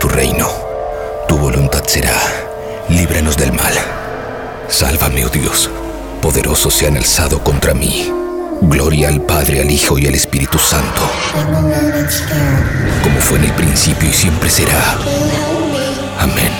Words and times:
tu 0.00 0.08
reino, 0.08 0.48
tu 1.28 1.36
voluntad 1.36 1.84
será. 1.86 2.16
Líbranos 2.88 3.36
del 3.36 3.52
mal. 3.52 3.74
Sálvame, 4.66 5.26
oh 5.26 5.28
Dios. 5.28 5.68
Poderosos 6.22 6.72
se 6.72 6.86
han 6.86 6.96
alzado 6.96 7.44
contra 7.44 7.74
mí. 7.74 8.10
Gloria 8.62 9.08
al 9.08 9.20
Padre, 9.20 9.60
al 9.60 9.70
Hijo 9.70 9.98
y 9.98 10.06
al 10.06 10.14
Espíritu 10.14 10.58
Santo. 10.58 11.02
Como 13.02 13.20
fue 13.20 13.38
en 13.38 13.44
el 13.44 13.52
principio 13.52 14.08
y 14.08 14.12
siempre 14.12 14.48
será. 14.48 14.96
Amén. 16.18 16.50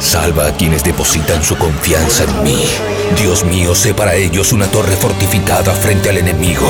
Salva 0.00 0.46
a 0.46 0.52
quienes 0.52 0.84
depositan 0.84 1.42
su 1.42 1.56
confianza 1.58 2.24
en 2.24 2.44
mí. 2.44 2.64
Dios 3.20 3.44
mío, 3.44 3.74
sé 3.74 3.92
para 3.92 4.14
ellos 4.14 4.52
una 4.52 4.66
torre 4.66 4.96
fortificada 4.96 5.72
frente 5.72 6.10
al 6.10 6.18
enemigo. 6.18 6.68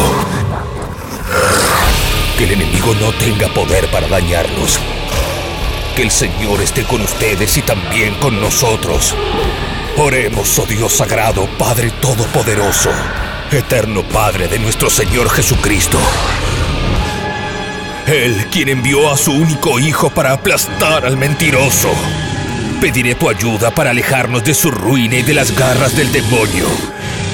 Que 2.39 2.45
el 2.45 2.53
enemigo 2.53 2.95
no 2.95 3.13
tenga 3.13 3.49
poder 3.49 3.91
para 3.91 4.09
dañarlos. 4.09 4.81
Que 5.97 6.03
el 6.03 6.11
Señor 6.11 6.61
esté 6.61 6.85
con 6.85 7.01
ustedes 7.01 7.57
y 7.57 7.63
también 7.63 8.15
con 8.17 8.39
nosotros. 8.39 9.15
Oremos, 9.97 10.59
oh 10.59 10.67
Dios 10.67 10.93
sagrado, 10.93 11.47
Padre 11.59 11.91
Todopoderoso, 11.91 12.91
eterno 13.51 14.03
Padre 14.03 14.47
de 14.47 14.59
nuestro 14.59 14.91
Señor 14.91 15.31
Jesucristo. 15.31 15.99
Él 18.07 18.47
quien 18.53 18.69
envió 18.69 19.11
a 19.11 19.17
su 19.17 19.33
único 19.33 19.81
Hijo 19.81 20.11
para 20.11 20.33
aplastar 20.33 21.07
al 21.07 21.17
mentiroso. 21.17 21.91
Pediré 22.79 23.15
tu 23.15 23.31
ayuda 23.31 23.71
para 23.71 23.89
alejarnos 23.89 24.45
de 24.45 24.53
su 24.53 24.71
ruina 24.71 25.17
y 25.17 25.23
de 25.23 25.33
las 25.33 25.57
garras 25.57 25.97
del 25.97 26.13
demonio. 26.13 26.67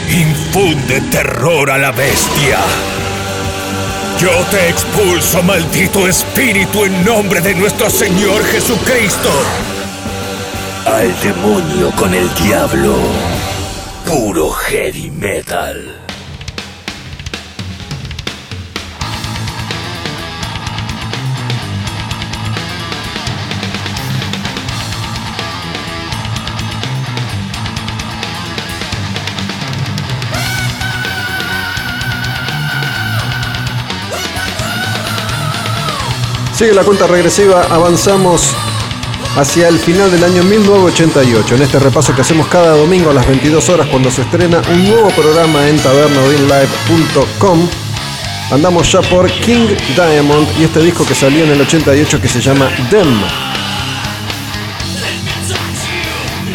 Infunde 0.08 1.00
terror 1.10 1.68
a 1.68 1.78
la 1.78 1.90
bestia. 1.90 2.60
Yo 4.22 4.30
te 4.52 4.68
expulso, 4.68 5.42
maldito 5.42 6.06
espíritu, 6.06 6.84
en 6.84 7.04
nombre 7.04 7.40
de 7.40 7.56
nuestro 7.56 7.90
Señor 7.90 8.44
Jesucristo. 8.44 9.28
Al 10.86 11.20
demonio 11.20 11.90
con 11.96 12.14
el 12.14 12.32
diablo. 12.34 12.94
Puro 14.06 14.48
heavy 14.50 15.10
metal. 15.10 15.91
Sigue 36.62 36.74
la 36.74 36.84
cuenta 36.84 37.08
regresiva, 37.08 37.66
avanzamos 37.70 38.54
hacia 39.36 39.66
el 39.66 39.80
final 39.80 40.12
del 40.12 40.22
año 40.22 40.44
1988. 40.44 41.56
En 41.56 41.62
este 41.62 41.80
repaso 41.80 42.14
que 42.14 42.20
hacemos 42.20 42.46
cada 42.46 42.76
domingo 42.76 43.10
a 43.10 43.14
las 43.14 43.26
22 43.26 43.68
horas 43.68 43.88
cuando 43.88 44.12
se 44.12 44.22
estrena 44.22 44.62
un 44.70 44.88
nuevo 44.88 45.08
programa 45.08 45.68
en 45.68 45.76
tabernodinlive.com. 45.78 47.68
Andamos 48.52 48.92
ya 48.92 49.00
por 49.02 49.28
King 49.40 49.74
Diamond 49.96 50.46
y 50.60 50.62
este 50.62 50.78
disco 50.78 51.04
que 51.04 51.16
salió 51.16 51.42
en 51.42 51.50
el 51.50 51.60
88 51.62 52.20
que 52.20 52.28
se 52.28 52.40
llama 52.40 52.70
Dem. 52.92 53.20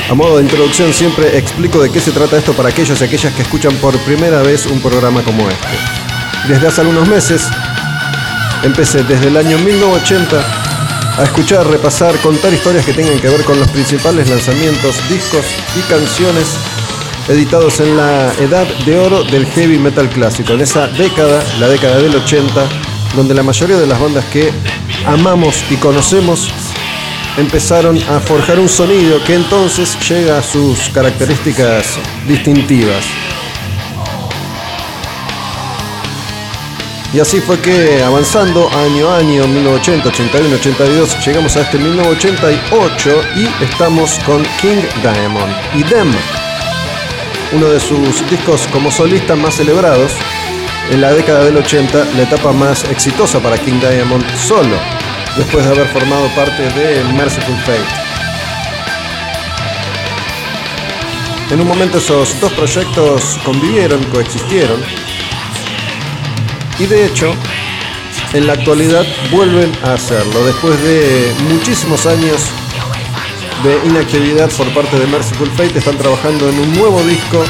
A 0.10 0.14
modo 0.14 0.38
de 0.38 0.44
introducción 0.44 0.94
siempre 0.94 1.38
explico 1.38 1.82
de 1.82 1.92
qué 1.92 2.00
se 2.00 2.12
trata 2.12 2.38
esto 2.38 2.54
para 2.54 2.70
aquellos 2.70 3.02
y 3.02 3.04
aquellas 3.04 3.34
que 3.34 3.42
escuchan 3.42 3.76
por 3.82 4.00
primera 4.06 4.42
vez 4.42 4.68
un 4.68 4.80
programa 4.80 5.22
como 5.24 5.50
este. 5.50 5.68
Desde 6.48 6.66
hace 6.66 6.80
algunos 6.80 7.10
meses 7.10 7.50
empecé 8.64 9.04
desde 9.04 9.28
el 9.28 9.38
año 9.38 9.58
1980 9.58 10.68
a 11.18 11.24
escuchar, 11.24 11.66
repasar, 11.68 12.16
contar 12.18 12.54
historias 12.54 12.86
que 12.86 12.94
tengan 12.94 13.20
que 13.20 13.30
ver 13.30 13.44
con 13.44 13.60
los 13.60 13.68
principales 13.70 14.30
lanzamientos, 14.30 14.96
discos 15.10 15.46
y 15.76 15.82
canciones 15.90 16.58
editados 17.28 17.80
en 17.80 17.98
la 17.98 18.32
edad 18.40 18.68
de 18.86 18.98
oro 18.98 19.24
del 19.24 19.46
heavy 19.48 19.78
metal 19.78 20.10
clásico, 20.10 20.54
en 20.54 20.62
esa 20.62 20.88
década, 20.88 21.44
la 21.60 21.68
década 21.68 21.98
del 21.98 22.16
80, 22.16 22.68
donde 23.16 23.34
la 23.34 23.44
mayoría 23.44 23.78
de 23.78 23.88
las 23.88 24.00
bandas 24.00 24.26
que 24.26 24.52
amamos 25.06 25.64
y 25.70 25.76
conocemos 25.76 26.50
empezaron 27.38 27.98
a 28.10 28.20
forjar 28.20 28.60
un 28.60 28.70
sonido 28.70 29.24
que 29.24 29.36
entonces 29.36 29.98
llega 30.08 30.40
a 30.40 30.44
sus 30.44 30.90
características 30.90 31.98
distintivas. 32.28 33.06
Y 37.14 37.22
así 37.22 37.40
fue 37.40 37.58
que 37.60 38.04
avanzando 38.04 38.70
año 38.70 39.10
a 39.10 39.18
año, 39.18 39.48
1980, 39.48 40.10
81, 40.10 40.56
82, 40.58 41.26
llegamos 41.26 41.56
a 41.56 41.62
este 41.62 41.78
1988 41.78 43.22
y 43.38 43.64
estamos 43.64 44.20
con 44.26 44.44
King 44.62 44.84
Diamond 45.02 45.54
y 45.74 45.84
Dem, 45.84 46.12
uno 47.54 47.70
de 47.70 47.80
sus 47.80 48.30
discos 48.30 48.68
como 48.74 48.92
solista 48.92 49.36
más 49.36 49.56
celebrados. 49.56 50.12
En 50.92 51.02
la 51.02 51.14
década 51.14 51.46
del 51.46 51.58
80, 51.58 52.06
la 52.16 52.24
etapa 52.24 52.52
más 52.52 52.84
exitosa 52.86 53.40
para 53.40 53.58
King 53.58 53.80
Diamond 53.80 54.26
solo, 54.36 54.78
después 55.38 55.66
de 55.66 55.72
haber 55.72 55.88
formado 55.88 56.28
parte 56.36 56.64
de 56.64 57.04
Merciful 57.14 57.58
Fate. 57.66 58.08
En 61.52 61.62
un 61.62 61.68
momento 61.68 62.00
esos 62.00 62.38
dos 62.42 62.52
proyectos 62.52 63.40
convivieron, 63.46 64.04
coexistieron, 64.06 64.84
y 66.80 66.86
de 66.86 67.06
hecho, 67.06 67.34
en 68.34 68.48
la 68.48 68.54
actualidad 68.54 69.06
vuelven 69.32 69.72
a 69.84 69.94
hacerlo. 69.94 70.46
Después 70.46 70.82
de 70.84 71.34
muchísimos 71.50 72.06
años 72.06 72.42
de 73.64 73.90
inactividad 73.90 74.50
por 74.52 74.68
parte 74.74 75.00
de 75.00 75.08
Merciful 75.08 75.50
Fate, 75.52 75.80
están 75.80 75.98
trabajando 75.98 76.48
en 76.50 76.60
un 76.60 76.74
nuevo 76.74 77.02
disco, 77.04 77.44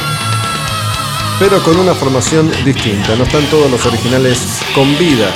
pero 1.40 1.62
con 1.64 1.78
una 1.78 1.94
formación 1.94 2.52
distinta. 2.64 3.16
No 3.16 3.24
están 3.24 3.44
todos 3.48 3.70
los 3.70 3.86
originales 3.86 4.40
con 4.74 4.98
vida, 4.98 5.32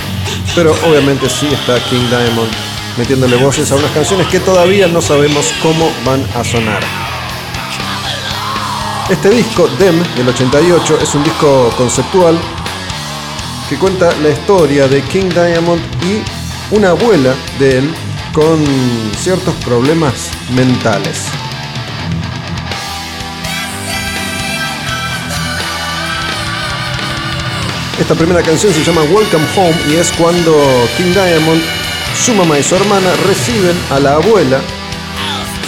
pero 0.56 0.72
obviamente 0.88 1.30
sí 1.30 1.48
está 1.48 1.84
King 1.90 2.08
Diamond 2.10 2.52
metiéndole 2.98 3.38
voces 3.38 3.72
a 3.72 3.76
unas 3.76 3.92
canciones 3.92 4.28
que 4.28 4.40
todavía 4.40 4.88
no 4.88 5.02
sabemos 5.02 5.54
cómo 5.62 5.90
van 6.06 6.26
a 6.36 6.44
sonar. 6.44 6.84
Este 9.10 9.30
disco, 9.30 9.68
Dem, 9.80 10.02
del 10.16 10.30
88, 10.30 11.00
es 11.02 11.16
un 11.16 11.24
disco 11.24 11.74
conceptual 11.78 12.40
que 13.72 13.78
cuenta 13.78 14.12
la 14.22 14.28
historia 14.28 14.86
de 14.90 15.02
King 15.04 15.30
Diamond 15.30 15.82
y 16.04 16.76
una 16.76 16.90
abuela 16.90 17.34
de 17.58 17.78
él 17.78 17.94
con 18.34 18.62
ciertos 19.16 19.56
problemas 19.64 20.30
mentales. 20.54 21.28
Esta 27.98 28.14
primera 28.14 28.42
canción 28.42 28.74
se 28.74 28.84
llama 28.84 29.04
Welcome 29.04 29.46
Home 29.56 29.76
y 29.90 29.96
es 29.96 30.12
cuando 30.18 30.54
King 30.98 31.14
Diamond, 31.14 31.62
su 32.26 32.34
mamá 32.34 32.60
y 32.60 32.64
su 32.64 32.76
hermana 32.76 33.10
reciben 33.26 33.78
a 33.90 34.02
la 34.02 34.16
abuela 34.16 34.60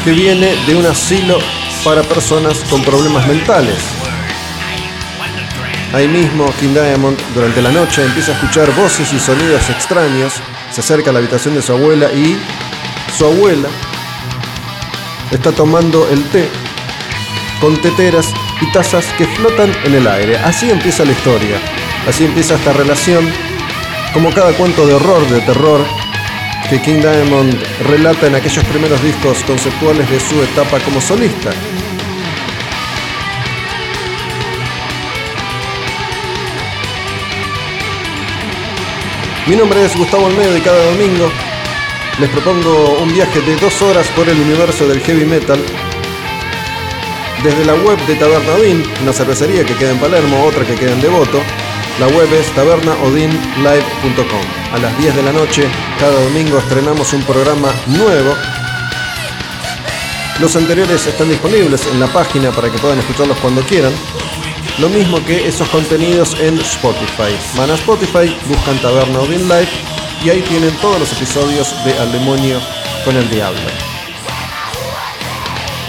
que 0.03 0.11
viene 0.11 0.53
de 0.67 0.75
un 0.75 0.85
asilo 0.85 1.39
para 1.85 2.03
personas 2.03 2.65
con 2.69 2.83
problemas 2.83 3.25
mentales. 3.29 4.02
Ahí 5.93 6.07
mismo, 6.07 6.51
King 6.59 6.73
Diamond, 6.73 7.15
durante 7.35 7.61
la 7.61 7.71
noche, 7.71 8.03
empieza 8.03 8.31
a 8.31 8.35
escuchar 8.35 8.73
voces 8.75 9.13
y 9.13 9.19
sonidos 9.19 9.69
extraños. 9.69 10.33
Se 10.71 10.81
acerca 10.81 11.11
a 11.11 11.13
la 11.13 11.19
habitación 11.19 11.53
de 11.53 11.61
su 11.61 11.71
abuela 11.71 12.11
y 12.11 12.35
su 13.15 13.25
abuela 13.25 13.69
está 15.29 15.51
tomando 15.51 16.09
el 16.09 16.23
té 16.29 16.49
con 17.61 17.79
teteras 17.79 18.33
y 18.59 18.71
tazas 18.71 19.05
que 19.19 19.27
flotan 19.27 19.71
en 19.83 19.93
el 19.93 20.07
aire. 20.07 20.37
Así 20.37 20.71
empieza 20.71 21.05
la 21.05 21.11
historia. 21.11 21.57
Así 22.07 22.25
empieza 22.25 22.55
esta 22.55 22.73
relación, 22.73 23.31
como 24.13 24.33
cada 24.33 24.51
cuento 24.53 24.87
de 24.87 24.95
horror, 24.95 25.29
de 25.29 25.41
terror, 25.41 25.85
que 26.71 26.81
King 26.81 27.01
Diamond 27.01 27.55
relata 27.87 28.25
en 28.25 28.33
aquellos 28.33 28.65
primeros 28.65 29.01
discos 29.03 29.43
conceptuales 29.43 30.09
de 30.09 30.19
su 30.19 30.41
etapa 30.41 30.79
como 30.79 30.99
solista. 30.99 31.51
Mi 39.45 39.57
nombre 39.57 39.83
es 39.83 39.93
Gustavo 39.97 40.27
Olmedo 40.27 40.57
y 40.57 40.61
cada 40.61 40.85
domingo 40.85 41.29
les 42.17 42.29
propongo 42.29 42.99
un 43.01 43.13
viaje 43.13 43.41
de 43.41 43.57
dos 43.57 43.81
horas 43.81 44.07
por 44.15 44.29
el 44.29 44.39
universo 44.39 44.87
del 44.87 45.01
heavy 45.01 45.25
metal. 45.25 45.59
Desde 47.43 47.65
la 47.65 47.73
web 47.73 47.99
de 48.05 48.15
Taberna 48.15 48.53
Odin, 48.53 48.81
una 49.01 49.11
cervecería 49.11 49.65
que 49.65 49.75
queda 49.75 49.91
en 49.91 49.99
Palermo, 49.99 50.45
otra 50.45 50.65
que 50.65 50.75
queda 50.75 50.93
en 50.93 51.01
Devoto. 51.01 51.41
La 51.99 52.07
web 52.07 52.31
es 52.33 52.49
tabernaodinlive.com. 52.55 54.41
A 54.73 54.77
las 54.77 54.97
10 54.97 55.13
de 55.13 55.23
la 55.23 55.33
noche, 55.33 55.67
cada 55.99 56.21
domingo 56.21 56.57
estrenamos 56.57 57.11
un 57.11 57.23
programa 57.23 57.73
nuevo. 57.87 58.33
Los 60.39 60.55
anteriores 60.55 61.05
están 61.05 61.27
disponibles 61.27 61.85
en 61.87 61.99
la 61.99 62.07
página 62.07 62.51
para 62.51 62.71
que 62.71 62.77
puedan 62.77 62.99
escucharlos 62.99 63.37
cuando 63.39 63.61
quieran. 63.63 63.91
Lo 64.79 64.89
mismo 64.89 65.23
que 65.23 65.47
esos 65.47 65.69
contenidos 65.69 66.35
en 66.39 66.57
Spotify. 66.59 67.37
Van 67.55 67.69
a 67.69 67.75
Spotify, 67.75 68.35
buscan 68.47 68.77
Taberna 68.81 69.19
Odin 69.19 69.47
Live 69.47 69.69
y 70.25 70.31
ahí 70.31 70.41
tienen 70.41 70.71
todos 70.77 70.99
los 70.99 71.11
episodios 71.13 71.73
de 71.85 71.97
Al 71.99 72.11
Demonio 72.11 72.59
con 73.05 73.15
el 73.15 73.29
diablo. 73.29 73.59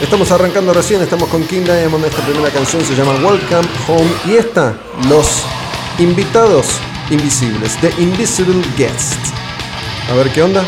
Estamos 0.03 0.31
arrancando 0.33 0.75
recién, 0.75 1.01
estamos 1.01 1.31
con 1.31 1.45
King 1.45 1.63
Diamond, 1.63 2.05
esta 2.05 2.23
primera 2.27 2.51
canción 2.51 2.85
se 2.85 2.95
llama 2.95 3.13
Welcome 3.13 3.69
Home 3.89 4.11
y 4.27 4.35
esta, 4.35 4.75
los 5.09 5.45
invitados 5.99 6.67
invisibles, 7.11 7.79
The 7.81 7.91
Invisible 7.99 8.63
Guest. 8.77 9.19
A 10.11 10.15
ver 10.15 10.31
qué 10.31 10.43
onda. 10.43 10.63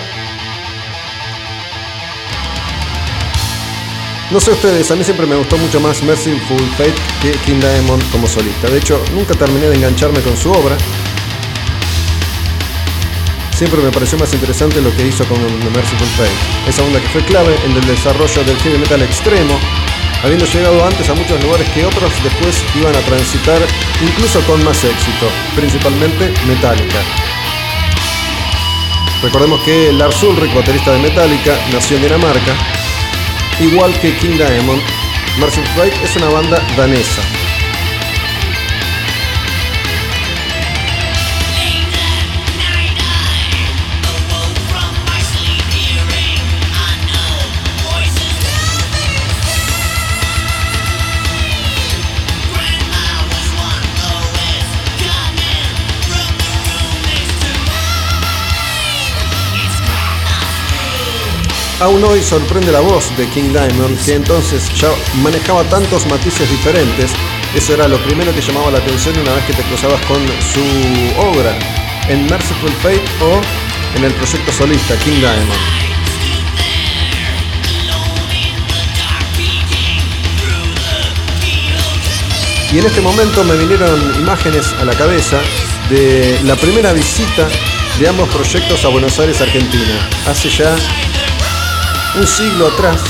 No 4.29 4.41
sé 4.41 4.51
ustedes, 4.51 4.91
a 4.91 4.97
mí 4.97 5.05
siempre 5.05 5.25
me 5.25 5.37
gustó 5.37 5.57
mucho 5.57 5.79
más 5.79 6.03
Merciful 6.03 6.59
Fate 6.77 6.95
que 7.23 7.31
King 7.47 7.61
Diamond 7.61 8.03
como 8.11 8.27
solista. 8.27 8.69
De 8.69 8.79
hecho, 8.79 9.01
nunca 9.15 9.35
terminé 9.35 9.69
de 9.69 9.77
engancharme 9.77 10.21
con 10.21 10.37
su 10.37 10.51
obra. 10.51 10.77
Siempre 13.55 13.81
me 13.81 13.93
pareció 13.93 14.19
más 14.19 14.35
interesante 14.35 14.83
lo 14.83 14.95
que 14.97 15.07
hizo 15.07 15.25
con 15.27 15.39
Merciful 15.73 16.09
Fate. 16.17 16.69
Esa 16.69 16.83
onda 16.83 17.01
que 17.01 17.07
fue 17.09 17.25
clave 17.25 17.57
en 17.65 17.71
el 17.71 17.87
desarrollo 17.87 18.43
del 18.43 18.57
heavy 18.59 18.79
metal 18.79 19.01
extremo, 19.01 19.61
habiendo 20.25 20.45
llegado 20.45 20.85
antes 20.85 21.09
a 21.09 21.15
muchos 21.15 21.41
lugares 21.45 21.69
que 21.71 21.87
otros 21.87 22.13
después 22.25 22.65
iban 22.75 22.97
a 22.97 23.01
transitar, 23.03 23.61
incluso 24.03 24.41
con 24.41 24.63
más 24.65 24.83
éxito, 24.83 25.31
principalmente 25.55 26.35
Metallica. 26.49 26.99
Recordemos 29.23 29.61
que 29.63 29.93
Lars 29.93 30.21
Ulrich, 30.25 30.53
baterista 30.53 30.91
de 30.91 30.99
Metallica, 30.99 31.57
nació 31.73 31.97
en 31.97 32.03
Dinamarca 32.03 32.76
igual 33.61 33.93
que 34.01 34.17
King 34.19 34.37
Diamond, 34.37 34.83
Merciful 35.39 35.67
Fate 35.77 36.05
es 36.05 36.17
una 36.17 36.29
banda 36.29 36.63
danesa. 36.77 37.36
Aún 61.79 62.03
hoy 62.05 62.23
sorprende 62.23 62.73
la 62.73 62.81
voz 62.81 63.15
de 63.19 63.29
King 63.29 63.51
Diamond, 63.51 64.03
que 64.03 64.15
entonces 64.15 64.73
ya 64.81 64.89
manejaba 65.23 65.63
tantos 65.65 66.07
matices 66.07 66.51
diferentes. 66.51 67.11
Eso 67.55 67.75
era 67.75 67.87
lo 67.87 67.99
primero 67.99 68.35
que 68.35 68.41
llamaba 68.41 68.71
la 68.71 68.79
atención 68.79 69.15
una 69.19 69.35
vez 69.35 69.45
que 69.45 69.53
te 69.53 69.63
cruzabas 69.65 70.01
con 70.07 70.17
su 70.41 70.63
obra, 71.21 71.55
en 72.09 72.25
Merciful 72.31 72.73
Fate 72.83 73.05
o 73.21 73.41
en 73.95 74.05
el 74.05 74.15
proyecto 74.15 74.53
solista 74.53 74.97
King 75.01 75.21
Diamond. 75.21 75.53
Y 82.73 82.79
en 82.79 82.87
este 82.87 83.03
momento 83.03 83.45
me 83.45 83.55
vinieron 83.55 84.15
imágenes 84.19 84.73
a 84.81 84.85
la 84.87 84.95
cabeza 84.95 85.41
de 85.91 86.41
la 86.45 86.57
primera 86.57 86.95
visita 86.95 87.49
de 87.99 88.09
ambos 88.09 88.31
proyectos 88.31 88.83
a 88.85 88.89
Buenos 88.89 89.19
Aires, 89.19 89.41
Argentina, 89.43 90.09
hace 90.27 90.49
ya 90.49 90.75
un 92.17 92.27
siglo 92.27 92.69
atrás, 92.69 93.01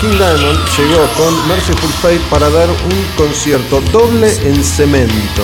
King 0.00 0.16
Diamond 0.18 0.58
llegó 0.76 1.06
con 1.16 1.48
Merciful 1.48 1.92
Fate 2.02 2.20
para 2.30 2.50
dar 2.50 2.68
un 2.68 3.06
concierto 3.16 3.80
doble 3.92 4.32
en 4.42 4.62
cemento. 4.64 5.42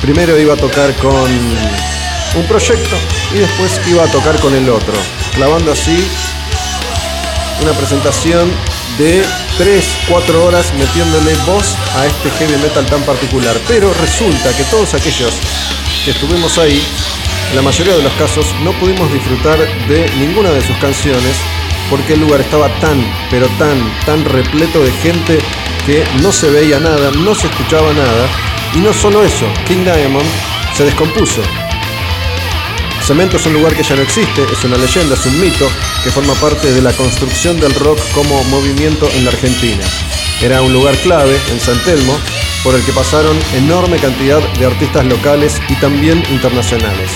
Primero 0.00 0.38
iba 0.38 0.54
a 0.54 0.56
tocar 0.56 0.94
con 0.96 1.12
un 1.12 2.46
proyecto 2.46 2.96
y 3.34 3.38
después 3.38 3.80
iba 3.88 4.04
a 4.04 4.06
tocar 4.08 4.38
con 4.40 4.54
el 4.54 4.68
otro, 4.68 4.94
clavando 5.34 5.72
así 5.72 6.08
una 7.62 7.72
presentación 7.72 8.50
de 8.98 9.24
3-4 9.58 10.34
horas 10.44 10.72
metiéndole 10.74 11.34
voz 11.46 11.76
a 11.96 12.06
este 12.06 12.30
heavy 12.30 12.62
metal 12.62 12.86
tan 12.86 13.02
particular. 13.02 13.56
Pero 13.66 13.92
resulta 14.00 14.56
que 14.56 14.62
todos 14.64 14.94
aquellos 14.94 15.32
que 16.04 16.12
estuvimos 16.12 16.58
ahí, 16.58 16.80
en 17.50 17.56
la 17.56 17.62
mayoría 17.62 17.96
de 17.96 18.02
los 18.02 18.12
casos, 18.14 18.46
no 18.62 18.72
pudimos 18.74 19.12
disfrutar 19.12 19.58
de 19.88 20.10
ninguna 20.18 20.50
de 20.50 20.62
sus 20.62 20.76
canciones 20.76 21.36
porque 21.90 22.14
el 22.14 22.20
lugar 22.20 22.40
estaba 22.40 22.68
tan, 22.80 23.04
pero 23.30 23.46
tan, 23.58 23.78
tan 24.04 24.24
repleto 24.24 24.82
de 24.82 24.92
gente 24.92 25.38
que 25.86 26.04
no 26.22 26.32
se 26.32 26.50
veía 26.50 26.80
nada, 26.80 27.10
no 27.10 27.34
se 27.34 27.46
escuchaba 27.46 27.92
nada. 27.92 28.28
Y 28.74 28.78
no 28.78 28.92
solo 28.92 29.22
eso, 29.22 29.46
King 29.66 29.84
Diamond 29.84 30.26
se 30.74 30.84
descompuso. 30.84 31.42
Cemento 33.02 33.36
es 33.36 33.44
un 33.44 33.52
lugar 33.52 33.74
que 33.74 33.82
ya 33.82 33.94
no 33.96 34.02
existe, 34.02 34.42
es 34.50 34.64
una 34.64 34.78
leyenda, 34.78 35.14
es 35.14 35.26
un 35.26 35.38
mito 35.38 35.68
que 36.02 36.10
forma 36.10 36.32
parte 36.34 36.72
de 36.72 36.80
la 36.80 36.92
construcción 36.92 37.60
del 37.60 37.74
rock 37.74 37.98
como 38.14 38.42
movimiento 38.44 39.08
en 39.14 39.24
la 39.26 39.30
Argentina. 39.30 39.84
Era 40.40 40.62
un 40.62 40.72
lugar 40.72 40.96
clave 40.96 41.38
en 41.52 41.60
San 41.60 41.78
Telmo 41.84 42.18
por 42.62 42.74
el 42.74 42.82
que 42.82 42.92
pasaron 42.92 43.38
enorme 43.54 43.98
cantidad 43.98 44.40
de 44.54 44.66
artistas 44.66 45.04
locales 45.04 45.60
y 45.68 45.74
también 45.74 46.22
internacionales. 46.30 47.10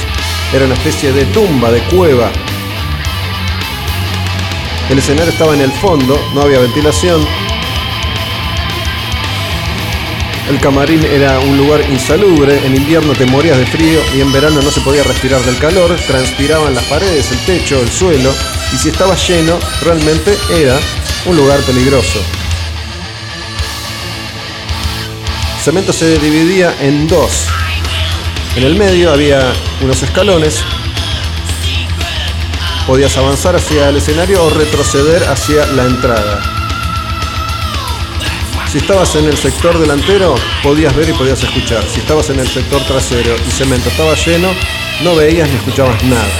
Era 0.53 0.67
una 0.67 0.75
especie 0.75 1.11
de 1.13 1.25
tumba, 1.27 1.71
de 1.71 1.81
cueva, 1.85 2.31
el 4.91 4.99
escenario 4.99 5.33
estaba 5.33 5.55
en 5.55 5.61
el 5.61 5.73
fondo, 5.73 6.19
no 6.35 6.43
había 6.43 6.61
ventilación. 6.61 7.27
El 10.49 10.59
camarín 10.61 11.05
era 11.05 11.39
un 11.41 11.59
lugar 11.59 11.83
insalubre, 11.91 12.59
en 12.65 12.75
invierno 12.75 13.13
te 13.13 13.27
morías 13.27 13.59
de 13.59 13.67
frío 13.67 14.01
y 14.17 14.23
en 14.23 14.33
verano 14.33 14.63
no 14.63 14.71
se 14.71 14.81
podía 14.81 15.03
respirar 15.03 15.43
del 15.43 15.59
calor, 15.59 15.95
transpiraban 16.07 16.75
las 16.75 16.85
paredes, 16.85 17.31
el 17.31 17.39
techo, 17.41 17.79
el 17.81 17.91
suelo, 17.91 18.33
y 18.73 18.79
si 18.79 18.89
estaba 18.89 19.15
lleno, 19.15 19.59
realmente 19.83 20.35
era 20.51 20.79
un 21.27 21.37
lugar 21.37 21.61
peligroso. 21.61 22.19
Cemento 25.63 25.93
se 25.93 26.19
dividía 26.19 26.75
en 26.81 27.07
dos. 27.07 27.47
En 28.57 28.65
el 28.65 28.75
medio 28.75 29.13
había 29.13 29.53
unos 29.83 30.03
escalones 30.03 30.65
Podías 32.89 33.15
avanzar 33.19 33.55
hacia 33.55 33.91
el 33.91 33.99
escenario 33.99 34.43
o 34.43 34.49
retroceder 34.49 35.23
hacia 35.25 35.67
la 35.67 35.85
entrada. 35.85 36.43
Si 38.73 38.79
estabas 38.79 39.15
en 39.15 39.27
el 39.27 39.37
sector 39.37 39.79
delantero, 39.79 40.35
podías 40.63 40.97
ver 40.97 41.11
y 41.11 41.13
podías 41.13 41.43
escuchar. 41.43 41.85
Si 41.87 42.01
estabas 42.01 42.31
en 42.31 42.41
el 42.41 42.49
sector 42.49 42.83
trasero 42.87 43.37
y 43.47 43.51
cemento 43.51 43.91
estaba 43.91 44.15
lleno, 44.15 44.49
no 45.05 45.15
veías 45.15 45.51
ni 45.51 45.57
escuchabas 45.57 46.03
nada. 46.05 46.33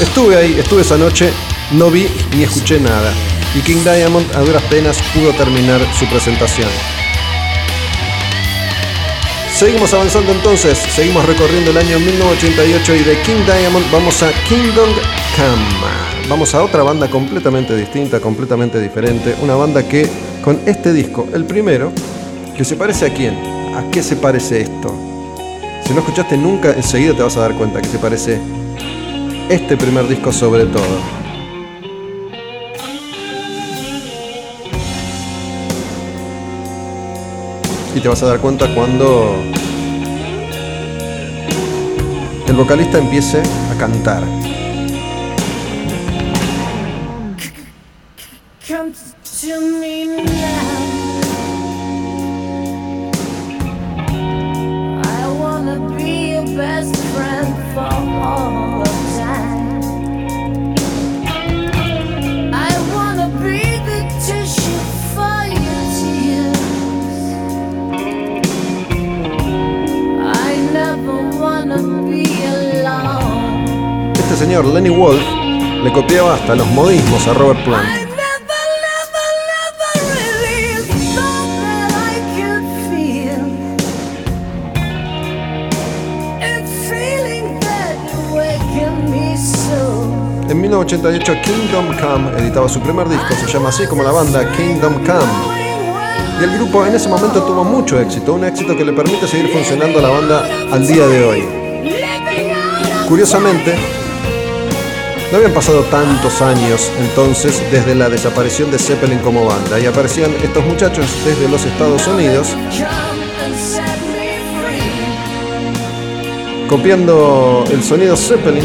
Estuve 0.00 0.34
ahí, 0.34 0.56
estuve 0.58 0.80
esa 0.80 0.96
noche, 0.96 1.30
no 1.72 1.90
vi 1.90 2.08
ni 2.34 2.44
escuché 2.44 2.80
nada. 2.80 3.12
Y 3.54 3.60
King 3.60 3.84
Diamond 3.84 4.34
a 4.34 4.40
duras 4.40 4.62
penas 4.70 4.96
pudo 5.12 5.32
terminar 5.32 5.82
su 5.98 6.06
presentación. 6.06 6.70
Seguimos 9.58 9.92
avanzando 9.92 10.30
entonces, 10.30 10.78
seguimos 10.78 11.26
recorriendo 11.26 11.72
el 11.72 11.78
año 11.78 11.98
1988 11.98 12.94
y 12.94 12.98
de 13.00 13.20
King 13.22 13.44
Diamond 13.44 13.90
vamos 13.90 14.22
a 14.22 14.30
Kingdom 14.48 14.88
Come. 15.34 16.28
Vamos 16.28 16.54
a 16.54 16.62
otra 16.62 16.84
banda 16.84 17.10
completamente 17.10 17.74
distinta, 17.74 18.20
completamente 18.20 18.80
diferente. 18.80 19.34
Una 19.42 19.56
banda 19.56 19.82
que 19.82 20.08
con 20.44 20.60
este 20.64 20.92
disco, 20.92 21.26
el 21.34 21.44
primero, 21.44 21.90
que 22.56 22.64
se 22.64 22.76
parece 22.76 23.06
a 23.06 23.12
quién? 23.12 23.34
¿A 23.74 23.90
qué 23.90 24.00
se 24.00 24.14
parece 24.14 24.60
esto? 24.60 24.94
Si 25.84 25.92
no 25.92 25.98
escuchaste 26.02 26.36
nunca, 26.36 26.70
enseguida 26.70 27.14
te 27.14 27.24
vas 27.24 27.36
a 27.36 27.40
dar 27.40 27.54
cuenta 27.54 27.82
que 27.82 27.88
se 27.88 27.98
parece 27.98 28.38
este 29.48 29.76
primer 29.76 30.06
disco 30.06 30.32
sobre 30.32 30.66
todo. 30.66 31.17
Y 37.94 38.00
te 38.00 38.08
vas 38.08 38.22
a 38.22 38.26
dar 38.26 38.38
cuenta 38.38 38.72
cuando 38.74 39.34
el 42.46 42.56
vocalista 42.56 42.98
empiece 42.98 43.40
a 43.40 43.78
cantar. 43.78 44.47
Hasta 76.48 76.64
los 76.64 76.72
modismos 76.72 77.28
a 77.28 77.34
Robert 77.34 77.62
Plant. 77.62 77.86
En 90.48 90.60
1988 90.62 91.32
Kingdom 91.44 91.86
Come 91.98 92.40
editaba 92.40 92.66
su 92.66 92.80
primer 92.80 93.06
disco, 93.10 93.26
se 93.34 93.52
llama 93.52 93.68
así 93.68 93.86
como 93.86 94.02
la 94.02 94.12
banda 94.12 94.50
Kingdom 94.52 94.94
Come. 95.04 95.58
Y 96.40 96.44
el 96.44 96.56
grupo 96.56 96.86
en 96.86 96.94
ese 96.94 97.10
momento 97.10 97.42
tuvo 97.42 97.62
mucho 97.62 98.00
éxito, 98.00 98.32
un 98.32 98.44
éxito 98.44 98.74
que 98.74 98.86
le 98.86 98.94
permite 98.94 99.26
seguir 99.26 99.52
funcionando 99.52 99.98
a 99.98 100.02
la 100.02 100.08
banda 100.08 100.48
al 100.72 100.86
día 100.86 101.06
de 101.06 101.24
hoy. 101.24 101.44
Curiosamente, 103.06 103.97
no 105.30 105.36
habían 105.36 105.52
pasado 105.52 105.82
tantos 105.84 106.40
años 106.40 106.90
entonces 107.00 107.62
desde 107.70 107.94
la 107.94 108.08
desaparición 108.08 108.70
de 108.70 108.78
Zeppelin 108.78 109.18
como 109.18 109.44
banda 109.44 109.78
y 109.78 109.86
aparecían 109.86 110.34
estos 110.42 110.64
muchachos 110.64 111.06
desde 111.24 111.48
los 111.48 111.64
Estados 111.64 112.06
Unidos 112.06 112.56
copiando 116.68 117.64
el 117.70 117.82
sonido 117.82 118.14
Zeppelin, 118.14 118.64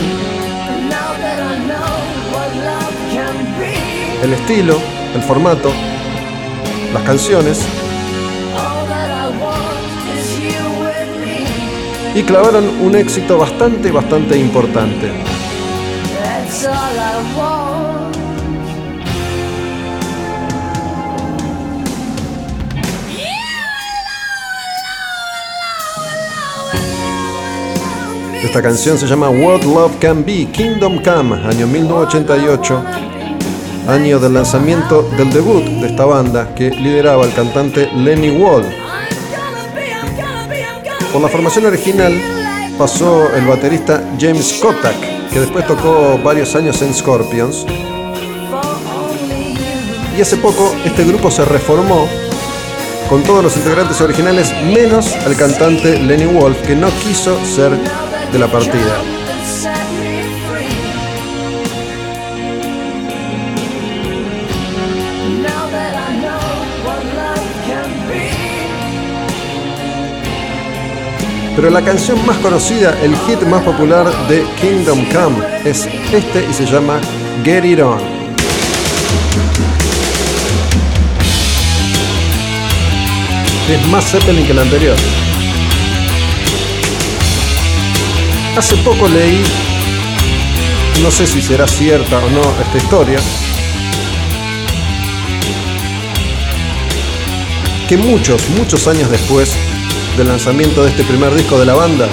el 4.22 4.34
estilo, 4.34 4.78
el 5.16 5.22
formato, 5.22 5.72
las 6.94 7.04
canciones 7.04 7.62
y 12.14 12.24
clavaron 12.24 12.66
un 12.82 12.96
éxito 12.96 13.38
bastante, 13.38 13.90
bastante 13.90 14.38
importante. 14.38 15.33
Esta 28.54 28.62
canción 28.62 29.00
se 29.00 29.08
llama 29.08 29.32
What 29.32 29.64
Love 29.64 29.98
Can 30.00 30.24
Be, 30.24 30.46
Kingdom 30.46 31.02
Come, 31.02 31.44
año 31.44 31.66
1988, 31.66 32.84
año 33.88 34.20
del 34.20 34.36
lanzamiento 34.36 35.10
del 35.18 35.34
debut 35.34 35.64
de 35.64 35.88
esta 35.88 36.06
banda 36.06 36.54
que 36.54 36.70
lideraba 36.70 37.26
el 37.26 37.34
cantante 37.34 37.90
Lenny 37.96 38.30
Wall. 38.30 38.64
Por 41.12 41.20
la 41.20 41.30
formación 41.30 41.66
original 41.66 42.14
pasó 42.78 43.34
el 43.34 43.48
baterista 43.48 44.04
James 44.20 44.60
Kotak, 44.62 45.30
que 45.32 45.40
después 45.40 45.66
tocó 45.66 46.20
varios 46.24 46.54
años 46.54 46.80
en 46.84 46.94
Scorpions. 46.94 47.66
Y 50.16 50.22
hace 50.22 50.38
poco 50.38 50.76
este 50.86 51.04
grupo 51.06 51.32
se 51.32 51.44
reformó 51.44 52.08
con 53.10 53.24
todos 53.24 53.44
los 53.44 53.58
integrantes 53.58 54.00
originales 54.00 54.54
menos 54.62 55.12
al 55.26 55.36
cantante 55.36 55.98
Lenny 55.98 56.28
Wolf, 56.28 56.62
que 56.68 56.76
no 56.76 56.90
quiso 57.04 57.44
ser 57.44 57.72
la 58.40 58.48
partida. 58.48 58.98
Pero 71.56 71.70
la 71.70 71.82
canción 71.84 72.26
más 72.26 72.38
conocida, 72.38 72.98
el 73.04 73.16
hit 73.28 73.42
más 73.44 73.62
popular 73.62 74.12
de 74.28 74.44
Kingdom 74.60 75.06
Come, 75.12 75.46
es 75.64 75.88
este 76.12 76.48
y 76.50 76.54
se 76.54 76.66
llama 76.66 77.00
Get 77.44 77.64
It 77.64 77.80
On. 77.80 78.00
Es 83.70 83.88
más 83.88 84.04
Zeppelin 84.12 84.46
que 84.46 84.52
el 84.52 84.60
anterior. 84.60 85.23
Hace 88.56 88.76
poco 88.78 89.08
leí, 89.08 89.42
no 91.02 91.10
sé 91.10 91.26
si 91.26 91.42
será 91.42 91.68
cierta 91.68 92.20
o 92.20 92.30
no 92.30 92.42
esta 92.62 92.78
historia, 92.78 93.20
que 97.90 97.98
muchos, 97.98 98.48
muchos 98.50 98.88
años 98.88 99.10
después 99.10 99.54
del 100.18 100.28
lanzamiento 100.28 100.84
de 100.84 100.92
este 100.92 101.04
primer 101.04 101.34
disco 101.34 101.58
de 101.58 101.66
la 101.66 101.74
banda, 101.74 102.08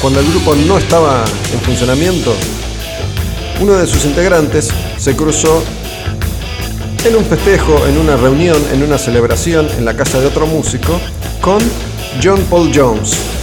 cuando 0.00 0.20
el 0.20 0.26
grupo 0.26 0.54
no 0.54 0.78
estaba 0.78 1.22
en 1.52 1.60
funcionamiento, 1.60 2.34
uno 3.60 3.74
de 3.74 3.86
sus 3.86 4.06
integrantes 4.06 4.70
se 4.96 5.14
cruzó 5.14 5.62
en 7.04 7.14
un 7.14 7.26
festejo, 7.26 7.86
en 7.86 7.98
una 7.98 8.16
reunión, 8.16 8.56
en 8.72 8.82
una 8.82 8.96
celebración 8.96 9.68
en 9.76 9.84
la 9.84 9.94
casa 9.94 10.18
de 10.18 10.26
otro 10.26 10.46
músico 10.46 10.98
con 11.42 11.58
John 12.22 12.40
Paul 12.48 12.72
Jones. 12.74 13.33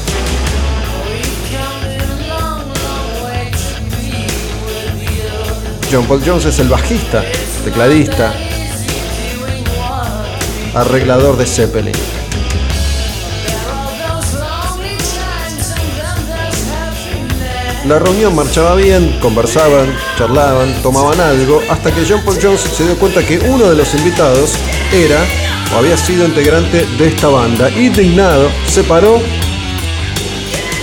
John 5.91 6.05
Paul 6.05 6.21
Jones 6.25 6.45
es 6.45 6.57
el 6.59 6.69
bajista, 6.69 7.21
tecladista, 7.65 8.33
arreglador 10.73 11.35
de 11.35 11.45
Zeppelin. 11.45 11.93
La 17.85 17.99
reunión 17.99 18.33
marchaba 18.33 18.75
bien, 18.75 19.19
conversaban, 19.19 19.93
charlaban, 20.17 20.81
tomaban 20.81 21.19
algo, 21.19 21.61
hasta 21.69 21.93
que 21.93 22.05
John 22.07 22.21
Paul 22.23 22.37
Jones 22.41 22.61
se 22.61 22.85
dio 22.85 22.97
cuenta 22.97 23.21
que 23.25 23.39
uno 23.39 23.69
de 23.69 23.75
los 23.75 23.93
invitados 23.93 24.53
era 24.93 25.19
o 25.73 25.79
había 25.79 25.97
sido 25.97 26.25
integrante 26.25 26.85
de 26.85 27.07
esta 27.07 27.27
banda. 27.27 27.69
Indignado, 27.69 28.49
se 28.65 28.85
paró, 28.85 29.19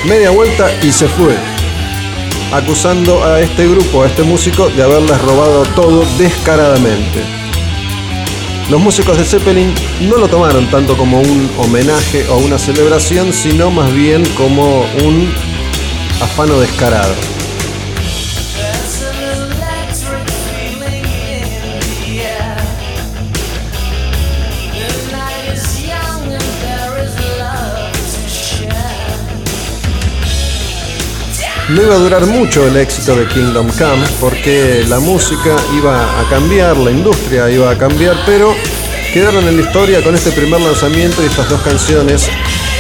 media 0.05 0.29
vuelta 0.31 0.71
y 0.83 0.93
se 0.93 1.09
fue 1.09 1.58
acusando 2.53 3.25
a 3.25 3.41
este 3.41 3.67
grupo, 3.69 4.03
a 4.03 4.07
este 4.07 4.23
músico, 4.23 4.69
de 4.69 4.83
haberles 4.83 5.21
robado 5.21 5.63
todo 5.75 6.05
descaradamente. 6.19 7.23
Los 8.71 8.81
músicos 8.81 9.17
de 9.17 9.25
Zeppelin 9.25 9.75
no 10.03 10.19
lo 10.19 10.29
tomaron 10.29 10.69
tanto 10.71 10.97
como 10.97 11.21
un 11.21 11.51
homenaje 11.57 12.29
o 12.29 12.37
una 12.39 12.59
celebración, 12.59 13.33
sino 13.33 13.71
más 13.71 13.93
bien 13.95 14.25
como 14.37 14.81
un 15.05 15.33
afano 16.21 16.61
descarado. 16.61 17.15
No 31.69 31.83
iba 31.83 31.97
a 31.97 31.99
durar 31.99 32.25
mucho 32.25 32.67
el 32.67 32.79
éxito 32.79 33.15
de 33.15 33.29
Kingdom 33.29 33.69
Come 33.69 34.07
porque 34.21 34.85
la 34.89 35.01
música 35.01 35.55
iba 35.77 36.19
a 36.19 36.27
cambiar, 36.31 36.79
la 36.79 36.91
industria 36.91 37.51
iba 37.51 37.71
a 37.71 37.77
cambiar, 37.77 38.17
pero 38.25 38.55
quedaron 39.13 39.47
en 39.47 39.57
la 39.59 39.63
historia 39.63 40.03
con 40.03 40.15
este 40.15 40.31
primer 40.33 40.63
lanzamiento 40.63 41.23
y 41.23 41.27
estas 41.27 41.51
dos 41.51 41.61
canciones, 41.61 42.31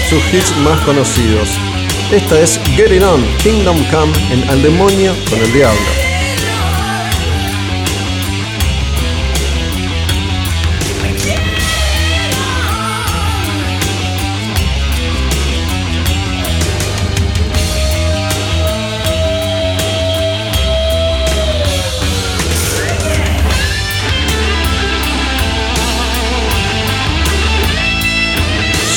sus 0.09 0.23
hits 0.33 0.57
más 0.65 0.81
conocidos. 0.87 1.51
Esta 2.11 2.41
es 2.41 2.59
Get 2.77 3.03
On, 3.03 3.23
Kingdom 3.43 3.77
Come 3.91 4.13
en 4.33 4.49
Al 4.49 4.63
Demonio 4.63 5.13
con 5.29 5.39
el 5.39 5.53
Diablo. 5.53 6.08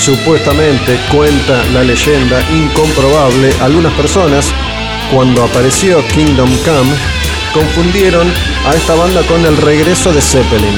Supuestamente 0.01 1.00
cuenta 1.12 1.63
la 1.74 1.84
leyenda 1.84 2.41
incomprobable, 2.51 3.53
algunas 3.62 3.93
personas, 3.93 4.51
cuando 5.13 5.43
apareció 5.43 6.03
Kingdom 6.08 6.50
Come, 6.65 6.96
confundieron 7.53 8.27
a 8.65 8.74
esta 8.74 8.96
banda 8.96 9.22
con 9.27 9.46
el 9.46 9.55
regreso 9.58 10.12
de 10.12 10.20
Zeppelin. 10.20 10.75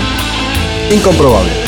Incomprobable. 0.92 1.63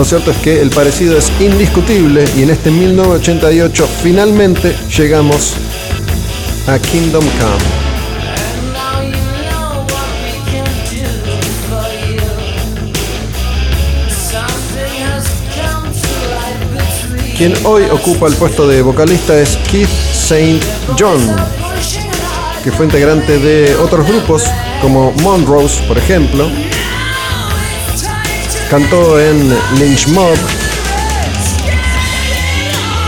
Lo 0.00 0.06
cierto 0.06 0.30
es 0.30 0.38
que 0.38 0.62
el 0.62 0.70
parecido 0.70 1.18
es 1.18 1.30
indiscutible 1.40 2.24
y 2.34 2.42
en 2.42 2.48
este 2.48 2.70
1988 2.70 3.86
finalmente 4.02 4.74
llegamos 4.96 5.52
a 6.66 6.78
Kingdom 6.78 7.22
Come. 7.22 7.64
Quien 17.36 17.52
hoy 17.64 17.82
ocupa 17.92 18.28
el 18.28 18.34
puesto 18.36 18.66
de 18.66 18.80
vocalista 18.80 19.38
es 19.38 19.58
Keith 19.70 19.90
St. 20.14 20.60
John. 20.98 21.20
que 22.64 22.72
fue 22.72 22.86
integrante 22.86 23.38
de 23.38 23.76
otros 23.76 24.08
grupos 24.08 24.44
como 24.80 25.12
Monrose, 25.20 25.82
por 25.82 25.98
ejemplo. 25.98 26.48
Cantó 28.70 29.18
en 29.18 29.48
Lynch 29.80 30.06
Mob. 30.10 30.38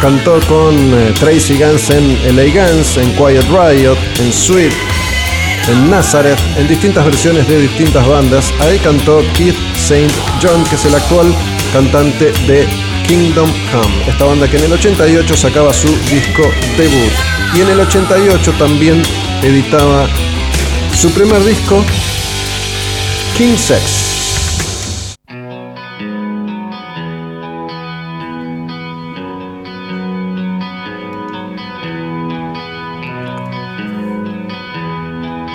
Cantó 0.00 0.40
con 0.48 0.74
eh, 0.74 1.14
Tracy 1.20 1.54
Guns 1.54 1.88
en 1.90 2.34
LA 2.34 2.46
Guns, 2.46 2.96
en 2.96 3.12
Quiet 3.12 3.44
Riot, 3.44 3.96
en 4.18 4.32
Sweet, 4.32 4.72
en 5.68 5.88
Nazareth, 5.88 6.40
en 6.56 6.66
distintas 6.66 7.04
versiones 7.04 7.46
de 7.46 7.60
distintas 7.60 8.04
bandas. 8.08 8.52
Ahí 8.58 8.76
cantó 8.80 9.22
Keith 9.34 9.54
St. 9.76 10.12
John, 10.42 10.64
que 10.64 10.74
es 10.74 10.84
el 10.84 10.96
actual 10.96 11.32
cantante 11.72 12.32
de 12.48 12.66
Kingdom 13.06 13.48
Come, 13.70 14.08
esta 14.08 14.24
banda 14.24 14.50
que 14.50 14.56
en 14.56 14.64
el 14.64 14.72
88 14.72 15.36
sacaba 15.36 15.72
su 15.72 15.86
disco 16.10 16.42
debut. 16.76 17.12
Y 17.54 17.60
en 17.60 17.68
el 17.68 17.78
88 17.78 18.52
también 18.58 19.00
editaba 19.44 20.08
su 20.92 21.08
primer 21.12 21.44
disco, 21.44 21.84
King 23.36 23.56
Sex. 23.56 24.01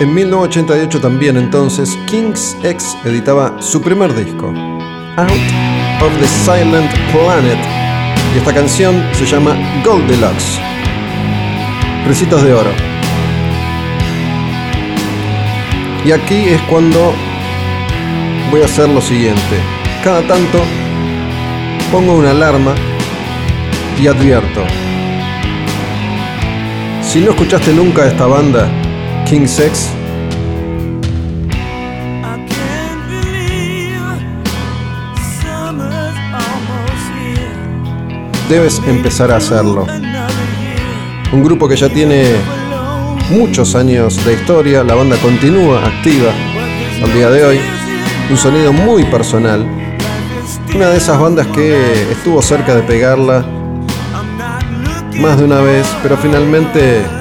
En 0.00 0.14
1988 0.14 1.00
también 1.00 1.36
entonces 1.36 1.98
King's 2.06 2.56
X 2.62 2.96
editaba 3.04 3.60
su 3.60 3.82
primer 3.82 4.14
disco, 4.14 4.46
Out 5.16 6.02
of 6.02 6.12
the 6.20 6.26
Silent 6.44 6.88
Planet, 7.10 7.58
y 8.32 8.38
esta 8.38 8.54
canción 8.54 9.02
se 9.12 9.26
llama 9.26 9.56
Goldilocks, 9.84 10.60
Recitos 12.06 12.44
de 12.44 12.54
Oro. 12.54 12.70
Y 16.04 16.12
aquí 16.12 16.44
es 16.44 16.62
cuando 16.70 17.12
voy 18.52 18.62
a 18.62 18.66
hacer 18.66 18.88
lo 18.88 19.00
siguiente. 19.00 19.58
Cada 20.04 20.22
tanto 20.28 20.60
pongo 21.90 22.14
una 22.14 22.30
alarma 22.30 22.72
y 24.00 24.06
advierto. 24.06 24.64
Si 27.02 27.18
no 27.18 27.30
escuchaste 27.30 27.72
nunca 27.72 28.06
esta 28.06 28.26
banda, 28.26 28.70
King 29.28 29.46
Sex, 29.46 29.90
debes 38.48 38.80
empezar 38.86 39.30
a 39.30 39.36
hacerlo. 39.36 39.86
Un 41.30 41.44
grupo 41.44 41.68
que 41.68 41.76
ya 41.76 41.90
tiene 41.90 42.36
muchos 43.28 43.74
años 43.74 44.24
de 44.24 44.32
historia, 44.32 44.82
la 44.82 44.94
banda 44.94 45.18
continúa 45.18 45.84
activa 45.84 46.32
al 47.04 47.12
día 47.12 47.28
de 47.28 47.44
hoy, 47.44 47.60
un 48.30 48.36
sonido 48.38 48.72
muy 48.72 49.04
personal, 49.04 49.66
una 50.74 50.88
de 50.88 50.96
esas 50.96 51.20
bandas 51.20 51.46
que 51.48 52.10
estuvo 52.10 52.40
cerca 52.40 52.74
de 52.74 52.82
pegarla 52.82 53.44
más 55.20 55.36
de 55.36 55.44
una 55.44 55.60
vez, 55.60 55.86
pero 56.02 56.16
finalmente 56.16 57.17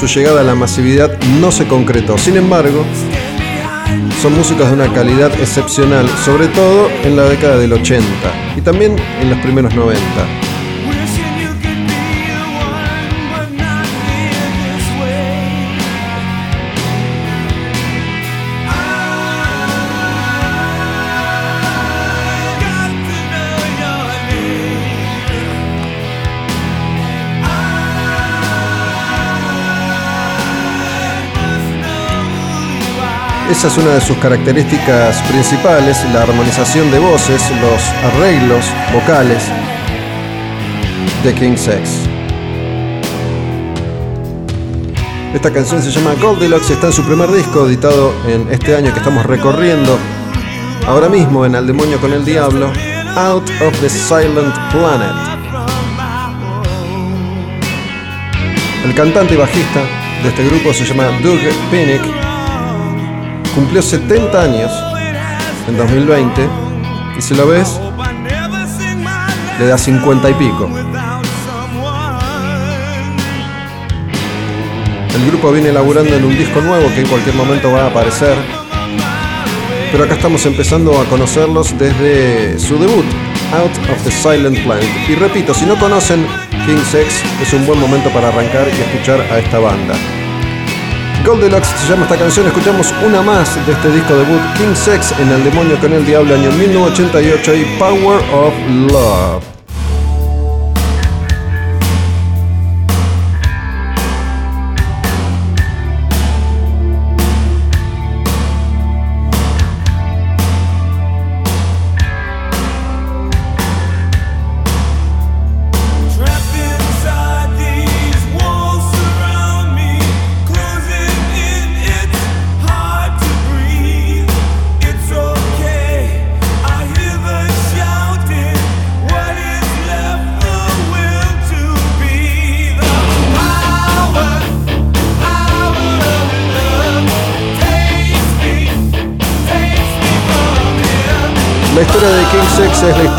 su 0.00 0.06
llegada 0.06 0.40
a 0.40 0.44
la 0.44 0.54
masividad 0.54 1.10
no 1.40 1.52
se 1.52 1.66
concretó. 1.68 2.16
Sin 2.16 2.38
embargo, 2.38 2.86
son 4.22 4.34
músicos 4.34 4.66
de 4.68 4.72
una 4.72 4.90
calidad 4.94 5.30
excepcional, 5.38 6.08
sobre 6.24 6.46
todo 6.48 6.88
en 7.04 7.16
la 7.16 7.24
década 7.24 7.58
del 7.58 7.74
80 7.74 8.06
y 8.56 8.62
también 8.62 8.96
en 9.20 9.28
los 9.28 9.38
primeros 9.40 9.74
90. 9.74 10.00
Esa 33.50 33.66
es 33.66 33.76
una 33.78 33.94
de 33.94 34.00
sus 34.00 34.16
características 34.18 35.20
principales, 35.22 35.98
la 36.14 36.22
armonización 36.22 36.88
de 36.92 37.00
voces, 37.00 37.42
los 37.60 37.82
arreglos 38.04 38.64
vocales 38.94 39.42
de 41.24 41.34
King 41.34 41.56
Sex. 41.56 42.08
Esta 45.34 45.52
canción 45.52 45.82
se 45.82 45.90
llama 45.90 46.14
Goldilocks 46.22 46.70
y 46.70 46.74
está 46.74 46.86
en 46.86 46.92
su 46.92 47.02
primer 47.02 47.28
disco 47.32 47.66
editado 47.66 48.14
en 48.28 48.46
este 48.52 48.76
año 48.76 48.92
que 48.92 49.00
estamos 49.00 49.26
recorriendo 49.26 49.98
ahora 50.86 51.08
mismo 51.08 51.44
en 51.44 51.56
Al 51.56 51.66
Demonio 51.66 52.00
con 52.00 52.12
el 52.12 52.24
Diablo, 52.24 52.70
Out 53.16 53.50
of 53.66 53.80
the 53.80 53.90
Silent 53.90 54.54
Planet. 54.70 55.40
El 58.84 58.94
cantante 58.94 59.34
y 59.34 59.36
bajista 59.36 59.80
de 60.22 60.28
este 60.28 60.44
grupo 60.44 60.72
se 60.72 60.84
llama 60.84 61.06
Doug 61.20 61.40
Pinnick 61.72 62.19
cumplió 63.54 63.82
70 63.82 64.42
años 64.42 64.70
en 65.68 65.76
2020 65.76 66.48
y 67.18 67.22
si 67.22 67.34
lo 67.34 67.46
ves, 67.46 67.80
le 69.58 69.66
da 69.66 69.76
50 69.76 70.30
y 70.30 70.34
pico. 70.34 70.68
El 75.14 75.26
grupo 75.26 75.52
viene 75.52 75.68
elaborando 75.68 76.14
en 76.14 76.24
un 76.24 76.36
disco 76.36 76.60
nuevo 76.60 76.88
que 76.94 77.00
en 77.00 77.08
cualquier 77.08 77.34
momento 77.34 77.70
va 77.70 77.84
a 77.84 77.86
aparecer, 77.88 78.36
pero 79.92 80.04
acá 80.04 80.14
estamos 80.14 80.46
empezando 80.46 80.98
a 80.98 81.04
conocerlos 81.06 81.76
desde 81.78 82.58
su 82.58 82.78
debut, 82.78 83.04
Out 83.52 83.90
of 83.90 84.04
the 84.04 84.10
Silent 84.10 84.58
Planet. 84.64 84.88
Y 85.08 85.14
repito, 85.16 85.52
si 85.52 85.66
no 85.66 85.78
conocen 85.78 86.26
King 86.64 86.82
Sex, 86.90 87.22
es 87.42 87.52
un 87.52 87.66
buen 87.66 87.80
momento 87.80 88.08
para 88.10 88.28
arrancar 88.28 88.68
y 88.68 88.80
escuchar 88.80 89.20
a 89.20 89.38
esta 89.38 89.58
banda. 89.58 90.19
Goldilocks 91.24 91.68
se 91.68 91.88
llama 91.88 92.04
esta 92.04 92.16
canción, 92.16 92.46
escuchamos 92.46 92.92
una 93.04 93.22
más 93.22 93.54
de 93.66 93.72
este 93.72 93.90
disco 93.90 94.14
debut, 94.14 94.40
King 94.56 94.74
Sex 94.74 95.12
en 95.18 95.30
El 95.30 95.44
Demonio 95.44 95.78
con 95.78 95.92
el 95.92 96.04
Diablo, 96.04 96.34
año 96.34 96.50
1988 96.52 97.54
y 97.54 97.64
Power 97.78 98.20
of 98.32 98.54
Love. 98.90 99.59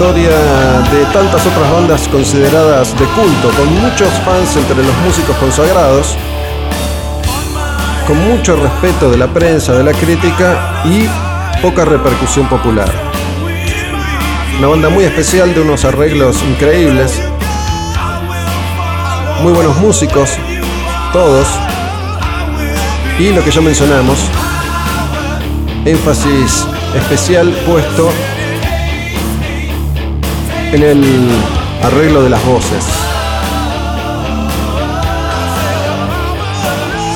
Historia 0.01 0.29
de 0.91 1.05
tantas 1.13 1.45
otras 1.45 1.71
bandas 1.71 2.07
consideradas 2.07 2.91
de 2.97 3.05
culto, 3.05 3.51
con 3.55 3.81
muchos 3.81 4.09
fans 4.25 4.55
entre 4.55 4.77
los 4.77 4.97
músicos 5.05 5.35
consagrados, 5.37 6.17
con 8.07 8.17
mucho 8.27 8.55
respeto 8.55 9.11
de 9.11 9.17
la 9.17 9.27
prensa, 9.27 9.73
de 9.73 9.83
la 9.83 9.91
crítica 9.91 10.81
y 10.85 11.07
poca 11.61 11.85
repercusión 11.85 12.47
popular. 12.49 12.91
Una 14.57 14.69
banda 14.69 14.89
muy 14.89 15.03
especial 15.03 15.53
de 15.53 15.61
unos 15.61 15.85
arreglos 15.85 16.41
increíbles, 16.49 17.21
muy 19.43 19.53
buenos 19.53 19.77
músicos, 19.77 20.31
todos, 21.13 21.47
y 23.19 23.29
lo 23.33 23.43
que 23.43 23.51
ya 23.51 23.61
mencionamos, 23.61 24.17
énfasis 25.85 26.65
especial 26.95 27.51
puesto 27.67 28.09
en 30.71 30.83
el 30.83 31.03
arreglo 31.83 32.23
de 32.23 32.29
las 32.29 32.45
voces. 32.45 32.85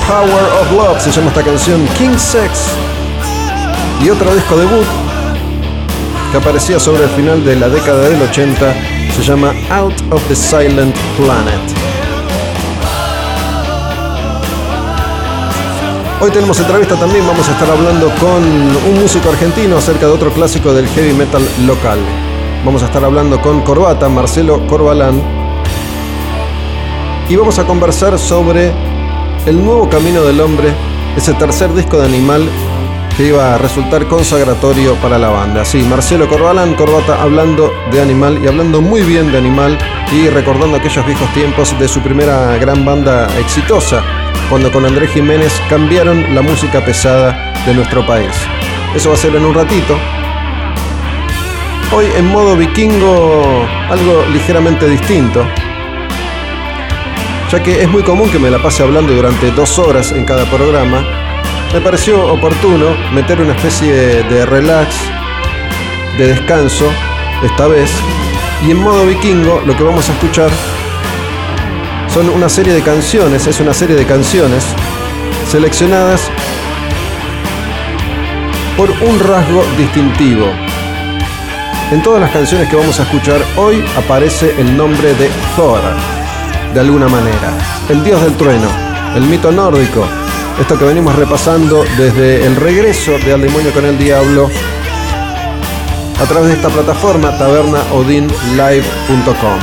Power 0.06 0.44
of 0.60 0.72
Love 0.72 1.00
se 1.00 1.10
llama 1.10 1.28
esta 1.28 1.42
canción 1.42 1.86
King 1.96 2.16
Sex 2.16 2.68
y 4.02 4.10
otro 4.10 4.34
disco 4.34 4.56
debut 4.56 4.86
que 6.30 6.38
aparecía 6.38 6.78
sobre 6.78 7.04
el 7.04 7.10
final 7.10 7.44
de 7.44 7.56
la 7.56 7.68
década 7.68 8.08
del 8.08 8.20
80 8.22 8.74
se 9.16 9.22
llama 9.22 9.54
Out 9.70 9.94
of 10.10 10.22
the 10.28 10.36
Silent 10.36 10.94
Planet. 11.16 11.60
Hoy 16.20 16.30
tenemos 16.30 16.58
entrevista 16.60 16.96
también, 16.96 17.26
vamos 17.26 17.48
a 17.48 17.52
estar 17.52 17.70
hablando 17.70 18.10
con 18.20 18.42
un 18.42 19.00
músico 19.00 19.30
argentino 19.30 19.78
acerca 19.78 20.06
de 20.06 20.12
otro 20.12 20.30
clásico 20.30 20.74
del 20.74 20.86
heavy 20.88 21.12
metal 21.12 21.42
local. 21.66 21.98
Vamos 22.66 22.82
a 22.82 22.86
estar 22.86 23.04
hablando 23.04 23.40
con 23.40 23.60
Corbata, 23.60 24.08
Marcelo 24.08 24.66
Corbalán, 24.66 25.22
y 27.28 27.36
vamos 27.36 27.60
a 27.60 27.64
conversar 27.64 28.18
sobre 28.18 28.72
El 29.46 29.64
nuevo 29.64 29.88
camino 29.88 30.22
del 30.22 30.40
hombre, 30.40 30.74
ese 31.16 31.32
tercer 31.34 31.72
disco 31.74 31.96
de 31.96 32.06
Animal 32.06 32.44
que 33.16 33.28
iba 33.28 33.54
a 33.54 33.58
resultar 33.58 34.08
consagratorio 34.08 34.96
para 34.96 35.16
la 35.16 35.28
banda. 35.28 35.64
Sí, 35.64 35.78
Marcelo 35.88 36.28
Corbalán, 36.28 36.74
Corbata, 36.74 37.22
hablando 37.22 37.72
de 37.92 38.00
Animal 38.00 38.40
y 38.42 38.48
hablando 38.48 38.80
muy 38.80 39.02
bien 39.02 39.30
de 39.30 39.38
Animal 39.38 39.78
y 40.12 40.28
recordando 40.28 40.76
aquellos 40.76 41.06
viejos 41.06 41.32
tiempos 41.34 41.72
de 41.78 41.86
su 41.86 42.00
primera 42.00 42.56
gran 42.58 42.84
banda 42.84 43.28
exitosa, 43.38 44.02
cuando 44.50 44.72
con 44.72 44.84
Andrés 44.84 45.12
Jiménez 45.12 45.52
cambiaron 45.70 46.34
la 46.34 46.42
música 46.42 46.84
pesada 46.84 47.54
de 47.64 47.74
nuestro 47.74 48.04
país. 48.04 48.32
Eso 48.92 49.10
va 49.10 49.14
a 49.14 49.18
ser 49.18 49.36
en 49.36 49.44
un 49.44 49.54
ratito. 49.54 49.96
Hoy 51.92 52.06
en 52.16 52.26
modo 52.26 52.56
vikingo 52.56 53.66
algo 53.88 54.24
ligeramente 54.32 54.88
distinto, 54.88 55.46
ya 57.50 57.62
que 57.62 57.82
es 57.82 57.88
muy 57.88 58.02
común 58.02 58.28
que 58.30 58.38
me 58.38 58.50
la 58.50 58.62
pase 58.62 58.82
hablando 58.82 59.14
durante 59.14 59.50
dos 59.52 59.78
horas 59.78 60.12
en 60.12 60.24
cada 60.24 60.44
programa 60.46 61.04
me 61.72 61.80
pareció 61.80 62.32
oportuno 62.32 62.96
meter 63.12 63.40
una 63.40 63.54
especie 63.54 64.22
de 64.22 64.46
relax, 64.46 64.96
de 66.16 66.28
descanso, 66.28 66.86
esta 67.44 67.66
vez. 67.66 67.90
Y 68.66 68.70
en 68.70 68.78
modo 68.78 69.04
vikingo 69.04 69.62
lo 69.66 69.76
que 69.76 69.82
vamos 69.82 70.08
a 70.08 70.12
escuchar 70.12 70.50
son 72.08 72.30
una 72.30 72.48
serie 72.48 72.72
de 72.72 72.82
canciones, 72.82 73.46
es 73.46 73.60
una 73.60 73.74
serie 73.74 73.94
de 73.94 74.06
canciones 74.06 74.64
seleccionadas 75.50 76.30
por 78.76 78.90
un 78.90 79.18
rasgo 79.20 79.62
distintivo. 79.76 80.65
En 81.92 82.02
todas 82.02 82.20
las 82.20 82.32
canciones 82.32 82.68
que 82.68 82.74
vamos 82.74 82.98
a 82.98 83.04
escuchar 83.04 83.40
hoy 83.56 83.84
aparece 83.96 84.52
el 84.58 84.76
nombre 84.76 85.14
de 85.14 85.30
Thor, 85.54 85.78
de 86.74 86.80
alguna 86.80 87.06
manera, 87.06 87.56
el 87.88 88.02
dios 88.02 88.20
del 88.22 88.36
trueno, 88.36 88.66
el 89.14 89.22
mito 89.22 89.52
nórdico, 89.52 90.04
esto 90.60 90.76
que 90.76 90.84
venimos 90.84 91.14
repasando 91.14 91.84
desde 91.96 92.44
el 92.44 92.56
regreso 92.56 93.12
de 93.24 93.32
Al 93.32 93.40
Demonio 93.40 93.72
con 93.72 93.84
el 93.84 93.96
Diablo 93.98 94.50
a 96.20 96.24
través 96.24 96.48
de 96.48 96.54
esta 96.54 96.70
plataforma 96.70 97.38
tabernaodinlive.com. 97.38 99.58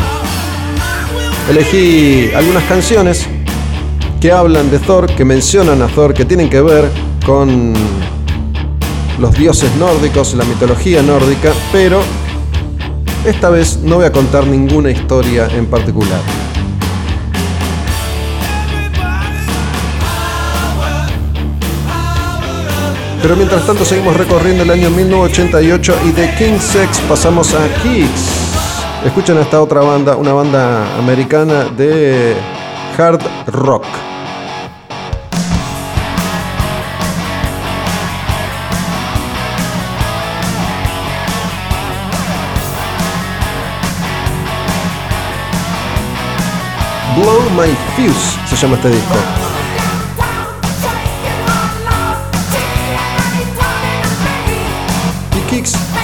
Elegí 1.49 2.31
algunas 2.33 2.63
canciones 2.63 3.27
que 4.21 4.31
hablan 4.31 4.71
de 4.71 4.79
Thor, 4.79 5.13
que 5.13 5.25
mencionan 5.25 5.81
a 5.81 5.88
Thor, 5.88 6.13
que 6.13 6.23
tienen 6.23 6.49
que 6.49 6.62
ver 6.62 6.89
con 7.25 7.73
los 9.19 9.36
dioses 9.36 9.76
nórdicos, 9.76 10.34
la 10.34 10.43
mitología 10.45 11.02
nórdica, 11.02 11.52
pero 11.71 12.02
esta 13.26 13.49
vez 13.49 13.78
no 13.78 13.97
voy 13.97 14.06
a 14.06 14.12
contar 14.12 14.45
ninguna 14.45 14.91
historia 14.91 15.47
en 15.47 15.65
particular. 15.67 16.19
Pero 23.21 23.38
mientras 23.38 23.65
tanto 23.65 23.86
seguimos 23.86 24.17
recorriendo 24.17 24.63
el 24.63 24.71
año 24.71 24.89
1988 24.89 25.95
y 26.08 26.12
de 26.12 26.30
King 26.36 26.60
Sex 26.60 26.99
pasamos 27.08 27.54
a 27.54 27.65
Kicks. 27.82 28.43
Escuchen 29.06 29.38
esta 29.38 29.62
otra 29.62 29.80
banda, 29.80 30.17
una 30.17 30.34
banda 30.34 30.97
americana 30.97 31.65
de 31.65 32.36
hard 32.97 33.21
rock. 33.47 33.86
Blow 47.23 47.39
My 47.51 47.73
Fuse 47.95 48.38
se 48.49 48.55
llama 48.57 48.75
este 48.75 48.89
disco. 48.89 49.15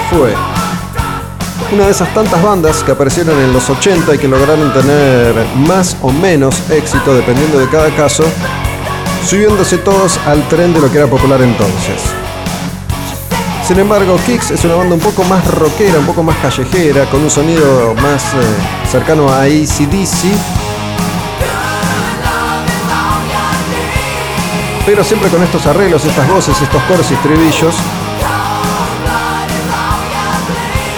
fue 0.09 0.33
una 1.73 1.85
de 1.85 1.91
esas 1.91 2.11
tantas 2.13 2.41
bandas 2.41 2.81
que 2.83 2.93
aparecieron 2.93 3.37
en 3.37 3.51
los 3.51 3.69
80 3.69 4.15
y 4.15 4.17
que 4.17 4.27
lograron 4.29 4.73
tener 4.73 5.35
más 5.67 5.97
o 6.01 6.09
menos 6.09 6.55
éxito 6.71 7.13
dependiendo 7.13 7.59
de 7.59 7.67
cada 7.67 7.93
caso, 7.95 8.23
subiéndose 9.27 9.77
todos 9.79 10.17
al 10.25 10.47
tren 10.47 10.73
de 10.73 10.79
lo 10.79 10.89
que 10.89 10.99
era 10.99 11.07
popular 11.07 11.41
entonces. 11.41 12.01
Sin 13.67 13.77
embargo, 13.77 14.17
Kicks 14.25 14.51
es 14.51 14.63
una 14.63 14.75
banda 14.75 14.95
un 14.95 15.01
poco 15.01 15.23
más 15.25 15.45
rockera, 15.45 15.99
un 15.99 16.05
poco 16.05 16.23
más 16.23 16.37
callejera, 16.37 17.05
con 17.05 17.21
un 17.21 17.29
sonido 17.29 17.93
más 17.95 18.23
eh, 18.23 18.87
cercano 18.89 19.29
a 19.29 19.41
ACDC. 19.41 20.58
Pero 24.85 25.03
siempre 25.03 25.29
con 25.29 25.43
estos 25.43 25.65
arreglos, 25.67 26.03
estas 26.05 26.27
voces, 26.27 26.59
estos 26.61 26.81
coros 26.83 27.09
y 27.11 27.13
estribillos 27.13 27.75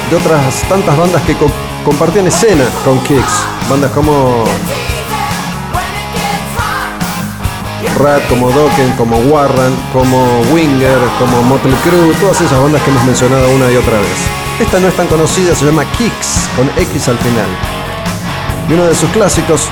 de 0.09 0.15
otras 0.17 0.61
tantas 0.67 0.97
bandas 0.97 1.21
que 1.23 1.35
compartían 1.85 2.27
escena 2.27 2.65
con 2.83 2.99
Kicks. 2.99 3.45
Bandas 3.69 3.91
como 3.91 4.43
Rat, 7.97 8.27
como 8.27 8.49
Dokken, 8.51 8.91
como 8.97 9.17
Warren, 9.17 9.75
como 9.93 10.41
Winger, 10.53 10.99
como 11.19 11.41
Motley 11.43 11.75
Crue, 11.83 12.13
todas 12.15 12.41
esas 12.41 12.61
bandas 12.61 12.81
que 12.81 12.89
hemos 12.89 13.03
mencionado 13.05 13.49
una 13.51 13.71
y 13.71 13.77
otra 13.77 13.99
vez. 13.99 14.17
Esta 14.59 14.79
no 14.79 14.87
es 14.87 14.95
tan 14.95 15.07
conocida, 15.07 15.55
se 15.55 15.65
llama 15.65 15.85
Kicks, 15.97 16.49
con 16.55 16.69
X 16.77 17.07
al 17.07 17.17
final. 17.19 17.47
Y 18.69 18.73
uno 18.73 18.85
de 18.85 18.95
sus 18.95 19.09
clásicos, 19.11 19.67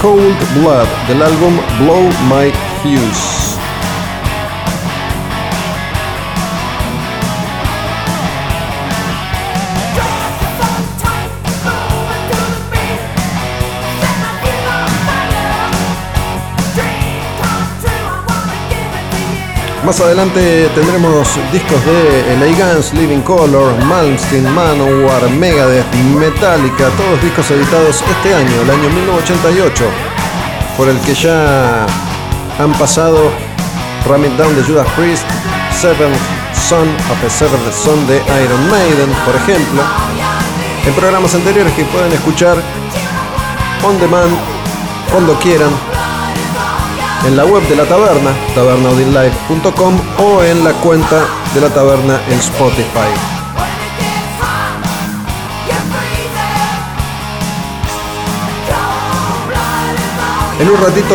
Cold 0.00 0.36
Blood, 0.60 0.86
del 1.08 1.22
álbum 1.22 1.58
Blow 1.80 2.02
My 2.28 2.52
Fuse. 2.82 3.39
Más 19.90 20.00
adelante 20.00 20.70
tendremos 20.76 21.28
discos 21.50 21.84
de 21.84 22.36
LA 22.36 22.74
Guns, 22.74 22.94
Living 22.94 23.22
Color, 23.22 23.74
Malmsteen, 23.86 24.48
Manowar, 24.54 25.28
Megadeth, 25.30 25.92
Metallica, 26.16 26.90
todos 26.90 27.20
discos 27.20 27.50
editados 27.50 28.00
este 28.08 28.32
año, 28.32 28.62
el 28.62 28.70
año 28.70 28.88
1988, 28.88 29.84
por 30.76 30.88
el 30.88 30.96
que 31.00 31.12
ya 31.12 31.86
han 32.60 32.72
pasado 32.74 33.32
Ram 34.08 34.22
Down 34.36 34.54
de 34.54 34.62
Judas 34.62 34.86
Priest, 34.94 35.24
Seventh 35.80 36.16
Son 36.54 36.88
of 37.10 37.24
a 37.26 37.28
Seventh 37.28 37.72
Son 37.72 38.06
de 38.06 38.18
Iron 38.18 38.70
Maiden, 38.70 39.10
por 39.26 39.34
ejemplo, 39.34 39.82
en 40.86 40.94
programas 40.94 41.34
anteriores 41.34 41.72
que 41.72 41.82
pueden 41.86 42.12
escuchar 42.12 42.62
on 43.82 43.98
demand 43.98 44.38
cuando 45.10 45.34
quieran 45.40 45.89
en 47.26 47.36
la 47.36 47.44
web 47.44 47.62
de 47.68 47.76
la 47.76 47.84
taberna, 47.84 48.30
tabernaudinlive.com 48.54 49.94
o 50.18 50.42
en 50.42 50.64
la 50.64 50.72
cuenta 50.74 51.22
de 51.54 51.60
la 51.60 51.68
taberna 51.68 52.20
en 52.28 52.38
Spotify. 52.38 53.10
En 60.60 60.68
un 60.68 60.76
ratito 60.76 61.14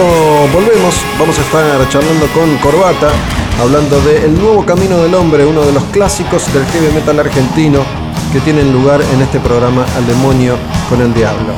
volvemos, 0.54 0.96
vamos 1.20 1.38
a 1.38 1.42
estar 1.42 1.90
charlando 1.90 2.26
con 2.34 2.58
Corbata, 2.58 3.10
hablando 3.62 4.02
de 4.02 4.26
El 4.26 4.40
Nuevo 4.40 4.66
Camino 4.66 4.98
del 4.98 5.14
Hombre, 5.14 5.46
uno 5.46 5.62
de 5.62 5.72
los 5.72 5.84
clásicos 5.86 6.52
del 6.52 6.66
heavy 6.66 6.92
metal 6.94 7.20
argentino 7.20 7.82
que 8.34 8.40
tienen 8.40 8.74
lugar 8.74 9.02
en 9.02 9.22
este 9.22 9.40
programa 9.40 9.86
Al 9.96 10.08
Demonio 10.08 10.56
con 10.90 11.00
el 11.02 11.14
Diablo. 11.14 11.54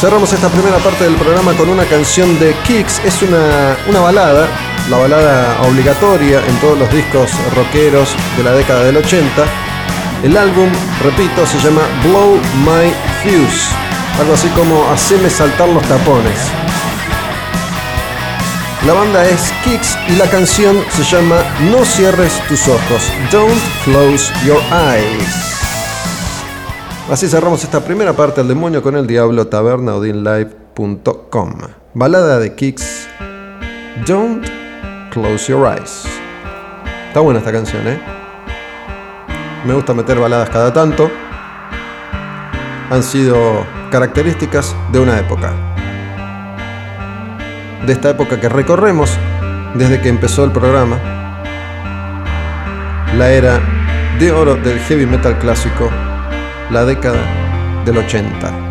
Cerramos 0.00 0.32
esta 0.32 0.48
primera 0.48 0.78
parte 0.78 1.04
del 1.04 1.14
programa 1.16 1.52
con 1.52 1.68
una 1.68 1.84
canción 1.84 2.40
de 2.40 2.54
Kicks. 2.66 3.02
Es 3.04 3.20
una, 3.20 3.76
una 3.86 4.00
balada, 4.00 4.48
la 4.88 4.96
balada 4.96 5.60
obligatoria 5.60 6.40
en 6.46 6.56
todos 6.56 6.78
los 6.78 6.90
discos 6.90 7.30
rockeros 7.54 8.08
de 8.38 8.42
la 8.42 8.52
década 8.52 8.84
del 8.84 8.96
80. 8.96 9.44
El 10.22 10.38
álbum, 10.38 10.70
repito, 11.02 11.44
se 11.44 11.58
llama 11.58 11.82
Blow 12.02 12.36
My 12.64 12.90
Fuse. 13.22 13.74
Algo 14.18 14.32
así 14.32 14.48
como 14.56 14.90
Haceme 14.90 15.28
saltar 15.28 15.68
los 15.68 15.82
tapones. 15.82 16.48
La 18.86 18.94
banda 18.94 19.22
es 19.28 19.52
Kicks 19.64 19.98
y 20.08 20.16
la 20.16 20.30
canción 20.30 20.82
se 20.96 21.02
llama 21.04 21.44
No 21.70 21.84
cierres 21.84 22.40
tus 22.48 22.66
ojos. 22.68 23.12
Don't 23.30 23.60
close 23.84 24.32
your 24.46 24.62
eyes. 24.72 25.49
Así 27.10 27.28
cerramos 27.28 27.62
esta 27.64 27.80
primera 27.80 28.12
parte 28.12 28.40
del 28.40 28.46
demonio 28.46 28.84
con 28.84 28.94
el 28.94 29.04
diablo 29.04 29.48
tabernaudinlive.com. 29.48 31.54
balada 31.92 32.38
de 32.38 32.54
Kicks, 32.54 33.08
Don't 34.06 34.46
Close 35.10 35.50
Your 35.50 35.66
Eyes. 35.66 36.04
Está 37.08 37.18
buena 37.18 37.40
esta 37.40 37.50
canción, 37.50 37.88
¿eh? 37.88 38.00
Me 39.66 39.74
gusta 39.74 39.92
meter 39.92 40.20
baladas 40.20 40.50
cada 40.50 40.72
tanto. 40.72 41.10
Han 42.90 43.02
sido 43.02 43.66
características 43.90 44.76
de 44.92 45.00
una 45.00 45.18
época. 45.18 45.52
De 47.86 47.92
esta 47.92 48.10
época 48.10 48.38
que 48.38 48.48
recorremos 48.48 49.18
desde 49.74 50.00
que 50.00 50.10
empezó 50.10 50.44
el 50.44 50.52
programa. 50.52 50.96
La 53.18 53.32
era 53.32 53.60
de 54.20 54.30
oro 54.30 54.54
del 54.54 54.78
heavy 54.78 55.06
metal 55.06 55.36
clásico, 55.40 55.90
la 56.70 56.84
década 56.84 57.18
del 57.84 57.98
80. 57.98 58.69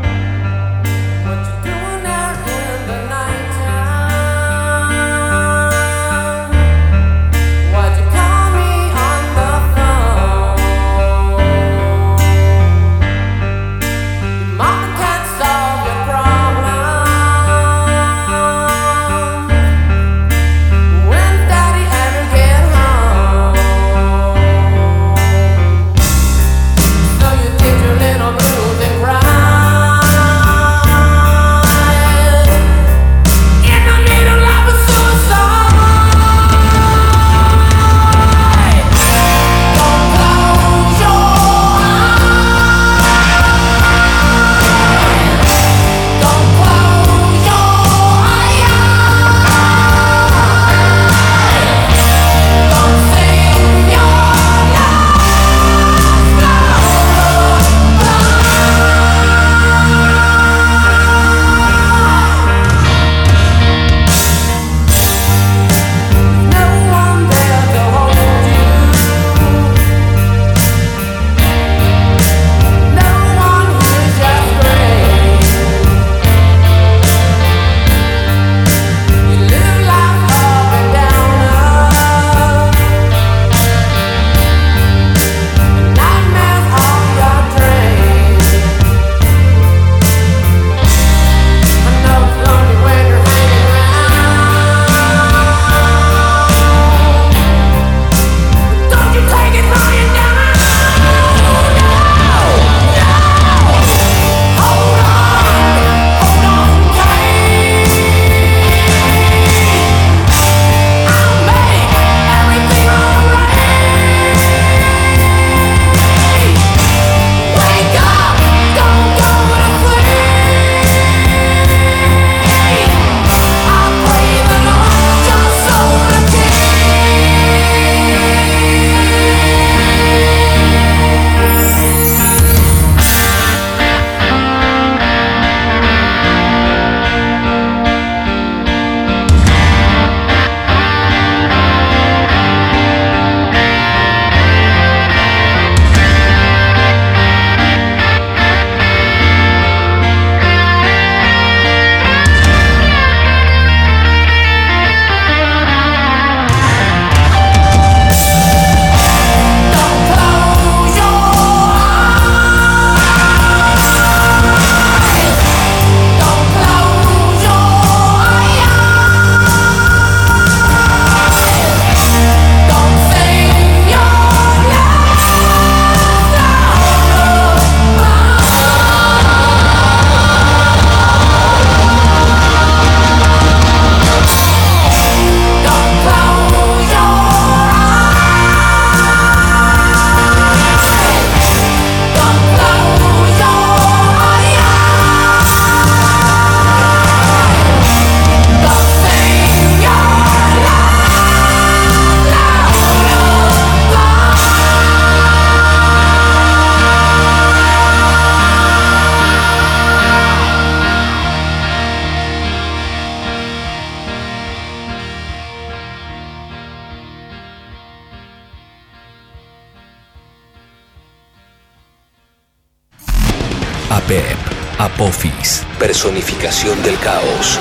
Personificación 225.79 226.83
del 226.83 226.99
caos, 226.99 227.57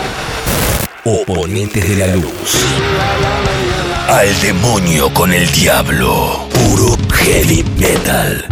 oponentes 1.04 1.88
de 1.88 1.96
la 1.96 2.16
luz. 2.16 2.66
Al 4.08 4.40
demonio 4.40 5.14
con 5.14 5.32
el 5.32 5.48
diablo, 5.52 6.48
puro 6.52 6.96
heavy 7.14 7.62
metal. 7.78 8.44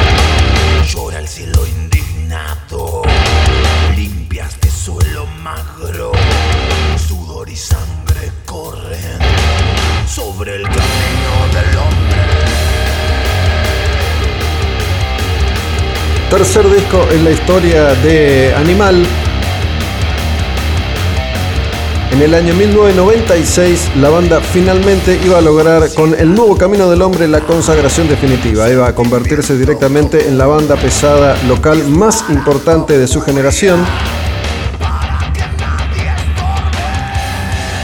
Llora 0.89 1.19
el 1.19 1.27
cielo 1.27 1.67
indignado, 1.67 3.03
limpias 3.97 4.59
de 4.61 4.71
suelo 4.71 5.27
magro, 5.43 6.13
sudor 7.09 7.49
y 7.51 7.57
sangre 7.57 8.31
corren 8.45 9.19
sobre 10.09 10.55
el 10.55 10.63
camino 10.63 11.33
del 11.53 11.77
hombre. 11.77 12.17
Tercer 16.31 16.71
disco 16.73 17.09
en 17.11 17.25
la 17.25 17.31
historia 17.31 17.95
de 17.95 18.55
Animal, 18.55 19.07
en 22.17 22.23
el 22.23 22.35
año 22.35 22.55
1996 22.55 23.91
la 23.97 24.09
banda 24.09 24.41
finalmente 24.41 25.21
iba 25.23 25.37
a 25.37 25.41
lograr 25.43 25.93
con 25.93 26.15
el 26.15 26.35
nuevo 26.35 26.57
Camino 26.57 26.89
del 26.89 27.03
Hombre 27.03 27.29
la 27.29 27.41
consagración 27.41 28.09
definitiva. 28.09 28.71
Iba 28.71 28.89
a 28.89 28.95
convertirse 28.95 29.59
directamente 29.59 30.27
en 30.27 30.39
la 30.39 30.47
banda 30.47 30.77
pesada 30.77 31.37
local 31.47 31.87
más 31.89 32.25
importante 32.31 32.99
de 32.99 33.07
su 33.07 33.21
generación. 33.21 33.85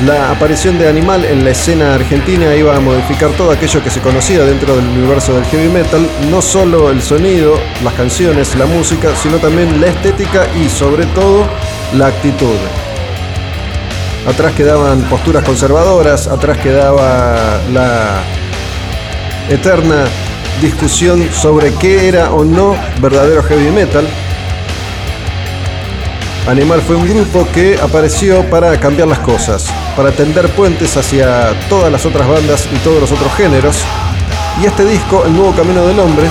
La 0.06 0.30
aparición 0.30 0.78
de 0.78 0.88
Animal 0.88 1.26
en 1.26 1.44
la 1.44 1.50
escena 1.50 1.94
argentina 1.94 2.56
iba 2.56 2.74
a 2.74 2.80
modificar 2.80 3.30
todo 3.32 3.50
aquello 3.50 3.84
que 3.84 3.90
se 3.90 4.00
conocía 4.00 4.44
dentro 4.44 4.74
del 4.76 4.86
universo 4.86 5.34
del 5.34 5.44
heavy 5.44 5.68
metal, 5.68 6.08
no 6.30 6.40
solo 6.40 6.90
el 6.90 7.02
sonido, 7.02 7.60
las 7.84 7.92
canciones, 7.94 8.56
la 8.56 8.64
música, 8.64 9.14
sino 9.14 9.36
también 9.36 9.78
la 9.78 9.88
estética 9.88 10.46
y 10.56 10.70
sobre 10.70 11.04
todo 11.06 11.46
la 11.94 12.06
actitud. 12.06 12.56
Atrás 14.26 14.52
quedaban 14.52 15.02
posturas 15.02 15.44
conservadoras, 15.44 16.28
atrás 16.28 16.58
quedaba 16.58 17.60
la 17.72 18.22
eterna 19.48 20.04
discusión 20.60 21.28
sobre 21.32 21.74
qué 21.74 22.06
era 22.06 22.32
o 22.32 22.44
no 22.44 22.76
verdadero 23.00 23.42
heavy 23.42 23.70
metal. 23.70 24.06
Animal 26.46 26.80
fue 26.82 26.96
un 26.96 27.08
grupo 27.08 27.48
que 27.52 27.78
apareció 27.82 28.48
para 28.48 28.78
cambiar 28.78 29.08
las 29.08 29.18
cosas, 29.20 29.68
para 29.96 30.12
tender 30.12 30.48
puentes 30.50 30.96
hacia 30.96 31.52
todas 31.68 31.90
las 31.90 32.06
otras 32.06 32.28
bandas 32.28 32.68
y 32.72 32.76
todos 32.78 33.00
los 33.00 33.10
otros 33.10 33.32
géneros. 33.34 33.76
Y 34.60 34.66
este 34.66 34.84
disco, 34.84 35.24
El 35.26 35.34
Nuevo 35.34 35.52
Camino 35.52 35.84
del 35.84 35.98
Hombre, 35.98 36.28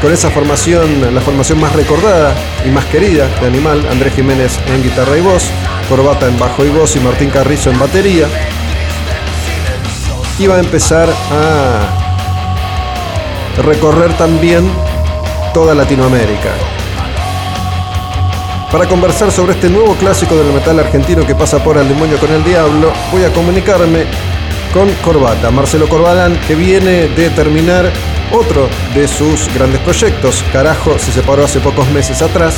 con 0.00 0.12
esa 0.12 0.30
formación, 0.30 1.14
la 1.14 1.20
formación 1.20 1.60
más 1.60 1.72
recordada 1.72 2.32
y 2.64 2.70
más 2.70 2.84
querida 2.86 3.26
de 3.40 3.46
Animal, 3.46 3.84
Andrés 3.90 4.14
Jiménez 4.14 4.58
en 4.68 4.82
guitarra 4.82 5.16
y 5.18 5.20
voz, 5.20 5.50
Corbata 5.90 6.28
en 6.28 6.38
bajo 6.38 6.64
y 6.64 6.68
voz 6.68 6.94
y 6.94 7.00
Martín 7.00 7.30
Carrizo 7.30 7.68
en 7.68 7.76
batería, 7.80 8.28
iba 10.38 10.54
a 10.54 10.60
empezar 10.60 11.08
a 11.32 11.80
recorrer 13.60 14.16
también 14.16 14.70
toda 15.52 15.74
Latinoamérica. 15.74 16.50
Para 18.70 18.86
conversar 18.86 19.32
sobre 19.32 19.54
este 19.54 19.68
nuevo 19.68 19.96
clásico 19.96 20.36
del 20.36 20.52
metal 20.52 20.78
argentino 20.78 21.26
que 21.26 21.34
pasa 21.34 21.58
por 21.58 21.76
El 21.76 21.88
demonio 21.88 22.18
con 22.18 22.30
el 22.30 22.44
diablo, 22.44 22.92
voy 23.10 23.24
a 23.24 23.32
comunicarme 23.32 24.04
con 24.72 24.88
Corbata, 25.02 25.50
Marcelo 25.50 25.88
Corbalán, 25.88 26.38
que 26.46 26.54
viene 26.54 27.08
de 27.08 27.30
terminar 27.30 27.90
otro 28.30 28.68
de 28.94 29.08
sus 29.08 29.52
grandes 29.52 29.80
proyectos. 29.80 30.44
Carajo 30.52 31.00
se 31.00 31.10
separó 31.10 31.46
hace 31.46 31.58
pocos 31.58 31.88
meses 31.90 32.22
atrás 32.22 32.54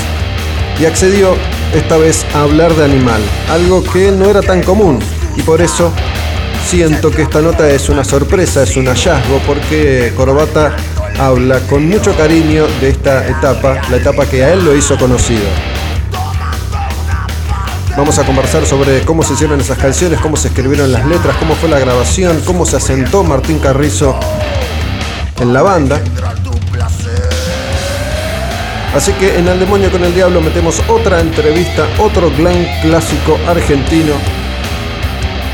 y 0.78 0.84
accedió 0.84 1.34
esta 1.74 1.96
vez 1.96 2.24
hablar 2.34 2.74
de 2.74 2.84
animal, 2.84 3.20
algo 3.50 3.82
que 3.82 4.10
no 4.10 4.28
era 4.28 4.42
tan 4.42 4.62
común 4.62 4.98
y 5.36 5.42
por 5.42 5.60
eso 5.60 5.92
siento 6.66 7.10
que 7.10 7.22
esta 7.22 7.40
nota 7.40 7.68
es 7.68 7.88
una 7.88 8.04
sorpresa, 8.04 8.62
es 8.62 8.76
un 8.76 8.86
hallazgo, 8.86 9.38
porque 9.46 10.12
Corbata 10.16 10.76
habla 11.18 11.60
con 11.60 11.88
mucho 11.88 12.16
cariño 12.16 12.66
de 12.80 12.90
esta 12.90 13.26
etapa, 13.28 13.80
la 13.90 13.96
etapa 13.96 14.26
que 14.26 14.44
a 14.44 14.52
él 14.52 14.64
lo 14.64 14.76
hizo 14.76 14.96
conocido. 14.96 15.44
Vamos 17.96 18.18
a 18.18 18.24
conversar 18.24 18.64
sobre 18.64 19.02
cómo 19.02 19.22
se 19.22 19.34
hicieron 19.34 19.60
esas 19.60 19.76
canciones, 19.76 20.18
cómo 20.20 20.36
se 20.36 20.48
escribieron 20.48 20.92
las 20.92 21.04
letras, 21.06 21.36
cómo 21.36 21.54
fue 21.54 21.68
la 21.68 21.78
grabación, 21.78 22.40
cómo 22.46 22.64
se 22.64 22.76
asentó 22.76 23.22
Martín 23.22 23.58
Carrizo 23.58 24.18
en 25.40 25.52
la 25.52 25.60
banda. 25.60 26.00
Así 28.94 29.12
que 29.14 29.38
en 29.38 29.48
El 29.48 29.58
Demonio 29.58 29.90
con 29.90 30.04
el 30.04 30.14
Diablo 30.14 30.40
metemos 30.40 30.82
otra 30.88 31.20
entrevista, 31.20 31.86
otro 31.98 32.30
gran 32.38 32.66
clásico 32.82 33.38
argentino. 33.48 34.12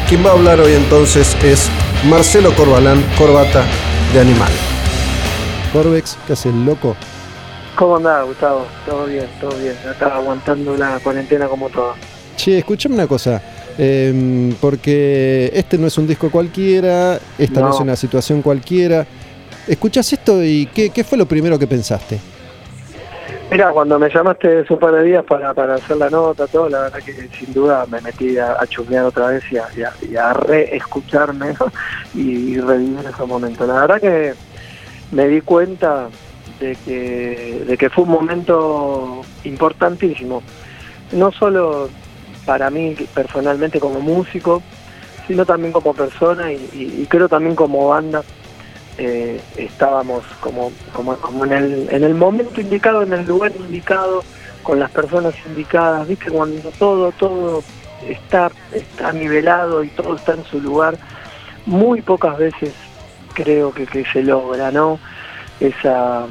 Quien 0.08 0.24
va 0.26 0.30
a 0.30 0.32
hablar 0.32 0.60
hoy 0.60 0.72
entonces 0.72 1.36
es 1.44 1.68
Marcelo 2.08 2.52
Corbalán, 2.56 3.04
corbata 3.16 3.64
de 4.12 4.20
animal. 4.20 4.50
Corbex, 5.72 6.16
¿qué 6.26 6.32
hace 6.32 6.48
el 6.48 6.64
loco? 6.64 6.96
¿Cómo 7.76 7.96
andás, 7.98 8.26
Gustavo? 8.26 8.66
Todo 8.84 9.06
bien, 9.06 9.26
todo 9.40 9.56
bien. 9.58 9.74
Acá 9.88 10.16
aguantando 10.16 10.76
la 10.76 10.98
cuarentena 10.98 11.46
como 11.46 11.68
todo. 11.68 11.94
Che, 12.36 12.58
escúchame 12.58 12.94
una 12.96 13.06
cosa. 13.06 13.40
em, 13.80 14.52
porque 14.60 15.52
este 15.54 15.78
no 15.78 15.86
es 15.86 15.96
un 15.98 16.08
disco 16.08 16.28
cualquiera, 16.32 17.20
esta 17.38 17.60
no, 17.60 17.68
No. 17.68 17.74
es 17.74 17.80
una 17.80 17.94
situación 17.94 18.42
cualquiera. 18.42 19.06
Escuchás 19.68 20.12
esto 20.12 20.42
y 20.42 20.66
¿qué, 20.74 20.90
qué 20.90 21.04
fue 21.04 21.16
lo 21.16 21.26
primero 21.26 21.56
que 21.56 21.68
pensaste? 21.68 22.18
Mira, 23.50 23.72
cuando 23.72 23.98
me 23.98 24.10
llamaste 24.10 24.58
hace 24.60 24.74
un 24.74 24.78
par 24.78 24.92
de 24.92 25.04
días 25.04 25.24
para, 25.24 25.54
para 25.54 25.76
hacer 25.76 25.96
la 25.96 26.10
nota, 26.10 26.46
todo, 26.46 26.68
la 26.68 26.82
verdad 26.82 26.98
que 27.02 27.30
sin 27.38 27.54
duda 27.54 27.86
me 27.86 28.00
metí 28.02 28.36
a, 28.36 28.52
a 28.52 28.66
chusmear 28.66 29.06
otra 29.06 29.28
vez 29.28 29.42
y 29.50 29.56
a, 29.56 29.68
y 29.74 29.82
a, 29.82 29.92
y 30.02 30.16
reescucharme 30.46 31.54
¿no? 31.58 31.72
y, 32.12 32.58
revivir 32.60 33.06
ese 33.06 33.24
momento. 33.24 33.66
La 33.66 33.86
verdad 33.86 34.00
que 34.02 34.34
me 35.12 35.28
di 35.28 35.40
cuenta 35.40 36.08
de 36.60 36.76
que, 36.84 37.64
de 37.66 37.78
que 37.78 37.88
fue 37.88 38.04
un 38.04 38.10
momento 38.10 39.22
importantísimo, 39.44 40.42
no 41.12 41.32
solo 41.32 41.88
para 42.44 42.68
mí 42.68 42.94
personalmente 43.14 43.80
como 43.80 44.00
músico, 44.00 44.62
sino 45.26 45.46
también 45.46 45.72
como 45.72 45.94
persona 45.94 46.52
y, 46.52 46.56
y- 46.74 47.02
y 47.02 47.06
creo 47.06 47.28
también 47.30 47.54
como 47.56 47.88
banda. 47.88 48.22
Eh, 48.98 49.40
estábamos 49.56 50.24
como, 50.40 50.72
como, 50.92 51.16
como 51.16 51.44
en, 51.44 51.52
el, 51.52 51.88
en 51.90 52.02
el 52.02 52.14
momento 52.14 52.60
indicado, 52.60 53.02
en 53.02 53.12
el 53.12 53.24
lugar 53.26 53.52
indicado, 53.56 54.24
con 54.62 54.80
las 54.80 54.90
personas 54.90 55.34
indicadas, 55.46 56.06
viste, 56.08 56.30
cuando 56.30 56.70
todo, 56.78 57.12
todo 57.12 57.62
está, 58.08 58.50
está 58.72 59.12
nivelado 59.12 59.84
y 59.84 59.88
todo 59.88 60.16
está 60.16 60.34
en 60.34 60.44
su 60.44 60.60
lugar, 60.60 60.98
muy 61.64 62.02
pocas 62.02 62.36
veces 62.38 62.74
creo 63.34 63.72
que, 63.72 63.86
que 63.86 64.04
se 64.06 64.22
logra, 64.22 64.70
¿no? 64.70 64.98
Esa, 65.60 66.26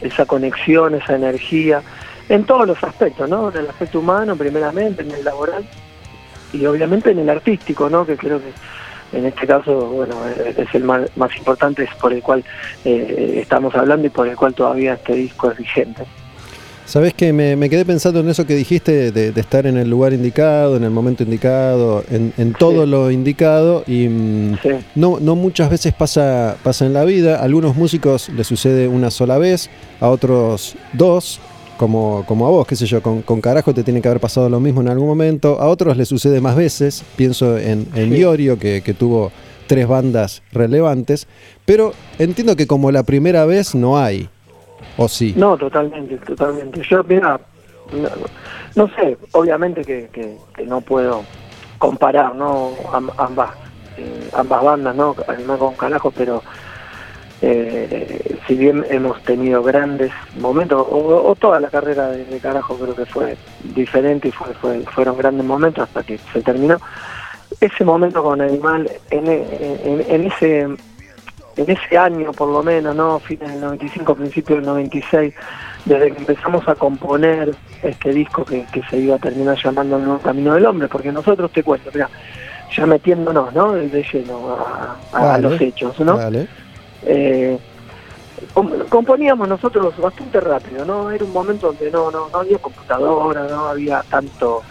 esa 0.00 0.26
conexión, 0.26 0.94
esa 0.94 1.16
energía, 1.16 1.82
en 2.28 2.44
todos 2.44 2.66
los 2.66 2.82
aspectos, 2.82 3.28
¿no? 3.28 3.50
En 3.50 3.56
el 3.56 3.68
aspecto 3.68 4.00
humano, 4.00 4.36
primeramente, 4.36 5.02
en 5.02 5.10
el 5.10 5.24
laboral 5.24 5.66
y 6.52 6.64
obviamente 6.66 7.10
en 7.10 7.18
el 7.18 7.28
artístico, 7.28 7.90
¿no? 7.90 8.06
Que 8.06 8.16
creo 8.16 8.38
que 8.38 8.52
en 9.12 9.26
este 9.26 9.46
caso, 9.46 9.86
bueno, 9.90 10.14
es 10.26 10.74
el 10.74 10.84
más, 10.84 11.02
más 11.16 11.34
importante, 11.36 11.84
es 11.84 11.94
por 12.00 12.12
el 12.12 12.22
cual 12.22 12.44
eh, 12.84 13.38
estamos 13.42 13.74
hablando 13.74 14.06
y 14.06 14.10
por 14.10 14.26
el 14.28 14.36
cual 14.36 14.54
todavía 14.54 14.94
este 14.94 15.14
disco 15.14 15.50
es 15.50 15.58
vigente. 15.58 16.04
Sabés 16.84 17.14
que 17.14 17.32
me, 17.32 17.56
me 17.56 17.68
quedé 17.68 17.84
pensando 17.84 18.20
en 18.20 18.28
eso 18.28 18.46
que 18.46 18.54
dijiste 18.54 19.10
de, 19.10 19.32
de 19.32 19.40
estar 19.40 19.66
en 19.66 19.76
el 19.76 19.90
lugar 19.90 20.12
indicado, 20.12 20.76
en 20.76 20.84
el 20.84 20.90
momento 20.90 21.24
indicado, 21.24 22.04
en, 22.12 22.32
en 22.38 22.52
todo 22.52 22.84
Sí. 22.84 22.90
lo 22.90 23.10
indicado 23.10 23.82
y 23.88 24.08
mm, 24.08 24.58
Sí. 24.62 24.68
no, 24.94 25.18
no 25.20 25.34
muchas 25.34 25.68
veces 25.68 25.92
pasa, 25.94 26.56
pasa 26.62 26.86
en 26.86 26.92
la 26.92 27.04
vida. 27.04 27.40
A 27.40 27.42
algunos 27.42 27.74
músicos 27.74 28.28
les 28.28 28.46
sucede 28.46 28.86
una 28.86 29.10
sola 29.10 29.36
vez, 29.36 29.68
a 30.00 30.08
otros 30.08 30.76
dos, 30.92 31.40
como, 31.76 32.24
como 32.26 32.46
a 32.46 32.50
vos, 32.50 32.66
qué 32.66 32.76
sé 32.76 32.86
yo, 32.86 33.02
con, 33.02 33.22
con 33.22 33.40
carajo 33.40 33.72
te 33.74 33.82
tiene 33.82 34.00
que 34.00 34.08
haber 34.08 34.20
pasado 34.20 34.48
lo 34.48 34.60
mismo 34.60 34.80
en 34.80 34.88
algún 34.88 35.06
momento. 35.08 35.60
A 35.60 35.66
otros 35.68 35.96
les 35.96 36.08
sucede 36.08 36.40
más 36.40 36.56
veces, 36.56 37.04
pienso 37.16 37.56
en, 37.58 37.86
en 37.94 38.10
Sí. 38.10 38.16
Iorio, 38.18 38.58
que, 38.58 38.82
que 38.82 38.94
tuvo 38.94 39.30
tres 39.66 39.86
bandas 39.88 40.42
relevantes, 40.52 41.26
pero 41.64 41.92
entiendo 42.18 42.54
que 42.56 42.66
como 42.66 42.90
la 42.92 43.02
primera 43.02 43.44
vez 43.46 43.74
no 43.74 43.98
hay, 43.98 44.28
¿o 44.96 45.08
sí? 45.08 45.34
No, 45.36 45.56
totalmente, 45.56 46.16
totalmente. 46.18 46.80
Yo, 46.88 47.02
mira, 47.04 47.40
no, 47.92 48.08
no 48.76 48.88
sé, 48.96 49.16
obviamente 49.32 49.82
que, 49.82 50.08
que- 50.12 50.36
que 50.54 50.64
no 50.66 50.80
puedo 50.80 51.24
comparar, 51.78 52.34
¿no? 52.34 52.70
Am- 52.92 53.10
ambas, 53.18 53.50
eh, 53.98 54.28
ambas 54.34 54.62
bandas, 54.62 54.94
¿no? 54.96 55.14
Animal 55.28 55.58
con 55.58 55.74
carajo, 55.74 56.10
pero 56.10 56.42
eh, 57.48 58.38
si 58.46 58.54
bien 58.56 58.84
hemos 58.90 59.22
tenido 59.22 59.62
grandes 59.62 60.10
momentos, 60.40 60.84
o, 60.90 61.28
o 61.30 61.34
toda 61.36 61.60
la 61.60 61.68
carrera 61.68 62.08
de, 62.08 62.24
de 62.24 62.38
carajo 62.40 62.76
creo 62.76 62.94
que 62.94 63.06
fue 63.06 63.36
diferente 63.74 64.28
y 64.28 64.32
fue, 64.32 64.52
fue- 64.54 64.80
fueron 64.94 65.16
grandes 65.16 65.44
momentos 65.46 65.84
hasta 65.84 66.02
que 66.02 66.18
se 66.32 66.42
terminó. 66.42 66.78
Ese 67.60 67.84
momento 67.84 68.22
con 68.22 68.40
Animal, 68.40 68.90
en, 69.10 69.26
en- 69.28 70.04
en 70.08 70.26
ese 70.26 70.60
en 71.58 71.70
ese 71.70 71.96
año 71.96 72.32
por 72.32 72.48
lo 72.50 72.62
menos, 72.62 72.94
¿no? 72.94 73.18
Fines 73.18 73.48
del 73.50 73.60
95, 73.62 74.14
principios 74.14 74.58
del 74.58 74.66
96, 74.66 75.32
desde 75.86 76.12
que 76.12 76.18
empezamos 76.18 76.68
a 76.68 76.74
componer 76.74 77.54
este 77.82 78.12
disco 78.12 78.44
que, 78.44 78.66
que 78.72 78.82
se 78.90 78.98
iba 78.98 79.16
a 79.16 79.18
terminar 79.18 79.56
llamando 79.62 79.96
El 79.96 80.04
Nuevo 80.04 80.18
Camino 80.20 80.52
del 80.54 80.66
Hombre, 80.66 80.88
porque 80.88 81.10
nosotros 81.12 81.50
te 81.52 81.62
cuento, 81.62 81.90
mira, 81.94 82.10
ya 82.76 82.84
metiéndonos, 82.84 83.54
¿no? 83.54 83.72
De 83.72 84.04
lleno 84.12 84.50
a, 84.54 84.96
a- 85.12 85.18
a 85.18 85.24
Vale. 85.24 85.48
los 85.48 85.60
hechos, 85.60 85.98
¿no? 86.00 86.16
Eh, 87.06 87.58
com- 88.52 88.88
componíamos 88.88 89.48
nosotros 89.48 89.96
bastante 89.96 90.40
rápido, 90.40 90.84
¿no? 90.84 91.10
Era 91.10 91.24
un 91.24 91.32
momento 91.32 91.68
donde 91.68 91.90
no, 91.90 92.10
no, 92.10 92.28
no 92.28 92.38
había 92.40 92.58
computadora, 92.58 93.44
no 93.44 93.68
había 93.68 94.04
tanto 94.08 94.62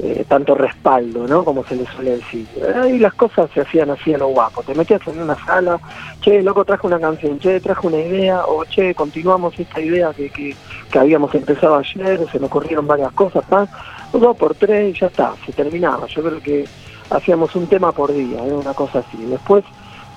eh, 0.00 0.24
tanto 0.28 0.54
respaldo, 0.54 1.26
¿no? 1.26 1.44
Como 1.44 1.64
se 1.64 1.74
le 1.74 1.84
suele 1.86 2.18
decir. 2.18 2.48
Ahí 2.76 2.98
las 2.98 3.14
cosas 3.14 3.50
se 3.52 3.62
hacían 3.62 3.90
así 3.90 4.14
a 4.14 4.18
lo 4.18 4.28
guapo. 4.28 4.62
Te 4.62 4.74
metías 4.74 5.00
en 5.06 5.20
una 5.20 5.36
sala, 5.44 5.80
che, 6.20 6.40
loco, 6.42 6.64
traje 6.64 6.86
una 6.86 7.00
canción, 7.00 7.38
che, 7.40 7.60
traje 7.60 7.86
una 7.86 7.98
idea, 7.98 8.44
o 8.46 8.64
che, 8.64 8.94
continuamos 8.94 9.58
esta 9.58 9.80
idea 9.80 10.12
que, 10.14 10.30
que, 10.30 10.56
que 10.90 10.98
habíamos 10.98 11.34
empezado 11.34 11.76
ayer, 11.76 12.24
se 12.30 12.38
me 12.38 12.46
ocurrieron 12.46 12.86
varias 12.86 13.12
cosas, 13.12 13.42
más, 13.50 13.68
dos 14.12 14.36
por 14.36 14.54
tres 14.54 14.94
y 14.94 15.00
ya 15.00 15.08
está, 15.08 15.34
se 15.44 15.52
terminaba. 15.52 16.06
Yo 16.06 16.22
creo 16.22 16.40
que 16.40 16.64
hacíamos 17.10 17.54
un 17.56 17.66
tema 17.68 17.90
por 17.92 18.12
día, 18.12 18.44
era 18.44 18.54
una 18.54 18.74
cosa 18.74 19.00
así. 19.00 19.24
Después, 19.24 19.64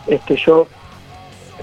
este, 0.06 0.36
yo 0.36 0.68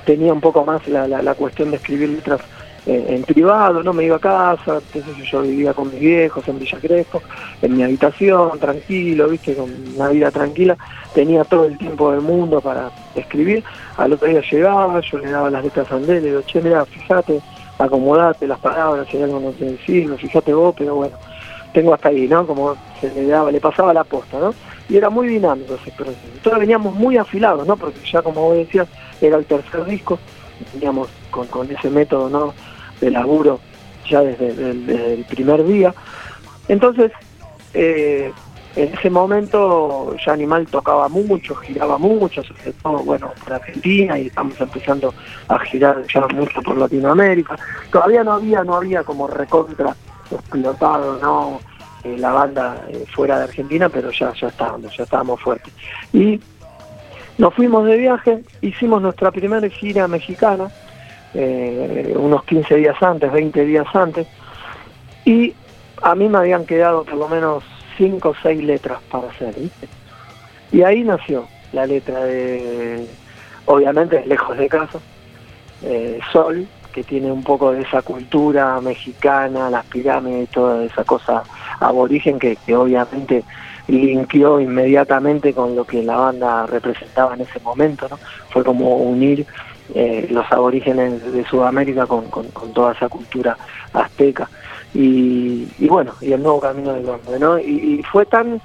tenía 0.05 0.33
un 0.33 0.41
poco 0.41 0.65
más 0.65 0.87
la, 0.89 1.07
la, 1.09 1.23
la 1.23 1.35
cuestión 1.35 1.71
de 1.71 1.77
escribir 1.77 2.09
letras 2.09 2.41
eh, 2.87 3.05
en 3.09 3.23
privado, 3.23 3.83
no 3.83 3.93
me 3.93 4.05
iba 4.05 4.17
a 4.17 4.19
casa, 4.19 4.81
entonces 4.95 5.31
yo 5.31 5.43
vivía 5.43 5.75
con 5.75 5.91
mis 5.91 6.01
viejos 6.01 6.49
en 6.49 6.59
Villa 6.59 6.79
Crespo, 6.81 7.21
en 7.61 7.77
mi 7.77 7.83
habitación, 7.83 8.59
tranquilo, 8.59 9.29
viste, 9.29 9.55
con 9.55 9.71
una 9.95 10.09
vida 10.09 10.31
tranquila, 10.31 10.75
tenía 11.13 11.45
todo 11.45 11.67
el 11.67 11.77
tiempo 11.77 12.11
del 12.13 12.23
mundo 12.23 12.63
para 12.63 12.91
escribir, 13.15 13.63
al 13.99 14.15
otro 14.15 14.29
día 14.29 14.41
llegaba, 14.51 15.01
yo 15.01 15.19
le 15.19 15.31
daba 15.31 15.51
las 15.51 15.65
letras 15.65 15.93
a 15.93 15.97
Andrés, 15.97 16.23
le 16.23 16.31
digo, 16.31 16.43
che, 16.47 16.63
mira, 16.63 16.85
fíjate, 16.87 17.43
acomodate 17.79 18.47
las 18.47 18.59
palabras, 18.59 19.07
si 19.11 19.23
algo 19.23 19.39
no 19.39 19.51
te 19.51 19.67
decir, 19.67 20.11
fíjate 20.17 20.55
vos, 20.55 20.75
pero 20.79 20.95
bueno, 20.95 21.17
tengo 21.75 21.93
hasta 21.93 22.09
ahí, 22.09 22.27
¿no? 22.27 22.47
Como 22.47 22.75
se 23.01 23.13
le 23.13 23.27
daba, 23.27 23.53
le 23.53 23.61
pasaba 23.61 23.93
la 23.93 24.05
posta, 24.05 24.39
¿no? 24.39 24.55
Y 24.89 24.97
era 24.97 25.11
muy 25.11 25.29
dinámico 25.29 25.75
ese 25.75 25.93
proceso. 25.93 26.19
Entonces 26.35 26.61
veníamos 26.61 26.95
muy 26.95 27.19
afilados, 27.19 27.67
¿no? 27.67 27.77
Porque 27.77 27.99
ya 28.11 28.23
como 28.23 28.49
vos 28.49 28.57
decías, 28.57 28.89
era 29.21 29.37
el 29.37 29.45
tercer 29.45 29.85
disco, 29.85 30.19
veníamos 30.75 31.09
con, 31.31 31.47
con 31.49 31.71
ese 31.71 31.91
método, 31.91 32.29
¿no? 32.29 32.55
De 33.01 33.11
laburo 33.11 33.61
ya 34.09 34.21
desde, 34.21 35.15
el 35.15 35.25
primer 35.25 35.65
día. 35.65 35.95
Entonces, 36.69 37.13
eh, 37.75 38.33
en 38.77 38.95
ese 38.95 39.11
momento 39.11 40.15
ya 40.25 40.33
Animal 40.33 40.67
tocaba 40.67 41.09
mucho, 41.09 41.55
giraba 41.57 41.99
mucho, 41.99 42.43
sobre 42.45 42.73
todo, 42.75 42.99
bueno, 42.99 43.33
por 43.43 43.55
Argentina 43.55 44.19
y 44.19 44.27
estamos 44.29 44.61
empezando 44.61 45.13
a 45.49 45.59
girar 45.61 46.05
ya 46.13 46.27
mucho 46.29 46.61
por 46.63 46.77
Latinoamérica. 46.77 47.57
Todavía 47.91 48.23
no 48.23 48.35
había, 48.35 48.63
no 48.65 48.77
había 48.77 49.03
como 49.03 49.27
recontra 49.27 49.97
explotado, 50.31 51.19
¿no? 51.21 51.61
Eh, 52.05 52.17
la 52.19 52.31
banda 52.31 52.85
eh, 52.89 53.05
fuera 53.13 53.39
de 53.39 53.45
Argentina, 53.45 53.89
pero 53.89 54.11
ya, 54.13 54.33
ya 54.35 54.49
estábamos, 54.49 54.97
ya 54.97 55.03
estábamos 55.03 55.41
fuertes. 55.41 55.73
Y 56.13 56.41
nos 57.39 57.55
fuimos 57.55 57.87
de 57.87 57.97
viaje, 57.97 58.43
hicimos 58.61 59.01
nuestra 59.01 59.31
primera 59.31 59.69
gira 59.69 60.09
mexicana, 60.09 60.69
eh, 61.35 62.15
unos 62.17 62.45
15 62.45 62.77
días 62.77 63.01
antes, 63.01 63.33
20 63.33 63.65
días 63.65 63.87
antes, 63.95 64.27
y 65.25 65.55
a 66.03 66.15
mí 66.15 66.29
me 66.29 66.39
habían 66.39 66.67
quedado 66.67 67.05
por 67.05 67.15
lo 67.15 67.29
menos 67.29 67.65
5 67.97 68.29
o 68.29 68.35
6 68.43 68.63
letras 68.65 68.99
para 69.11 69.29
hacer, 69.29 69.55
Y 70.73 70.83
ahí 70.83 71.03
nació 71.03 71.47
la 71.73 71.87
letra 71.87 72.25
de, 72.25 73.07
obviamente, 73.67 74.25
Lejos 74.27 74.57
de 74.59 74.69
Casa, 74.69 74.99
Sol, 76.33 76.67
que 76.93 77.05
tiene 77.05 77.31
un 77.31 77.45
poco 77.45 77.73
de 77.73 77.83
esa 77.83 78.03
cultura 78.03 78.81
mexicana, 78.81 79.71
las 79.71 79.85
pirámides 79.87 80.49
toda 80.51 80.85
esa 80.85 81.05
cosa 81.05 81.45
aborigen 81.81 82.39
que, 82.39 82.57
obviamente 82.75 83.45
linkeó 83.89 84.61
inmediatamente 84.61 85.53
con 85.53 85.75
lo 85.75 85.85
que 85.85 86.03
la 86.03 86.17
banda 86.17 86.67
representaba 86.67 87.35
en 87.35 87.41
ese 87.41 87.59
momento, 87.61 88.07
¿no? 88.09 88.19
Fue 88.51 88.63
como 88.63 88.97
unir 88.97 89.47
eh, 89.95 90.29
los 90.31 90.51
aborígenes 90.53 91.33
de 91.33 91.45
Sudamérica 91.47 92.07
con, 92.07 92.27
toda 92.75 92.93
esa 92.93 93.09
cultura 93.09 93.57
azteca. 93.93 94.49
Y, 94.95 95.67
bueno, 95.87 96.13
y 96.21 96.33
el 96.33 96.43
nuevo 96.43 96.61
camino 96.61 96.93
del 96.93 97.09
hombre, 97.09 97.39
¿no? 97.39 97.59
Y, 97.59 98.03
fue 98.11 98.25
tan 98.27 98.61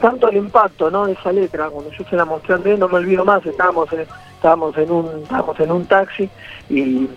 tanto 0.00 0.28
el 0.28 0.36
impacto, 0.36 0.90
¿no? 0.90 1.06
Esa 1.06 1.30
letra, 1.30 1.70
cuando 1.70 1.90
yo 1.92 2.04
se 2.04 2.16
la 2.16 2.24
mostré 2.24 2.54
Andrés, 2.54 2.78
no 2.78 2.88
me 2.88 2.96
olvido 2.96 3.24
más, 3.24 3.44
estábamos 3.46 3.92
en, 3.92 4.00
estábamos 4.34 4.76
en 4.76 4.90
un 4.90 5.22
estábamos 5.22 5.60
en 5.60 5.70
un 5.70 5.86
taxi 5.86 6.28
y 6.68 7.08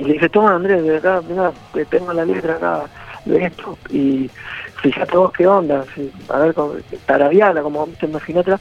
y 0.00 0.04
le 0.04 0.14
dije, 0.14 0.30
toma 0.30 0.54
Andrés, 0.54 0.82
de 0.82 0.96
acá, 0.96 1.20
mira, 1.28 1.52
tengo 1.90 2.12
la 2.14 2.24
letra 2.24 2.54
acá 2.54 2.84
de 3.26 3.44
esto. 3.44 3.76
Y 3.90 4.30
fíjate 4.80 5.16
vos 5.16 5.32
qué 5.32 5.46
onda, 5.46 5.84
a 6.28 6.38
ver, 6.38 6.54
tarabiala, 7.06 7.62
como 7.62 7.86
viste, 7.86 8.06
imaginate. 8.06 8.56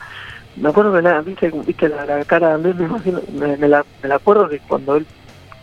Me 0.56 0.70
acuerdo 0.70 0.94
que 0.94 1.02
la, 1.02 1.22
viste, 1.22 1.52
viste 1.66 1.90
la, 1.90 2.24
cara 2.26 2.50
de 2.50 2.54
Andrés, 2.56 2.76
me 2.76 2.86
imagino, 2.86 3.22
me, 3.34 3.68
la, 3.68 3.86
me 4.02 4.10
la 4.10 4.16
acuerdo 4.16 4.50
que 4.50 4.60
cuando 4.60 4.96
él 4.96 5.06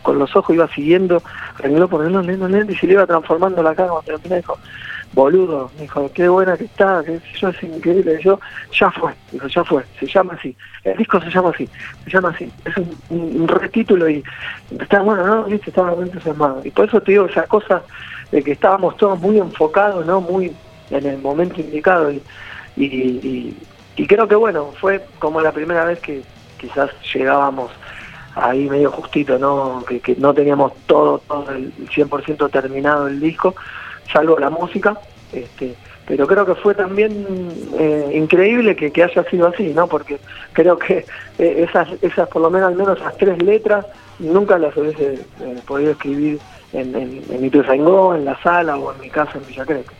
con 0.01 0.19
los 0.19 0.33
ojos 0.35 0.55
iba 0.55 0.67
siguiendo, 0.69 1.21
rengló 1.57 1.87
por 1.87 2.05
el 2.05 2.13
lento, 2.13 2.47
lento, 2.47 2.71
y 2.71 2.75
se 2.77 2.87
le 2.87 2.93
iba 2.93 3.05
transformando 3.05 3.61
la 3.61 3.75
cara 3.75 3.89
cuando 3.89 4.05
terminó, 4.05 4.35
dijo, 4.37 4.57
boludo, 5.13 5.69
dijo, 5.79 6.09
qué 6.13 6.29
buena 6.29 6.55
que 6.55 6.63
está, 6.63 7.03
que 7.03 7.19
yo 7.39 7.49
es 7.49 7.63
increíble, 7.63 8.17
yo, 8.23 8.39
ya 8.71 8.89
fue, 8.89 9.13
dijo, 9.31 9.47
ya 9.47 9.63
fue, 9.65 9.83
se 9.99 10.05
llama 10.07 10.33
así, 10.35 10.55
el 10.85 10.97
disco 10.97 11.19
se 11.19 11.29
llama 11.29 11.49
así, 11.49 11.69
se 12.05 12.09
llama 12.09 12.29
así, 12.29 12.49
es 12.63 12.77
un, 13.09 13.47
retítulo 13.47 14.09
y 14.09 14.23
está 14.79 15.01
bueno, 15.01 15.27
¿no? 15.27 15.43
Viste, 15.43 15.71
estaba 15.71 15.93
muy 15.93 16.05
entusiasmado. 16.05 16.61
Y 16.63 16.71
por 16.71 16.87
eso 16.87 17.01
te 17.01 17.11
digo 17.11 17.25
esa 17.25 17.43
cosa 17.43 17.83
de 18.31 18.43
que 18.43 18.51
estábamos 18.53 18.97
todos 18.97 19.19
muy 19.19 19.37
enfocados, 19.37 20.05
¿no? 20.05 20.21
Muy 20.21 20.53
en 20.89 21.05
el 21.05 21.17
momento 21.19 21.59
indicado 21.59 22.11
y, 22.11 22.21
y, 22.75 23.57
y 23.95 24.07
creo 24.07 24.27
que 24.27 24.35
bueno, 24.35 24.71
fue 24.79 25.03
como 25.19 25.41
la 25.41 25.51
primera 25.51 25.83
vez 25.85 25.99
que 25.99 26.21
quizás 26.57 26.89
llegábamos 27.13 27.71
ahí 28.35 28.69
medio 28.69 28.91
justito, 28.91 29.37
¿no? 29.39 29.83
Que, 29.87 29.99
que 29.99 30.15
no 30.15 30.33
teníamos 30.33 30.73
todo, 30.85 31.19
todo 31.27 31.51
el 31.51 31.73
100% 31.87 32.49
terminado 32.51 33.07
el 33.07 33.19
disco, 33.19 33.55
salvo 34.11 34.37
la 34.37 34.49
música, 34.49 34.97
este, 35.33 35.75
pero 36.07 36.25
creo 36.27 36.45
que 36.45 36.55
fue 36.55 36.73
también 36.73 37.25
eh, 37.77 38.11
increíble 38.13 38.75
que, 38.75 39.03
haya 39.03 39.23
sido 39.29 39.47
así, 39.47 39.73
¿no? 39.73 39.87
Porque 39.87 40.19
creo 40.53 40.77
que 40.77 41.05
eh, 41.37 41.65
esas, 41.67 41.89
esas, 42.01 42.29
por 42.29 42.41
lo 42.41 42.49
menos 42.49 42.69
al 42.69 42.77
menos 42.77 42.99
esas 42.99 43.17
tres 43.17 43.41
letras, 43.41 43.85
nunca 44.19 44.57
las 44.57 44.75
hubiese 44.77 45.25
eh, 45.41 45.59
podido 45.65 45.91
escribir 45.91 46.39
en, 46.73 46.95
en, 46.95 47.21
en 47.29 47.43
en 47.43 48.25
la 48.25 48.41
sala 48.41 48.77
o 48.77 48.93
en 48.93 49.01
mi 49.01 49.09
casa 49.09 49.33
en 49.35 49.47
Villa 49.47 49.65
Creca. 49.65 49.93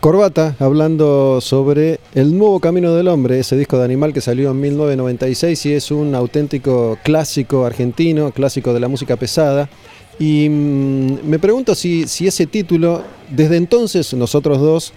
Corbata, 0.00 0.54
hablando 0.60 1.40
sobre 1.40 1.98
El 2.14 2.38
Nuevo 2.38 2.60
Camino 2.60 2.94
del 2.94 3.08
Hombre, 3.08 3.40
ese 3.40 3.56
disco 3.56 3.76
de 3.76 3.84
Animal 3.84 4.12
que 4.12 4.20
salió 4.20 4.52
en 4.52 4.60
1996 4.60 5.66
y 5.66 5.72
es 5.72 5.90
un 5.90 6.14
auténtico 6.14 6.96
clásico 7.02 7.66
argentino, 7.66 8.30
clásico 8.30 8.72
de 8.72 8.78
la 8.78 8.86
música 8.86 9.16
pesada. 9.16 9.68
Y 10.20 10.48
mm, 10.48 11.28
me 11.28 11.40
pregunto 11.40 11.74
si, 11.74 12.06
si 12.06 12.28
ese 12.28 12.46
título, 12.46 13.02
desde 13.30 13.56
entonces 13.56 14.14
nosotros 14.14 14.60
dos 14.60 14.92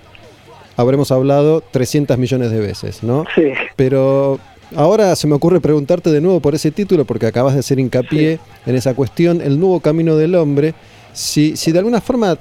habremos 0.77 1.11
hablado 1.11 1.61
300 1.71 2.17
millones 2.19 2.51
de 2.51 2.59
veces, 2.59 3.01
¿no? 3.01 3.25
Sí. 3.33 3.51
Pero 3.75 4.39
ahora 4.75 5.15
se 5.15 5.27
me 5.27 5.35
ocurre 5.35 5.59
preguntarte 5.59 6.11
de 6.11 6.21
nuevo 6.21 6.39
por 6.39 6.55
ese 6.55 6.71
título, 6.71 7.05
porque 7.05 7.27
acabas 7.27 7.53
de 7.53 7.59
hacer 7.61 7.79
hincapié 7.79 8.39
en 8.65 8.75
esa 8.75 8.93
cuestión, 8.93 9.41
El 9.41 9.59
Nuevo 9.59 9.79
Camino 9.79 10.15
del 10.15 10.35
Hombre, 10.35 10.73
si, 11.13 11.55
si 11.57 11.71
de 11.71 11.79
alguna 11.79 12.01
forma 12.01 12.37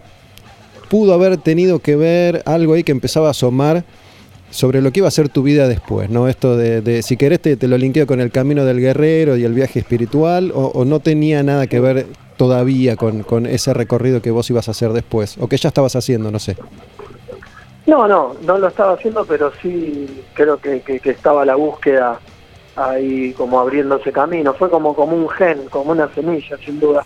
pudo 0.89 1.13
haber 1.13 1.37
tenido 1.37 1.79
que 1.79 1.97
ver 1.97 2.43
algo 2.47 2.75
ahí 2.75 2.83
que 2.83 2.93
empezaba 2.93 3.29
a 3.29 3.31
asomar 3.31 3.85
sobre 4.51 4.81
lo 4.81 4.93
que 4.93 5.01
iba 5.01 5.09
a 5.09 5.13
ser 5.13 5.29
tu 5.29 5.43
vida 5.43 5.69
después, 5.69 6.09
¿no? 6.09 6.29
Esto 6.29 6.57
de, 6.57 7.03
si 7.03 7.17
querés 7.17 7.41
te, 7.41 7.69
lo 7.69 7.77
linkeo 7.77 8.07
con 8.07 8.21
el 8.21 8.31
camino 8.31 8.65
del 8.65 8.81
guerrero 8.81 9.37
y 9.37 9.45
el 9.45 9.53
viaje 9.53 9.81
espiritual, 9.81 10.53
o, 10.55 10.85
no 10.85 11.01
tenía 11.01 11.43
nada 11.43 11.67
que 11.67 11.81
ver 11.81 12.07
todavía 12.37 12.97
con, 12.97 13.47
ese 13.47 13.75
recorrido 13.75 14.23
que 14.23 14.31
vos 14.31 14.49
ibas 14.49 14.69
a 14.69 14.71
hacer 14.71 14.93
después, 14.93 15.37
o 15.39 15.49
que 15.49 15.57
ya 15.57 15.69
estabas 15.69 15.97
haciendo, 15.97 16.31
no 16.31 16.39
sé. 16.39 16.57
No, 17.89 18.07
no, 18.07 18.37
no 18.43 18.59
lo 18.59 18.69
estaba 18.69 18.93
haciendo, 18.93 19.25
pero 19.25 19.51
sí 19.63 20.23
creo 20.35 20.59
que, 20.61 20.83
estaba 21.03 21.47
la 21.47 21.55
búsqueda 21.55 22.21
ahí 22.77 23.33
como 23.33 23.59
abriéndose 23.59 24.13
camino. 24.13 24.53
Fue 24.53 24.69
como, 24.69 24.95
como 24.95 25.17
un 25.17 25.27
gen, 25.31 25.71
como 25.71 25.93
una 25.93 26.07
semilla, 26.15 26.59
sin 26.59 26.79
duda. 26.79 27.03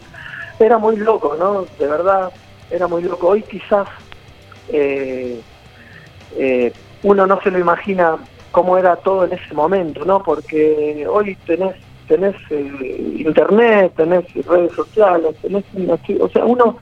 Era 0.58 0.78
muy 0.78 0.96
loco, 0.96 1.36
¿no? 1.38 1.66
De 1.78 1.86
verdad, 1.86 2.32
era 2.68 2.88
muy 2.88 3.04
loco. 3.04 3.28
Hoy 3.28 3.42
quizás 3.42 3.86
eh, 4.72 5.40
eh, 6.36 6.72
uno 7.04 7.28
no 7.28 7.40
se 7.42 7.52
lo 7.52 7.60
imagina 7.60 8.16
cómo 8.50 8.76
era 8.76 8.96
todo 8.96 9.24
en 9.24 9.34
ese 9.34 9.54
momento, 9.54 10.04
¿no? 10.04 10.20
Porque 10.20 11.06
hoy 11.08 11.36
tenés 11.46 11.76
tenés 12.08 12.34
eh, 12.50 13.22
internet, 13.24 13.92
tenés 13.96 14.24
redes 14.46 14.72
sociales, 14.72 15.36
tenés 15.40 15.64
o 16.20 16.28
sea, 16.28 16.44
uno 16.44 16.78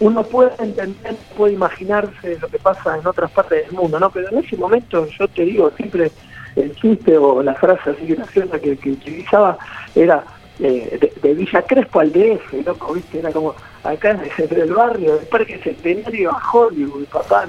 uno 0.00 0.22
puede 0.22 0.50
entender, 0.58 1.14
puede 1.36 1.52
imaginarse 1.52 2.38
lo 2.40 2.48
que 2.48 2.58
pasa 2.58 2.98
en 2.98 3.06
otras 3.06 3.30
partes 3.30 3.66
del 3.66 3.76
mundo, 3.76 4.00
¿no? 4.00 4.10
Pero 4.10 4.28
en 4.30 4.38
ese 4.38 4.56
momento 4.56 5.06
yo 5.06 5.28
te 5.28 5.44
digo, 5.44 5.70
siempre 5.76 6.10
el 6.56 6.74
chiste 6.76 7.16
o 7.16 7.42
la 7.42 7.54
frase 7.54 7.90
así 7.90 8.06
graciosa 8.06 8.58
que, 8.58 8.76
que 8.76 8.90
utilizaba 8.90 9.58
era 9.94 10.24
de, 10.58 11.12
de, 11.22 11.34
Villa 11.34 11.62
Crespo 11.62 12.00
al 12.00 12.12
DF, 12.12 12.66
loco, 12.66 12.92
viste, 12.92 13.18
era 13.18 13.32
como 13.32 13.54
acá 13.82 14.10
en 14.10 14.60
el 14.60 14.72
barrio, 14.74 15.16
del 15.16 15.26
Parque 15.26 15.58
Centenario 15.58 16.32
a 16.32 16.42
Hollywood, 16.52 17.06
papá, 17.06 17.46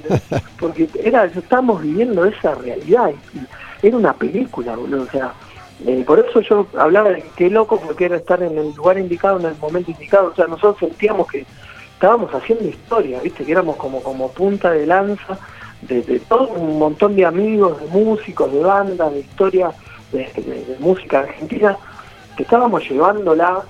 porque 0.60 0.88
era, 1.04 1.26
estamos 1.26 1.82
viviendo 1.82 2.24
esa 2.26 2.56
realidad, 2.56 3.12
era 3.82 3.98
una 3.98 4.14
película, 4.14 4.76
boludo, 4.76 5.04
o 5.04 5.08
sea, 5.08 5.34
eh, 5.86 6.04
por 6.06 6.20
eso 6.20 6.40
yo 6.42 6.68
hablaba 6.78 7.10
de 7.10 7.24
qué 7.36 7.50
loco 7.50 7.82
porque 7.82 8.06
era 8.06 8.18
estar 8.18 8.42
en 8.44 8.58
el 8.58 8.74
lugar 8.76 8.98
indicado, 8.98 9.40
en 9.40 9.48
el 9.48 9.58
momento 9.58 9.92
indicado, 9.92 10.28
o 10.32 10.36
sea, 10.36 10.48
nosotros 10.48 10.78
sentíamos 10.80 11.28
que 11.28 11.46
estábamos 12.02 12.34
haciendo 12.34 12.68
historia, 12.68 13.20
viste, 13.22 13.46
que 13.46 13.52
éramos 13.52 13.76
como, 13.76 14.02
como 14.02 14.32
punta 14.32 14.72
de 14.72 14.88
lanza 14.88 15.38
de, 15.84 16.20
todo 16.28 16.48
un 16.50 16.80
montón 16.80 17.16
de 17.16 17.24
amigos, 17.24 17.80
de 17.80 17.86
músicos, 17.90 18.52
de 18.52 18.60
bandas, 18.60 19.14
de 19.14 19.20
historia, 19.20 19.72
de 20.12 20.78
música 20.80 21.20
argentina, 21.20 21.78
que 22.36 22.42
estábamos 22.42 22.90
llevándola 22.90 23.62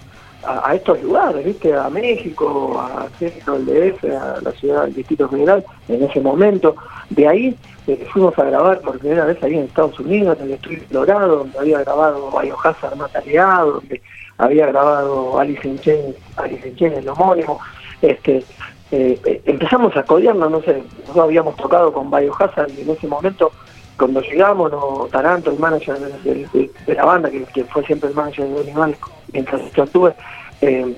a, 0.43 0.73
estos 0.73 1.03
lugares, 1.03 1.45
¿viste? 1.45 1.75
A 1.75 1.89
México, 1.89 2.79
a 2.79 3.09
Centro 3.19 3.59
del 3.59 3.93
DF, 3.93 4.05
a 4.05 4.39
la 4.41 4.51
ciudad 4.53 4.83
del 4.83 4.93
Distrito 4.93 5.27
Federal, 5.27 5.65
en 5.89 6.01
ese 6.01 6.21
momento. 6.21 6.75
De 7.09 7.27
ahí 7.27 7.57
eh, 7.87 8.07
fuimos 8.13 8.39
a 8.39 8.45
grabar 8.45 8.79
por 8.79 8.97
primera 8.97 9.25
vez 9.25 9.43
ahí 9.43 9.55
en 9.55 9.65
Estados 9.65 9.99
Unidos, 9.99 10.37
en 10.39 10.45
el 10.45 10.53
estudio 10.53 10.79
Dorado, 10.89 11.35
donde 11.39 11.59
había 11.59 11.79
grabado 11.79 12.31
Biohazard 12.31 12.95
Mataleado, 12.95 13.73
donde 13.73 14.01
había 14.37 14.67
grabado 14.67 15.37
Alice 15.37 15.67
in 15.67 15.77
Chains, 15.79 16.15
Alice 16.37 16.67
in 16.67 16.75
Chains, 16.77 16.97
el 16.97 17.09
homónimo, 17.09 17.59
eh, 18.01 19.41
empezamos 19.45 19.95
a 19.95 20.03
codearnos, 20.03 20.51
no 20.51 20.61
sé, 20.61 20.83
nosotros 20.99 21.25
habíamos 21.25 21.55
tocado 21.55 21.93
con 21.93 22.11
Biohazard 22.11 22.71
y 22.71 22.81
en 22.81 22.89
ese 22.89 23.07
momento 23.07 23.51
cuando 23.97 24.21
llegamos, 24.21 24.71
no, 24.71 25.07
Taranto, 25.11 25.51
el 25.51 25.59
manager 25.59 25.99
de, 25.99 26.71
la 26.87 27.05
banda, 27.05 27.29
que, 27.29 27.63
fue 27.65 27.85
siempre 27.85 28.09
el 28.09 28.15
manager 28.15 28.47
de 28.47 28.61
Animal 28.61 28.95
mientras 29.31 29.71
yo 29.73 29.83
estuve, 29.83 30.13
eh, 30.61 30.95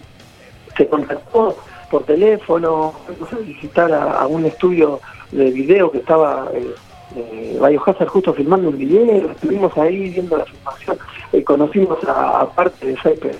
se 0.78 0.88
contactó 0.88 1.56
por 1.91 2.04
teléfono, 2.04 2.93
a 3.32 3.36
visitar 3.39 3.93
a, 3.93 4.26
un 4.26 4.45
estudio 4.45 4.99
de 5.32 5.51
video 5.51 5.91
que 5.91 5.99
estaba 5.99 6.49
eh, 6.54 6.74
eh, 7.16 7.78
justo 8.08 8.34
filmando 8.34 8.70
un 8.70 8.78
video, 8.78 9.30
estuvimos 9.32 9.78
ahí 9.78 10.10
viendo 10.10 10.38
la 10.38 10.45
filmación, 10.45 10.97
eh, 11.32 11.43
conocimos 11.43 11.99
a, 12.08 12.47
parte 12.56 12.88
de 12.88 12.95
Cyper 12.95 13.36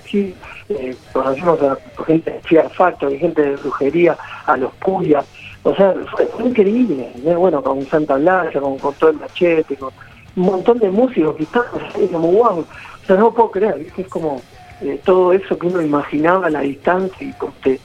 eh, 0.68 0.96
conocimos 1.12 1.60
a 1.62 1.76
gente 2.04 2.30
de 2.30 2.40
Fear 2.40 2.70
Factory, 2.70 3.18
gente 3.18 3.42
de 3.42 3.56
brujería, 3.56 4.16
a 4.46 4.56
los 4.56 4.72
Puyas, 4.74 5.24
o 5.62 5.74
sea, 5.74 5.94
fue, 6.10 6.46
increíble, 6.46 7.10
bueno, 7.36 7.62
con 7.62 7.84
Santa 7.86 8.16
Blanca, 8.16 8.60
con, 8.60 8.78
todo 8.78 9.10
el 9.10 9.18
machete, 9.18 9.76
con 9.76 9.90
un 10.36 10.44
montón 10.44 10.78
de 10.78 10.90
músicos 10.90 11.36
que 11.36 11.44
estaban 11.44 11.68
ahí 11.94 12.06
como 12.08 12.32
wow, 12.32 12.60
o 12.60 13.06
sea, 13.06 13.16
no 13.16 13.32
puedo 13.32 13.50
creer, 13.50 13.86
es 13.96 14.08
como 14.08 14.42
eh, 14.82 15.00
todo 15.04 15.32
eso 15.32 15.58
que 15.58 15.66
uno 15.66 15.80
imaginaba 15.80 16.48
a 16.48 16.50
la 16.50 16.60
distancia 16.60 17.26
y 17.26 17.32
te, 17.62 17.80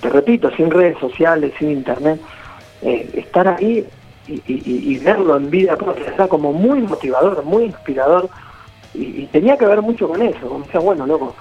te 0.00 0.08
repito, 0.10 0.50
sin 0.56 0.70
redes 0.70 0.98
sociales, 0.98 1.52
sin 1.58 1.70
internet, 1.70 2.20
eh, 2.82 3.08
estar 3.14 3.48
ahí 3.48 3.86
y, 4.26 4.98
verlo 4.98 5.36
en 5.36 5.50
vida 5.50 5.76
propia 5.76 6.12
era 6.14 6.28
como 6.28 6.52
muy 6.52 6.80
motivador, 6.82 7.44
muy 7.44 7.64
inspirador 7.64 8.28
y, 8.94 9.26
tenía 9.26 9.56
que 9.56 9.66
ver 9.66 9.80
mucho 9.82 10.08
con 10.08 10.20
eso, 10.20 10.48
como 10.48 10.64
decía, 10.64 10.80
bueno, 10.80 11.06
loco, 11.06 11.34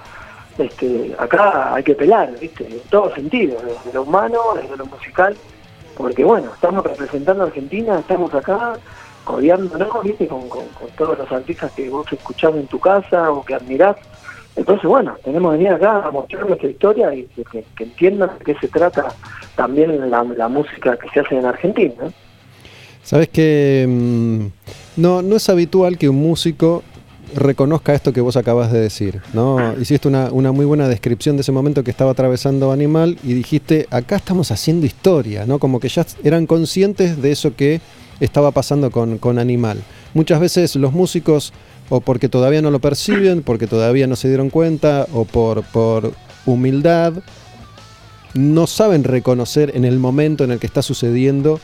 este, 0.62 1.16
acá 1.18 1.74
hay 1.74 1.84
que 1.84 1.96
pelar, 1.96 2.34
¿viste? 2.40 2.66
En 2.66 2.80
todo 2.90 3.14
sentido, 3.14 3.58
desde 3.62 3.94
lo 3.94 4.04
humano, 4.04 4.40
desde 4.56 4.78
lo 4.78 4.86
musical, 4.86 5.36
porque 5.96 6.24
bueno, 6.24 6.52
estamos 6.54 6.84
representando 6.84 7.44
a 7.44 7.48
Argentina, 7.48 8.00
estamos 8.00 8.34
acá 8.34 8.74
codeándonos, 9.24 10.04
¿viste? 10.04 10.28
Con, 10.28 10.44
todos 10.98 11.18
los 11.18 11.32
artistas 11.32 11.72
que 11.74 11.90
vos 11.90 12.06
escuchás 12.12 12.56
en 12.56 12.68
tu 12.68 12.80
casa 12.80 13.32
o 13.32 13.44
que 13.44 13.56
admirás. 13.56 13.96
Entonces, 14.56 14.86
bueno, 14.86 15.16
tenemos 15.24 15.52
que 15.52 15.58
venir 15.58 15.74
acá 15.74 16.06
a 16.06 16.12
mostrar 16.12 16.46
nuestra 16.46 16.70
historia 16.70 17.14
y 17.14 17.24
que, 17.52 17.66
entiendan 17.80 18.32
de 18.38 18.46
qué 18.46 18.56
se 18.60 18.68
trata 18.68 19.14
también 19.56 20.10
la, 20.10 20.24
la 20.24 20.48
música 20.48 20.98
que 20.98 21.10
se 21.10 21.22
hace 21.22 21.38
en 21.38 21.46
Argentina. 21.46 22.12
Sabes 23.04 23.30
que 23.30 23.86
mm, 23.88 24.46
no, 24.98 25.22
no 25.22 25.36
es 25.36 25.50
habitual 25.50 25.98
que 25.98 26.10
un 26.10 26.18
músico 26.18 26.84
reconozca 27.36 27.94
esto 27.94 28.14
que 28.14 28.22
vos 28.22 28.38
acabas 28.38 28.72
de 28.72 28.80
decir, 28.80 29.22
¿no? 29.34 29.74
Hiciste 29.80 30.08
una, 30.08 30.52
muy 30.52 30.66
buena 30.66 30.88
descripción 30.88 31.38
de 31.38 31.42
ese 31.42 31.52
momento 31.52 31.84
que 31.84 31.92
estaba 31.92 32.12
atravesando 32.12 32.72
Animal 32.72 33.18
y 33.24 33.34
dijiste, 33.34 33.88
acá 33.90 34.18
estamos 34.18 34.52
haciendo 34.52 34.86
historia, 34.86 35.46
¿no? 35.46 35.60
Como 35.60 35.80
que 35.80 35.90
ya 35.90 36.06
eran 36.24 36.48
conscientes 36.48 37.22
de 37.22 37.32
eso 37.32 37.56
que 37.56 37.82
estaba 38.20 38.52
pasando 38.52 38.92
con, 38.92 39.18
con 39.18 39.40
Animal. 39.40 39.82
Muchas 40.14 40.40
veces 40.40 40.76
los 40.76 40.94
músicos, 40.94 41.54
o 41.90 42.02
porque 42.02 42.30
todavía 42.30 42.62
no 42.62 42.72
lo 42.72 42.80
perciben, 42.80 43.42
porque 43.42 43.68
todavía 43.68 44.08
no 44.08 44.16
se 44.16 44.28
dieron 44.28 44.50
cuenta, 44.50 45.08
o 45.14 45.26
por, 45.26 45.64
por 45.64 46.14
humildad, 46.46 47.14
no 48.34 48.68
saben 48.68 49.04
reconocer 49.04 49.72
en 49.76 49.86
el 49.86 50.00
momento 50.00 50.44
en 50.44 50.52
el 50.52 50.60
que 50.60 50.68
está 50.68 50.82
sucediendo 50.82 51.60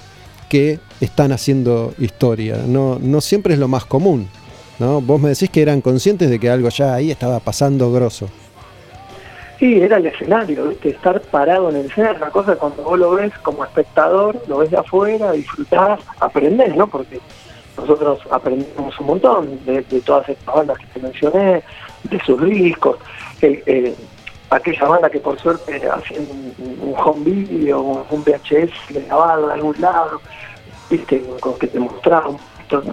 que 0.50 0.80
están 1.02 1.32
haciendo 1.32 1.94
historia. 2.00 2.64
No, 2.66 3.00
no 3.00 3.22
siempre 3.22 3.54
es 3.54 3.60
lo 3.60 3.68
más 3.68 3.86
común. 3.86 4.28
¿No? 4.80 5.02
Vos 5.02 5.22
me 5.22 5.30
decís 5.30 5.50
que 5.50 5.62
eran 5.62 5.82
conscientes 5.82 6.30
de 6.30 6.40
que 6.40 6.50
algo 6.50 6.70
ya 6.70 6.94
ahí 6.94 7.12
estaba 7.12 7.40
pasando 7.40 7.92
grosso. 7.92 8.30
Sí, 9.60 9.82
era 9.82 9.98
el 9.98 10.06
escenario, 10.06 10.72
estar 10.84 11.20
parado 11.20 11.70
en 11.72 11.78
el 11.78 11.86
escenario, 11.88 12.18
una 12.18 12.30
cosa 12.30 12.56
cuando 12.56 12.84
vos 12.84 13.00
lo 13.00 13.12
ves 13.12 13.34
como 13.42 13.64
espectador, 13.64 14.40
lo 14.48 14.60
ves 14.60 14.70
de 14.70 14.78
afuera, 14.78 15.32
disfrutás, 15.32 16.00
aprendés, 16.20 16.76
¿no? 16.76 16.86
Porque 16.86 17.20
nosotros 17.76 18.20
aprendimos 18.30 19.00
un 19.00 19.08
montón 19.08 19.60
de, 19.66 19.82
todas 20.02 20.30
estas 20.30 20.54
bandas 20.54 20.78
que 20.78 20.86
te 20.88 21.00
mencioné, 21.00 21.64
de 22.04 22.20
sus 22.24 22.44
discos, 22.46 22.98
aquella 24.50 24.88
banda 24.88 25.10
que 25.10 25.20
por 25.20 25.40
suerte 25.40 25.82
hacían 25.90 26.28
un, 26.60 26.94
home 26.96 27.24
video, 27.26 27.82
un 27.82 28.24
VHS 28.24 28.72
grabado 28.90 29.48
de 29.48 29.54
algún 29.54 29.76
lado, 29.82 30.22
viste, 30.90 31.24
con 31.40 31.58
que 31.58 31.68
te 31.68 31.80
mostraba 31.80 32.30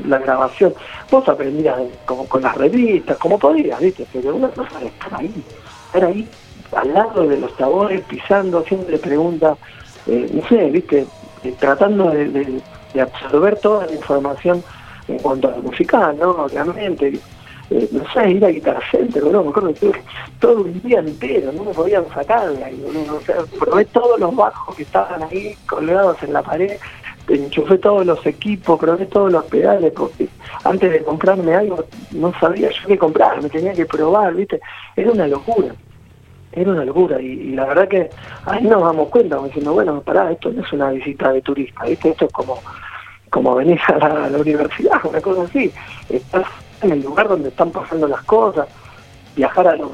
la 0.07 0.19
grabación. 0.19 0.75
Vos 1.11 1.29
aprendías 1.29 1.79
como 2.07 2.27
con 2.27 2.43
las 2.43 2.57
revistas, 2.57 3.17
como 3.19 3.39
podías, 3.39 3.81
¿viste? 3.81 4.07
Pero 4.13 4.37
una 4.37 4.49
cosa 4.49 4.81
es 4.81 4.87
estar 4.87 5.15
ahí, 5.21 5.45
estar 5.87 6.05
ahí, 6.05 6.29
al 6.75 6.95
lado 6.95 7.27
de 7.27 7.39
los 7.39 7.53
sabores, 7.53 8.03
pisando, 8.03 8.63
siempre 8.65 8.99
preguntas, 8.99 9.59
eh, 10.07 10.29
no 10.33 10.47
sé, 10.49 10.71
¿viste? 10.71 11.07
Eh, 11.45 11.55
tratando 11.59 12.11
de, 12.11 12.61
absorber 13.01 13.59
toda 13.59 13.87
la 13.87 13.93
información 13.93 14.63
en 15.09 15.19
cuanto 15.19 15.49
a 15.49 15.51
la 15.53 15.59
musical, 15.59 16.17
¿no? 16.17 16.31
Obviamente, 16.31 17.19
eh, 17.71 17.89
no 17.91 18.05
sé, 18.13 18.31
ir 18.31 18.45
a 18.45 18.49
Guitar 18.49 18.81
Center, 18.91 19.25
¿no? 19.25 19.43
me 19.43 19.51
acuerdo 19.51 19.75
que 19.75 19.93
todo 20.39 20.63
un 20.63 20.81
día 20.83 21.01
entero, 21.01 21.51
no 21.53 21.65
me 21.65 21.73
podían 21.73 22.05
sacar 22.13 22.51
o 22.51 23.21
sea, 23.25 23.37
probé 23.59 23.85
todos 23.87 24.21
los 24.21 24.37
bajos 24.37 24.77
que 24.77 24.83
estaban 24.83 25.23
ahí 25.23 25.57
colgados 25.67 26.23
en 26.23 26.35
la 26.35 26.43
pared 26.43 26.79
enchufé 27.29 27.79
todos 27.79 28.05
los 28.05 28.25
equipos, 28.27 28.79
probé 28.79 29.07
todos 29.07 29.33
los 29.33 29.45
pedales, 29.45 29.93
porque 29.93 30.29
antes 30.65 30.93
de 30.93 31.03
comprarme 31.03 31.55
algo 31.55 31.85
no 32.13 32.33
sabía 32.39 32.71
yo 32.71 32.87
qué 32.87 32.99
comprar, 32.99 33.43
me 33.43 33.49
tenía 33.49 33.73
que 33.73 33.87
probar, 33.87 34.35
¿viste? 34.35 34.61
Era 34.97 35.11
una 35.11 35.27
locura, 35.27 35.75
era 36.53 36.71
una 36.71 36.85
locura, 36.85 37.21
y, 37.21 37.53
la 37.53 37.67
verdad 37.67 37.89
que 37.89 38.11
ahí 38.47 38.65
nos 38.65 38.83
damos 38.83 39.09
cuenta, 39.09 39.43
diciendo, 39.43 39.73
bueno, 39.73 40.01
pará, 40.03 40.31
esto 40.31 40.51
no 40.51 40.63
es 40.63 40.73
una 40.73 40.91
visita 40.91 41.33
de 41.33 41.43
turista, 41.43 41.85
¿viste? 41.85 42.11
Esto 42.11 42.27
es 42.27 42.33
como, 42.33 42.61
como 43.31 43.55
venir 43.55 43.81
a 43.89 44.29
la, 44.29 44.39
universidad, 44.39 45.01
una 45.05 45.21
cosa 45.21 45.43
así, 45.43 45.73
estás 46.09 46.47
en 46.83 46.93
el 46.93 47.03
lugar 47.03 47.29
donde 47.29 47.49
están 47.49 47.71
pasando 47.71 48.07
las 48.07 48.23
cosas, 48.25 48.69
viajar 49.35 49.67
a 49.67 49.77
los 49.77 49.91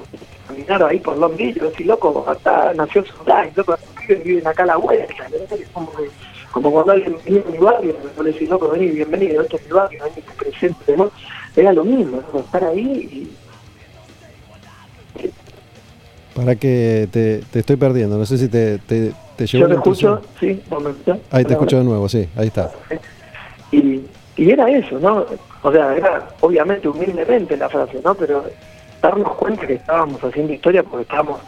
caminar 0.49 0.83
ahí 0.83 0.99
por 0.99 1.16
Long 1.16 1.37
Beach, 1.37 1.55
decir, 1.55 1.87
loco, 1.87 2.24
acá 2.28 2.72
nació 2.74 3.05
Solay, 3.05 3.53
loco, 3.55 3.76
viven 4.24 4.47
acá 4.47 4.66
la 4.66 4.76
vuelta, 4.76 5.14
es 5.53 5.68
como 6.51 6.70
cuando 6.70 6.92
alguien 6.92 7.16
venía 7.24 7.42
a 7.46 7.51
mi 7.51 7.59
barrio, 7.59 7.96
me 8.16 8.24
le 8.24 8.32
decía, 8.32 8.48
loco, 8.51 8.68
vení, 8.70 8.88
bienvenido, 8.88 9.42
esto 9.42 9.57
es 9.57 9.66
mi 9.66 9.72
barrio, 9.72 10.05
vení, 10.05 10.26
presente, 10.36 10.96
¿no? 10.96 11.11
Era 11.57 11.72
lo 11.72 11.84
mismo, 11.84 12.22
estar 12.38 12.64
ahí 12.64 12.80
y... 13.12 13.36
Para 16.34 16.55
que 16.57 17.09
te, 17.11 17.42
te 17.51 17.59
estoy 17.59 17.76
perdiendo, 17.76 18.16
no 18.16 18.24
sé 18.24 18.38
si 18.38 18.48
te, 18.48 18.78
te, 18.78 19.12
te 19.36 19.46
Yo 19.46 19.68
te 19.68 19.74
escucho, 19.74 20.22
sí, 20.38 20.62
Ahí 21.30 21.44
te 21.44 21.53
escucho 21.53 21.78
de 21.78 21.84
nuevo, 21.84 22.09
sí, 22.09 22.28
ahí 22.36 22.46
está. 22.46 22.70
Y, 23.72 24.03
y 24.36 24.51
era 24.51 24.70
eso, 24.70 24.98
¿no? 24.98 25.26
O 25.62 25.72
sea, 25.72 25.94
era 25.94 26.28
obviamente 26.40 26.88
humildemente 26.88 27.57
la 27.57 27.68
frase, 27.68 28.01
¿no? 28.03 28.14
Pero 28.14 28.44
darnos 29.03 29.34
cuenta 29.34 29.66
que 29.66 29.74
estábamos 29.74 30.22
haciendo 30.22 30.53
historia 30.53 30.82
porque 30.82 31.03
estábamos, 31.03 31.40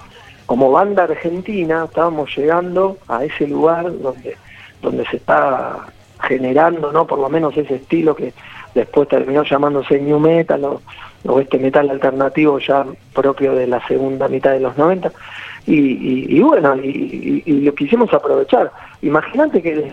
como 0.47 0.71
banda 0.71 1.05
argentina, 1.05 1.85
estábamos 1.85 2.37
llegando 2.37 2.99
a 3.09 3.25
ese 3.25 3.47
lugar 3.47 3.85
donde 4.01 4.37
donde 4.83 5.07
se 5.07 5.17
está 5.17 5.87
generando, 6.23 6.93
¿no? 6.93 7.07
Por 7.07 7.19
lo 7.19 7.29
menos 7.29 7.57
ese 7.57 7.77
estilo 7.77 8.15
que 8.15 8.33
después 8.75 9.09
terminó 9.09 9.43
llamándose 9.45 10.01
New 10.01 10.19
Metal 10.19 10.65
o, 10.65 10.81
este 11.41 11.59
metal 11.59 11.89
alternativo 11.89 12.59
ya 12.59 12.85
propio 13.15 13.55
de 13.55 13.69
la 13.69 13.87
segunda 13.87 14.29
mitad 14.29 14.53
de 14.53 14.61
los 14.61 14.77
90. 14.77 15.13
Y, 15.67 16.41
bueno, 16.41 16.75
y, 16.77 17.43
lo 17.65 17.75
quisimos 17.75 18.13
aprovechar. 18.13 18.73
Imagínate 19.03 19.63
que 19.63 19.93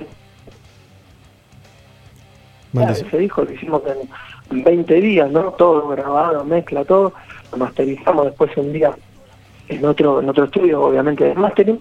se 2.73 3.17
dijo, 3.17 3.43
lo 3.43 3.51
hicimos 3.51 3.83
en 4.49 4.63
20 4.63 4.93
días, 4.95 5.29
¿no? 5.31 5.51
Todo 5.51 5.87
grabado, 5.89 6.43
mezcla, 6.43 6.83
todo. 6.83 7.13
Lo 7.51 7.57
masterizamos 7.57 8.25
después 8.25 8.55
un 8.57 8.73
día 8.73 8.91
en 9.67 9.85
otro, 9.85 10.21
en 10.21 10.29
otro 10.29 10.45
estudio, 10.45 10.81
obviamente, 10.81 11.25
de 11.25 11.35
mastering. 11.35 11.79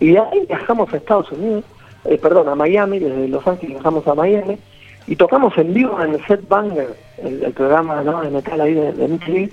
Y 0.00 0.12
de 0.12 0.18
ahí 0.18 0.46
viajamos 0.48 0.92
a 0.92 0.96
Estados 0.96 1.30
Unidos 1.32 1.64
eh, 2.08 2.18
perdón, 2.18 2.48
a 2.48 2.54
Miami, 2.54 2.98
desde 2.98 3.28
Los 3.28 3.46
Ángeles 3.46 3.74
viajamos 3.74 4.06
a 4.06 4.14
Miami, 4.14 4.58
y 5.06 5.16
tocamos 5.16 5.56
en 5.56 5.72
vivo 5.72 6.00
en 6.02 6.14
el 6.14 6.26
Set 6.26 6.46
Banger, 6.48 6.94
el, 7.18 7.52
programa 7.52 8.02
de 8.02 8.30
metal 8.30 8.60
ahí 8.60 8.74
de, 8.74 9.08
MTV, 9.08 9.50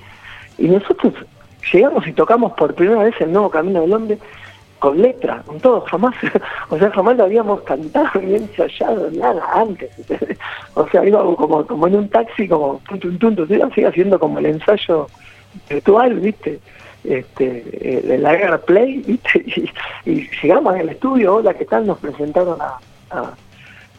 y 0.58 0.68
nosotros 0.68 1.14
llegamos 1.72 2.08
y 2.08 2.14
tocamos 2.14 2.54
por 2.54 2.74
primera 2.74 3.04
vez 3.04 3.16
el 3.20 3.32
nuevo 3.32 3.50
Camino 3.50 3.82
de 3.82 3.88
Londres 3.88 4.20
con 4.80 5.02
letra, 5.02 5.42
con 5.46 5.60
todo, 5.60 5.82
jamás, 5.82 6.14
o 6.70 6.78
sea, 6.78 6.92
jamás 6.92 7.16
lo 7.18 7.24
habíamos 7.24 7.62
cantado 7.62 8.10
ni 8.22 8.36
ensayado, 8.36 9.10
nada 9.12 9.44
antes. 9.54 9.92
o 10.74 10.88
sea, 10.90 11.06
íbamos 11.06 11.38
como, 11.38 11.66
como 11.66 11.88
en 11.88 11.96
un 11.96 12.10
taxi, 12.10 12.48
como 12.48 12.82
tum, 12.90 13.18
tum, 13.18 13.36
tum, 13.36 13.48
sigue 13.48 13.88
haciendo 13.88 14.20
como 14.20 14.40
el 14.40 14.48
ensayo 14.48 15.08
virtual, 15.70 16.20
¿viste? 16.20 16.60
Este, 17.04 18.18
la 18.20 18.36
guerra 18.36 18.58
Play. 18.60 19.20
Y, 20.06 20.30
llegamos 20.42 20.76
al 20.76 20.90
estudio, 20.90 21.36
hola, 21.36 21.54
¿qué 21.54 21.66
tal? 21.66 21.88
Nos 21.88 21.98
presentaron 22.00 22.60
a, 22.60 22.80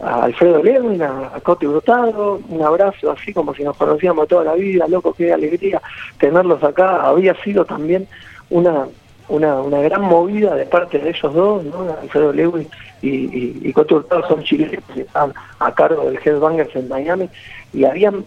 Alfredo 0.01 0.63
Lewin, 0.63 1.01
a, 1.03 1.31
a 1.35 1.41
Coti 1.41 1.67
Brutado, 1.67 2.41
un 2.49 2.63
abrazo 2.63 3.13
así 3.13 3.33
como 3.33 3.55
si 3.55 3.63
nos 3.63 3.77
conocíamos 3.77 4.29
toda 4.29 4.45
la 4.45 4.55
vida, 4.55 4.87
loco, 4.89 5.15
qué 5.15 5.33
alegría 5.33 5.81
tenerlos 6.19 6.63
acá. 6.63 7.03
Había 7.03 7.35
sido 7.43 7.65
también 7.65 8.07
una, 8.51 8.87
una, 9.29 9.61
una 9.63 9.81
gran 9.81 10.03
movida 10.03 10.55
de 10.55 10.67
parte 10.67 10.99
de 10.99 11.11
ellos 11.11 11.33
dos, 11.33 11.65
¿no? 11.65 11.87
Alfredo 12.01 12.33
Lewis 12.33 12.69
y, 13.03 13.09
y, 13.09 13.61
y 13.63 13.75
Hurtado 13.77 14.27
son 14.29 14.43
chilenos 14.43 14.85
que 14.93 15.03
estaban 15.03 15.33
a 15.59 15.75
cargo 15.75 16.05
del 16.05 16.19
Headbangers 16.23 16.75
en 16.77 16.89
Miami 16.89 17.29
y 17.73 17.85
habían 17.85 18.25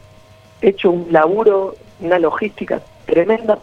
hecho 0.61 0.91
un 0.91 1.07
laburo, 1.11 1.75
una 1.99 2.19
logística 2.19 2.81
tremenda. 3.05 3.59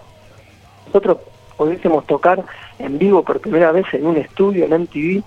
Nosotros 0.86 1.18
pudiésemos 1.56 2.06
tocar 2.06 2.42
en 2.78 2.98
vivo 2.98 3.22
por 3.22 3.40
primera 3.40 3.72
vez 3.72 3.86
en 3.92 4.06
un 4.06 4.16
estudio 4.16 4.64
en 4.64 4.82
MTV 4.82 5.22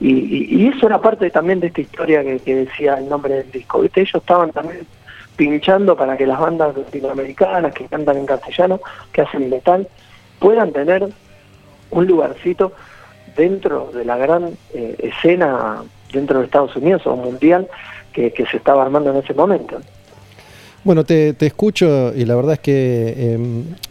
y, 0.00 0.10
y, 0.10 0.46
y 0.50 0.68
eso 0.68 0.86
era 0.86 1.00
parte 1.00 1.30
también 1.30 1.60
de 1.60 1.68
esta 1.68 1.80
historia 1.80 2.22
que, 2.22 2.54
decía 2.54 2.94
el 2.94 3.08
nombre 3.08 3.34
del 3.34 3.50
disco. 3.50 3.80
¿viste? 3.80 4.02
Ellos 4.02 4.14
estaban 4.16 4.50
también 4.52 4.86
pinchando 5.36 5.96
para 5.96 6.16
que 6.16 6.26
las 6.26 6.38
bandas 6.38 6.76
latinoamericanas 6.76 7.74
que 7.74 7.86
cantan 7.86 8.18
en 8.18 8.26
castellano, 8.26 8.80
que 9.12 9.22
hacen 9.22 9.50
metal, 9.50 9.88
puedan 10.38 10.72
tener 10.72 11.08
un 11.90 12.06
lugarcito 12.06 12.72
dentro 13.36 13.90
de 13.92 14.04
la 14.04 14.16
gran 14.16 14.56
eh, 14.74 14.96
escena 14.98 15.82
dentro 16.12 16.38
de 16.38 16.44
Estados 16.44 16.76
Unidos 16.76 17.04
o 17.06 17.16
mundial 17.16 17.68
que 18.12 18.32
se 18.48 18.58
estaba 18.58 18.84
armando 18.84 19.10
en 19.10 19.16
ese 19.16 19.34
momento. 19.34 19.80
Bueno, 20.84 21.04
te, 21.04 21.32
te, 21.32 21.46
escucho 21.46 22.12
y 22.14 22.26
la 22.26 22.36
verdad 22.36 22.54
es 22.54 22.60
que 22.60 23.14
eh, 23.16 23.38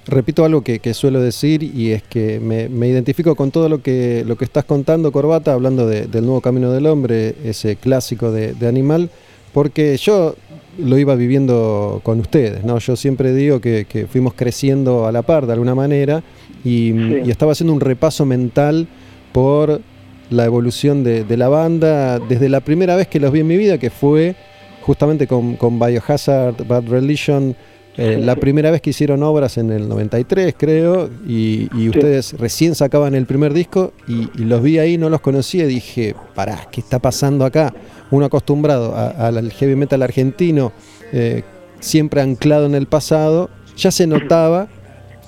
repito 0.05 0.45
algo 0.45 0.61
que, 0.61 0.77
que, 0.77 0.93
suelo 0.93 1.21
decir 1.21 1.63
y 1.63 1.91
es 1.91 2.03
que 2.03 2.39
me, 2.39 2.69
me, 2.69 2.87
identifico 2.87 3.33
con 3.35 3.49
todo 3.49 3.67
lo 3.67 3.81
que, 3.81 4.23
lo 4.27 4.35
que 4.35 4.45
estás 4.45 4.63
contando, 4.63 5.11
Corbata, 5.11 5.53
hablando 5.53 5.87
de, 5.87 6.05
del 6.05 6.23
nuevo 6.23 6.39
camino 6.39 6.71
del 6.71 6.85
hombre, 6.85 7.33
ese 7.43 7.77
clásico 7.77 8.31
de, 8.31 8.53
de, 8.53 8.67
Animal, 8.67 9.09
porque 9.53 9.97
yo 9.97 10.35
lo 10.77 10.99
iba 10.99 11.15
viviendo 11.15 11.99
con 12.03 12.19
ustedes, 12.19 12.63
¿no? 12.63 12.77
Yo 12.77 12.95
siempre 12.95 13.33
digo 13.33 13.59
que, 13.59 13.87
que 13.89 14.05
fuimos 14.05 14.35
creciendo 14.35 15.07
a 15.07 15.11
la 15.11 15.23
par 15.23 15.47
de 15.47 15.53
alguna 15.53 15.73
manera 15.73 16.21
y, 16.63 16.91
sí. 16.91 17.21
y 17.25 17.31
estaba 17.31 17.53
haciendo 17.53 17.73
un 17.73 17.81
repaso 17.81 18.23
mental 18.27 18.87
por 19.31 19.81
la 20.29 20.45
evolución 20.45 21.03
de, 21.03 21.23
de 21.23 21.37
la 21.37 21.49
banda 21.49 22.19
desde 22.19 22.49
la 22.49 22.59
primera 22.59 22.95
vez 22.95 23.07
que 23.07 23.19
los 23.19 23.31
vi 23.31 23.39
en 23.39 23.47
mi 23.47 23.57
vida, 23.57 23.79
que 23.79 23.89
fue 23.89 24.35
justamente 24.83 25.27
con, 25.27 25.55
con 25.55 25.79
Biohazard, 25.79 26.67
Bad 26.67 26.87
Religion, 26.87 27.55
eh, 27.95 28.17
la 28.19 28.35
primera 28.35 28.71
vez 28.71 28.81
que 28.81 28.89
hicieron 28.89 29.21
obras 29.21 29.57
en 29.57 29.71
el 29.71 29.87
93, 29.87 30.55
creo, 30.57 31.09
y, 31.27 31.69
y 31.77 31.89
ustedes 31.89 32.27
sí. 32.27 32.37
recién 32.37 32.73
sacaban 32.73 33.13
el 33.13 33.27
primer 33.27 33.53
disco 33.53 33.93
y, 34.07 34.29
y, 34.35 34.45
los 34.45 34.63
vi 34.63 34.79
ahí, 34.79 34.97
no 34.97 35.09
los 35.09 35.21
conocía 35.21 35.65
y 35.65 35.67
dije, 35.67 36.15
pará, 36.33 36.67
¿qué 36.71 36.81
está 36.81 36.97
pasando 36.97 37.45
acá? 37.45 37.71
Uno 38.09 38.25
acostumbrado 38.25 38.95
al 38.95 39.51
heavy 39.51 39.75
metal 39.75 40.01
argentino, 40.01 40.71
eh, 41.11 41.43
siempre 41.79 42.21
anclado 42.21 42.65
en 42.65 42.73
el 42.73 42.87
pasado, 42.87 43.51
ya 43.77 43.91
se 43.91 44.07
notaba 44.07 44.67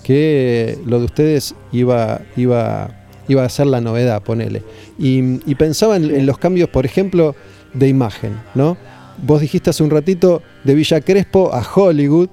que 0.04 0.80
lo 0.86 1.00
de 1.00 1.06
ustedes 1.06 1.56
iba, 1.72 2.22
iba, 2.36 2.90
iba 3.28 3.46
a 3.46 3.50
ser 3.50 3.68
la 3.68 3.80
novedad, 3.80 4.24
ponele. 4.24 4.64
Y, 4.98 5.40
y 5.50 5.56
pensaba 5.56 5.98
en, 5.98 6.14
en 6.14 6.26
los 6.26 6.40
cambios, 6.40 6.70
por 6.70 6.86
ejemplo, 6.86 7.36
de 7.76 7.88
imagen, 7.90 8.40
¿no? 8.56 8.78
Vos 9.24 9.42
dijiste 9.42 9.70
hace 9.70 9.84
un 9.84 9.90
ratito 9.90 10.42
de 10.64 10.76
Villa 10.76 11.02
Crespo 11.02 11.54
a 11.54 11.64
Hollywood. 11.64 12.30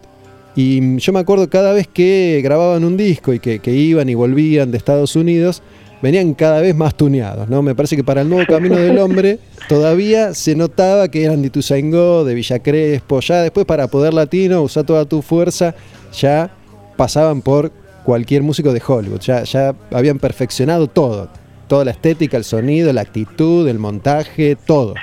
Y 0.55 0.99
yo 0.99 1.13
me 1.13 1.21
acuerdo 1.21 1.49
cada 1.49 1.73
vez 1.73 1.89
que 1.89 2.41
grababan 2.43 2.85
un 2.85 2.97
disco 2.97 3.33
y 3.33 3.39
que, 3.39 3.61
que, 3.61 3.73
iban 3.73 4.09
y 4.09 4.15
volvían 4.15 4.71
de 4.71 4.77
Estados 4.77 5.17
Unidos, 5.17 5.63
venían 6.03 6.35
cada 6.35 6.61
vez 6.61 6.77
más 6.77 6.95
tuneados, 6.95 7.49
¿no? 7.49 7.63
Me 7.63 7.75
parece 7.75 7.97
que 7.97 8.05
para 8.05 8.21
el 8.21 8.29
nuevo 8.29 8.45
Camino 8.47 8.77
del 8.77 8.99
Hombre 8.99 9.39
todavía 9.69 10.35
se 10.35 10.55
notaba 10.55 11.09
que 11.09 11.25
eran 11.25 11.41
de 11.41 11.47
Ituzaingó, 11.47 12.25
de 12.25 12.35
Villa 12.35 12.59
Crespo, 12.59 13.21
ya 13.21 13.41
después 13.41 13.65
para 13.65 13.87
Poder 13.87 14.13
Latino, 14.13 14.61
usar 14.61 14.85
toda 14.85 15.07
tu 15.07 15.23
fuerza, 15.23 15.75
ya 16.13 16.51
pasaban 16.99 17.41
por 17.41 17.73
cualquier 18.05 18.43
músico 18.43 18.75
de 18.75 18.83
Hollywood, 18.87 19.21
ya, 19.21 19.45
ya 19.45 19.75
habían 19.91 20.19
perfeccionado 20.19 20.87
todo, 20.87 21.31
toda 21.67 21.87
la 21.87 21.93
estética, 21.93 22.37
el 22.37 22.45
sonido, 22.45 22.93
la 22.93 23.01
actitud, 23.01 23.67
el 23.69 23.79
montaje, 23.79 24.57
todo. 24.67 24.95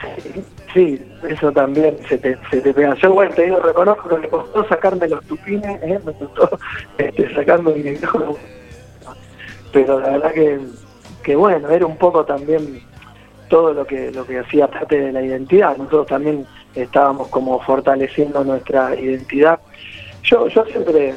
Sí, 0.73 1.01
eso 1.27 1.51
también 1.51 1.97
se 2.07 2.17
te, 2.17 2.37
se 2.51 2.61
te 2.61 2.73
pega. 2.73 2.93
Yo, 2.95 3.13
bueno, 3.13 3.33
te 3.33 3.43
digo, 3.43 3.59
reconozco 3.59 4.07
que 4.07 4.17
me 4.17 4.29
costó 4.29 4.67
sacarme 4.67 5.07
los 5.07 5.23
tupines, 5.25 5.81
¿eh? 5.81 5.99
me 6.05 6.13
costó 6.13 6.57
este, 6.97 7.33
sacarme 7.33 7.73
mi 7.73 7.89
micrófono. 7.91 8.35
Pero 9.73 9.99
la 9.99 10.09
verdad 10.11 10.31
que, 10.33 10.59
que, 11.23 11.35
bueno, 11.35 11.69
era 11.69 11.85
un 11.85 11.97
poco 11.97 12.23
también 12.23 12.81
todo 13.49 13.73
lo 13.73 13.85
que 13.85 14.11
lo 14.11 14.25
que 14.25 14.39
hacía 14.39 14.67
parte 14.67 14.99
de 14.99 15.11
la 15.11 15.23
identidad. 15.23 15.75
Nosotros 15.77 16.07
también 16.07 16.45
estábamos 16.75 17.29
como 17.29 17.59
fortaleciendo 17.61 18.43
nuestra 18.43 18.95
identidad. 18.95 19.59
Yo, 20.23 20.47
yo 20.49 20.65
siempre 20.65 21.15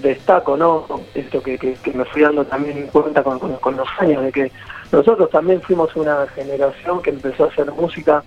destaco, 0.00 0.56
¿no? 0.56 0.86
Esto 1.14 1.42
que, 1.42 1.58
que, 1.58 1.92
me 1.92 2.04
fui 2.04 2.22
dando 2.22 2.44
también 2.44 2.86
cuenta 2.92 3.22
con, 3.24 3.38
con, 3.40 3.56
con 3.56 3.76
los 3.76 3.88
años, 3.98 4.22
de 4.22 4.32
que 4.32 4.52
nosotros 4.92 5.28
también 5.30 5.60
fuimos 5.60 5.94
una 5.96 6.26
generación 6.28 7.02
que 7.02 7.10
empezó 7.10 7.44
a 7.44 7.48
hacer 7.48 7.70
música 7.72 8.22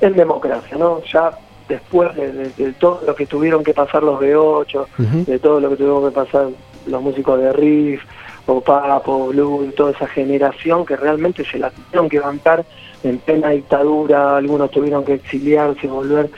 en 0.00 0.14
democracia, 0.14 0.76
¿no? 0.76 1.02
Ya 1.04 1.38
después 1.68 2.14
de, 2.16 2.32
de, 2.32 2.48
de, 2.50 2.72
todo 2.74 3.00
lo 3.06 3.14
que 3.14 3.26
tuvieron 3.26 3.64
que 3.64 3.74
pasar 3.74 4.02
los 4.02 4.20
B8, 4.20 4.74
uh 4.76 4.86
-huh. 5.02 5.24
de 5.24 5.38
todo 5.38 5.60
lo 5.60 5.70
que 5.70 5.76
tuvieron 5.76 6.08
que 6.08 6.14
pasar 6.14 6.48
los 6.86 7.02
músicos 7.02 7.40
de 7.40 7.52
Riff, 7.52 8.02
o 8.46 8.60
Papo, 8.60 9.28
Blue, 9.28 9.72
toda 9.76 9.90
esa 9.90 10.06
generación 10.06 10.86
que 10.86 10.96
realmente 10.96 11.44
se 11.44 11.58
la 11.58 11.70
tuvieron 11.70 12.08
que 12.08 12.20
bancar 12.20 12.64
en 13.02 13.18
plena 13.18 13.50
dictadura, 13.50 14.36
algunos 14.36 14.70
tuvieron 14.70 15.04
que 15.04 15.14
exiliarse, 15.14 15.86
volver. 15.88 16.30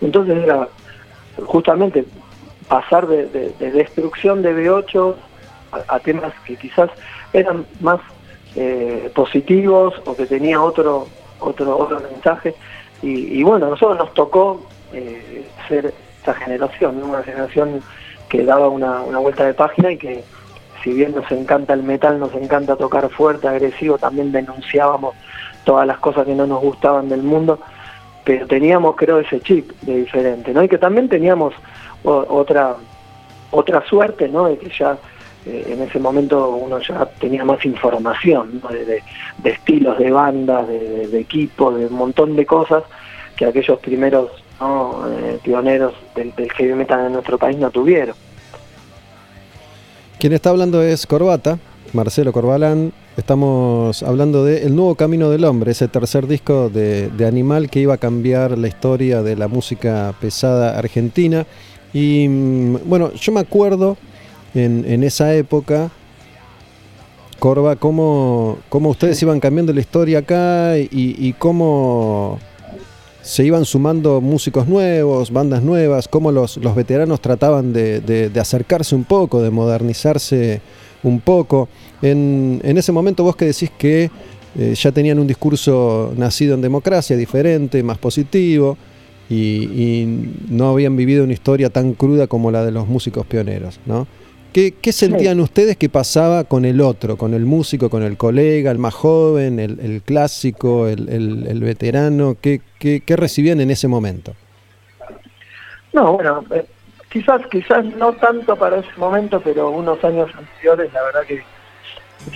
Entonces 0.00 0.44
era 0.44 0.68
justamente 1.46 2.04
pasar 2.68 3.06
de, 3.06 3.26
de, 3.26 3.50
de 3.58 3.70
destrucción 3.72 4.42
de 4.42 4.54
B8 4.54 5.14
a, 5.72 5.94
a, 5.94 5.98
temas 6.00 6.32
que 6.46 6.56
quizás 6.56 6.90
eran 7.32 7.66
más 7.80 8.00
eh, 8.56 9.10
positivos 9.14 9.94
o 10.04 10.14
que 10.14 10.26
tenía 10.26 10.62
otro 10.62 11.08
otro 11.40 11.76
otro 11.76 12.00
mensaje 12.00 12.54
y, 13.06 13.42
bueno, 13.42 13.66
a 13.66 13.70
nosotros 13.70 13.98
nos 13.98 14.14
tocó 14.14 14.66
eh, 14.92 15.46
ser 15.68 15.92
esta 16.18 16.34
generación, 16.34 17.02
una 17.02 17.22
generación 17.22 17.82
que 18.28 18.44
daba 18.44 18.68
una, 18.68 19.02
una 19.02 19.18
vuelta 19.18 19.44
de 19.44 19.52
página 19.52 19.92
y 19.92 19.98
que 19.98 20.24
si 20.82 20.92
bien 20.92 21.14
nos 21.14 21.30
encanta 21.30 21.74
el 21.74 21.82
metal, 21.82 22.18
nos 22.18 22.34
encanta 22.34 22.76
tocar 22.76 23.08
fuerte, 23.10 23.48
agresivo, 23.48 23.98
también 23.98 24.32
denunciábamos 24.32 25.14
todas 25.64 25.86
las 25.86 25.98
cosas 25.98 26.26
que 26.26 26.34
no 26.34 26.46
nos 26.46 26.62
gustaban 26.62 27.08
del 27.08 27.22
mundo, 27.22 27.58
pero 28.24 28.46
teníamos 28.46 28.96
creo 28.96 29.18
ese 29.18 29.40
chip 29.40 29.70
de 29.82 29.96
diferente, 29.96 30.52
¿no? 30.52 30.62
Y 30.62 30.68
que 30.68 30.78
también 30.78 31.08
teníamos 31.08 31.54
otra 32.04 32.76
otra 33.50 33.86
suerte, 33.86 34.28
¿no? 34.28 34.46
De 34.46 34.58
que 34.58 34.68
ya 34.70 34.98
eh, 35.46 35.66
en 35.68 35.82
ese 35.82 35.98
momento 35.98 36.50
uno 36.50 36.78
ya 36.80 37.06
tenía 37.20 37.44
más 37.44 37.64
información 37.64 38.62
de, 38.70 39.02
estilos 39.50 39.98
de 39.98 40.10
bandas, 40.10 40.66
de, 40.66 41.20
equipos, 41.20 41.78
de 41.78 41.86
un 41.86 41.94
montón 41.94 42.34
de 42.34 42.46
cosas 42.46 42.82
que 43.36 43.44
aquellos 43.44 43.78
primeros 43.80 44.30
¿no? 44.60 45.04
eh, 45.10 45.38
pioneros 45.42 45.94
del, 46.14 46.34
del 46.34 46.50
heavy 46.52 46.74
metal 46.74 47.06
en 47.06 47.12
nuestro 47.12 47.36
país 47.36 47.58
no 47.58 47.70
tuvieron. 47.70 48.16
Quien 50.18 50.32
está 50.32 50.50
hablando 50.50 50.82
es 50.82 51.06
Corbata, 51.06 51.58
Marcelo 51.92 52.32
Corbalán. 52.32 52.92
Estamos 53.16 54.02
hablando 54.02 54.44
de 54.44 54.64
El 54.64 54.74
Nuevo 54.74 54.94
Camino 54.94 55.28
del 55.28 55.44
Hombre, 55.44 55.72
ese 55.72 55.88
tercer 55.88 56.26
disco 56.26 56.70
de, 56.70 57.10
de, 57.10 57.26
Animal 57.26 57.68
que 57.68 57.80
iba 57.80 57.94
a 57.94 57.98
cambiar 57.98 58.56
la 58.56 58.66
historia 58.66 59.22
de 59.22 59.36
la 59.36 59.48
música 59.48 60.14
pesada 60.20 60.78
argentina. 60.78 61.46
Y 61.92 62.26
mm, 62.28 62.78
bueno, 62.86 63.12
yo 63.12 63.32
me 63.32 63.40
acuerdo 63.40 63.98
en, 64.54 64.84
en 64.86 65.02
esa 65.04 65.34
época, 65.34 65.90
Corba, 67.38 67.76
cómo, 67.76 68.58
cómo 68.68 68.90
ustedes 68.90 69.20
iban 69.22 69.40
cambiando 69.40 69.72
la 69.72 69.80
historia 69.80 70.20
acá 70.20 70.78
y, 70.78 70.88
y 70.90 71.34
cómo 71.34 72.38
se 73.24 73.44
iban 73.44 73.64
sumando 73.64 74.20
músicos 74.20 74.68
nuevos, 74.68 75.30
bandas 75.30 75.62
nuevas, 75.62 76.08
cómo 76.08 76.30
los, 76.30 76.58
los 76.58 76.74
veteranos 76.74 77.20
trataban 77.20 77.72
de, 77.72 78.00
de, 78.00 78.28
de, 78.28 78.40
acercarse 78.40 78.94
un 78.94 79.04
poco, 79.04 79.40
de 79.40 79.50
modernizarse 79.50 80.60
un 81.02 81.20
poco. 81.20 81.68
En, 82.02 82.60
en 82.62 82.76
ese 82.76 82.92
momento 82.92 83.24
vos 83.24 83.34
que 83.34 83.46
decís 83.46 83.70
que 83.78 84.10
eh, 84.56 84.74
ya 84.74 84.92
tenían 84.92 85.18
un 85.18 85.26
discurso 85.26 86.12
nacido 86.18 86.54
en 86.54 86.60
democracia, 86.60 87.16
diferente, 87.16 87.82
más 87.82 87.96
positivo, 87.96 88.76
y, 89.30 89.34
y, 89.34 90.34
no 90.50 90.68
habían 90.68 90.94
vivido 90.94 91.24
una 91.24 91.32
historia 91.32 91.70
tan 91.70 91.94
cruda 91.94 92.26
como 92.26 92.50
la 92.50 92.62
de 92.62 92.72
los 92.72 92.86
músicos 92.86 93.24
pioneros, 93.24 93.80
¿no? 93.86 94.06
¿Qué, 94.54 94.72
¿Qué, 94.80 94.92
sentían 94.92 95.40
ustedes 95.40 95.76
que 95.76 95.88
pasaba 95.88 96.44
con 96.44 96.64
el 96.64 96.80
otro, 96.80 97.16
con 97.16 97.34
el 97.34 97.44
músico, 97.44 97.90
con 97.90 98.04
el 98.04 98.16
colega, 98.16 98.70
el 98.70 98.78
más 98.78 98.94
joven, 98.94 99.58
el, 99.58 99.80
el 99.80 100.00
clásico, 100.02 100.86
el, 100.86 101.08
el, 101.08 101.48
el 101.48 101.58
veterano? 101.58 102.36
¿Qué, 102.40 102.60
¿Qué, 102.78 103.02
¿Qué, 103.04 103.16
recibían 103.16 103.60
en 103.60 103.72
ese 103.72 103.88
momento? 103.88 104.32
No, 105.92 106.12
bueno, 106.12 106.44
eh, 106.52 106.64
quizás 107.10 107.42
quizás 107.50 107.84
no 107.96 108.12
tanto 108.12 108.54
para 108.54 108.78
ese 108.78 108.96
momento, 108.96 109.40
pero 109.40 109.70
unos 109.70 110.04
años 110.04 110.30
anteriores, 110.32 110.92
la 110.92 111.02
verdad 111.02 111.22
que 111.26 111.42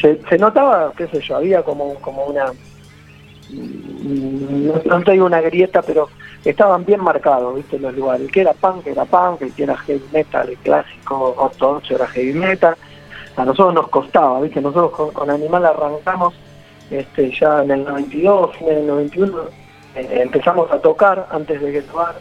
se, 0.00 0.20
se 0.28 0.38
notaba, 0.38 0.92
qué 0.96 1.06
sé 1.06 1.20
yo, 1.20 1.36
había 1.36 1.62
como, 1.62 1.94
como 2.00 2.24
una, 2.24 2.46
no, 3.50 4.82
no 4.84 5.04
te 5.04 5.12
digo 5.12 5.26
una 5.26 5.40
grieta, 5.40 5.82
pero 5.82 6.08
estaban 6.44 6.84
bien 6.84 7.02
marcados, 7.02 7.56
¿viste? 7.56 7.78
Los 7.78 7.94
lugares. 7.94 8.30
Que 8.30 8.42
era 8.42 8.52
punk 8.52 8.86
era 8.86 9.04
punk, 9.04 9.42
el 9.42 9.52
que 9.52 9.64
era 9.64 9.76
heavy 9.76 10.04
metal, 10.12 10.48
el 10.48 10.56
clásico 10.58 11.34
ortodoxo 11.36 11.94
era 11.94 12.06
heavy 12.08 12.32
metal. 12.32 12.74
a 13.36 13.44
nosotros 13.44 13.74
nos 13.74 13.88
costaba, 13.88 14.40
¿viste? 14.40 14.60
Nosotros 14.60 15.12
con, 15.12 15.30
Animal 15.30 15.66
arrancamos 15.66 16.34
este, 16.90 17.30
ya 17.38 17.62
en 17.62 17.70
el 17.70 17.84
92, 17.84 18.50
en 18.60 18.78
el 18.78 18.86
91, 18.86 19.38
eh, 19.94 20.20
empezamos 20.22 20.70
a 20.70 20.78
tocar 20.78 21.26
antes 21.30 21.60
de 21.60 21.72
que 21.72 21.82
tocar, 21.82 22.16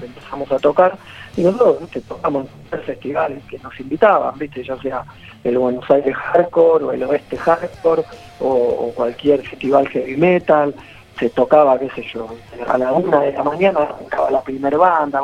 empezamos 0.00 0.50
a 0.52 0.58
tocar 0.58 0.98
y 1.36 1.42
nosotros 1.42 1.80
¿viste? 1.80 2.00
tocamos 2.02 2.46
en 2.70 2.82
festivales 2.82 3.42
que 3.48 3.58
nos 3.58 3.78
invitaban, 3.80 4.38
¿viste? 4.38 4.62
ya 4.62 4.76
sea 4.78 5.04
el 5.44 5.58
Buenos 5.58 5.88
Aires 5.90 6.14
Hardcore 6.16 6.84
o 6.84 6.92
el 6.92 7.02
Oeste 7.04 7.36
Hardcore 7.36 8.04
o, 8.40 8.92
cualquier 8.94 9.42
festival 9.42 9.88
heavy 9.88 10.16
metal, 10.16 10.74
se 11.18 11.30
tocaba, 11.30 11.78
qué 11.78 11.88
sé 11.90 12.04
yo, 12.12 12.28
a 12.66 12.78
la 12.78 12.92
una 12.92 13.20
de 13.20 13.32
la 13.32 13.42
mañana 13.42 13.80
arrancaba 13.80 14.30
la 14.30 14.42
primera 14.42 14.76
banda, 14.76 15.20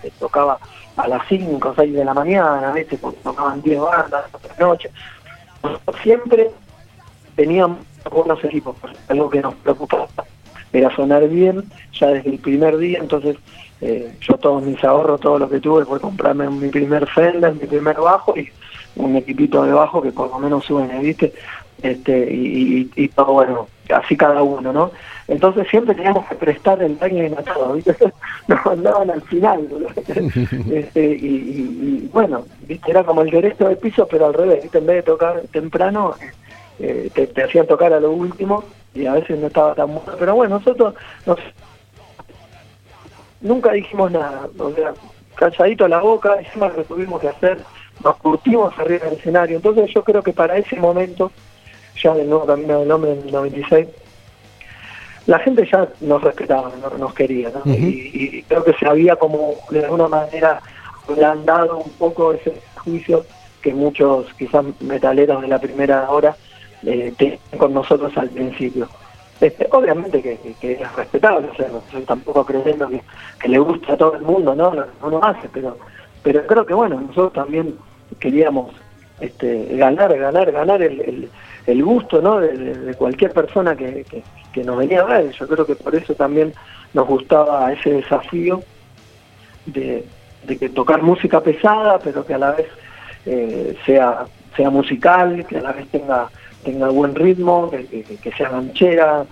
se 0.00 0.10
tocaba 0.12 0.58
a 0.96 1.08
las 1.08 1.26
5 1.28 1.68
o 1.68 1.74
6 1.74 1.92
de 1.92 2.04
la 2.04 2.14
mañana, 2.14 2.70
veces 2.72 3.00
tocaban 3.22 3.60
10 3.62 3.80
bandas, 3.80 4.24
otra 4.32 4.54
noche. 4.58 4.90
Siempre 6.02 6.50
teníamos 7.36 7.78
buenos 8.10 8.42
equipos, 8.44 8.76
algo 9.08 9.30
que 9.30 9.40
nos 9.40 9.54
preocupaba 9.56 10.08
era 10.72 10.94
sonar 10.94 11.28
bien 11.28 11.64
ya 11.92 12.08
desde 12.08 12.30
el 12.30 12.38
primer 12.38 12.76
día, 12.78 12.98
entonces 12.98 13.36
eh, 13.82 14.14
yo 14.20 14.34
todos 14.34 14.62
mis 14.62 14.82
ahorros, 14.84 15.20
todo 15.20 15.40
lo 15.40 15.50
que 15.50 15.58
tuve 15.58 15.84
fue 15.84 16.00
comprarme 16.00 16.48
mi 16.48 16.68
primer 16.68 17.04
Fender, 17.08 17.52
mi 17.52 17.66
primer 17.66 17.96
bajo 17.96 18.32
y 18.38 18.48
un 18.94 19.16
equipito 19.16 19.64
de 19.64 19.72
bajo 19.72 20.00
que 20.00 20.12
por 20.12 20.30
lo 20.30 20.38
menos 20.38 20.64
suene, 20.64 21.00
¿viste? 21.00 21.32
Este, 21.82 22.32
y, 22.32 22.88
y, 22.94 23.08
todo 23.08 23.32
bueno, 23.32 23.66
así 23.92 24.16
cada 24.16 24.40
uno, 24.40 24.72
¿no? 24.72 24.92
Entonces 25.26 25.66
siempre 25.68 25.96
teníamos 25.96 26.24
que 26.28 26.36
prestar 26.36 26.80
el 26.80 26.94
baño 26.94 27.36
a 27.36 27.42
todo, 27.42 27.72
¿viste? 27.72 27.96
Nos 28.46 28.64
mandaban 28.64 29.10
al 29.10 29.22
final, 29.22 29.66
este, 30.70 31.04
y, 31.04 32.08
bueno, 32.12 32.44
¿viste? 32.68 32.88
Era 32.88 33.02
como 33.02 33.22
el 33.22 33.30
derecho 33.30 33.66
del 33.66 33.78
piso, 33.78 34.06
pero 34.06 34.26
al 34.26 34.34
revés, 34.34 34.62
¿viste? 34.62 34.78
En 34.78 34.86
vez 34.86 34.96
de 34.96 35.02
tocar 35.02 35.40
temprano, 35.50 36.14
eh, 36.78 37.10
te, 37.12 37.42
hacían 37.42 37.66
tocar 37.66 37.92
a 37.92 37.98
lo 37.98 38.12
último 38.12 38.62
y 38.94 39.06
a 39.06 39.14
veces 39.14 39.40
no 39.40 39.48
estaba 39.48 39.74
tan 39.74 39.88
bueno, 39.88 40.12
pero 40.20 40.36
bueno, 40.36 40.58
nosotros 40.58 40.94
nos, 41.26 41.38
nunca 43.42 43.72
dijimos 43.72 44.10
nada, 44.10 44.48
o 44.58 44.72
sea, 44.72 44.94
calladito 45.34 45.84
a 45.84 45.88
la 45.88 46.00
boca, 46.00 46.40
hicimos 46.40 46.70
lo 46.70 46.76
que 46.76 46.84
tuvimos 46.84 47.20
que 47.20 47.28
hacer, 47.28 47.58
nos 48.02 48.16
curtimos 48.16 48.72
arriba 48.78 49.06
del 49.06 49.18
escenario, 49.18 49.56
entonces 49.56 49.90
yo 49.92 50.02
creo 50.02 50.22
que 50.22 50.32
para 50.32 50.56
ese 50.56 50.76
momento 50.76 51.30
ya 52.02 52.14
del 52.14 52.28
nuevo 52.28 52.46
Camino 52.46 52.80
del 52.80 52.90
Hombre 52.90 53.12
en 53.12 53.22
el 53.26 53.32
96, 53.32 53.88
la 55.26 55.38
gente 55.38 55.68
ya 55.70 55.88
nos 56.00 56.22
respetaba, 56.22 56.72
nos 56.98 57.14
quería, 57.14 57.50
y, 57.64 58.42
creo 58.42 58.64
que 58.64 58.72
se 58.74 58.86
había 58.86 59.16
como 59.16 59.54
de 59.70 59.84
alguna 59.84 60.08
manera 60.08 60.60
dado 61.44 61.78
un 61.78 61.90
poco 61.92 62.32
ese 62.32 62.54
juicio 62.76 63.24
que 63.60 63.72
muchos 63.72 64.26
quizás 64.34 64.64
metaleros 64.80 65.42
de 65.42 65.48
la 65.48 65.58
primera 65.58 66.10
hora 66.10 66.36
eh, 66.84 67.12
tienen 67.16 67.38
con 67.56 67.72
nosotros 67.72 68.12
al 68.16 68.28
principio. 68.30 68.88
Este, 69.40 69.66
obviamente 69.72 70.22
que, 70.22 70.72
es 70.72 70.96
respetable, 70.96 71.48
o 71.48 72.00
tampoco 72.02 72.44
creyendo 72.46 72.88
que, 72.88 73.02
que, 73.40 73.48
le 73.48 73.58
gusta 73.58 73.94
a 73.94 73.96
todo 73.96 74.14
el 74.14 74.22
mundo, 74.22 74.54
¿no? 74.54 74.72
Lo 74.72 75.20
que 75.20 75.26
hace, 75.26 75.48
pero, 75.52 75.76
pero 76.22 76.46
creo 76.46 76.64
que 76.64 76.74
bueno, 76.74 77.00
nosotros 77.00 77.32
también 77.32 77.76
queríamos 78.20 78.72
este, 79.20 79.76
ganar, 79.76 80.16
ganar, 80.16 80.52
ganar 80.52 80.80
el, 80.82 81.28
el 81.66 81.84
gusto 81.84 82.20
¿no? 82.20 82.40
de, 82.40 82.94
cualquier 82.94 83.32
persona 83.32 83.76
que, 83.76 84.04
nos 84.64 84.76
venía 84.76 85.00
a 85.00 85.04
ver. 85.04 85.30
Yo 85.32 85.46
creo 85.48 85.66
que 85.66 85.76
por 85.76 85.94
eso 85.94 86.14
también 86.14 86.52
nos 86.92 87.06
gustaba 87.06 87.72
ese 87.72 87.90
desafío 87.90 88.62
de, 89.66 90.04
que 90.46 90.68
tocar 90.68 91.02
música 91.02 91.40
pesada, 91.40 91.98
pero 91.98 92.24
que 92.26 92.34
a 92.34 92.38
la 92.38 92.52
vez 92.52 92.66
eh, 93.26 93.76
sea, 93.86 94.24
sea 94.56 94.70
musical, 94.70 95.46
que 95.46 95.58
a 95.58 95.62
la 95.62 95.72
vez 95.72 95.88
tenga, 95.88 96.28
tenga 96.62 96.88
buen 96.88 97.14
ritmo, 97.14 97.70
que, 97.70 98.32
sea 98.36 98.50
ganchera, 98.50 99.24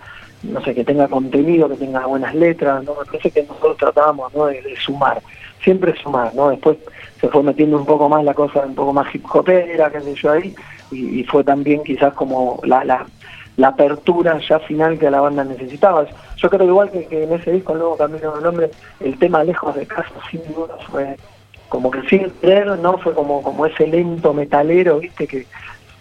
no 0.43 0.61
sé, 0.63 0.75
que 0.75 0.85
tenga 0.85 1.09
contenido, 1.09 1.69
que 1.69 1.77
tenga 1.77 2.07
buenas 2.07 2.35
letras, 2.35 2.85
¿no? 2.85 2.95
Me 2.95 3.05
parece 3.05 3.31
que 3.31 3.43
nosotros 3.43 3.77
tratábamos 3.77 4.33
¿no? 4.35 4.47
de, 4.47 4.63
sumar, 4.77 5.23
siempre 5.63 5.95
sumar, 6.03 6.35
¿no? 6.35 6.51
Después 6.51 6.79
se 7.21 7.29
fue 7.29 7.43
metiendo 7.43 7.77
un 7.77 7.87
poco 7.87 8.09
más 8.09 8.25
la 8.25 8.35
cosa, 8.35 8.61
un 8.61 8.75
poco 8.75 8.93
más 8.93 9.15
hip 9.15 9.25
hopera, 9.33 9.91
qué 9.91 10.01
sé 10.01 10.15
yo 10.15 10.33
ahí, 10.33 10.55
y, 10.91 11.23
fue 11.25 11.45
también 11.45 11.83
quizás 11.85 12.15
como 12.15 12.61
la, 12.65 12.85
la, 12.85 13.07
apertura 13.63 14.41
ya 14.49 14.59
final 14.61 14.99
que 14.99 15.11
la 15.11 15.21
banda 15.21 15.45
necesitaba. 15.45 16.07
Yo 16.37 16.49
creo 16.49 16.67
igual 16.67 16.91
que, 16.91 17.07
en 17.11 17.33
ese 17.33 17.53
disco, 17.53 17.75
el 17.75 17.81
nuevo 17.81 17.97
Camino 17.97 18.35
del 18.35 18.47
Hombre, 18.47 18.71
el 19.01 19.19
tema 19.19 19.45
Lejos 19.45 19.75
de 19.77 19.87
Casa, 19.87 20.11
sin 20.31 20.41
duda, 20.55 20.77
fue 20.91 21.17
como 21.69 21.91
que 21.91 22.03
sin 22.09 22.29
creer, 22.31 22.79
¿no? 22.79 22.99
Fue 22.99 23.15
como, 23.15 23.43
como 23.43 23.65
ese 23.65 23.87
lento 23.87 24.35
metalero, 24.35 24.99
¿viste? 24.99 25.27
Que, 25.27 25.47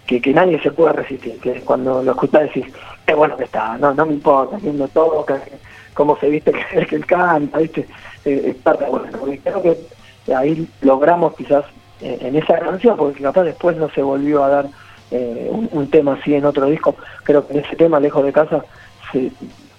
que, 0.09 0.33
nadie 0.33 0.59
se 0.61 0.71
puede 0.71 0.93
resistir, 0.93 1.39
que 1.39 1.61
cuando 1.61 2.01
lo 2.01 2.11
escuchás 2.11 2.43
decís, 2.43 2.65
qué 3.05 3.13
bueno 3.13 3.37
que 3.37 3.43
está, 3.43 3.77
no, 3.77 3.93
no 3.93 4.05
me 4.05 4.13
importa, 4.13 4.57
viendo 4.61 4.87
todo, 4.87 5.25
cómo 5.93 6.17
se 6.17 6.29
viste 6.29 6.51
que, 6.51 6.85
que 6.87 6.95
él 6.95 7.05
canta, 7.05 7.59
¿viste? 7.59 7.87
Eh, 8.25 8.55
está 8.55 8.73
bueno, 8.73 9.17
porque 9.19 9.39
creo 9.39 9.61
que 9.61 10.33
ahí 10.33 10.67
logramos 10.81 11.35
quizás 11.35 11.65
en 12.01 12.35
esa 12.35 12.57
canción, 12.59 12.97
porque 12.97 13.21
capaz 13.21 13.43
después 13.43 13.75
no 13.77 13.89
se 13.89 14.01
volvió 14.01 14.43
a 14.43 14.49
dar 14.49 14.65
eh, 15.11 15.49
un, 15.51 15.89
tema 15.89 16.13
así 16.13 16.35
en 16.35 16.45
otro 16.45 16.67
disco. 16.67 16.95
Creo 17.23 17.45
que 17.45 17.53
en 17.53 17.65
ese 17.65 17.75
tema, 17.75 17.99
Lejos 17.99 18.23
de 18.23 18.31
Casa, 18.31 18.63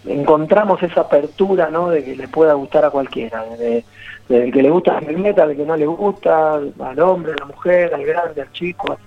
encontramos 0.06 0.82
esa 0.82 1.02
apertura 1.02 1.70
¿no? 1.70 1.90
de 1.90 2.04
que 2.04 2.16
le 2.16 2.28
pueda 2.28 2.54
gustar 2.54 2.84
a 2.84 2.90
cualquiera, 2.90 3.44
de, 3.56 3.84
que 4.28 4.62
le 4.62 4.70
gusta 4.70 4.98
el 4.98 5.18
metal, 5.18 5.50
al 5.50 5.56
que 5.56 5.64
no 5.64 5.76
le 5.76 5.86
gusta, 5.86 6.54
al 6.54 7.00
hombre, 7.00 7.32
a 7.32 7.36
la 7.40 7.46
mujer, 7.46 7.94
al 7.94 8.04
grande, 8.04 8.42
al 8.42 8.52
chico. 8.52 8.98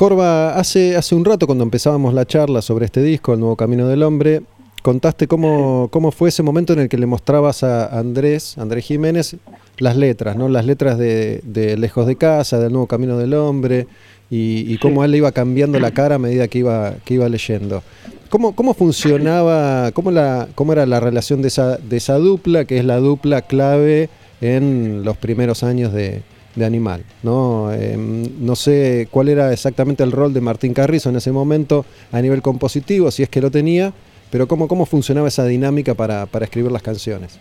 Corva, 0.00 0.54
hace, 0.54 0.96
hace 0.96 1.14
un 1.14 1.26
rato 1.26 1.46
cuando 1.46 1.62
empezábamos 1.62 2.14
la 2.14 2.24
charla 2.24 2.62
sobre 2.62 2.86
este 2.86 3.02
disco, 3.02 3.34
El 3.34 3.40
Nuevo 3.40 3.54
Camino 3.54 3.86
del 3.86 4.02
Hombre, 4.02 4.40
contaste 4.80 5.28
cómo, 5.28 5.88
cómo 5.92 6.10
fue 6.10 6.30
ese 6.30 6.42
momento 6.42 6.72
en 6.72 6.78
el 6.78 6.88
que 6.88 6.96
le 6.96 7.04
mostrabas 7.04 7.62
a 7.64 7.98
Andrés, 7.98 8.56
Andrés 8.56 8.86
Jiménez, 8.86 9.36
las 9.76 9.96
letras, 9.96 10.36
¿no? 10.36 10.48
Las 10.48 10.64
letras 10.64 10.96
de, 10.96 11.42
Lejos 11.78 12.06
de 12.06 12.16
Casa, 12.16 12.58
del 12.58 12.72
Nuevo 12.72 12.86
Camino 12.86 13.18
del 13.18 13.34
Hombre, 13.34 13.88
y, 14.30 14.78
cómo 14.78 15.04
él 15.04 15.10
le 15.10 15.18
iba 15.18 15.32
cambiando 15.32 15.78
la 15.78 15.90
cara 15.90 16.14
a 16.14 16.18
medida 16.18 16.48
que 16.48 16.60
iba, 16.60 16.94
que 17.04 17.12
iba 17.12 17.28
leyendo. 17.28 17.82
¿Cómo, 18.30 18.56
cómo 18.56 18.72
funcionaba, 18.72 19.92
cómo, 19.92 20.10
la, 20.10 20.48
cómo 20.54 20.72
era 20.72 20.86
la 20.86 21.00
relación 21.00 21.42
de 21.42 21.48
esa, 21.48 21.76
de 21.76 21.98
esa 21.98 22.14
dupla, 22.14 22.64
que 22.64 22.78
es 22.78 22.86
la 22.86 22.96
dupla 22.96 23.42
clave 23.42 24.08
en 24.40 25.04
los 25.04 25.18
primeros 25.18 25.62
años 25.62 25.92
de, 25.92 26.22
Animal? 26.56 27.04
¿no? 27.22 27.72
Em, 27.72 28.24
no 28.40 28.56
sé 28.56 29.08
cuál 29.10 29.28
era 29.28 29.52
exactamente 29.52 30.02
el 30.02 30.12
rol 30.12 30.32
de 30.32 30.40
Martín 30.40 30.74
Carrizo 30.74 31.10
en 31.10 31.16
ese 31.16 31.32
momento 31.32 31.84
a 32.12 32.20
nivel 32.20 32.42
compositivo, 32.42 33.10
si 33.10 33.22
es 33.22 33.28
que 33.28 33.40
lo 33.40 33.50
tenía, 33.50 33.92
pero 34.30 34.46
¿cómo, 34.46 34.68
cómo 34.68 34.86
funcionaba 34.86 35.28
esa 35.28 35.44
dinámica 35.44 35.94
para, 35.94 36.26
para 36.26 36.44
escribir 36.44 36.72
las 36.72 36.82
canciones? 36.82 37.38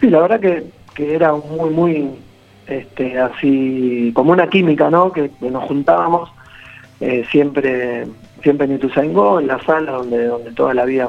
Sí, 0.00 0.10
la 0.10 0.20
verdad 0.20 0.40
que, 0.40 0.64
que 0.94 1.14
era 1.14 1.32
muy, 1.32 1.70
muy 1.70 2.10
este, 2.68 3.18
así, 3.18 4.12
como 4.14 4.32
una 4.32 4.48
química, 4.48 4.90
¿no? 4.90 5.10
Que, 5.10 5.30
nos 5.40 5.64
juntábamos 5.64 6.30
eh, 7.00 7.24
siempre, 7.30 8.06
siempre 8.42 8.66
en 8.66 8.74
Ituzaingó, 8.74 9.40
en 9.40 9.46
la 9.46 9.58
sala 9.64 9.92
donde, 9.92 10.26
donde 10.26 10.52
toda 10.52 10.74
la 10.74 10.84
vida, 10.84 11.08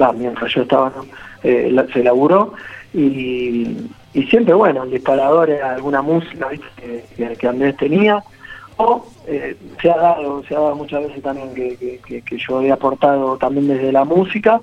va, 0.00 0.12
mientras 0.12 0.52
yo 0.54 0.62
estaba, 0.62 0.92
eh, 1.42 1.74
se 1.92 2.04
laburó, 2.04 2.52
y, 2.94 3.90
y 4.14 4.22
siempre, 4.24 4.54
bueno, 4.54 4.82
el 4.84 4.90
disparador 4.90 5.50
era 5.50 5.74
alguna 5.74 6.02
música 6.02 6.48
Que, 6.76 7.36
que 7.36 7.48
Andrés 7.48 7.76
tenía, 7.76 8.22
o 8.76 9.06
eh, 9.26 9.56
se 9.80 9.90
ha 9.90 9.96
dado, 9.96 10.42
se 10.44 10.54
ha 10.54 10.60
dado 10.60 10.76
muchas 10.76 11.02
veces 11.06 11.22
también 11.22 11.54
que, 11.54 12.00
que, 12.24 12.36
yo 12.36 12.62
he 12.62 12.72
aportado 12.72 13.36
también 13.36 13.68
desde 13.68 13.92
la 13.92 14.04
música 14.04 14.60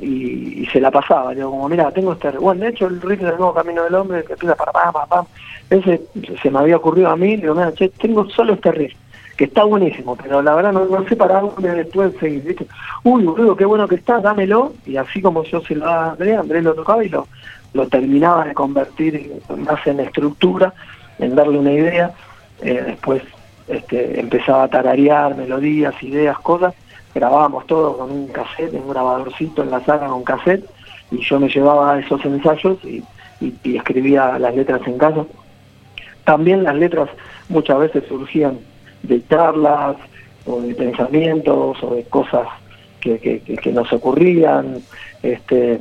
y, 0.00 0.66
se 0.72 0.80
la 0.80 0.90
pasaba, 0.90 1.34
digo 1.34 1.50
como 1.50 1.68
mira 1.68 1.90
tengo 1.92 2.14
este 2.14 2.30
bueno 2.30 2.62
de 2.62 2.70
hecho 2.70 2.86
el 2.86 3.00
ritmo 3.00 3.28
del 3.28 3.36
nuevo 3.36 3.54
camino 3.54 3.84
del 3.84 3.94
hombre 3.94 4.24
que 4.24 4.32
empieza 4.32 4.56
para 4.56 4.72
pam 4.72 4.92
pam 4.92 5.08
pam 5.08 5.26
ese 5.70 6.02
se 6.42 6.50
me 6.50 6.58
había 6.58 6.78
ocurrido 6.78 7.10
a 7.10 7.16
mí 7.16 7.36
digo 7.36 7.54
mira 7.54 7.72
che 7.72 7.90
tengo 7.90 8.28
solo 8.28 8.54
este 8.54 8.72
riff 8.72 8.92
que 9.36 9.44
está 9.44 9.64
buenísimo, 9.64 10.14
pero 10.14 10.40
la 10.42 10.54
verdad 10.54 10.72
no, 10.72 10.84
no 10.84 11.08
sé 11.08 11.16
para 11.16 11.40
dónde 11.40 11.74
después 11.74 12.12
seguir, 12.20 12.44
¿viste? 12.44 12.66
Uy, 13.02 13.24
boludo, 13.24 13.56
qué 13.56 13.64
bueno 13.64 13.88
que 13.88 13.96
está, 13.96 14.20
dámelo, 14.20 14.74
y 14.86 14.96
así 14.96 15.20
como 15.20 15.42
yo 15.42 15.60
se 15.62 15.74
lo 15.74 15.86
daba 15.86 16.04
a 16.04 16.10
Andrés, 16.12 16.38
Andrés 16.38 16.62
lo 16.62 16.74
tocaba 16.74 17.04
y 17.04 17.08
lo, 17.08 17.26
lo 17.74 17.88
terminaba 17.88 18.44
de 18.44 18.54
convertir 18.54 19.42
más 19.56 19.86
en 19.86 20.00
estructura, 20.00 20.72
en 21.18 21.34
darle 21.34 21.58
una 21.58 21.72
idea, 21.72 22.12
eh, 22.62 22.82
después 22.86 23.22
este, 23.68 24.20
empezaba 24.20 24.64
a 24.64 24.68
tararear 24.68 25.36
melodías, 25.36 26.00
ideas, 26.02 26.38
cosas, 26.38 26.72
grabábamos 27.14 27.66
todo 27.66 27.98
con 27.98 28.10
un 28.10 28.28
cassette, 28.28 28.74
en 28.74 28.82
un 28.82 28.90
grabadorcito 28.90 29.62
en 29.62 29.70
la 29.70 29.84
sala 29.84 30.06
con 30.06 30.22
cassette, 30.22 30.64
y 31.10 31.18
yo 31.18 31.38
me 31.38 31.48
llevaba 31.48 31.98
esos 31.98 32.24
ensayos 32.24 32.78
y, 32.84 33.02
escribía 33.64 34.38
las 34.38 34.54
letras 34.54 34.80
en 34.86 34.96
casa. 34.96 35.26
También 36.24 36.64
las 36.64 36.76
letras 36.76 37.10
muchas 37.50 37.78
veces 37.78 38.04
surgían 38.08 38.58
de 39.02 39.26
charlas 39.26 39.96
o 40.46 40.62
de 40.62 40.74
pensamientos 40.74 41.76
o 41.82 41.94
de 41.94 42.04
cosas 42.04 42.46
que, 43.04 43.72
nos 43.72 43.92
ocurrían 43.92 44.82
este, 45.22 45.80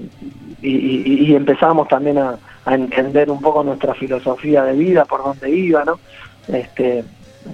y, 0.61 1.34
empezábamos 1.34 1.88
también 1.88 2.17
a, 2.17 2.38
entender 2.65 3.30
un 3.30 3.41
poco 3.41 3.61
nuestra 3.63 3.93
filosofía 3.93 4.63
de 4.63 4.74
vida, 4.74 5.03
por 5.03 5.21
dónde 5.21 5.49
iba, 5.49 5.84
¿no? 5.84 5.99
Este, 6.47 7.03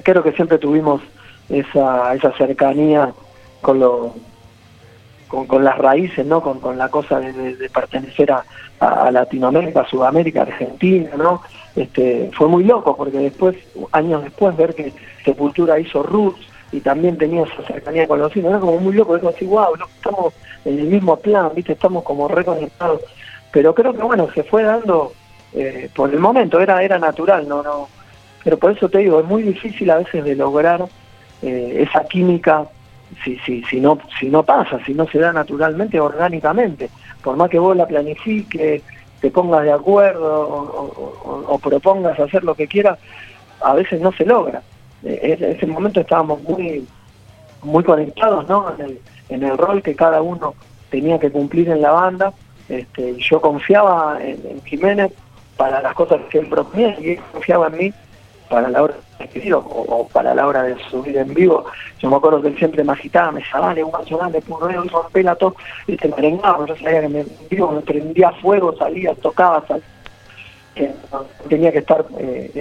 creo 0.03 0.22
que 0.22 0.34
siempre 0.34 0.59
tuvimos 0.59 1.01
esa, 1.49 2.13
esa 2.13 2.32
cercanía 2.34 3.11
con 3.61 3.80
lo 3.80 4.13
con, 5.28 5.63
las 5.63 5.78
raíces, 5.78 6.26
¿no? 6.26 6.41
Con, 6.41 6.78
la 6.78 6.89
cosa 6.89 7.20
de, 7.20 7.70
pertenecer 7.72 8.32
a, 8.32 8.43
a, 8.80 9.11
Latinoamérica, 9.11 9.86
Sudamérica, 9.86 10.41
Argentina, 10.41 11.11
¿no? 11.17 11.41
Este, 11.76 12.32
fue 12.34 12.47
muy 12.47 12.63
loco 12.63 12.97
porque 12.97 13.20
después, 13.20 13.55
años 13.91 14.24
después, 14.24 14.57
ver 14.57 14.74
que 14.74 14.91
Sepultura 15.24 15.80
hizo 15.80 16.03
Roots 16.03 16.41
y 16.72 16.80
también 16.82 17.17
tenía 17.17 17.43
esa 17.43 17.65
cercanía 17.67 18.07
con 18.07 18.20
los 18.20 18.32
cines, 18.32 18.49
era 18.51 18.59
como 18.59 18.78
muy 18.78 18.93
loco, 18.93 19.15
es 19.15 19.22
como 19.22 19.36
así, 19.36 19.45
wow, 19.45 19.74
estamos 19.76 20.34
en 20.65 20.80
el 20.80 20.88
mismo 20.88 21.15
plan, 21.17 21.51
¿viste? 21.55 21.74
Estamos 21.74 22.03
como 22.03 22.28
reconectados. 22.28 23.01
Pero 23.51 23.74
creo 23.74 23.93
que, 23.93 24.03
bueno, 24.03 24.30
se 24.34 24.43
fue 24.43 24.63
dando 24.63 25.13
eh, 25.53 25.89
por 25.95 26.11
el 26.13 26.20
momento, 26.20 26.59
era, 26.59 26.84
era 26.84 26.99
natural, 26.99 27.47
¿no? 27.47 27.63
no 27.63 27.88
Pero 28.43 28.57
por 28.57 28.72
eso 28.72 28.88
te 28.89 28.99
digo, 28.99 29.20
es 29.20 29.26
muy 29.26 29.41
difícil 29.43 29.89
a 29.89 29.97
veces 29.97 30.24
de 30.24 30.36
lograr 30.36 30.86
eh, 31.41 31.86
esa 31.88 32.03
química 32.05 32.67
si, 33.24 33.38
si, 33.39 33.63
si, 33.63 33.80
no, 33.80 33.97
si 34.20 34.30
no 34.30 34.43
pasa, 34.43 34.80
si 34.86 34.93
no 34.93 35.07
se 35.07 35.20
da 35.20 35.34
naturalmente, 35.34 35.99
orgánicamente. 35.99 36.89
Por 37.24 37.36
más 37.36 37.49
que 37.49 37.59
vos 37.59 37.76
la 37.76 37.88
planifiques, 37.88 38.84
te 39.20 39.32
pongas 39.32 39.63
de 39.63 39.72
acuerdo 39.72 40.47
o, 41.47 41.59
propongas 41.59 42.20
hacer 42.20 42.43
lo 42.43 42.55
que 42.55 42.67
quieras, 42.67 42.99
a 43.61 43.74
veces 43.74 43.99
no 43.99 44.11
se 44.13 44.26
logra. 44.26 44.61
Eh, 45.04 45.38
en 45.39 45.52
ese 45.52 45.66
momento 45.66 46.02
estábamos 46.02 46.41
muy, 46.43 46.86
muy 47.62 47.84
conectados 47.84 48.47
¿no? 48.47 48.74
en, 48.78 48.86
el, 48.86 49.00
en 49.30 49.43
el 49.43 49.58
rol 49.58 49.82
que 49.82 49.95
cada 49.95 50.22
uno 50.22 50.56
tenía 50.89 51.20
que 51.20 51.32
cumplir 51.32 51.70
en 51.70 51.82
la 51.82 51.91
banda. 51.91 52.34
Este, 52.68 53.16
yo 53.18 53.41
confiaba 53.41 54.20
en, 54.22 54.62
Jiménez 54.64 55.12
para 55.58 55.82
las 55.82 55.93
cosas 55.93 56.22
que 56.30 56.39
él 56.39 56.47
proponía 56.47 56.95
y 57.00 57.12
él 57.12 57.20
confiaba 57.32 57.68
en 57.68 57.78
mí 57.78 57.93
para 58.50 58.70
la 58.70 58.84
hora 58.84 58.95
de 59.20 59.54
o, 59.54 59.60
o, 59.60 60.08
para 60.08 60.34
la 60.34 60.47
hora 60.47 60.64
de 60.64 60.76
subir 60.89 61.18
en 61.18 61.34
vivo. 61.34 61.66
Yo 62.00 62.10
me 62.10 62.16
acuerdo 62.16 62.41
que 62.41 62.47
él 62.47 62.58
siempre 62.58 62.84
me 62.84 62.93
agitaba, 62.93 63.32
me 63.32 63.41
decía, 63.41 63.60
dale, 63.60 63.84
un 63.84 63.91
macho 63.91 64.18
dale, 64.18 64.41
purreo, 64.41 64.86
y 64.86 64.88
rompela 64.88 65.36
todo, 65.36 65.56
y 65.88 65.97
se 65.97 66.08
merengaba, 66.08 66.66
yo 66.66 66.76
sabía 66.78 67.02
que 67.02 67.10
me, 67.10 67.26
me 67.52 67.82
prendía 67.82 68.32
fuego, 68.34 68.76
salía, 68.78 69.14
tocaba, 69.16 69.64
salía. 69.68 69.84
Tenía 71.48 71.72
que 71.72 71.80
estar 71.80 72.06
eh, 72.18 72.52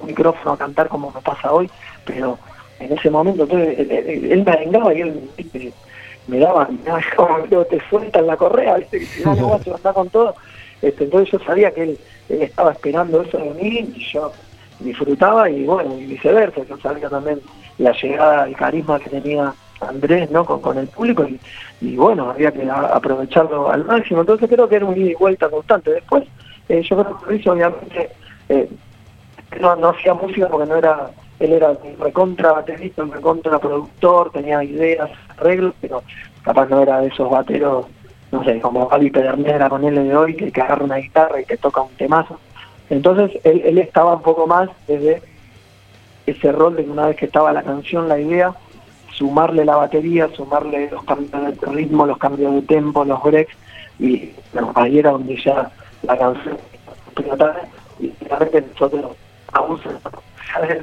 un 0.00 0.06
micrófono 0.06 0.52
a 0.52 0.58
cantar 0.58 0.88
como 0.88 1.10
me 1.10 1.20
pasa 1.20 1.52
hoy, 1.52 1.70
pero 2.04 2.38
en 2.80 2.92
ese 2.92 3.10
momento 3.10 3.42
entonces, 3.44 3.78
él, 3.78 4.42
me 4.44 4.52
arengaba 4.52 4.94
y 4.94 5.00
él 5.00 5.72
me 6.26 6.38
daba, 6.38 6.68
me 6.68 7.64
te 7.64 7.80
sueltan 7.88 8.26
la 8.26 8.36
correa, 8.36 8.76
¿viste? 8.76 9.00
que 9.00 9.06
si 9.06 9.24
no, 9.24 9.34
no 9.34 9.48
vas 9.48 9.84
a 9.84 9.92
con 9.92 10.08
todo. 10.10 10.34
Este, 10.80 11.04
entonces 11.04 11.32
yo 11.32 11.38
sabía 11.44 11.72
que 11.72 11.82
él, 11.82 11.98
estaba 12.28 12.72
esperando 12.72 13.22
eso 13.22 13.38
de 13.38 13.50
mí 13.50 13.90
y 13.96 14.04
yo 14.12 14.32
disfrutaba 14.80 15.48
y 15.50 15.64
bueno, 15.64 15.98
y 15.98 16.04
viceversa, 16.04 16.62
yo 16.68 16.78
sabía 16.78 17.08
también 17.08 17.40
la 17.78 17.92
llegada, 17.92 18.46
el 18.46 18.54
carisma 18.54 18.98
que 19.00 19.10
tenía 19.10 19.52
Andrés 19.80 20.30
¿no? 20.30 20.44
con 20.44 20.76
el 20.78 20.88
público 20.88 21.26
y, 21.80 21.96
bueno, 21.96 22.30
había 22.30 22.50
que 22.50 22.68
aprovecharlo 22.70 23.70
al 23.70 23.84
máximo, 23.84 24.20
entonces 24.20 24.48
creo 24.48 24.68
que 24.68 24.76
era 24.76 24.84
un 24.84 24.96
ida 24.96 25.10
y 25.10 25.14
vuelta 25.14 25.48
constante. 25.48 25.92
Después, 25.92 26.24
eh, 26.68 26.82
yo 26.82 26.96
creo 26.96 27.18
que 27.20 27.36
eso 27.36 27.52
obviamente 27.52 28.10
eh, 28.48 28.68
no, 29.60 29.88
hacía 29.88 30.14
música 30.14 30.48
porque 30.48 30.68
no 30.68 30.76
era, 30.76 31.10
él 31.40 31.52
era 31.52 31.76
recontra 31.98 32.52
baterista, 32.52 33.04
recontra 33.04 33.58
productor, 33.58 34.30
tenía 34.32 34.62
ideas, 34.62 35.10
arreglos, 35.38 35.74
pero 35.80 36.02
capaz 36.42 36.66
no 36.68 36.82
era 36.82 37.00
de 37.00 37.08
esos 37.08 37.30
bateros, 37.30 37.86
no 38.30 38.44
sé, 38.44 38.60
como 38.60 38.86
Gaby 38.88 39.10
Pedernera 39.10 39.68
con 39.68 39.84
él 39.84 39.94
de 39.94 40.16
hoy, 40.16 40.34
que, 40.34 40.60
agarra 40.60 40.84
una 40.84 40.96
guitarra 40.96 41.40
y 41.40 41.44
que 41.44 41.56
toca 41.56 41.80
un 41.80 41.94
temazo. 41.94 42.38
Entonces 42.90 43.40
él, 43.44 43.78
estaba 43.78 44.16
un 44.16 44.22
poco 44.22 44.46
más 44.46 44.68
desde 44.86 45.22
ese 46.26 46.52
rol 46.52 46.76
de 46.76 46.84
que 46.84 46.90
una 46.90 47.06
vez 47.06 47.16
que 47.16 47.26
estaba 47.26 47.52
la 47.52 47.62
canción, 47.62 48.08
la 48.08 48.18
idea, 48.18 48.54
sumarle 49.12 49.64
la 49.64 49.76
batería, 49.76 50.28
sumarle 50.34 50.90
los 50.90 51.02
cambios 51.04 51.58
de 51.60 51.66
ritmo, 51.72 52.06
los 52.06 52.18
cambios 52.18 52.54
de 52.54 52.62
tempo, 52.62 53.04
los 53.04 53.22
breaks, 53.22 53.56
y 53.98 54.30
ahí 54.74 54.98
era 54.98 55.10
donde 55.10 55.36
ya 55.42 55.70
la 56.02 56.16
canción 56.16 56.56
y 58.00 58.12
realmente 58.24 58.64
nosotros 58.72 59.16
aún 59.52 59.80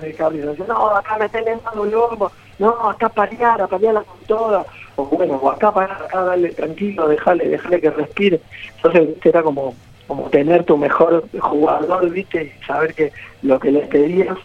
de 0.02 0.14
cable 0.14 0.40
y 0.40 0.68
no, 0.68 0.90
acá 0.90 1.18
metele 1.18 1.58
mano 1.64 1.86
loco, 1.86 2.32
no, 2.60 2.90
acá 2.90 3.10
pariar, 3.10 3.68
pariarla 3.68 4.04
con 4.04 4.20
toda, 4.28 4.66
o 4.96 5.06
bueno, 5.06 5.40
o 5.42 5.50
acá 5.50 5.72
parar, 5.72 6.04
acá 6.04 6.24
dale 6.24 6.50
tranquilo, 6.50 7.08
déjale, 7.08 7.50
déjale 7.50 7.82
que 7.82 7.90
respire. 7.90 8.42
Entonces 8.76 9.10
era 9.24 9.44
como 9.44 9.76
como 10.08 10.30
tener 10.30 10.64
tu 10.64 10.78
mejor 10.78 11.28
jugador, 11.40 12.10
¿viste? 12.10 12.56
Saber 12.66 12.94
que 12.94 13.12
lo 13.42 13.60
que 13.60 13.72
le 13.72 13.82
pedías 13.82 14.38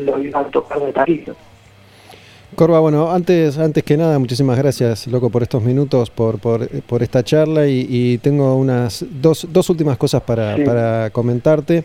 lo 0.00 0.22
iban 0.22 0.44
a 0.44 0.48
tocar 0.48 0.80
de 0.80 0.92
tarito. 0.92 1.34
Corva, 2.54 2.80
bueno, 2.80 3.10
antes, 3.12 3.58
antes 3.58 3.84
que 3.84 3.96
nada, 3.96 4.18
muchísimas 4.18 4.56
gracias, 4.58 5.06
loco, 5.06 5.30
por 5.30 5.42
estos 5.42 5.62
minutos, 5.62 6.10
por, 6.10 6.38
por, 6.38 6.68
por 6.82 7.02
esta 7.02 7.22
charla 7.22 7.68
y, 7.68 8.18
tengo 8.18 8.56
unas 8.56 9.04
dos, 9.10 9.46
dos 9.52 9.70
últimas 9.70 9.96
cosas 9.98 10.22
para, 10.22 10.56
para, 10.64 11.10
comentarte. 11.10 11.84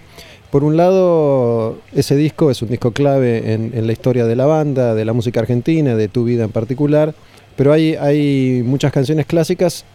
Por 0.50 0.64
un 0.64 0.78
lado, 0.78 1.80
ese 1.94 2.16
disco 2.16 2.50
es 2.50 2.62
un 2.62 2.70
disco 2.70 2.92
clave 2.92 3.54
en, 3.54 3.72
en, 3.74 3.88
la 3.88 3.94
historia 3.94 4.26
de 4.26 4.36
la 4.36 4.46
banda, 4.46 4.96
de 4.96 5.04
la 5.04 5.14
música 5.14 5.42
argentina, 5.42 5.96
de 5.96 6.08
tu 6.08 6.24
vida 6.24 6.44
en 6.44 6.52
particular, 6.52 7.14
pero 7.56 7.74
hay, 7.74 7.96
hay 7.96 8.64
muchas 8.64 8.92
canciones 8.92 9.26
clásicas 9.26 9.86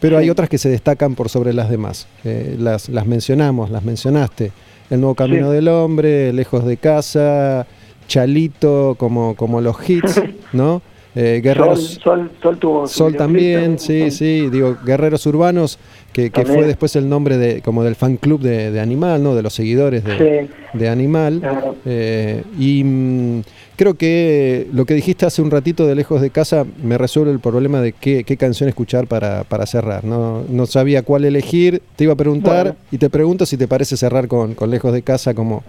pero 0.00 0.16
hay 0.18 0.30
otras 0.30 0.48
que 0.48 0.58
se 0.58 0.68
destacan 0.68 1.14
por 1.14 1.28
sobre 1.28 1.52
las 1.52 1.70
demás. 1.70 2.06
Eh, 2.24 2.56
las, 2.58 2.88
las 2.88 3.06
mencionamos, 3.06 3.70
las 3.70 3.84
mencionaste. 3.84 4.52
El 4.90 5.00
nuevo 5.00 5.14
camino 5.14 5.50
del 5.50 5.68
hombre, 5.68 6.32
lejos 6.32 6.64
de 6.64 6.76
casa, 6.76 7.66
Chalito, 8.08 8.96
como, 8.98 9.36
como 9.36 9.60
los 9.60 9.76
hits, 9.88 10.20
¿no? 10.52 10.82
Eh, 11.14 11.40
guerreros, 11.42 11.98
sol, 12.02 12.30
sol, 12.40 12.58
tuvo 12.58 12.86
sol 12.86 13.16
también, 13.16 13.78
sí, 13.78 14.10
sí, 14.12 14.48
digo, 14.50 14.76
Guerreros 14.84 15.26
Urbanos, 15.26 15.78
que, 16.12 16.30
que, 16.30 16.44
fue 16.44 16.64
después 16.64 16.94
el 16.96 17.08
nombre 17.08 17.38
de 17.38 17.60
como 17.60 17.82
del 17.82 17.96
fan 17.96 18.18
club 18.18 18.40
de, 18.40 18.70
de 18.70 18.78
Animal, 18.78 19.22
¿no? 19.22 19.34
De 19.34 19.42
los 19.42 19.52
seguidores 19.52 20.04
de, 20.04 20.48
de 20.74 20.88
Animal. 20.88 21.42
Eh, 21.86 22.44
y 22.56 22.84
mm, 22.84 23.40
creo 23.74 23.94
que 23.94 24.68
lo 24.72 24.84
que 24.84 24.94
dijiste 24.94 25.26
hace 25.26 25.42
un 25.42 25.50
ratito 25.50 25.86
de 25.86 25.96
lejos 25.96 26.20
de 26.20 26.30
casa 26.30 26.64
me 26.82 26.98
resuelve 26.98 27.32
el 27.32 27.40
problema 27.40 27.80
de 27.80 27.94
qué, 27.94 28.22
qué 28.22 28.36
canción 28.36 28.68
escuchar 28.68 29.08
para, 29.08 29.42
para 29.42 29.66
cerrar. 29.66 30.04
¿no? 30.04 30.44
no 30.48 30.66
sabía 30.66 31.02
cuál 31.02 31.24
elegir, 31.24 31.82
te 31.96 32.04
iba 32.04 32.12
a 32.12 32.16
preguntar 32.16 32.76
y 32.92 32.98
te 32.98 33.10
pregunto 33.10 33.44
si 33.44 33.56
te 33.56 33.66
parece 33.66 33.96
cerrar 33.96 34.28
con, 34.28 34.54
con 34.54 34.70
lejos 34.70 34.92
de 34.92 35.02
casa 35.02 35.34
como 35.34 35.64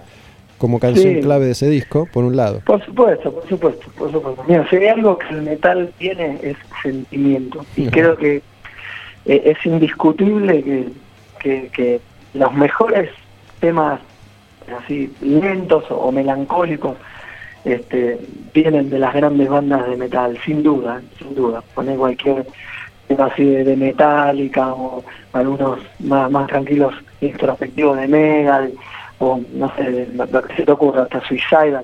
como 0.60 0.78
canción 0.80 1.22
clave 1.22 1.45
de 1.45 1.51
ese 1.51 1.68
disco, 1.70 2.07
por 2.12 2.26
un 2.26 2.36
lado. 2.36 2.62
Por 2.66 2.86
supuesto, 2.86 3.34
por 3.34 3.47
supuesto, 3.47 3.89
por 3.97 4.12
supuesto. 4.12 4.43
Mira, 4.47 4.70
si 4.70 4.76
hay 4.76 4.88
algo 4.88 5.18
que 5.18 5.30
el 5.30 5.41
metal 5.41 5.91
tiene 5.97 6.38
es 6.43 6.57
sentimiento. 6.84 7.66
Y 7.76 7.88
creo 7.88 8.16
que 8.18 8.43
eh, 9.26 9.41
es 9.45 9.66
indiscutible 9.66 10.91
que, 11.39 11.70
que, 11.70 12.01
los 12.36 12.53
mejores 12.53 13.10
temas 13.60 13.99
así 14.84 15.12
lentos 15.22 15.86
o, 15.89 16.12
melancólicos 16.12 16.95
este, 17.66 18.20
vienen 18.53 18.91
de 18.91 18.99
las 18.99 19.16
grandes 19.16 19.49
bandas 19.49 19.89
de 19.89 19.97
metal, 19.97 20.38
sin 20.45 20.62
duda, 20.62 21.01
sin 21.18 21.34
duda. 21.34 21.64
Poner 21.74 21.97
cualquier 21.97 22.45
tema 23.07 23.26
así 23.26 23.45
de, 23.45 23.64
de 23.64 23.76
Metallica 23.76 24.74
o 24.74 25.03
algunos 25.34 25.80
más, 25.99 26.30
más 26.30 26.47
tranquilos 26.47 26.93
introspectivos 27.22 27.97
de 27.97 28.07
Mega 28.07 28.68
o 29.20 29.39
no 29.53 29.74
sé, 29.76 30.07
lo 30.13 30.41
que 30.43 30.55
se 30.55 30.63
te 30.63 30.72
ocurra, 30.72 31.03
hasta 31.03 31.22
Suicidal, 31.22 31.84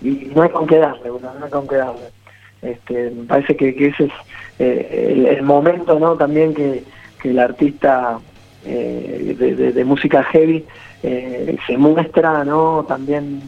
y 0.00 0.30
no 0.34 0.42
hay 0.42 0.50
con 0.50 0.66
qué 0.66 0.78
darle, 0.78 1.08
no 1.08 1.44
hay 1.44 1.50
con 1.50 1.68
qué 1.68 1.76
darle. 1.76 2.16
Este, 2.62 3.10
me 3.10 3.24
parece 3.24 3.56
que, 3.56 3.68
ese 3.70 4.04
es 4.04 4.12
eh, 4.58 5.36
el, 5.38 5.42
momento 5.42 5.98
¿no? 5.98 6.16
también 6.16 6.54
que, 6.54 6.82
que 7.20 7.30
el 7.30 7.38
artista 7.38 8.18
eh, 8.64 9.36
de, 9.74 9.84
música 9.84 10.24
heavy 10.24 10.64
eh, 11.02 11.56
se 11.66 11.76
muestra 11.76 12.44
¿no? 12.44 12.84
también 12.88 13.42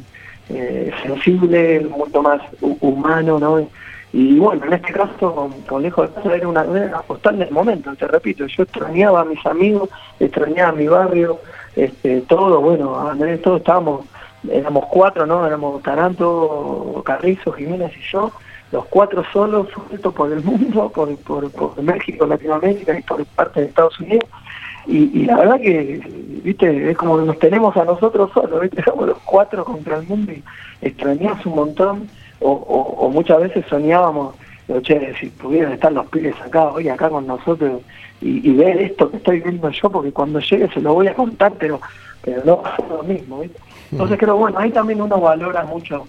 sensible, 1.02 1.80
mucho 1.80 2.22
más 2.22 2.40
humano, 2.60 3.38
¿no? 3.38 3.68
Y 4.12 4.38
bueno, 4.38 4.64
en 4.64 4.72
este 4.72 4.94
caso, 4.94 5.50
con, 5.66 5.82
Lejos 5.82 6.08
de 6.08 6.14
Casa, 6.14 6.36
era 6.36 6.48
una, 6.48 6.62
una 6.62 7.02
postal 7.02 7.46
momento, 7.50 7.94
te 7.94 8.06
repito, 8.06 8.46
yo 8.46 8.62
extrañaba 8.62 9.20
a 9.20 9.24
mis 9.26 9.44
amigos, 9.44 9.90
extrañaba 10.18 10.70
a 10.70 10.72
mi 10.72 10.86
barrio, 10.86 11.38
este, 11.76 12.20
todo, 12.22 12.60
bueno, 12.60 12.98
Andrés, 13.08 13.42
todos 13.42 13.60
estábamos, 13.60 14.04
éramos 14.50 14.86
cuatro, 14.86 15.26
¿no? 15.26 15.46
Éramos 15.46 15.82
Taranto, 15.82 17.02
Carrizo, 17.04 17.52
Jiménez 17.52 17.92
y 17.96 18.12
yo, 18.12 18.32
los 18.72 18.84
cuatro 18.86 19.24
solos, 19.32 19.68
sueltos 19.70 20.14
por 20.14 20.32
el 20.32 20.42
mundo, 20.42 20.90
por, 20.90 21.16
por, 21.18 21.82
México, 21.82 22.26
Latinoamérica 22.26 22.98
y 22.98 23.02
por 23.02 23.24
parte 23.26 23.60
de 23.60 23.66
Estados 23.66 23.98
Unidos. 24.00 24.28
Y, 24.86 25.26
la 25.26 25.36
verdad 25.36 25.60
que, 25.60 26.00
viste, 26.42 26.90
es 26.90 26.96
como 26.96 27.18
que 27.18 27.26
nos 27.26 27.38
tenemos 27.38 27.76
a 27.76 27.84
nosotros 27.84 28.30
solos, 28.32 28.62
viste, 28.62 28.82
somos 28.82 29.08
los 29.08 29.18
cuatro 29.18 29.62
contra 29.62 29.98
el 29.98 30.06
mundo 30.06 30.32
y 30.32 30.42
extrañamos 30.80 31.44
un 31.44 31.54
montón, 31.54 32.08
o, 32.40 33.10
muchas 33.12 33.40
veces 33.40 33.66
soñábamos 33.68 34.34
che, 34.82 35.14
si 35.18 35.28
pudieran 35.28 35.72
estar 35.72 35.92
los 35.92 36.06
pibes 36.06 36.38
acá, 36.40 36.68
hoy 36.72 36.88
acá 36.88 37.08
con 37.08 37.26
nosotros 37.26 37.82
y, 38.20 38.50
ver 38.50 38.80
esto 38.82 39.10
que 39.10 39.16
estoy 39.16 39.40
viendo 39.40 39.70
yo, 39.70 39.90
porque 39.90 40.12
cuando 40.12 40.40
llegue 40.40 40.68
se 40.68 40.80
lo 40.80 40.94
voy 40.94 41.08
a 41.08 41.14
contar, 41.14 41.52
pero, 41.58 41.80
pero 42.22 42.42
no 42.44 42.62
va 42.62 42.70
a 42.70 42.76
ser 42.76 42.88
lo 42.88 43.02
mismo. 43.02 43.42
Entonces 43.90 44.18
creo, 44.18 44.36
bueno, 44.36 44.58
ahí 44.58 44.70
también 44.70 45.00
uno 45.00 45.20
valora 45.20 45.64
mucho 45.64 46.06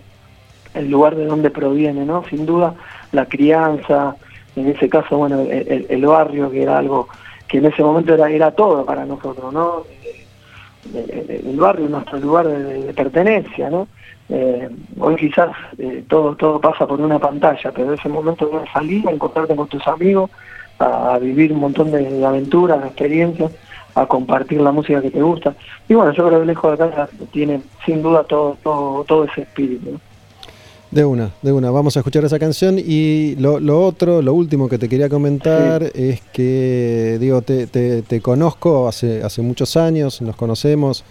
el 0.74 0.90
lugar 0.90 1.16
de 1.16 1.26
donde 1.26 1.50
proviene, 1.50 2.06
¿no? 2.06 2.24
Sin 2.30 2.46
duda, 2.46 2.76
la 3.12 3.26
crianza, 3.26 4.16
en 4.56 4.68
ese 4.68 4.90
caso, 4.90 5.18
bueno, 5.18 5.40
el, 5.40 6.06
barrio, 6.06 6.52
que 6.52 6.64
era 6.64 6.78
algo 6.78 7.08
que 7.48 7.60
en 7.60 7.66
ese 7.66 7.82
momento 7.82 8.14
era, 8.14 8.30
era 8.30 8.52
todo 8.52 8.86
para 8.86 9.06
nosotros, 9.06 9.54
¿no? 9.54 9.84
El, 10.94 11.58
barrio 11.58 11.86
es 11.86 11.92
nuestro 11.92 12.20
lugar 12.20 12.48
de, 12.48 12.94
pertenencia, 12.94 13.70
¿no? 13.70 13.88
Eh, 14.30 14.70
hoy 15.00 15.16
quizás 15.16 15.50
eh, 15.80 16.04
todo 16.08 16.36
todo 16.36 16.62
pasa 16.62 16.86
por 16.86 17.02
una 17.02 17.18
pantalla, 17.18 17.72
pero 17.72 17.88
en 17.88 18.00
ese 18.00 18.10
momento 18.10 18.46
de 18.48 18.70
salir, 18.72 19.08
a 19.08 19.12
encontrarte 19.12 19.56
con 19.56 19.68
tus 19.68 19.86
amigos, 19.88 20.30
a, 20.78 21.18
vivir 21.20 21.52
un 21.52 21.60
montón 21.60 21.92
de, 21.92 22.26
aventuras, 22.26 22.82
de 22.82 22.88
experiencias, 22.88 23.52
a 23.96 24.06
compartir 24.06 24.62
la 24.62 24.72
música 24.72 25.02
que 25.02 25.12
te 25.12 25.22
gusta. 25.22 25.56
Y 25.88 25.96
bueno, 25.96 26.14
yo 26.14 26.28
creo 26.28 26.40
que 26.40 26.46
Lejos 26.46 26.72
de 26.72 26.78
Casa 26.78 27.10
tiene 27.32 27.62
sin 27.86 28.02
duda 28.04 28.24
todo, 28.24 28.58
todo, 28.62 29.04
todo 29.04 29.24
ese 29.24 29.42
espíritu. 29.42 29.94
¿no? 29.94 30.00
De 30.92 31.06
una, 31.06 31.30
de 31.44 31.52
una. 31.52 31.70
Vamos 31.70 31.96
a 31.96 32.00
escuchar 32.00 32.26
esa 32.26 32.40
canción 32.40 32.78
y 32.80 33.36
lo, 33.36 33.60
lo 33.60 33.86
otro, 33.86 34.24
lo 34.24 34.34
último 34.34 34.68
que 34.68 34.80
te 34.80 34.90
quería 34.90 35.08
comentar 35.08 35.84
es 35.94 36.22
que, 36.34 37.18
digo, 37.20 37.44
te, 37.44 37.68
te, 37.68 38.22
conozco 38.22 38.88
hace, 38.88 39.22
hace 39.22 39.44
muchos 39.44 39.78
años, 39.78 40.20
nos 40.24 40.36
conocemos, 40.36 41.04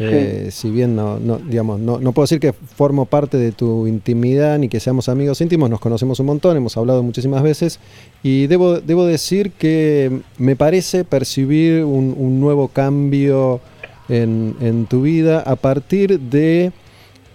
eh, 0.00 0.48
si 0.50 0.70
bien 0.70 0.96
no, 0.96 1.18
no, 1.18 1.38
digamos, 1.38 1.78
no, 1.78 2.00
no 2.00 2.12
puedo 2.12 2.24
decir 2.24 2.40
que 2.40 2.52
formo 2.52 3.06
parte 3.06 3.36
de 3.36 3.52
tu 3.52 3.86
intimidad 3.86 4.58
ni 4.58 4.68
que 4.68 4.80
seamos 4.80 5.08
amigos 5.08 5.40
íntimos, 5.40 5.68
nos 5.68 5.80
conocemos 5.80 6.18
un 6.20 6.26
montón, 6.26 6.56
hemos 6.56 6.76
hablado 6.76 7.02
muchísimas 7.02 7.42
veces 7.42 7.78
y 8.22 8.46
debo, 8.46 8.80
debo 8.80 9.04
decir 9.04 9.52
que 9.52 10.20
me 10.38 10.56
parece 10.56 11.04
percibir 11.04 11.84
un, 11.84 12.14
un 12.16 12.40
nuevo 12.40 12.68
cambio 12.68 13.60
en, 14.08 14.56
en 14.60 14.86
tu 14.86 15.02
vida 15.02 15.40
a 15.40 15.56
partir 15.56 16.18
de 16.18 16.72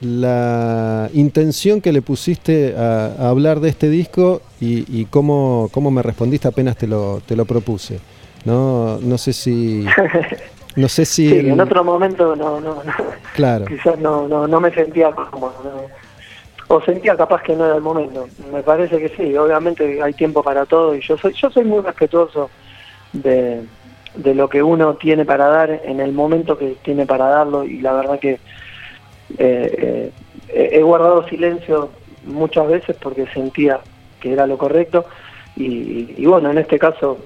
la 0.02 1.10
intención 1.14 1.82
que 1.82 1.92
le 1.92 2.02
pusiste 2.02 2.76
a, 2.78 3.30
hablar 3.30 3.60
de 3.60 3.70
este 3.70 3.90
disco 3.90 4.42
y, 4.60 5.06
cómo, 5.06 5.70
cómo, 5.72 5.92
me 5.92 6.02
respondiste 6.02 6.48
apenas 6.48 6.76
te 6.78 6.88
lo, 6.88 7.22
te 7.26 7.36
lo 7.36 7.46
propuse. 7.46 8.00
No, 8.46 9.00
no 9.00 9.18
sé 9.18 9.34
si... 9.34 9.86
No 10.76 10.90
sé 10.90 11.06
si... 11.06 11.50
en 11.50 11.60
otro 11.60 11.84
momento 11.84 12.36
no, 12.36 12.60
no, 12.60 12.82
Claro. 13.34 13.66
Quizás 13.66 13.98
no, 14.00 14.28
no, 14.28 14.48
no 14.48 14.60
me 14.60 14.72
sentía 14.72 15.12
como... 15.12 15.52
o 16.68 16.82
sentía 16.82 17.16
capaz 17.16 17.42
que 17.44 17.56
no 17.56 17.66
era 17.66 17.76
el 17.76 17.82
momento. 17.82 18.28
Me 18.52 18.62
parece 18.64 19.00
que 19.00 19.10
sí, 19.10 19.36
obviamente 19.38 20.02
hay 20.02 20.14
tiempo 20.14 20.44
para 20.44 20.66
todo 20.66 20.96
y 20.96 21.02
yo 21.02 21.18
soy, 21.18 21.34
yo 21.34 21.50
soy 21.50 21.64
muy 21.64 21.82
respetuoso 21.82 22.50
de, 23.14 23.64
de 24.16 24.36
lo 24.36 24.50
que 24.50 24.64
uno 24.64 24.96
tiene 24.96 25.26
para 25.26 25.48
dar 25.48 25.82
en 25.84 26.00
el 26.00 26.14
momento 26.14 26.58
que 26.58 26.76
tiene 26.84 27.06
para 27.06 27.28
darlo 27.28 27.64
y 27.64 27.80
la 27.80 27.94
verdad 27.94 28.20
que 28.20 28.40
eh, 29.38 30.12
eh, 30.50 30.70
he 30.72 30.82
guardado 30.82 31.28
silencio 31.28 31.90
muchas 32.26 32.68
veces 32.68 32.96
porque 33.02 33.28
sentía 33.28 33.80
que 34.20 34.34
era 34.34 34.48
lo 34.48 34.58
correcto 34.58 35.06
y, 35.58 36.26
bueno, 36.26 36.52
en 36.52 36.58
este 36.58 36.78
caso 36.78 37.18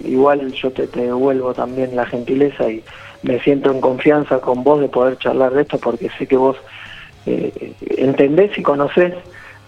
igual 0.00 0.52
yo 0.52 0.70
te, 0.70 0.86
devuelvo 0.86 1.54
también 1.54 1.96
la 1.96 2.06
gentileza 2.06 2.68
y 2.70 2.82
me 3.22 3.40
siento 3.40 3.70
en 3.70 3.80
confianza 3.80 4.40
con 4.40 4.64
vos 4.64 4.80
de 4.80 4.88
poder 4.88 5.18
charlar 5.18 5.52
de 5.52 5.62
esto 5.62 5.78
porque 5.78 6.10
sé 6.18 6.26
que 6.26 6.36
vos 6.36 6.56
eh, 7.26 7.74
entendés 7.96 8.56
y 8.58 8.62
conocés 8.62 9.14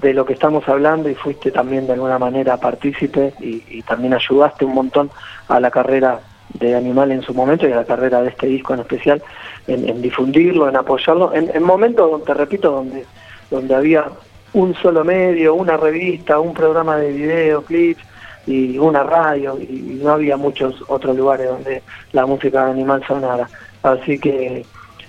de 0.02 0.12
lo 0.12 0.26
que 0.26 0.32
estamos 0.32 0.68
hablando 0.68 1.08
y 1.08 1.14
fuiste 1.14 1.50
también 1.50 1.86
de 1.86 1.94
alguna 1.94 2.18
manera 2.18 2.56
partícipe 2.56 3.32
y 3.40 3.80
también 3.82 4.12
ayudaste 4.12 4.64
un 4.64 4.74
montón 4.74 5.10
a 5.48 5.60
la 5.60 5.70
carrera 5.70 6.20
de 6.52 6.74
Animal 6.74 7.12
en 7.12 7.22
su 7.22 7.34
momento 7.34 7.68
y 7.68 7.72
a 7.72 7.76
la 7.76 7.84
carrera 7.84 8.22
de 8.22 8.28
este 8.28 8.46
disco 8.46 8.74
en 8.74 8.80
especial, 8.80 9.22
en, 9.66 10.00
difundirlo, 10.00 10.68
en 10.68 10.76
apoyarlo, 10.76 11.32
en, 11.34 11.62
momentos, 11.62 12.24
te 12.24 12.34
repito, 12.34 12.70
donde, 12.70 13.04
donde 13.50 13.74
había 13.74 14.06
un 14.52 14.74
solo 14.76 15.04
medio, 15.04 15.54
una 15.54 15.76
revista, 15.76 16.38
un 16.38 16.54
programa 16.54 16.96
de 16.96 17.12
video, 17.12 17.62
clips 17.62 18.02
y 18.46 18.78
una 18.78 19.02
radio 19.02 19.58
y, 19.60 20.00
no 20.02 20.12
había 20.12 20.36
muchos 20.36 20.82
otros 20.88 21.16
lugares 21.16 21.48
donde 21.48 21.82
la 22.12 22.26
música 22.26 22.66
Animal 22.66 23.02
sonara. 23.06 23.48
Así 23.82 24.18
que 24.18 24.64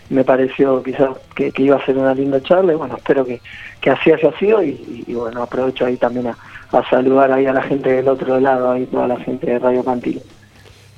me 0.09 0.23
pareció 0.23 0.81
quizás 0.83 1.09
que, 1.35 1.51
iba 1.57 1.77
a 1.77 1.85
ser 1.85 1.97
una 1.97 2.13
linda 2.13 2.41
charla 2.41 2.73
y 2.73 2.75
bueno, 2.75 2.95
espero 2.97 3.25
que, 3.25 3.41
que 3.81 3.89
así 3.89 4.11
haya 4.11 4.31
sido 4.37 4.63
y, 4.63 5.05
bueno, 5.09 5.43
aprovecho 5.43 5.85
ahí 5.85 5.97
también 5.97 6.27
a, 6.27 6.37
a 6.71 6.89
saludar 6.89 7.31
ahí 7.31 7.45
a 7.45 7.53
la 7.53 7.63
gente 7.63 7.91
del 7.91 8.07
otro 8.07 8.39
lado, 8.39 8.71
ahí 8.71 8.85
toda 8.85 9.07
la 9.07 9.17
gente 9.17 9.47
de 9.47 9.59
Radio 9.59 9.83
Cantil. 9.83 10.21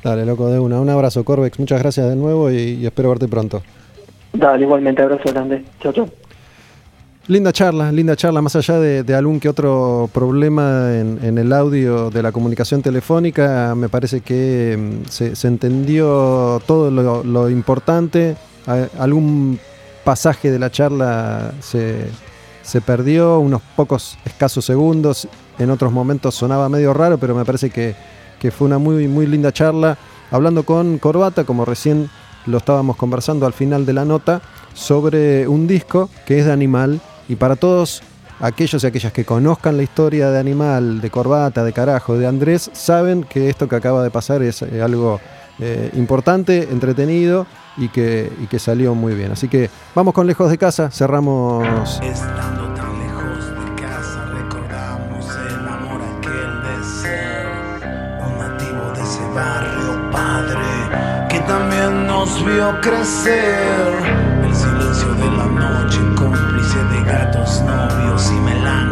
Dale, 0.04 0.26
loco, 0.26 0.50
de 0.50 0.60
una. 0.60 0.80
Un 0.80 0.90
abrazo, 0.90 1.24
Corbex. 1.26 1.60
Muchas 1.60 1.82
gracias 1.82 2.08
de 2.08 2.16
nuevo 2.16 2.52
y, 2.52 2.86
espero 2.86 3.10
verte 3.10 3.28
pronto. 3.28 3.62
Dale, 4.34 4.64
igualmente. 4.64 5.02
Abrazo 5.02 5.32
grande. 5.32 5.64
Chao, 5.82 5.92
chao. 5.92 6.08
Linda 7.28 7.52
charla, 7.52 7.92
linda 7.92 8.16
charla, 8.16 8.42
más 8.42 8.56
allá 8.56 8.80
de, 8.80 9.16
algún 9.16 9.40
que 9.40 9.50
otro 9.50 10.10
problema 10.14 10.96
en, 10.96 11.38
el 11.38 11.52
audio 11.52 12.10
de 12.10 12.24
la 12.24 12.32
comunicación 12.32 12.82
telefónica, 12.82 13.76
me 13.76 13.90
parece 13.90 14.22
que 14.22 15.02
mm, 15.06 15.10
se, 15.10 15.48
entendió 15.48 16.62
todo 16.66 16.90
lo, 16.90 17.50
importante, 17.50 18.38
algún 18.98 19.60
pasaje 20.06 20.52
de 20.52 20.60
la 20.60 20.72
charla 20.72 21.52
se, 21.60 22.08
se, 22.62 22.80
perdió, 22.80 23.40
unos 23.40 23.62
pocos 23.76 24.18
escasos 24.24 24.64
segundos, 24.64 25.28
en 25.60 25.70
otros 25.70 25.92
momentos 25.92 26.34
sonaba 26.34 26.70
medio 26.70 26.94
raro, 26.94 27.18
pero 27.18 27.36
me 27.36 27.44
parece 27.44 27.70
que 27.70 27.96
que 28.40 28.52
fue 28.52 28.68
una 28.68 28.78
muy, 28.78 29.08
muy 29.08 29.26
linda 29.26 29.52
charla, 29.52 29.98
hablando 30.32 30.64
con 30.64 30.98
Corbata, 30.98 31.44
como 31.44 31.66
recién 31.66 32.10
lo 32.46 32.58
estábamos 32.58 32.96
conversando 32.96 33.46
al 33.46 33.54
final 33.54 33.86
de 33.86 33.94
la 33.94 34.06
nota, 34.06 34.42
sobre 34.74 35.48
un 35.48 35.68
disco 35.68 36.10
que 36.26 36.40
es 36.40 36.46
de 36.46 36.52
Animal 36.52 37.02
y 37.28 37.36
para 37.36 37.56
todos 37.56 38.02
aquellos 38.40 38.84
y 38.84 38.88
aquellas 38.88 39.12
que 39.12 39.26
conozcan 39.26 39.78
la 39.78 39.84
historia 39.84 40.30
de 40.30 40.40
Animal, 40.40 41.02
de 41.02 41.10
Corbata, 41.10 41.64
de 41.64 41.74
Carajo, 41.74 42.18
de 42.18 42.28
Andrés, 42.28 42.70
saben 42.74 43.24
que 43.24 43.50
esto 43.50 43.68
que 43.68 43.76
acaba 43.76 44.04
de 44.04 44.12
pasar 44.12 44.42
es 44.44 44.62
eh, 44.62 44.82
algo 44.82 45.20
eh, 45.60 45.90
importante, 45.94 46.68
entretenido 46.72 47.48
y 47.78 47.90
que, 47.90 48.32
y 48.42 48.48
que 48.48 48.60
salió 48.60 48.96
muy 48.96 49.16
bien. 49.16 49.32
Así 49.32 49.48
que 49.48 49.70
vamos 49.96 50.14
con 50.14 50.28
Lejos 50.28 50.50
de 50.50 50.58
Casa, 50.58 50.92
cerramos... 50.92 52.00
vio 62.44 62.82
crecer. 62.82 63.94
El 64.44 64.56
silencio 64.56 65.14
de 65.16 65.32
la 65.38 65.46
noche, 65.46 66.00
de 66.84 67.04
gatos, 67.04 67.62
novios 67.64 68.32
y 68.32 68.40
melancolías, 68.40 68.87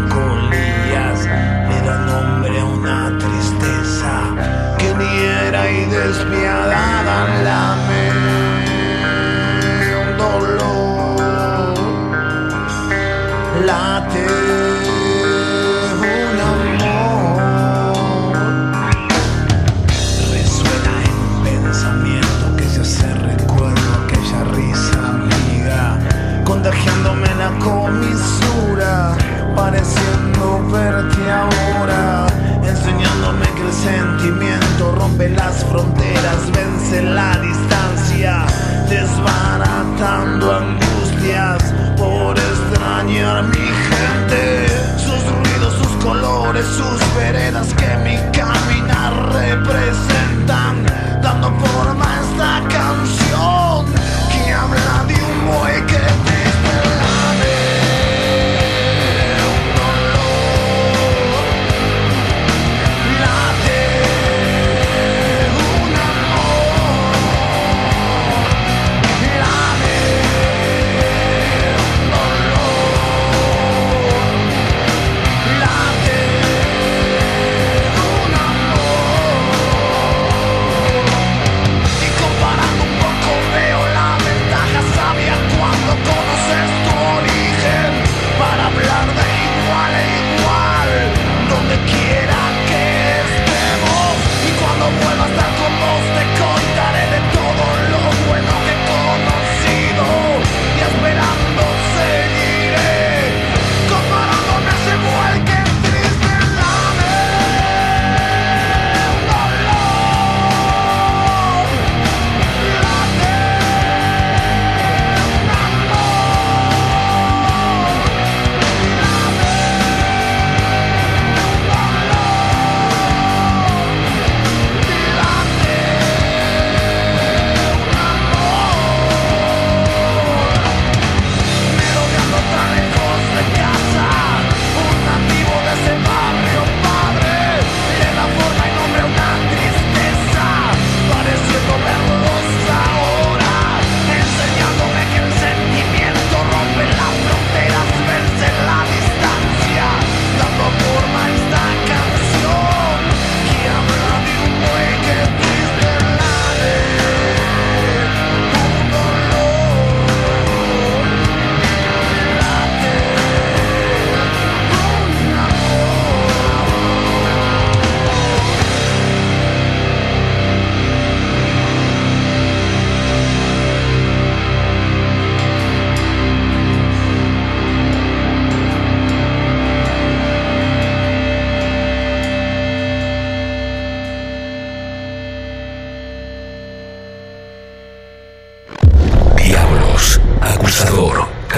vence 36.95 37.01
la 37.01 37.37
distancia, 37.37 38.45
desbaratando 38.89 40.53
angustias 40.53 41.73
por 41.97 42.37
extrañar 42.37 43.43
mi 43.43 43.67
gente, 43.89 44.67
sus 44.97 45.21
ruidos, 45.31 45.73
sus 45.73 46.03
colores, 46.03 46.65
sus 46.65 47.15
veredas 47.15 47.73
que 47.73 47.97
mi 47.97 48.17
caminar 48.31 49.13
representan, 49.33 50.85
dando 51.21 51.49
forma 51.59 52.05
a 52.05 52.21
esta 52.21 52.77
canción 52.77 53.54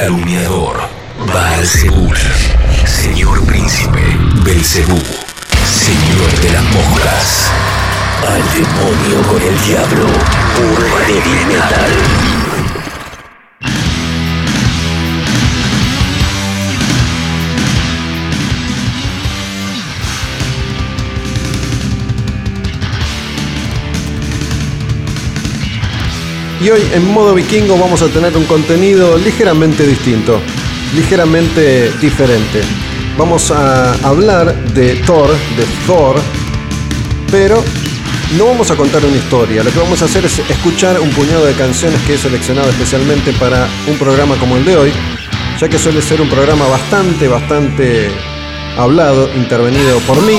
calumniador, 0.07 0.77
Baal-Zebul, 1.33 2.15
señor 2.85 3.43
príncipe, 3.45 4.01
Belcebú, 4.41 4.97
señor 5.69 6.31
de 6.41 6.49
las 6.53 6.63
moscas, 6.63 7.51
al 8.25 8.41
demonio 8.53 9.21
con 9.27 9.41
el 9.41 9.61
diablo, 9.65 10.07
puro 10.55 10.97
heavy 11.07 11.45
metal. 11.47 12.46
Y 26.67 26.69
hoy 26.69 26.85
en 26.91 27.13
modo 27.13 27.33
vikingo 27.33 27.77
vamos 27.77 28.01
a 28.01 28.07
tener 28.07 28.35
un 28.35 28.43
contenido 28.43 29.17
ligeramente 29.17 29.87
distinto, 29.87 30.41
ligeramente 30.93 31.89
diferente. 32.01 32.59
Vamos 33.17 33.51
a 33.51 33.93
hablar 34.05 34.53
de 34.73 34.95
Thor, 34.95 35.29
de 35.29 35.63
Thor, 35.85 36.17
pero 37.31 37.63
no 38.37 38.47
vamos 38.47 38.69
a 38.69 38.75
contar 38.75 39.05
una 39.05 39.15
historia. 39.15 39.63
Lo 39.63 39.71
que 39.71 39.79
vamos 39.79 40.01
a 40.01 40.05
hacer 40.05 40.25
es 40.25 40.39
escuchar 40.39 40.99
un 40.99 41.09
puñado 41.11 41.45
de 41.45 41.53
canciones 41.53 42.01
que 42.01 42.15
he 42.15 42.17
seleccionado 42.17 42.69
especialmente 42.69 43.31
para 43.31 43.69
un 43.87 43.97
programa 43.97 44.35
como 44.35 44.57
el 44.57 44.65
de 44.65 44.75
hoy, 44.75 44.91
ya 45.57 45.69
que 45.69 45.79
suele 45.79 46.01
ser 46.01 46.19
un 46.19 46.27
programa 46.27 46.67
bastante, 46.67 47.29
bastante 47.29 48.09
hablado, 48.77 49.29
intervenido 49.37 49.99
por 49.99 50.21
mí 50.21 50.37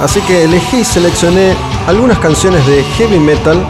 Así 0.00 0.20
que 0.20 0.44
elegí 0.44 0.78
y 0.78 0.84
seleccioné 0.84 1.56
algunas 1.86 2.18
canciones 2.18 2.66
de 2.66 2.84
heavy 2.96 3.18
metal. 3.18 3.66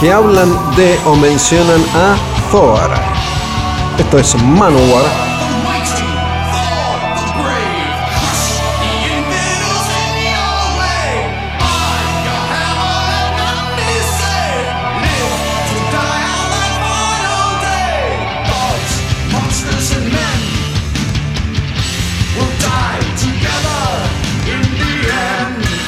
Que 0.00 0.12
hablan 0.12 0.76
de 0.76 0.98
o 1.06 1.16
mencionan 1.16 1.82
a 1.94 2.16
Thor. 2.52 2.90
Esto 3.98 4.18
es 4.18 4.34
Manowar 4.42 5.25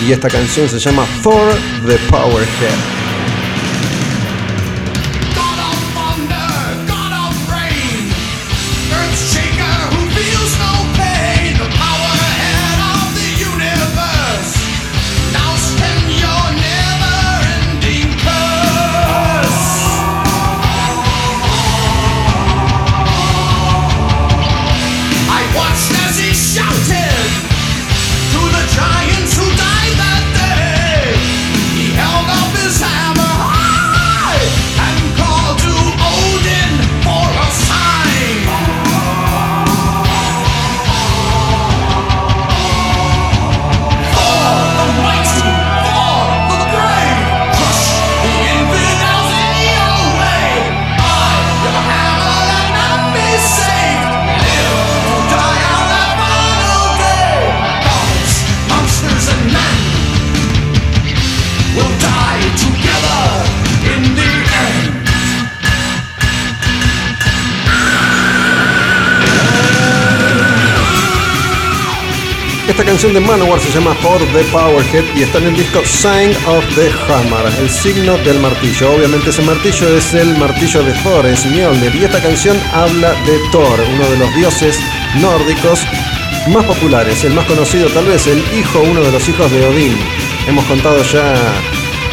y 0.09 0.13
esta 0.13 0.31
canción 0.31 0.67
se 0.67 0.79
llama 0.79 1.05
For 1.05 1.55
the 1.87 1.99
Powerhead. 2.09 2.98
Canción 73.09 73.25
de 73.25 73.33
Manowar 73.33 73.61
se 73.61 73.71
llama 73.71 73.95
For 74.03 74.19
the 74.19 74.45
Powerhead 74.53 75.05
y 75.17 75.23
está 75.23 75.39
en 75.39 75.47
el 75.47 75.57
disco 75.57 75.81
Sign 75.85 76.31
of 76.47 76.65
the 76.75 76.91
Hammer, 77.07 77.47
el 77.59 77.71
signo 77.71 78.19
del 78.19 78.39
martillo. 78.41 78.93
Obviamente 78.93 79.31
ese 79.31 79.43
martillo 79.43 79.97
es 79.97 80.13
el 80.15 80.37
martillo 80.37 80.83
de 80.83 80.93
Thor, 81.03 81.25
es 81.27 81.47
Mjolnir, 81.47 81.95
y 81.95 82.05
esta 82.05 82.21
canción 82.21 82.59
habla 82.73 83.13
de 83.25 83.39
Thor, 83.51 83.81
uno 83.95 84.11
de 84.11 84.19
los 84.19 84.35
dioses 84.35 84.79
nórdicos 85.21 85.87
más 86.49 86.65
populares, 86.67 87.25
el 87.25 87.33
más 87.33 87.47
conocido 87.47 87.89
tal 87.89 88.05
vez, 88.07 88.27
el 88.27 88.43
hijo, 88.59 88.81
uno 88.81 89.01
de 89.01 89.13
los 89.13 89.27
hijos 89.29 89.51
de 89.51 89.67
Odín. 89.67 89.97
Hemos 90.47 90.65
contado 90.67 91.03
ya 91.05 91.35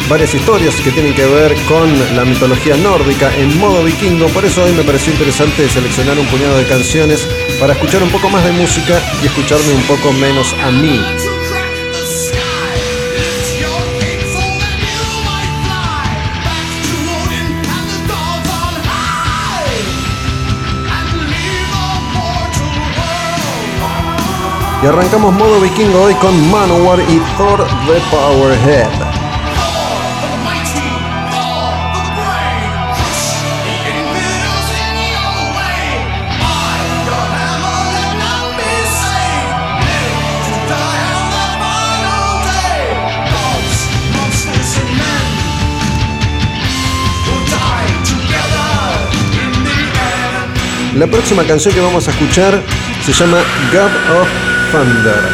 varias 0.08 0.34
historias 0.34 0.74
que 0.76 0.92
tienen 0.92 1.14
que 1.14 1.26
ver 1.26 1.54
con 1.68 1.92
la 2.16 2.24
mitología 2.24 2.76
nórdica 2.76 3.34
en 3.36 3.58
modo 3.58 3.82
vikingo, 3.82 4.28
por 4.28 4.44
eso 4.44 4.62
hoy 4.62 4.72
me 4.72 4.84
pareció 4.84 5.12
interesante 5.12 5.68
seleccionar 5.68 6.18
un 6.18 6.26
puñado 6.26 6.56
de 6.58 6.64
canciones 6.64 7.28
para 7.60 7.72
escuchar 7.72 8.02
un 8.02 8.10
poco 8.10 8.28
más 8.28 8.44
de 8.44 8.52
música 8.52 9.00
y 9.22 9.26
escucharme 9.26 9.72
un 9.72 9.82
poco 9.82 10.12
menos 10.12 10.54
a 10.64 10.70
mí. 10.70 11.00
Y 24.82 24.86
arrancamos 24.86 25.32
modo 25.34 25.60
vikingo 25.60 26.02
hoy 26.02 26.14
con 26.14 26.50
Manowar 26.50 27.00
y 27.00 27.18
Thor 27.36 27.66
the 27.86 28.00
Powerhead. 28.10 29.05
La 50.96 51.06
próxima 51.06 51.44
canción 51.44 51.74
que 51.74 51.80
vamos 51.82 52.08
a 52.08 52.10
escuchar 52.10 52.62
se 53.04 53.12
llama 53.12 53.36
God 53.70 54.18
of 54.18 54.28
Thunder. 54.72 55.28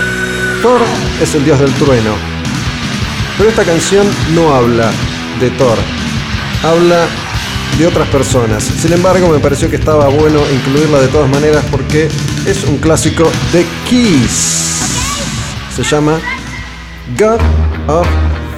Thor 0.60 0.80
es 1.20 1.36
el 1.36 1.44
dios 1.44 1.60
del 1.60 1.72
trueno. 1.74 2.16
Pero 3.39 3.48
esta 3.48 3.62
canción 3.62 4.05
no 4.34 4.52
habla 4.52 4.90
de 5.39 5.51
Thor, 5.51 5.78
habla 6.64 7.06
de 7.78 7.86
otras 7.86 8.09
personas. 8.09 8.64
Sin 8.64 8.93
embargo, 8.93 9.28
me 9.28 9.39
pareció 9.39 9.70
que 9.70 9.76
estaba 9.76 10.09
bueno 10.09 10.40
incluirla 10.52 10.98
de 10.98 11.06
todas 11.06 11.30
maneras 11.30 11.64
porque 11.70 12.09
es 12.44 12.64
un 12.64 12.78
clásico 12.78 13.30
de 13.52 13.64
Kiss. 13.89 14.80
Se 15.76 15.84
llama 15.84 16.18
God 17.16 17.40
of 17.86 18.09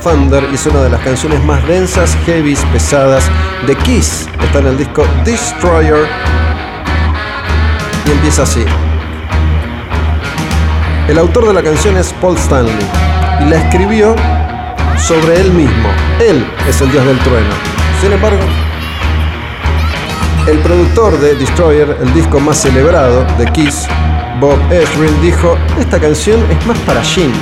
Thunder 0.02 0.48
y 0.50 0.54
es 0.54 0.64
una 0.64 0.80
de 0.80 0.88
las 0.88 1.02
canciones 1.02 1.44
más 1.44 1.68
densas, 1.68 2.16
heavy, 2.24 2.56
pesadas 2.72 3.24
de 3.66 3.76
Kiss. 3.76 4.26
Está 4.42 4.60
en 4.60 4.68
el 4.68 4.78
disco 4.78 5.06
Destroyer 5.22 6.08
y 8.06 8.10
empieza 8.10 8.42
así. 8.42 8.64
El 11.08 11.18
autor 11.18 11.46
de 11.48 11.54
la 11.54 11.62
canción 11.62 11.96
es 11.96 12.12
Paul 12.14 12.36
Stanley 12.36 12.74
y 13.40 13.44
la 13.44 13.56
escribió 13.56 14.16
sobre 14.98 15.40
él 15.40 15.52
mismo. 15.52 15.88
Él 16.20 16.46
es 16.68 16.80
el 16.80 16.90
dios 16.90 17.04
del 17.04 17.18
trueno. 17.18 17.54
Sin 18.00 18.12
embargo, 18.12 18.40
El 20.46 20.58
productor 20.58 21.18
de 21.20 21.36
Destroyer, 21.36 21.96
el 22.02 22.12
disco 22.12 22.38
más 22.38 22.58
celebrado 22.58 23.24
de 23.38 23.46
Kiss, 23.52 23.86
Bob 24.40 24.58
Ezrin, 24.70 25.22
dijo, 25.22 25.56
esta 25.80 25.98
canción 25.98 26.38
es 26.50 26.66
más 26.66 26.76
para 26.80 27.02
Gene. 27.02 27.32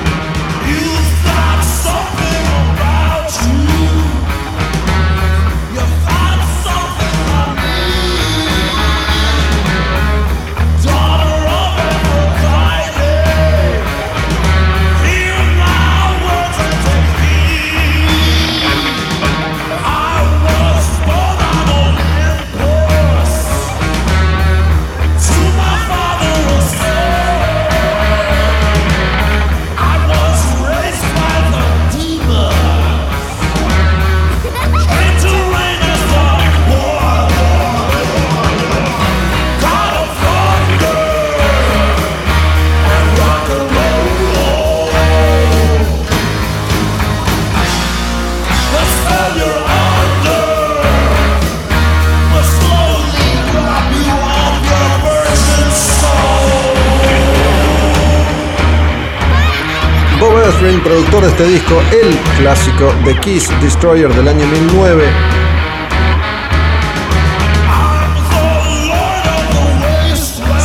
El 61.90 62.18
clásico 62.38 62.92
de 63.04 63.18
Kiss 63.20 63.48
Destroyer 63.60 64.12
del 64.14 64.28
año 64.28 64.46
2009, 64.46 65.04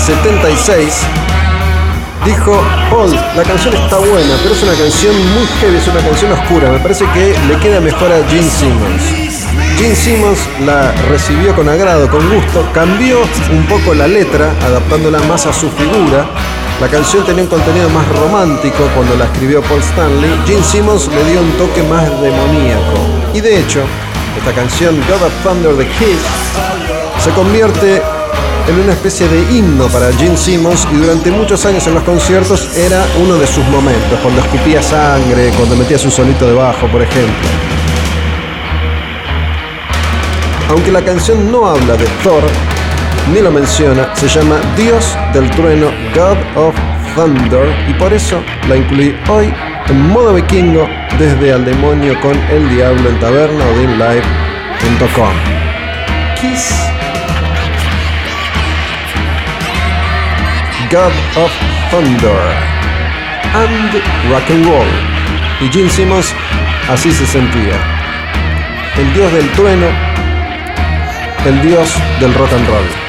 ...76... 0.08 1.28
Dijo, 2.26 2.62
Paul, 2.90 3.14
la 3.36 3.44
canción 3.44 3.74
está 3.74 4.00
buena, 4.00 4.36
pero 4.44 4.54
es 4.54 4.64
una 4.64 4.74
canción 4.74 5.16
muy 5.34 5.46
heavy, 5.62 5.78
es 5.78 5.88
una 5.88 6.02
canción 6.02 6.32
oscura. 6.34 6.72
Me 6.72 6.80
parece 6.80 7.06
que 7.14 7.34
le 7.48 7.58
queda 7.60 7.80
mejor 7.80 8.12
a 8.12 8.18
Gene 8.28 8.50
Simmons. 8.50 9.38
Gene 9.78 9.96
Simmons 9.96 10.40
la 10.66 10.92
recibió 11.10 11.56
con 11.56 11.70
agrado, 11.70 12.10
con 12.10 12.28
gusto, 12.30 12.68
cambió 12.74 13.20
un 13.50 13.66
poco 13.68 13.94
la 13.94 14.08
letra, 14.08 14.52
adaptándola 14.62 15.20
más 15.20 15.46
a 15.46 15.54
su 15.54 15.70
figura. 15.70 16.28
La 16.80 16.88
canción 16.88 17.26
tenía 17.26 17.41
un 17.41 17.49
contenido 17.49 17.90
más 17.90 18.08
romántico 18.20 18.88
cuando 18.94 19.16
la 19.16 19.26
escribió 19.26 19.64
Paul 19.64 19.82
Stanley. 19.82 20.30
Gene 20.45 20.62
Simmons 20.64 21.08
le 21.08 21.32
dio 21.32 21.41
un 21.41 21.52
toque 21.54 21.82
más 21.82 22.04
demoníaco. 22.22 22.94
Y 23.34 23.41
de 23.41 23.62
hecho, 23.62 23.82
esta 24.38 24.54
canción, 24.54 24.95
God 25.10 25.24
of 25.26 25.34
Thunder 25.44 25.76
the 25.76 25.88
Kiss, 25.98 26.20
se 27.24 27.32
convierte 27.32 27.99
en 28.68 28.80
una 28.80 28.94
especie 28.94 29.28
de 29.28 29.58
himno 29.58 29.88
para 29.88 30.14
Gene 30.14 30.38
Simmons 30.38 30.88
y 30.91 30.98
durante 30.98 31.32
muchos 31.32 31.66
años 31.66 31.88
en 31.88 31.95
los 31.95 32.04
conciertos 32.04 32.78
era 32.78 33.04
uno 33.24 33.38
de 33.38 33.48
sus 33.48 33.66
momentos, 33.66 34.20
cuando 34.22 34.40
escupía 34.41 34.84
sangre, 34.84 35.49
cuando 35.58 35.76
metía 35.76 35.98
su 35.98 36.12
solito 36.12 36.45
debajo, 36.45 36.86
por 36.91 37.02
ejemplo. 37.02 37.49
Aunque 40.70 40.91
la 40.91 41.02
canción 41.02 41.52
no 41.52 41.66
habla 41.66 41.95
de 41.95 42.06
Thor, 42.24 42.44
ni 43.34 43.41
lo 43.41 43.52
menciona, 43.52 44.16
se 44.16 44.28
llama 44.28 44.56
Dios 44.76 45.18
del 45.34 45.49
trueno, 45.52 45.88
God 46.16 46.38
of 46.56 46.76
Thunder, 47.16 47.68
y 47.90 47.94
por 47.94 48.14
eso 48.14 48.41
la 48.68 48.78
incluí 48.78 49.16
hoy 49.30 49.54
en 49.88 50.10
modo 50.10 50.34
vikingo 50.34 50.88
desde 51.18 51.54
Al 51.54 51.66
Demonio 51.66 52.20
con 52.22 52.38
el 52.52 52.70
Diablo 52.70 53.10
en 53.10 53.20
taberna 53.20 53.64
o. 53.66 53.98
Kiss 56.40 56.76
God 60.91 61.12
of 61.36 61.52
Thunder 61.91 62.78
and 63.54 63.94
Rock 64.30 64.49
and 64.49 64.66
Roll. 64.66 64.88
Y 65.60 65.70
Gene 65.70 65.90
Simmons 65.90 66.34
así 66.90 67.12
se 67.12 67.26
sentía. 67.26 67.76
El 68.98 69.14
dios 69.14 69.32
del 69.34 69.49
trueno, 69.52 69.88
el 71.45 71.62
dios 71.62 71.94
del 72.20 72.34
rock 72.34 72.54
and 72.54 72.68
roll. 72.68 73.07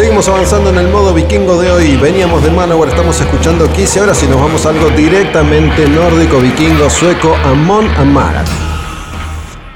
Seguimos 0.00 0.26
avanzando 0.28 0.70
en 0.70 0.78
el 0.78 0.88
modo 0.88 1.12
vikingo 1.12 1.60
de 1.60 1.70
hoy. 1.70 1.96
Veníamos 1.98 2.42
de 2.42 2.50
Manowar, 2.50 2.88
estamos 2.88 3.20
escuchando 3.20 3.70
Kiss 3.70 3.96
y 3.96 3.98
ahora 3.98 4.14
sí 4.14 4.26
nos 4.26 4.40
vamos 4.40 4.64
a 4.64 4.70
algo 4.70 4.88
directamente 4.88 5.86
nórdico, 5.86 6.40
vikingo, 6.40 6.88
sueco, 6.88 7.36
Amon 7.44 7.86
Amarth. 7.86 8.48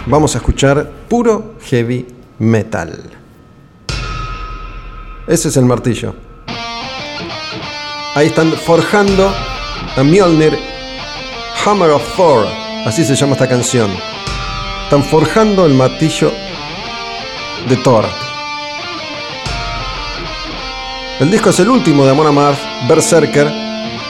Vamos 0.07 0.35
a 0.35 0.39
escuchar 0.39 0.91
puro 1.11 1.57
heavy 1.67 2.07
metal. 2.39 3.03
Ese 5.27 5.49
es 5.49 5.57
el 5.59 5.67
martillo. 5.67 6.15
Ahí 8.15 8.29
están 8.29 8.51
forjando 8.53 9.31
a 9.95 10.03
Mjolnir 10.03 10.59
Hammer 11.67 11.91
of 11.91 12.17
Thor. 12.17 12.47
Así 12.87 13.05
se 13.05 13.15
llama 13.15 13.35
esta 13.35 13.47
canción. 13.47 13.91
Están 14.85 15.03
forjando 15.03 15.67
el 15.67 15.75
martillo 15.75 16.33
de 17.69 17.77
Thor. 17.77 18.24
El 21.21 21.31
disco 21.31 21.51
es 21.51 21.61
el 21.61 21.69
último 21.69 22.05
de 22.05 22.11
Amon 22.11 22.27
Amarth, 22.27 22.59
Berserker, 22.89 23.49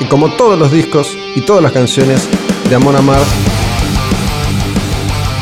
y 0.01 0.07
como 0.07 0.33
todos 0.33 0.59
los 0.59 0.73
discos 0.73 1.19
y 1.35 1.43
todas 1.43 1.63
las 1.63 1.71
canciones 1.71 2.31
de 2.71 2.75
Amon 2.75 2.97
Amarth, 2.97 3.27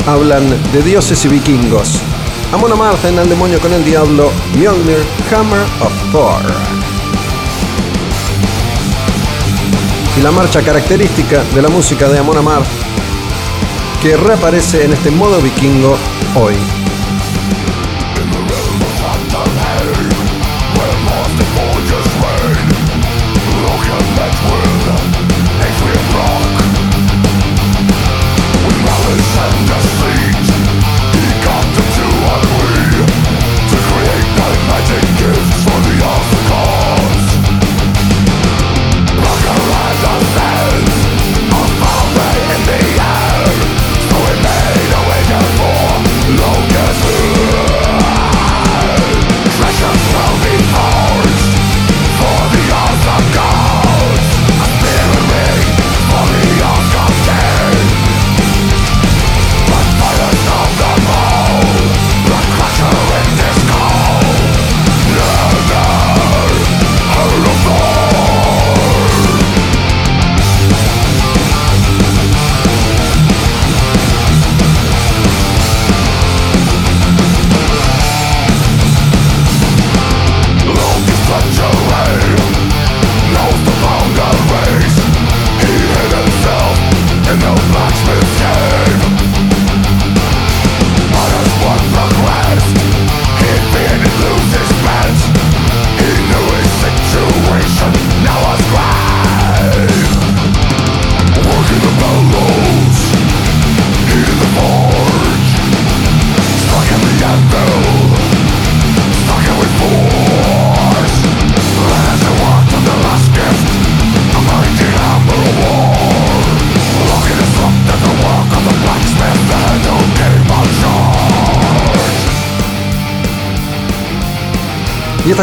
hablan 0.05 0.43
de 0.73 0.81
dioses 0.83 1.23
y 1.23 1.29
vikingos. 1.29 2.01
Amon 2.51 2.73
Amarth 2.73 3.05
en 3.05 3.17
Al 3.17 3.29
Demonio 3.29 3.61
con 3.61 3.71
el 3.71 3.85
Diablo, 3.85 4.29
Mjolnir, 4.57 5.05
Hammer 5.31 5.61
of 5.79 6.11
Thor. 6.11 6.41
Y 10.17 10.21
la 10.21 10.31
marcha 10.31 10.61
característica 10.61 11.43
de 11.55 11.61
la 11.61 11.69
música 11.69 12.09
de 12.09 12.19
Amon 12.19 12.37
Amarth, 12.39 12.67
que 14.01 14.17
reaparece 14.17 14.83
en 14.83 14.91
este 14.91 15.11
modo 15.11 15.39
vikingo 15.39 15.95
hoy. 16.35 16.55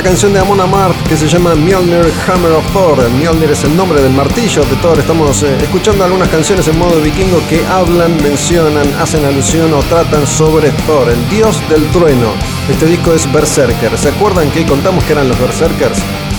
Canción 0.02 0.32
de 0.32 0.38
Amon 0.38 0.60
Amarth 0.60 0.96
que 1.08 1.16
se 1.16 1.28
llama 1.28 1.54
Mjolnir 1.54 2.10
Hammer 2.26 2.52
of 2.52 2.72
Thor. 2.72 2.98
Mjolnir 3.10 3.50
es 3.50 3.64
el 3.64 3.76
nombre 3.76 4.00
del 4.00 4.12
martillo 4.12 4.62
de 4.62 4.74
Thor. 4.76 4.98
Estamos 4.98 5.42
eh, 5.42 5.56
escuchando 5.60 6.04
algunas 6.04 6.28
canciones 6.28 6.66
en 6.68 6.78
modo 6.78 7.00
vikingo 7.00 7.38
que 7.48 7.64
hablan, 7.66 8.16
mencionan, 8.22 8.86
hacen 8.98 9.24
alusión 9.26 9.72
o 9.74 9.80
tratan 9.84 10.26
sobre 10.26 10.70
Thor, 10.86 11.10
el 11.10 11.28
dios 11.28 11.60
del 11.68 11.86
trueno. 11.90 12.32
Este 12.68 12.86
disco 12.86 13.12
es 13.12 13.30
Berserker. 13.30 13.96
¿Se 13.98 14.08
acuerdan 14.08 14.50
que 14.50 14.64
contamos 14.64 15.04
que 15.04 15.12
eran 15.12 15.28
los 15.28 15.38
Berserkers? 15.38 15.98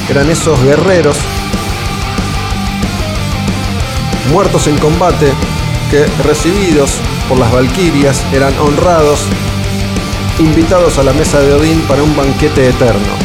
Eran 0.10 0.30
esos 0.30 0.62
guerreros 0.64 1.18
muertos 4.32 4.66
en 4.68 4.78
combate 4.80 5.32
que 5.92 6.06
recibidos 6.24 7.00
por 7.30 7.38
las 7.38 7.52
Valquirias 7.52 8.24
eran 8.34 8.58
honrados, 8.60 9.28
invitados 10.40 10.98
a 10.98 11.04
la 11.04 11.14
mesa 11.14 11.40
de 11.40 11.54
Odín 11.54 11.82
para 11.82 12.02
un 12.02 12.16
banquete 12.16 12.68
eterno. 12.68 13.21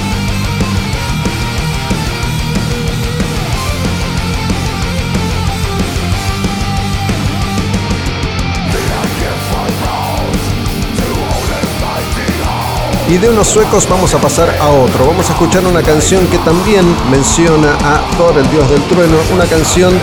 Y 13.09 13.19
de 13.19 13.29
unos 13.29 13.47
suecos 13.47 13.89
vamos 13.89 14.13
a 14.15 14.21
pasar 14.21 14.57
a 14.61 14.69
otro. 14.69 15.07
Vamos 15.07 15.31
a 15.31 15.33
escuchar 15.33 15.65
una 15.65 15.81
canción 15.81 16.27
que 16.27 16.39
también 16.39 16.85
menciona 17.09 17.75
a 17.75 18.05
Thor, 18.17 18.37
el 18.37 18.51
dios 18.51 18.69
del 18.69 18.83
trueno. 18.89 19.17
Una 19.33 19.45
canción 19.45 19.95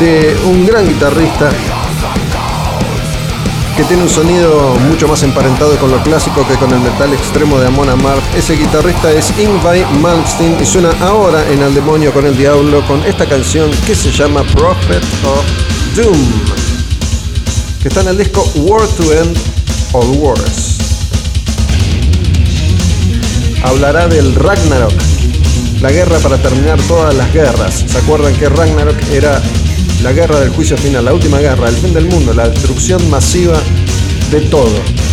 de 0.00 0.34
un 0.46 0.64
gran 0.64 0.88
guitarrista 0.88 1.50
que 3.76 3.84
tiene 3.84 4.04
un 4.04 4.08
sonido 4.08 4.74
mucho 4.88 5.06
más 5.06 5.22
emparentado 5.22 5.76
con 5.76 5.90
lo 5.90 6.02
clásico 6.02 6.48
que 6.48 6.54
con 6.54 6.72
el 6.72 6.80
metal 6.80 7.12
extremo 7.12 7.58
de 7.58 7.66
Amon 7.66 7.90
Amarth. 7.90 8.34
Ese 8.34 8.56
guitarrista 8.56 9.12
es 9.12 9.38
Ingvar 9.38 9.76
Malmsteen 10.00 10.56
y 10.58 10.64
suena 10.64 10.92
ahora 11.00 11.46
en 11.50 11.62
Al 11.62 11.74
Demonio 11.74 12.10
con 12.10 12.24
el 12.24 12.38
Diablo 12.38 12.82
con 12.86 13.04
esta 13.04 13.26
canción 13.26 13.70
que 13.86 13.94
se 13.94 14.10
llama 14.10 14.42
Prophet 14.54 15.04
of 15.26 15.44
Doom, 15.94 16.18
que 17.82 17.88
está 17.88 18.00
en 18.00 18.08
el 18.08 18.18
disco 18.18 18.50
War 18.54 18.88
to 18.88 19.12
End 19.12 19.36
All 19.92 20.08
Wars 20.16 20.75
hablará 23.62 24.08
del 24.08 24.34
Ragnarok, 24.34 24.92
la 25.80 25.90
guerra 25.90 26.18
para 26.18 26.38
terminar 26.38 26.80
todas 26.88 27.14
las 27.14 27.32
guerras. 27.32 27.84
¿Se 27.86 27.98
acuerdan 27.98 28.34
que 28.34 28.48
Ragnarok 28.48 28.96
era 29.12 29.40
la 30.02 30.12
guerra 30.12 30.40
del 30.40 30.50
juicio 30.50 30.76
final, 30.76 31.04
la 31.04 31.14
última 31.14 31.38
guerra, 31.38 31.68
el 31.68 31.76
fin 31.76 31.92
del 31.94 32.06
mundo, 32.06 32.32
la 32.32 32.48
destrucción 32.48 33.08
masiva 33.10 33.58
de 34.30 34.40
todo? 34.42 35.05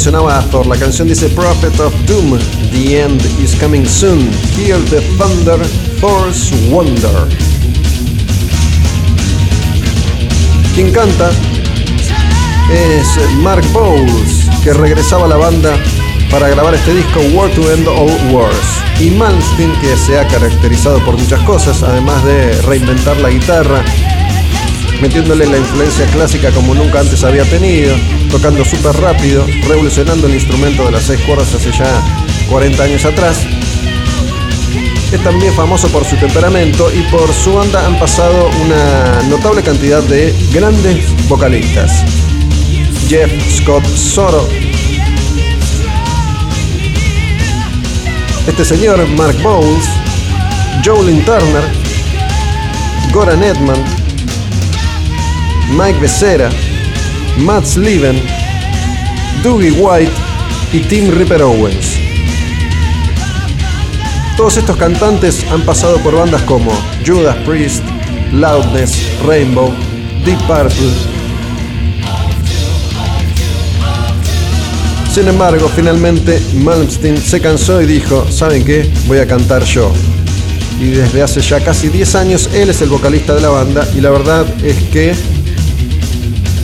Mencionaba 0.00 0.40
Thor. 0.50 0.66
La 0.66 0.76
canción 0.76 1.08
dice 1.08 1.28
Prophet 1.28 1.78
of 1.78 1.92
Doom, 2.06 2.38
The 2.72 3.02
End 3.02 3.20
is 3.38 3.54
Coming 3.56 3.84
Soon. 3.84 4.30
Hear 4.56 4.78
the 4.86 5.02
Thunder, 5.18 5.58
Thor's 6.00 6.50
Wonder. 6.70 7.28
Quien 10.74 10.90
canta 10.90 11.30
es 12.72 13.06
Mark 13.42 13.62
Bowles, 13.74 14.48
que 14.64 14.72
regresaba 14.72 15.26
a 15.26 15.28
la 15.28 15.36
banda 15.36 15.76
para 16.30 16.48
grabar 16.48 16.72
este 16.72 16.94
disco 16.94 17.20
War 17.34 17.50
to 17.50 17.70
End 17.70 17.86
All 17.86 18.32
Wars. 18.32 18.56
Y 19.00 19.10
Malmsteen, 19.10 19.70
que 19.82 19.98
se 19.98 20.18
ha 20.18 20.26
caracterizado 20.26 21.04
por 21.04 21.18
muchas 21.18 21.40
cosas, 21.40 21.82
además 21.82 22.24
de 22.24 22.52
reinventar 22.62 23.18
la 23.18 23.28
guitarra, 23.28 23.84
metiéndole 25.00 25.46
la 25.46 25.58
influencia 25.58 26.06
clásica 26.06 26.50
como 26.50 26.74
nunca 26.74 27.00
antes 27.00 27.24
había 27.24 27.44
tenido, 27.44 27.94
tocando 28.30 28.64
súper 28.64 28.94
rápido, 28.96 29.46
revolucionando 29.66 30.26
el 30.26 30.34
instrumento 30.34 30.84
de 30.84 30.92
las 30.92 31.04
seis 31.04 31.20
cuerdas 31.20 31.54
hace 31.54 31.72
ya 31.72 32.02
40 32.48 32.82
años 32.82 33.04
atrás. 33.04 33.46
Es 35.12 35.22
también 35.24 35.52
famoso 35.54 35.88
por 35.88 36.04
su 36.04 36.16
temperamento 36.16 36.90
y 36.92 37.02
por 37.10 37.32
su 37.32 37.54
banda 37.54 37.84
han 37.84 37.98
pasado 37.98 38.48
una 38.64 39.22
notable 39.28 39.62
cantidad 39.62 40.02
de 40.02 40.34
grandes 40.52 41.06
vocalistas. 41.28 42.04
Jeff 43.08 43.30
Scott 43.50 43.84
Soro. 43.86 44.48
Este 48.46 48.64
señor, 48.64 49.06
Mark 49.16 49.36
Bowles, 49.42 49.84
Jolin 50.84 51.24
Turner, 51.24 51.64
Goran 53.12 53.42
Edman, 53.42 53.99
Mike 55.70 56.00
Becerra, 56.00 56.50
Matt 57.38 57.64
Sliven, 57.64 58.20
Dougie 59.42 59.70
White 59.70 60.12
y 60.72 60.80
Tim 60.80 61.10
Ripper 61.10 61.42
Owens. 61.42 61.96
Todos 64.36 64.56
estos 64.56 64.76
cantantes 64.76 65.44
han 65.50 65.62
pasado 65.62 65.98
por 65.98 66.16
bandas 66.16 66.42
como 66.42 66.72
Judas 67.06 67.36
Priest, 67.46 67.84
Loudness, 68.32 68.96
Rainbow, 69.26 69.72
Deep 70.24 70.38
Purple. 70.46 70.90
Sin 75.12 75.28
embargo, 75.28 75.70
finalmente 75.74 76.40
Malmsteen 76.54 77.18
se 77.18 77.40
cansó 77.40 77.82
y 77.82 77.86
dijo, 77.86 78.26
¿saben 78.30 78.64
qué? 78.64 78.90
Voy 79.06 79.18
a 79.18 79.26
cantar 79.26 79.64
yo. 79.64 79.92
Y 80.80 80.90
desde 80.90 81.22
hace 81.22 81.40
ya 81.40 81.60
casi 81.60 81.88
10 81.88 82.14
años 82.14 82.48
él 82.54 82.70
es 82.70 82.80
el 82.80 82.88
vocalista 82.88 83.34
de 83.34 83.42
la 83.42 83.50
banda 83.50 83.86
y 83.94 84.00
la 84.00 84.10
verdad 84.10 84.46
es 84.64 84.76
que 84.84 85.14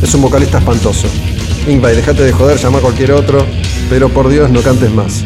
es 0.02 0.14
un 0.14 0.22
vocalista 0.22 0.58
espantoso. 0.58 1.08
Ingvar, 1.66 1.94
dejate 1.94 2.22
de 2.22 2.32
joder, 2.32 2.56
llama 2.58 2.78
a 2.78 2.80
cualquier 2.80 3.12
otro, 3.12 3.44
pero 3.90 4.08
por 4.08 4.28
Dios 4.28 4.50
no 4.50 4.62
cantes 4.62 4.90
más. 4.90 5.25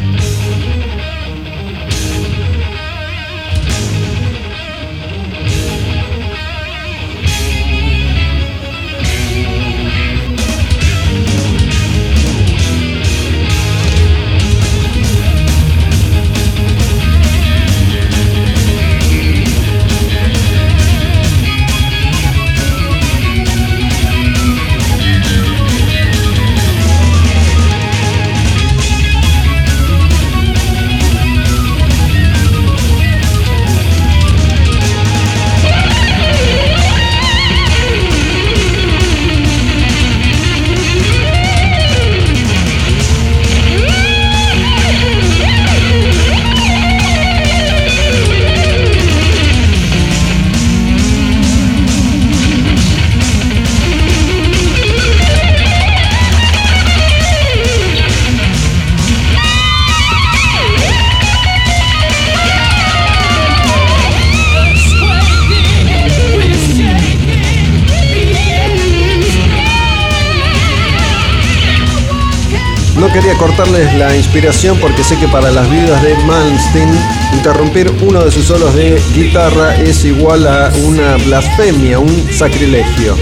Quería 73.20 73.36
cortarles 73.36 73.92
la 73.98 74.16
inspiración 74.16 74.78
porque 74.80 75.04
sé 75.04 75.14
que 75.18 75.28
para 75.28 75.50
las 75.50 75.68
vidas 75.70 76.02
de 76.02 76.14
Malmsteen 76.24 76.88
interrumpir 77.34 77.92
uno 78.00 78.24
de 78.24 78.30
sus 78.30 78.46
solos 78.46 78.74
de 78.74 78.98
guitarra 79.14 79.76
es 79.76 80.06
igual 80.06 80.46
a 80.46 80.72
una 80.84 81.16
blasfemia, 81.16 81.98
un 81.98 82.32
sacrilegio. 82.32 83.18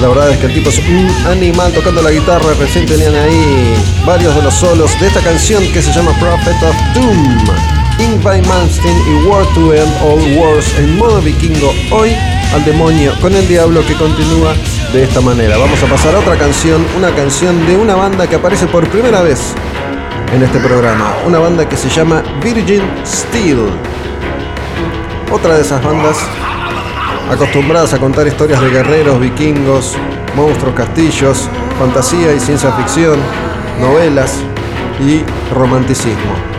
La 0.00 0.06
verdad 0.08 0.30
es 0.30 0.38
que 0.38 0.46
el 0.46 0.54
tipo 0.54 0.70
es 0.70 0.78
un 0.78 1.08
animal 1.26 1.72
tocando 1.72 2.02
la 2.02 2.12
guitarra. 2.12 2.54
Recién 2.56 2.86
tenían 2.86 3.16
ahí 3.16 3.74
varios 4.06 4.32
de 4.36 4.42
los 4.42 4.54
solos 4.54 4.92
de 5.00 5.08
esta 5.08 5.20
canción 5.20 5.64
que 5.72 5.82
se 5.82 5.92
llama 5.92 6.12
Prophet 6.20 6.62
of 6.62 6.76
Doom. 6.94 8.20
By 8.22 8.40
Malmsteen 8.42 8.96
y 9.08 9.26
War 9.26 9.44
to 9.54 9.74
End 9.74 9.92
All 10.02 10.38
Wars 10.38 10.72
en 10.78 10.96
modo 10.98 11.20
vikingo. 11.20 11.74
Hoy 11.90 12.14
al 12.54 12.64
demonio 12.64 13.12
con 13.20 13.34
el 13.34 13.46
diablo 13.48 13.84
que 13.86 13.94
continúa 13.94 14.54
de 14.92 15.04
esta 15.04 15.20
manera. 15.20 15.56
Vamos 15.56 15.80
a 15.82 15.86
pasar 15.86 16.14
a 16.14 16.18
otra 16.18 16.36
canción, 16.36 16.84
una 16.96 17.10
canción 17.14 17.64
de 17.66 17.76
una 17.76 17.94
banda 17.94 18.26
que 18.26 18.34
aparece 18.34 18.66
por 18.66 18.88
primera 18.88 19.22
vez 19.22 19.54
en 20.34 20.42
este 20.42 20.58
programa. 20.58 21.14
Una 21.26 21.38
banda 21.38 21.68
que 21.68 21.76
se 21.76 21.88
llama 21.88 22.22
Virgin 22.42 22.82
Steel. 23.06 23.68
Otra 25.30 25.54
de 25.54 25.62
esas 25.62 25.82
bandas 25.84 26.16
acostumbradas 27.30 27.94
a 27.94 27.98
contar 27.98 28.26
historias 28.26 28.60
de 28.60 28.70
guerreros, 28.70 29.20
vikingos, 29.20 29.96
monstruos, 30.34 30.74
castillos, 30.74 31.48
fantasía 31.78 32.34
y 32.34 32.40
ciencia 32.40 32.72
ficción, 32.72 33.18
novelas 33.80 34.38
y 35.00 35.22
romanticismo. 35.54 36.49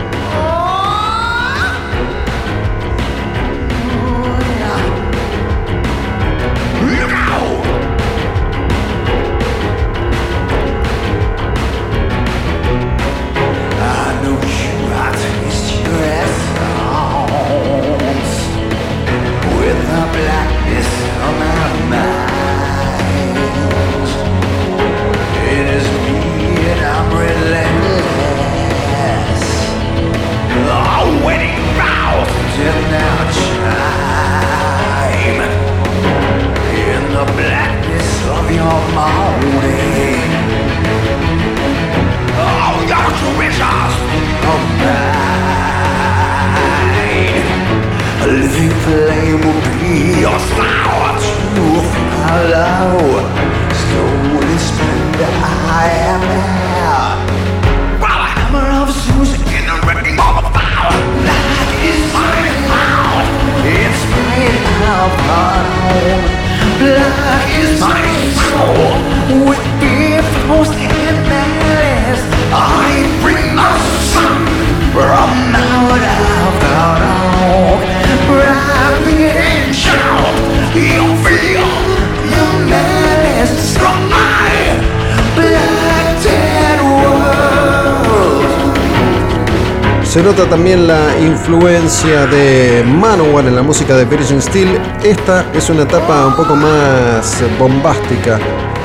También 90.48 90.86
la 90.86 91.18
influencia 91.18 92.26
de 92.26 92.84
Manowar 92.86 93.46
en 93.46 93.54
la 93.54 93.62
música 93.62 93.96
de 93.96 94.04
Virgin 94.04 94.40
Steel. 94.40 94.80
Esta 95.02 95.46
es 95.52 95.68
una 95.70 95.82
etapa 95.82 96.26
un 96.26 96.34
poco 96.34 96.56
más 96.56 97.42
bombástica, 97.58 98.38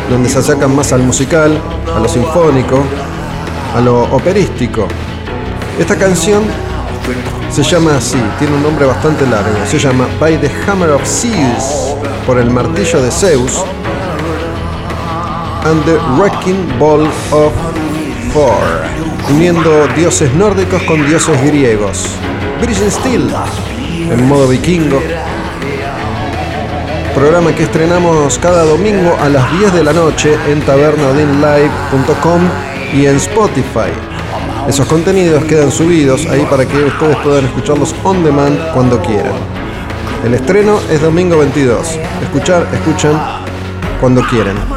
donde 0.10 0.30
se 0.30 0.40
acercan 0.40 0.76
más 0.76 0.94
al 0.94 1.04
musical, 1.04 1.58
a 1.96 2.00
lo 2.00 2.08
sinfónico, 2.08 2.84
a 3.76 3.82
lo 3.82 4.04
operístico. 4.04 4.88
Esta 5.80 5.96
canción 5.96 6.44
se 7.52 7.64
llama 7.64 7.98
así, 7.98 8.22
tiene 8.40 8.56
un 8.56 8.64
nombre 8.64 8.86
bastante 8.86 9.26
largo. 9.26 9.56
Se 9.66 9.80
llama 9.80 10.08
By 10.20 10.40
the 10.40 10.52
Hammer 10.68 10.90
of 10.92 11.04
Zeus, 11.06 11.96
por 12.26 12.40
el 12.40 12.50
martillo 12.50 13.02
de 13.02 13.12
Zeus, 13.12 13.64
and 15.66 15.84
the 15.86 15.98
Wrecking 16.18 16.78
Ball 16.80 17.08
of 17.32 17.54
Thor 18.34 19.17
uniendo 19.30 19.88
dioses 19.96 20.34
nórdicos 20.34 20.82
con 20.84 21.06
dioses 21.06 21.42
griegos. 21.44 22.08
Virgin 22.62 22.92
Steel, 22.92 23.30
en 24.12 24.28
modo 24.28 24.48
vikingo. 24.48 25.02
Programa 27.14 27.54
que 27.54 27.64
estrenamos 27.64 28.38
cada 28.40 28.64
domingo 28.64 29.16
a 29.20 29.30
las 29.30 29.52
10 29.60 29.74
de 29.74 29.84
la 29.84 29.94
noche 29.94 30.38
en 30.48 30.62
tabernadinlive.com 30.62 32.42
y 32.94 33.06
en 33.06 33.16
Spotify. 33.18 33.92
Esos 34.68 34.88
contenidos 34.88 35.44
quedan 35.46 35.72
subidos 35.72 36.26
ahí 36.28 36.46
para 36.50 36.66
que 36.66 36.84
ustedes 36.84 37.18
puedan 37.18 37.46
escucharlos 37.46 37.96
on 38.04 38.24
demand 38.24 38.58
cuando 38.74 39.02
quieran. 39.02 39.34
El 40.26 40.34
estreno 40.34 40.80
es 40.90 41.02
domingo 41.02 41.38
22. 41.38 42.00
Escuchar, 42.24 42.68
escuchan 42.74 43.20
cuando 44.00 44.22
quieran. 44.28 44.77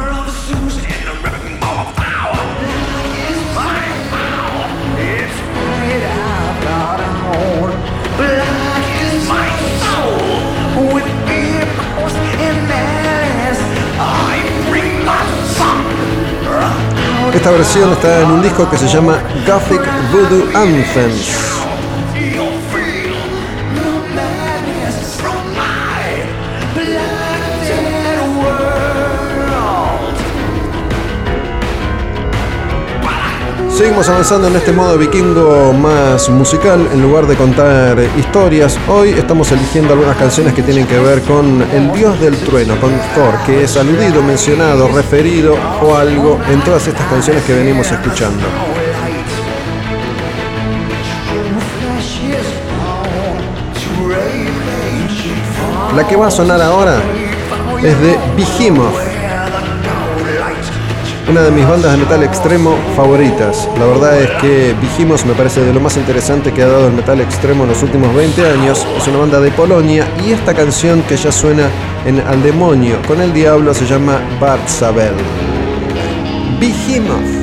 Esta 17.51 17.63
versión 17.63 17.91
está 17.91 18.21
en 18.21 18.31
un 18.31 18.41
disco 18.41 18.69
que 18.69 18.77
se 18.77 18.87
llama 18.87 19.21
Gothic 19.45 19.81
Voodoo 20.13 20.47
Anthems. 20.55 21.50
Seguimos 33.81 34.07
avanzando 34.09 34.47
en 34.47 34.55
este 34.55 34.71
modo 34.71 34.95
vikingo 34.95 35.73
más 35.73 36.29
musical 36.29 36.87
en 36.93 37.01
lugar 37.01 37.25
de 37.25 37.35
contar 37.35 37.97
historias. 38.15 38.77
Hoy 38.87 39.09
estamos 39.09 39.51
eligiendo 39.51 39.93
algunas 39.93 40.15
canciones 40.17 40.53
que 40.53 40.61
tienen 40.61 40.85
que 40.85 40.99
ver 40.99 41.19
con 41.23 41.63
el 41.63 41.91
dios 41.91 42.19
del 42.19 42.37
trueno, 42.37 42.79
con 42.79 42.91
Thor, 43.15 43.33
que 43.43 43.63
es 43.63 43.75
aludido, 43.77 44.21
mencionado, 44.21 44.87
referido 44.89 45.55
o 45.81 45.95
algo 45.95 46.39
en 46.47 46.61
todas 46.61 46.85
estas 46.85 47.07
canciones 47.07 47.43
que 47.43 47.55
venimos 47.55 47.91
escuchando. 47.91 48.45
La 55.95 56.07
que 56.07 56.15
va 56.15 56.27
a 56.27 56.31
sonar 56.31 56.61
ahora 56.61 57.01
es 57.81 57.99
de 57.99 58.19
Behemoth 58.37 59.10
una 61.29 61.41
de 61.41 61.51
mis 61.51 61.67
bandas 61.67 61.91
de 61.91 61.97
metal 61.97 62.23
extremo 62.23 62.75
favoritas. 62.95 63.69
La 63.77 63.85
verdad 63.85 64.19
es 64.19 64.29
que 64.41 64.75
Vigimos 64.81 65.25
me 65.25 65.33
parece 65.33 65.63
de 65.63 65.73
lo 65.73 65.79
más 65.79 65.97
interesante 65.97 66.51
que 66.51 66.63
ha 66.63 66.67
dado 66.67 66.87
el 66.87 66.93
metal 66.93 67.21
extremo 67.21 67.63
en 67.63 67.69
los 67.69 67.83
últimos 67.83 68.13
20 68.15 68.45
años. 68.49 68.85
Es 68.97 69.07
una 69.07 69.19
banda 69.19 69.39
de 69.39 69.51
Polonia 69.51 70.07
y 70.25 70.31
esta 70.31 70.53
canción 70.53 71.01
que 71.03 71.17
ya 71.17 71.31
suena 71.31 71.69
en 72.05 72.19
Al 72.21 72.41
Demonio 72.41 72.97
con 73.07 73.21
el 73.21 73.33
Diablo 73.33 73.73
se 73.73 73.85
llama 73.85 74.19
Sabel. 74.65 75.13
Behemoth 76.59 77.41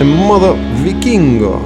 en 0.00 0.16
modo 0.16 0.56
vikingo. 0.84 1.62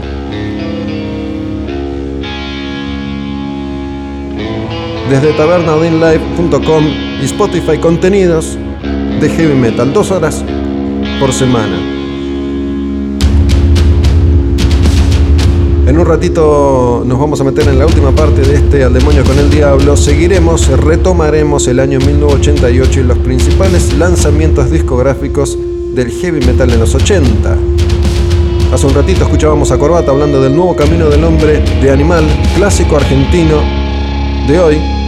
Desde 5.11 5.33
tabernaudinlive.com 5.35 6.85
y 7.21 7.25
Spotify 7.27 7.77
contenidos 7.79 8.57
de 9.21 9.29
heavy 9.29 9.55
metal. 9.55 9.93
Dos 9.93 10.11
horas 10.11 10.43
semana. 11.31 11.79
En 15.87 15.99
un 15.99 16.07
ratito 16.07 17.03
nos 17.07 17.19
vamos 17.19 17.41
a 17.41 17.45
meter 17.45 17.69
en 17.69 17.79
la 17.79 17.85
última 17.85 18.13
parte 18.13 18.41
de 18.41 18.55
este 18.55 18.83
Al 18.83 18.95
demonio 18.95 19.23
con 19.25 19.39
el 19.39 19.51
diablo. 19.51 19.97
Seguiremos, 19.97 20.69
retomaremos 20.69 21.69
el 21.69 21.81
año 21.81 21.99
1988 21.99 23.01
y 23.01 23.03
los 23.03 23.19
principales 23.19 23.93
lanzamientos 23.99 24.71
discográficos 24.71 25.59
del 25.95 26.11
heavy 26.11 26.41
metal 26.47 26.71
en 26.71 26.81
los 26.81 26.95
80. 26.95 27.59
Hace 28.73 28.87
un 28.87 28.95
ratito 28.95 29.25
escuchábamos 29.25 29.71
a 29.71 29.79
Corbata 29.79 30.13
hablando 30.13 30.41
del 30.41 30.57
nuevo 30.57 30.75
camino 30.75 31.11
del 31.11 31.23
hombre 31.25 31.63
de 31.83 31.91
Animal, 31.91 32.25
clásico 32.57 32.97
argentino 32.97 33.61
de 34.49 34.59
hoy. 34.59 35.02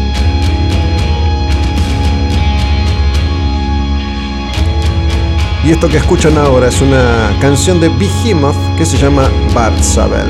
Y 5.64 5.70
esto 5.70 5.88
que 5.88 5.96
escuchan 5.96 6.36
ahora 6.36 6.68
es 6.68 6.82
una 6.82 7.34
canción 7.40 7.80
de 7.80 7.88
Behemoth 7.88 8.76
que 8.76 8.84
se 8.84 8.98
llama 8.98 9.30
Bart 9.54 9.80
Sabel. 9.80 10.28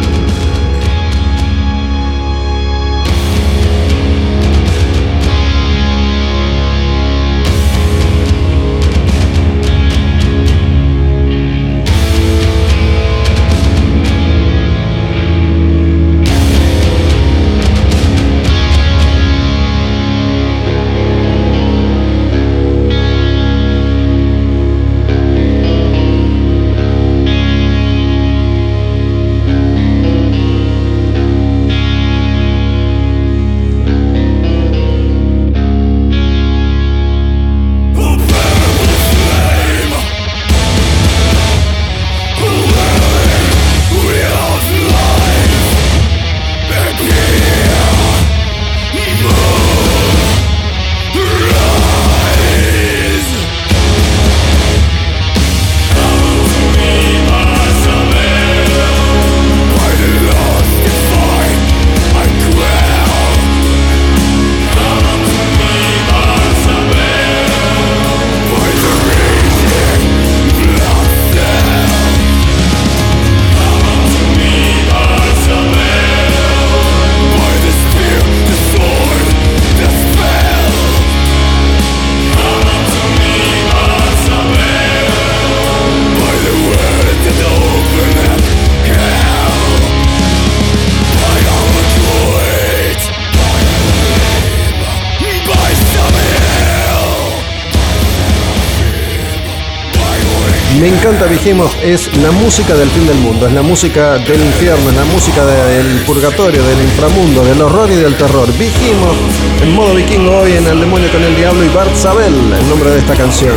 Es 101.83 102.17
la 102.17 102.33
música 102.33 102.75
del 102.75 102.91
fin 102.91 103.07
del 103.07 103.19
mundo, 103.19 103.47
es 103.47 103.53
la 103.53 103.63
música 103.63 104.19
del 104.19 104.41
infierno, 104.41 104.91
es 104.91 104.97
la 104.97 105.05
música 105.05 105.45
del 105.45 105.87
purgatorio, 106.05 106.61
del 106.65 106.83
inframundo, 106.83 107.45
del 107.45 107.63
horror 107.63 107.89
y 107.93 107.95
del 107.95 108.17
terror. 108.17 108.49
Behemoth 108.59 109.63
en 109.63 109.73
modo 109.73 109.95
vikingo 109.95 110.37
hoy 110.37 110.53
en 110.55 110.67
El 110.67 110.81
demonio 110.81 111.09
con 111.13 111.23
el 111.23 111.37
diablo 111.37 111.65
y 111.65 111.69
Bart 111.69 111.95
Sabel, 111.95 112.35
el 112.35 112.69
nombre 112.69 112.91
de 112.91 112.99
esta 112.99 113.15
canción. 113.15 113.55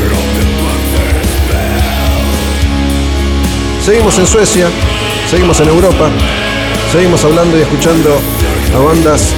Seguimos 3.83 4.19
en 4.19 4.27
Suecia, 4.27 4.67
seguimos 5.27 5.59
en 5.59 5.69
Europa, 5.69 6.11
seguimos 6.91 7.25
hablando 7.25 7.57
y 7.57 7.61
escuchando 7.61 8.21
a 8.75 8.77
bandas 8.77 9.33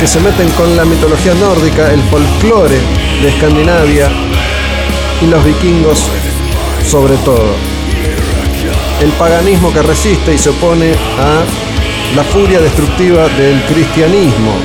que 0.00 0.06
se 0.06 0.18
meten 0.18 0.48
con 0.50 0.76
la 0.76 0.84
mitología 0.84 1.34
nórdica, 1.34 1.92
el 1.92 2.02
folclore 2.04 2.78
de 3.22 3.28
Escandinavia 3.28 4.10
y 5.22 5.26
los 5.26 5.44
vikingos 5.44 6.10
sobre 6.90 7.16
todo. 7.18 7.54
El 9.00 9.10
paganismo 9.12 9.72
que 9.72 9.80
resiste 9.80 10.34
y 10.34 10.38
se 10.38 10.48
opone 10.48 10.90
a 10.90 11.44
la 12.16 12.24
furia 12.24 12.60
destructiva 12.60 13.28
del 13.28 13.62
cristianismo. 13.66 14.56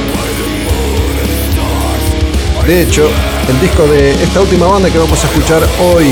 De 2.66 2.82
hecho, 2.82 3.08
el 3.48 3.62
disco 3.62 3.86
de 3.86 4.12
esta 4.24 4.42
última 4.42 4.66
banda 4.66 4.90
que 4.90 4.98
vamos 4.98 5.24
a 5.24 5.28
escuchar 5.28 5.62
hoy 5.80 6.08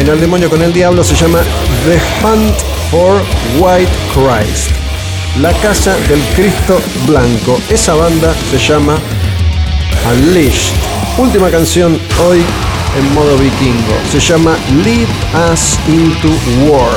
en 0.00 0.08
El 0.08 0.20
Demonio 0.20 0.50
con 0.50 0.60
el 0.62 0.72
Diablo 0.72 1.04
se 1.04 1.14
llama 1.14 1.38
The 1.84 2.26
Hunt 2.26 2.56
for 2.90 3.22
White 3.60 3.92
Christ. 4.12 4.72
La 5.40 5.52
Casa 5.52 5.96
del 6.08 6.20
Cristo 6.34 6.80
Blanco. 7.06 7.60
Esa 7.70 7.94
banda 7.94 8.34
se 8.50 8.58
llama 8.58 8.98
Unleashed. 10.12 10.74
Última 11.18 11.50
canción 11.50 12.00
hoy 12.26 12.44
en 12.96 13.14
modo 13.14 13.36
vikingo. 13.36 13.98
Se 14.10 14.18
llama 14.18 14.56
Lead 14.84 15.08
Us 15.52 15.78
Into 15.86 16.28
War. 16.66 16.90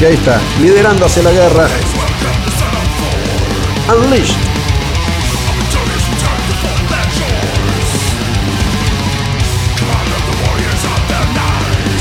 Y 0.00 0.04
ahí 0.04 0.14
está, 0.14 0.40
liderando 0.60 1.06
hacia 1.06 1.22
la 1.22 1.32
guerra. 1.32 1.68
Unleashed. 3.96 4.36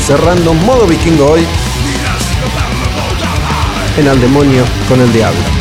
Cerrando 0.06 0.54
modo 0.54 0.86
vikingo 0.86 1.32
hoy 1.32 1.48
en 3.98 4.08
Al 4.08 4.22
Demonio 4.22 4.64
con 4.88 5.02
el 5.02 5.12
Diablo. 5.12 5.55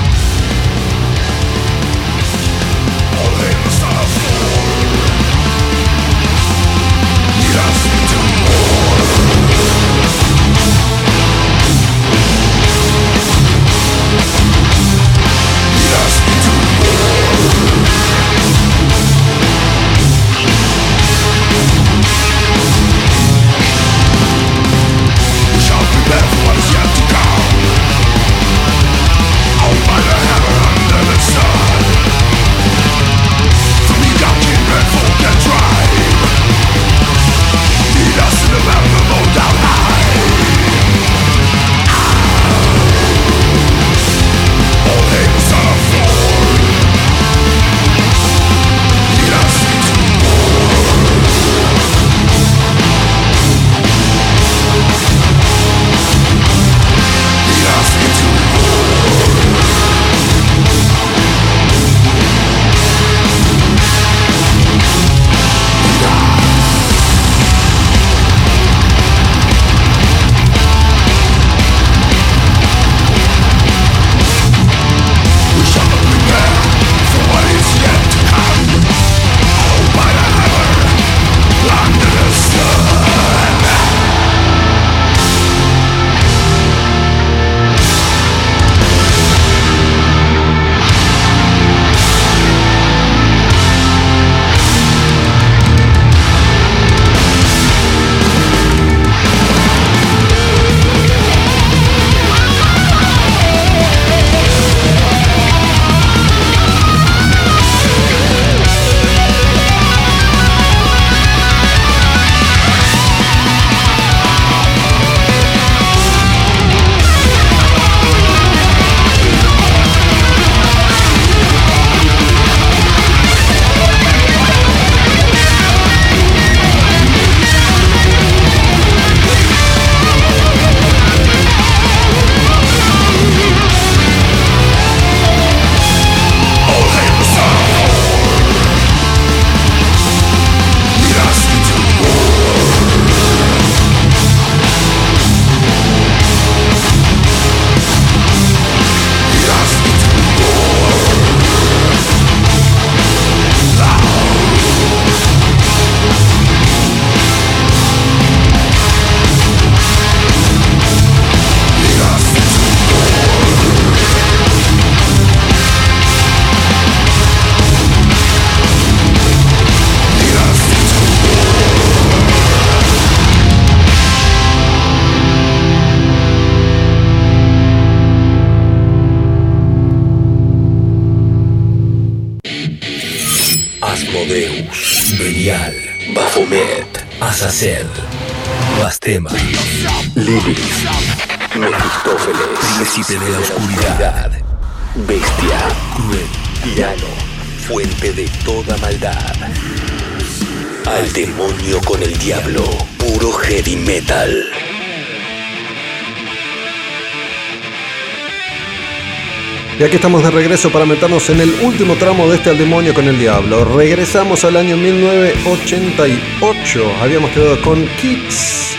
Y 209.76 209.82
aquí 209.82 209.96
estamos 209.96 210.22
de 210.22 210.30
regreso 210.30 210.70
para 210.70 210.86
meternos 210.86 211.28
en 211.30 211.40
el 211.40 211.52
último 211.62 211.96
tramo 211.96 212.28
de 212.28 212.36
este 212.36 212.51
Al 212.51 212.59
Demonio 212.59 212.94
con 212.94 213.09
el 213.09 213.18
Diablo. 213.18 213.64
Regresamos 213.64 214.44
al 214.44 214.56
año 214.56 214.76
1988. 214.76 216.92
Habíamos 217.02 217.32
quedado 217.32 217.60
con 217.60 217.84
Kids. 218.01 218.76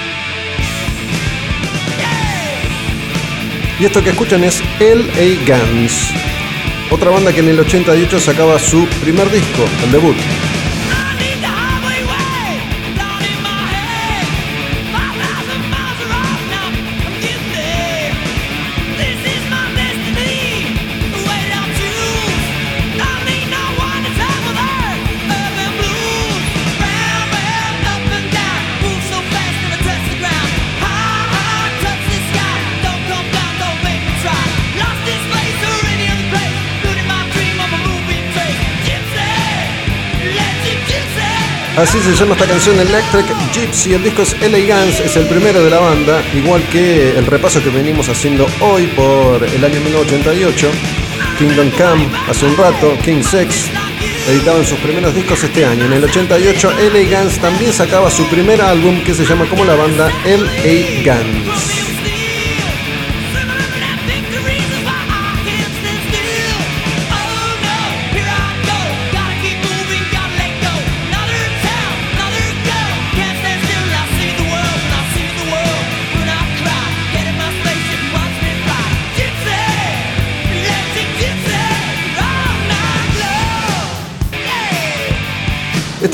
Y 3.77 3.83
esto 3.83 4.01
que 4.01 4.11
escuchan 4.11 4.45
es 4.45 4.63
L.A. 4.79 5.35
Guns. 5.45 6.13
Otra 6.91 7.11
banda 7.11 7.33
que 7.33 7.41
en 7.41 7.49
el 7.49 7.59
88 7.59 8.17
sacaba 8.21 8.57
su 8.57 8.87
primer 9.01 9.29
disco, 9.29 9.65
el 9.83 9.91
debut. 9.91 10.15
Así 41.77 41.99
se 41.99 42.15
llama 42.15 42.35
esta 42.35 42.47
canción 42.47 42.79
Electric 42.79 43.25
Gypsy. 43.51 43.93
El 43.93 44.03
disco 44.03 44.21
es 44.21 44.33
Elegance, 44.41 45.03
es 45.03 45.17
el 45.17 45.27
primero 45.27 45.61
de 45.61 45.69
la 45.69 45.79
banda, 45.79 46.23
igual 46.33 46.63
que 46.69 47.17
el 47.17 47.25
repaso 47.25 47.61
que 47.61 47.69
venimos 47.69 48.07
haciendo 48.07 48.47
hoy 48.61 48.87
por 48.87 49.43
el 49.43 49.63
año 49.63 49.81
1988. 49.81 50.71
Kingdom 51.37 51.69
Come 51.71 52.07
hace 52.29 52.45
un 52.45 52.55
rato, 52.55 52.97
King 53.03 53.21
Sex 53.21 53.69
editaban 54.29 54.65
sus 54.65 54.79
primeros 54.79 55.13
discos 55.13 55.43
este 55.43 55.65
año. 55.65 55.85
En 55.85 55.93
el 55.93 56.03
88, 56.05 56.79
Elegance 56.79 57.41
también 57.41 57.73
sacaba 57.73 58.09
su 58.09 58.25
primer 58.27 58.61
álbum 58.61 59.03
que 59.03 59.13
se 59.13 59.25
llama 59.25 59.45
como 59.45 59.65
la 59.65 59.75
banda 59.75 60.09
L.A. 60.23 61.03
Guns. 61.03 61.74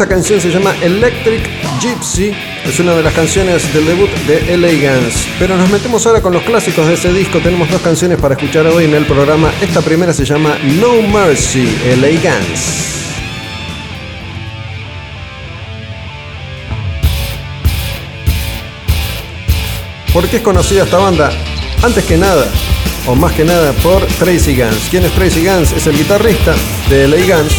Esta 0.02 0.16
canción 0.16 0.42
se 0.42 0.50
llama 0.50 0.74
Electric 0.82 1.48
Gypsy, 1.80 2.34
es 2.66 2.80
una 2.80 2.96
de 2.96 3.04
las 3.04 3.14
canciones 3.14 3.72
del 3.72 3.86
debut 3.86 4.10
de 4.26 4.52
Elegance. 4.52 5.30
Pero 5.38 5.56
nos 5.56 5.70
metemos 5.70 6.08
ahora 6.08 6.24
con 6.24 6.34
los 6.34 6.42
clásicos 6.42 6.88
de 6.88 6.96
ese 6.96 7.14
disco. 7.14 7.38
Tenemos 7.38 7.70
dos 7.70 7.84
canciones 7.84 8.20
para 8.20 8.34
escuchar 8.34 8.66
hoy 8.66 8.86
en 8.86 8.96
el 8.96 9.06
programa. 9.06 9.52
Esta 9.62 9.80
primera 9.82 10.12
se 10.12 10.26
llama 10.26 10.58
No 10.80 11.04
Mercy, 11.04 11.70
Elegance. 11.86 13.12
¿Por 20.12 20.28
qué 20.30 20.38
es 20.38 20.42
conocida 20.42 20.86
esta 20.86 20.98
banda? 20.98 21.32
Antes 21.84 22.04
que 22.06 22.18
nada, 22.18 22.48
o 23.06 23.14
más 23.14 23.34
que 23.34 23.46
nada, 23.46 23.72
por 23.74 24.04
Tracy 24.18 24.56
Guns. 24.56 24.88
¿Quién 24.90 25.06
es 25.06 25.12
Tracy 25.12 25.46
Guns? 25.46 25.74
Es 25.74 25.86
el 25.86 25.96
guitarrista 25.96 26.56
de 26.90 27.04
Elegance 27.04 27.56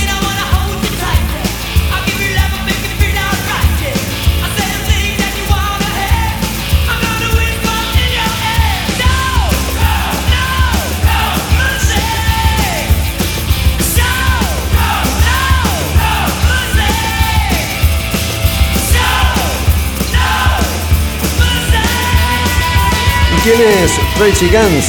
¿Quién 23.42 23.60
es 23.60 23.98
Tracy 24.16 24.48
Gans? 24.50 24.84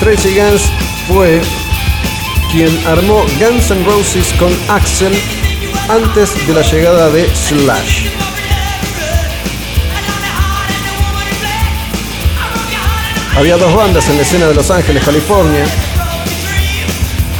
Tracy 0.00 0.34
Gans 0.34 0.62
fue 1.06 1.40
quien 2.50 2.76
armó 2.88 3.24
Guns 3.38 3.70
N' 3.70 3.84
Roses 3.84 4.32
con 4.36 4.52
Axel 4.68 5.16
antes 5.88 6.44
de 6.44 6.52
la 6.52 6.62
llegada 6.62 7.08
de 7.10 7.32
Slash. 7.36 8.08
Había 13.36 13.56
dos 13.58 13.72
bandas 13.76 14.08
en 14.08 14.16
la 14.16 14.22
escena 14.22 14.48
de 14.48 14.54
Los 14.54 14.68
Ángeles, 14.72 15.04
California. 15.04 15.64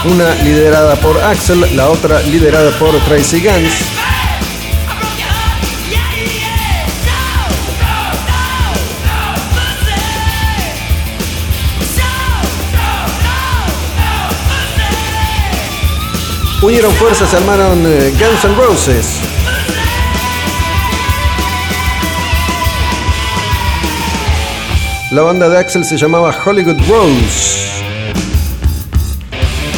Una 0.05 0.37
liderada 0.37 0.95
por 0.95 1.21
Axel, 1.21 1.67
la 1.77 1.89
otra 1.89 2.23
liderada 2.23 2.71
por 2.79 2.97
Tracy 3.01 3.41
Gans. 3.41 3.92
Unieron 16.63 16.93
fuerzas 16.95 17.35
armaron 17.35 17.85
eh, 17.87 18.13
Guns 18.19 18.45
N' 18.45 18.55
Roses. 18.55 19.21
La 25.11 25.23
banda 25.23 25.49
de 25.49 25.59
Axel 25.59 25.85
se 25.85 25.97
llamaba 25.97 26.35
Hollywood 26.45 26.81
Rose. 26.89 27.83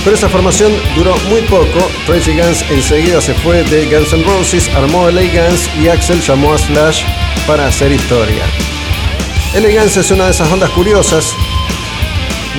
Pero 0.04 0.14
esa 0.14 0.28
formación 0.28 0.72
duró 0.94 1.16
muy 1.30 1.40
poco. 1.42 1.90
Tracy 2.06 2.36
Guns 2.36 2.62
enseguida 2.70 3.20
se 3.22 3.32
fue 3.34 3.64
de 3.64 3.86
Guns 3.86 4.12
N' 4.12 4.22
Roses, 4.24 4.68
armó 4.76 5.10
LA 5.10 5.22
Guns 5.22 5.70
y 5.82 5.88
Axel 5.88 6.20
llamó 6.20 6.52
a 6.52 6.58
Slash 6.58 7.02
para 7.46 7.66
hacer 7.66 7.90
historia. 7.92 8.44
LA 9.54 9.80
Guns 9.80 9.96
es 9.96 10.10
una 10.10 10.26
de 10.26 10.32
esas 10.32 10.50
bandas 10.50 10.70
curiosas 10.70 11.34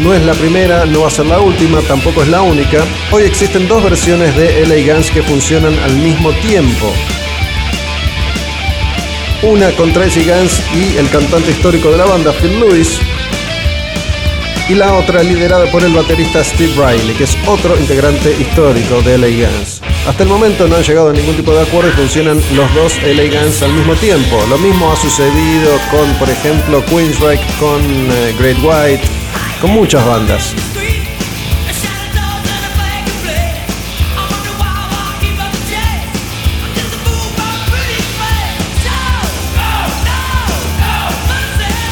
no 0.01 0.13
es 0.13 0.25
la 0.25 0.33
primera, 0.33 0.85
no 0.85 1.01
va 1.01 1.07
a 1.07 1.11
ser 1.11 1.25
la 1.25 1.39
última, 1.39 1.79
tampoco 1.81 2.21
es 2.21 2.27
la 2.27 2.41
única. 2.41 2.83
Hoy 3.11 3.23
existen 3.23 3.67
dos 3.67 3.83
versiones 3.83 4.35
de 4.35 4.65
LA 4.65 4.93
Guns 4.93 5.09
que 5.11 5.23
funcionan 5.23 5.77
al 5.79 5.95
mismo 5.97 6.31
tiempo. 6.33 6.91
Una 9.43 9.69
con 9.71 9.93
Tracy 9.93 10.23
Guns 10.23 10.61
y 10.73 10.97
el 10.97 11.09
cantante 11.09 11.51
histórico 11.51 11.91
de 11.91 11.97
la 11.97 12.05
banda, 12.05 12.31
Phil 12.33 12.59
Lewis. 12.59 12.99
Y 14.67 14.73
la 14.73 14.95
otra 14.95 15.21
liderada 15.21 15.69
por 15.71 15.83
el 15.83 15.93
baterista 15.93 16.43
Steve 16.43 16.73
Riley, 16.75 17.15
que 17.15 17.25
es 17.25 17.37
otro 17.45 17.77
integrante 17.77 18.35
histórico 18.39 19.01
de 19.03 19.17
LA 19.17 19.27
Guns. 19.27 19.81
Hasta 20.07 20.23
el 20.23 20.29
momento 20.29 20.67
no 20.67 20.75
han 20.75 20.83
llegado 20.83 21.09
a 21.09 21.13
ningún 21.13 21.35
tipo 21.35 21.51
de 21.53 21.61
acuerdo 21.61 21.89
y 21.89 21.93
funcionan 21.93 22.41
los 22.55 22.73
dos 22.73 22.93
LA 23.03 23.39
Guns 23.39 23.61
al 23.61 23.73
mismo 23.73 23.93
tiempo. 23.95 24.43
Lo 24.49 24.57
mismo 24.57 24.91
ha 24.91 24.95
sucedido 24.95 25.79
con, 25.91 26.11
por 26.15 26.29
ejemplo, 26.29 26.83
Queensryche, 26.85 27.45
con 27.59 27.81
eh, 27.81 28.35
Great 28.39 28.57
White, 28.63 29.07
con 29.61 29.71
muchas 29.71 30.05
bandas. 30.05 30.53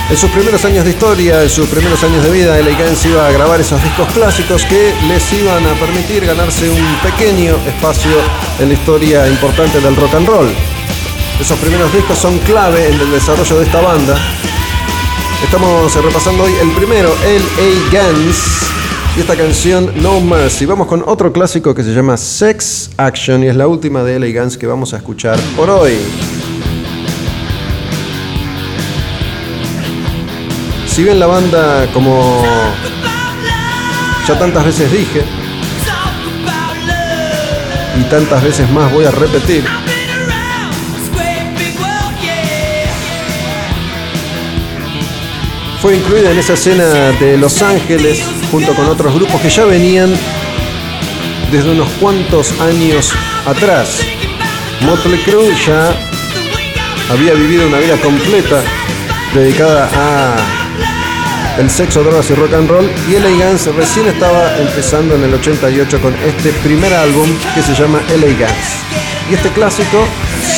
En 0.10 0.18
sus 0.18 0.30
primeros 0.30 0.64
años 0.64 0.86
de 0.86 0.92
historia, 0.92 1.42
en 1.42 1.50
sus 1.50 1.68
primeros 1.68 2.04
años 2.04 2.24
de 2.24 2.30
vida, 2.30 2.60
el 2.60 2.76
Guns 2.76 3.04
iba 3.06 3.28
a 3.28 3.32
grabar 3.32 3.60
esos 3.60 3.82
discos 3.82 4.08
clásicos 4.14 4.64
que 4.66 4.94
les 5.08 5.34
iban 5.34 5.66
a 5.66 5.74
permitir 5.80 6.24
ganarse 6.24 6.70
un 6.70 6.98
pequeño 7.02 7.56
espacio 7.66 8.12
en 8.60 8.68
la 8.68 8.74
historia 8.76 9.28
importante 9.28 9.80
del 9.80 9.96
rock 9.96 10.14
and 10.14 10.28
roll. 10.28 10.54
Esos 11.42 11.58
primeros 11.58 11.92
discos 11.92 12.20
son 12.20 12.38
clave 12.40 12.90
en 12.90 13.00
el 13.00 13.12
desarrollo 13.12 13.58
de 13.58 13.66
esta 13.66 13.82
banda 13.82 14.16
Estamos 15.44 15.94
repasando 16.04 16.44
hoy 16.44 16.54
el 16.62 16.72
primero, 16.72 17.14
el 17.26 17.42
A 17.42 18.12
Guns. 18.12 18.38
y 19.16 19.20
esta 19.20 19.36
canción 19.36 19.92
No 20.02 20.20
Mercy. 20.20 20.66
Vamos 20.66 20.88
con 20.88 21.04
otro 21.06 21.32
clásico 21.32 21.76
que 21.76 21.84
se 21.84 21.94
llama 21.94 22.18
Sex 22.18 22.90
Action 22.98 23.44
y 23.44 23.48
es 23.48 23.56
la 23.56 23.68
última 23.68 24.04
de 24.04 24.16
Elegance 24.16 24.58
que 24.58 24.66
vamos 24.66 24.94
a 24.94 24.98
escuchar 24.98 25.40
por 25.56 25.70
hoy. 25.70 25.98
Si 30.88 31.04
bien 31.04 31.20
la 31.20 31.28
banda, 31.28 31.88
como 31.94 32.44
ya 34.28 34.40
tantas 34.40 34.66
veces 34.66 34.92
dije, 34.92 35.24
y 38.00 38.04
tantas 38.10 38.44
veces 38.44 38.70
más 38.72 38.92
voy 38.92 39.06
a 39.06 39.12
repetir, 39.12 39.64
fue 45.84 45.98
incluida 45.98 46.32
en 46.32 46.40
esa 46.40 46.54
escena 46.54 46.86
de 47.20 47.36
Los 47.38 47.62
Ángeles 47.62 48.24
junto 48.50 48.74
con 48.74 48.86
otros 48.86 49.14
grupos 49.16 49.42
que 49.42 49.50
ya 49.50 49.66
venían 49.66 50.14
desde 51.52 51.72
unos 51.72 51.90
cuantos 52.00 52.58
años 52.62 53.12
atrás. 53.46 54.00
Motley 54.86 55.20
Crue 55.26 55.54
ya 55.68 55.94
había 57.12 57.34
vivido 57.34 57.68
una 57.68 57.80
vida 57.80 57.98
completa 57.98 58.64
dedicada 59.34 59.90
a 59.94 61.60
el 61.60 61.70
sexo, 61.70 62.02
drogas 62.02 62.30
y 62.30 62.36
rock 62.36 62.54
and 62.54 62.70
roll 62.70 62.90
y 63.10 63.20
LA 63.20 63.46
Guns 63.46 63.66
recién 63.76 64.08
estaba 64.08 64.58
empezando 64.58 65.16
en 65.16 65.26
el 65.26 65.34
88 65.34 66.00
con 66.00 66.16
este 66.24 66.54
primer 66.64 66.94
álbum 66.94 67.28
que 67.54 67.62
se 67.62 67.76
llama 67.76 68.00
LA 68.08 68.28
Guns 68.28 69.30
y 69.30 69.34
este 69.34 69.50
clásico 69.50 70.08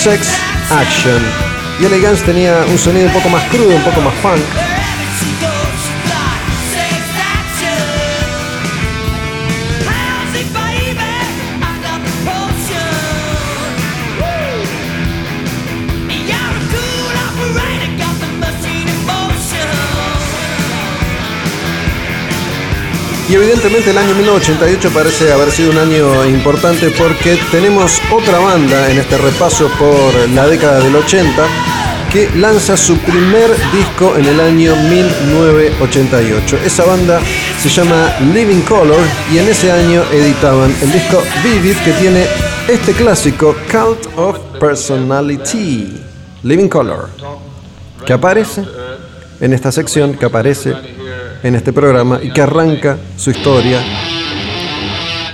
Sex 0.03 0.29
Action. 0.69 1.19
Y 1.79 1.89
LA 1.89 2.09
Guns 2.09 2.21
tenía 2.21 2.63
un 2.69 2.77
sonido 2.77 3.07
un 3.07 3.13
poco 3.13 3.29
más 3.29 3.43
crudo, 3.45 3.75
un 3.75 3.83
poco 3.83 4.01
más 4.01 4.13
funk 4.21 4.64
Evidentemente 23.35 23.91
el 23.91 23.97
año 23.97 24.15
1988 24.15 24.91
parece 24.93 25.33
haber 25.33 25.51
sido 25.51 25.71
un 25.71 25.77
año 25.77 26.25
importante 26.25 26.89
porque 26.91 27.37
tenemos 27.51 28.01
otra 28.09 28.39
banda 28.39 28.89
en 28.89 28.97
este 28.97 29.17
repaso 29.17 29.69
por 29.77 30.29
la 30.29 30.47
década 30.47 30.79
del 30.79 30.95
80 30.95 31.45
que 32.13 32.29
lanza 32.37 32.77
su 32.77 32.97
primer 32.99 33.49
disco 33.73 34.15
en 34.15 34.23
el 34.27 34.39
año 34.39 34.73
1988. 34.77 36.59
Esa 36.65 36.85
banda 36.85 37.19
se 37.61 37.67
llama 37.67 38.15
Living 38.33 38.61
Color 38.61 39.01
y 39.33 39.39
en 39.39 39.49
ese 39.49 39.69
año 39.69 40.01
editaban 40.13 40.73
el 40.81 40.93
disco 40.93 41.21
Vivid 41.43 41.75
que 41.83 41.91
tiene 41.91 42.25
este 42.69 42.93
clásico 42.93 43.53
Cult 43.69 44.17
of 44.17 44.39
Personality. 44.61 46.01
Living 46.43 46.69
Color, 46.69 47.09
que 48.05 48.13
aparece 48.13 48.63
en 49.41 49.51
esta 49.51 49.73
sección, 49.73 50.13
que 50.13 50.25
aparece 50.25 50.73
en 51.45 51.53
este 51.53 51.71
programa 51.71 52.19
y 52.23 52.31
que 52.31 52.41
arranca 52.41 52.97
su 53.17 53.29
historia 53.29 53.79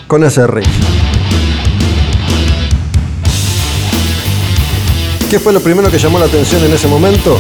con 0.08 0.26
ese 0.26 0.46
riff. 0.46 0.68
¿Qué 5.30 5.40
fue 5.40 5.54
lo 5.54 5.62
primero 5.62 5.90
que 5.90 5.98
llamó 5.98 6.20
la 6.20 6.26
atención 6.26 6.62
en 6.66 6.74
ese 6.74 6.90
momento? 6.90 7.40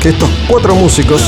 Que 0.00 0.10
estos 0.10 0.30
cuatro 0.46 0.76
músicos 0.76 1.20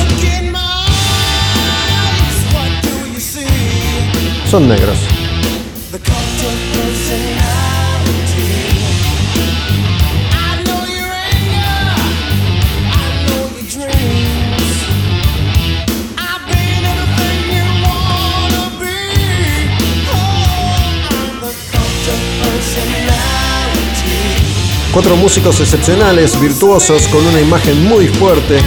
son 4.48 4.68
negros. 4.68 5.23
Cuatro 24.94 25.16
músicos 25.16 25.60
excepcionales, 25.60 26.40
virtuosos, 26.40 27.08
con 27.08 27.26
una 27.26 27.40
imagen 27.40 27.84
muy 27.84 28.06
fuerte. 28.06 28.60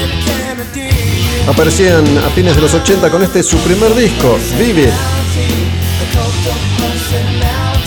Aparecían 1.47 2.05
a 2.17 2.29
fines 2.31 2.53
de 2.53 2.61
los 2.63 2.73
80 2.73 3.09
con 3.09 3.23
este 3.23 3.41
su 3.41 3.57
primer 3.59 3.95
disco, 3.95 4.37
Vive. 4.59 4.91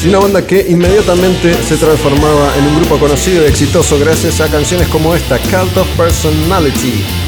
Y 0.02 0.08
una 0.08 0.20
banda 0.20 0.46
que 0.46 0.66
inmediatamente 0.70 1.54
se 1.62 1.76
transformaba 1.76 2.56
en 2.56 2.66
un 2.68 2.76
grupo 2.76 2.98
conocido 2.98 3.44
y 3.44 3.48
exitoso 3.48 3.98
gracias 3.98 4.40
a 4.40 4.48
canciones 4.48 4.88
como 4.88 5.14
esta, 5.14 5.38
Cult 5.38 5.76
of 5.76 5.86
Personality. 5.98 7.19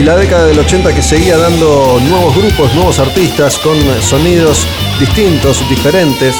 Y 0.00 0.02
la 0.02 0.16
década 0.16 0.46
del 0.46 0.58
80 0.58 0.94
que 0.94 1.02
seguía 1.02 1.36
dando 1.36 2.00
nuevos 2.08 2.34
grupos, 2.34 2.74
nuevos 2.74 2.98
artistas 2.98 3.58
con 3.58 3.76
sonidos 4.00 4.66
distintos, 4.98 5.62
diferentes. 5.68 6.34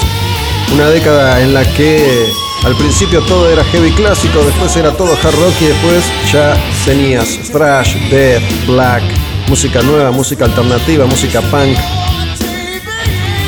Una 0.73 0.89
década 0.89 1.43
en 1.43 1.53
la 1.53 1.62
que 1.74 2.27
al 2.65 2.74
principio 2.77 3.20
todo 3.23 3.51
era 3.51 3.62
heavy 3.65 3.91
clásico, 3.93 4.43
después 4.43 4.74
era 4.77 4.97
todo 4.97 5.12
hard 5.12 5.35
rock 5.35 5.55
y 5.61 5.66
después 5.66 6.05
ya 6.32 6.57
tenías 6.87 7.39
thrash, 7.53 7.97
death, 8.09 8.43
black, 8.66 9.03
música 9.47 9.82
nueva, 9.82 10.11
música 10.11 10.47
alternativa, 10.47 11.05
música 11.05 11.43
punk. 11.43 11.77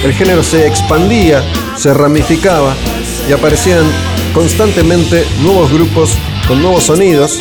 El 0.05 0.13
género 0.13 0.43
se 0.43 0.67
expandía, 0.67 1.43
se 1.79 1.95
ramificaba 1.95 2.75
y 3.27 3.33
aparecían 3.33 3.85
constantemente 4.35 5.25
nuevos 5.41 5.73
grupos 5.73 6.19
con 6.47 6.61
nuevos 6.61 6.85
sonidos 6.85 7.41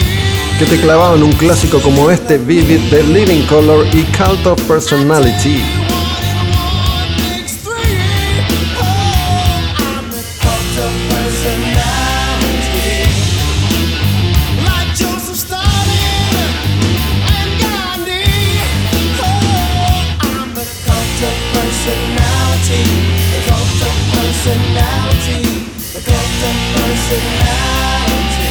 que 0.61 0.75
te 0.75 0.79
clavaban 0.79 1.23
un 1.23 1.31
clásico 1.31 1.79
como 1.81 2.11
este 2.11 2.37
Vivid 2.37 2.91
de 2.91 3.01
Living 3.01 3.47
Color 3.47 3.83
y 3.95 4.03
Cult 4.15 4.45
of 4.45 4.61
Personality. 4.67 5.80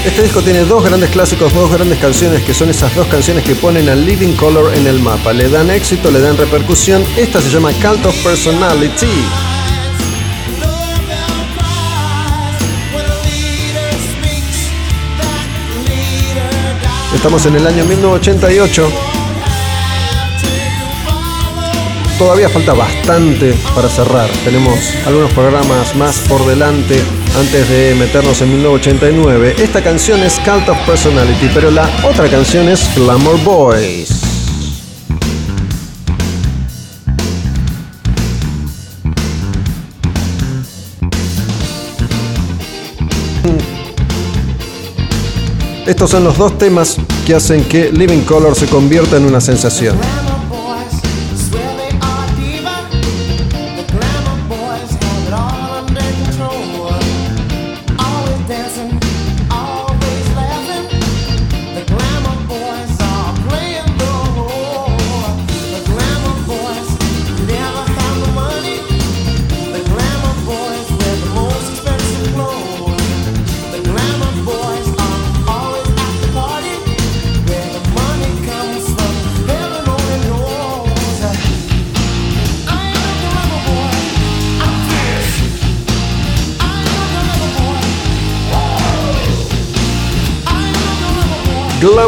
Este 0.05 0.23
disco 0.23 0.41
tiene 0.41 0.65
dos 0.65 0.83
grandes 0.83 1.11
clásicos, 1.11 1.53
dos 1.53 1.71
grandes 1.71 1.99
canciones 1.99 2.43
que 2.43 2.55
son 2.55 2.71
esas 2.71 2.95
dos 2.97 3.07
canciones 3.09 3.45
que 3.45 3.55
ponen 3.55 3.87
a 3.91 3.95
Living 3.95 4.33
Color 4.35 4.75
en 4.75 4.87
el 4.87 4.99
mapa. 4.99 5.35
Le 5.35 5.51
dan 5.51 5.71
éxito, 5.71 6.11
le 6.11 6.21
dan 6.21 6.39
repercusión. 6.39 7.05
Esta 7.19 7.39
se 7.43 7.51
llama 7.51 7.71
Cult 7.75 8.07
of 8.07 8.17
Personality. 8.25 9.07
Estamos 17.15 17.45
en 17.45 17.57
el 17.57 17.67
año 17.67 17.85
1988. 17.85 18.91
Todavía 22.19 22.49
falta 22.49 22.73
bastante 22.73 23.55
para 23.75 23.91
cerrar. 23.91 24.31
Tenemos 24.45 24.79
algunos 25.05 25.31
programas 25.35 25.95
más 25.95 26.21
por 26.21 26.47
delante 26.47 27.03
antes 27.37 27.69
de 27.69 27.95
meternos 27.95 28.41
en 28.43 28.53
1989. 28.53 29.57
Esta 29.59 29.83
canción 29.83 30.21
es 30.21 30.39
Cult 30.41 30.69
of 30.69 30.79
Personality, 30.87 31.51
pero 31.55 31.71
la 31.71 31.89
otra 32.05 32.29
canción 32.29 32.69
es 32.69 32.89
Glamour 32.97 33.43
Boys. 33.43 34.23
Estos 45.87 46.11
son 46.11 46.23
los 46.23 46.39
dos 46.39 46.57
temas 46.57 46.99
que 47.27 47.35
hacen 47.35 47.65
que 47.65 47.91
Living 47.91 48.23
Color 48.23 48.55
se 48.55 48.67
convierta 48.67 49.17
en 49.17 49.25
una 49.25 49.41
sensación. 49.41 49.99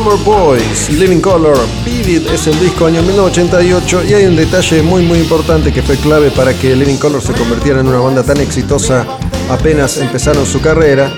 Boys, 0.02 0.90
Living 0.90 1.20
Color, 1.20 1.56
Vivid 1.84 2.26
es 2.26 2.48
el 2.48 2.58
disco 2.58 2.86
año 2.86 3.02
1988 3.02 4.04
y 4.04 4.14
hay 4.14 4.26
un 4.26 4.34
detalle 4.34 4.82
muy 4.82 5.02
muy 5.02 5.20
importante 5.20 5.72
que 5.72 5.80
fue 5.80 5.96
clave 5.96 6.32
para 6.32 6.52
que 6.54 6.74
Living 6.74 6.96
Color 6.96 7.22
se 7.22 7.32
convirtiera 7.32 7.80
en 7.80 7.86
una 7.86 7.98
banda 7.98 8.24
tan 8.24 8.38
exitosa 8.40 9.06
apenas 9.48 9.98
empezaron 9.98 10.44
su 10.44 10.60
carrera, 10.60 11.12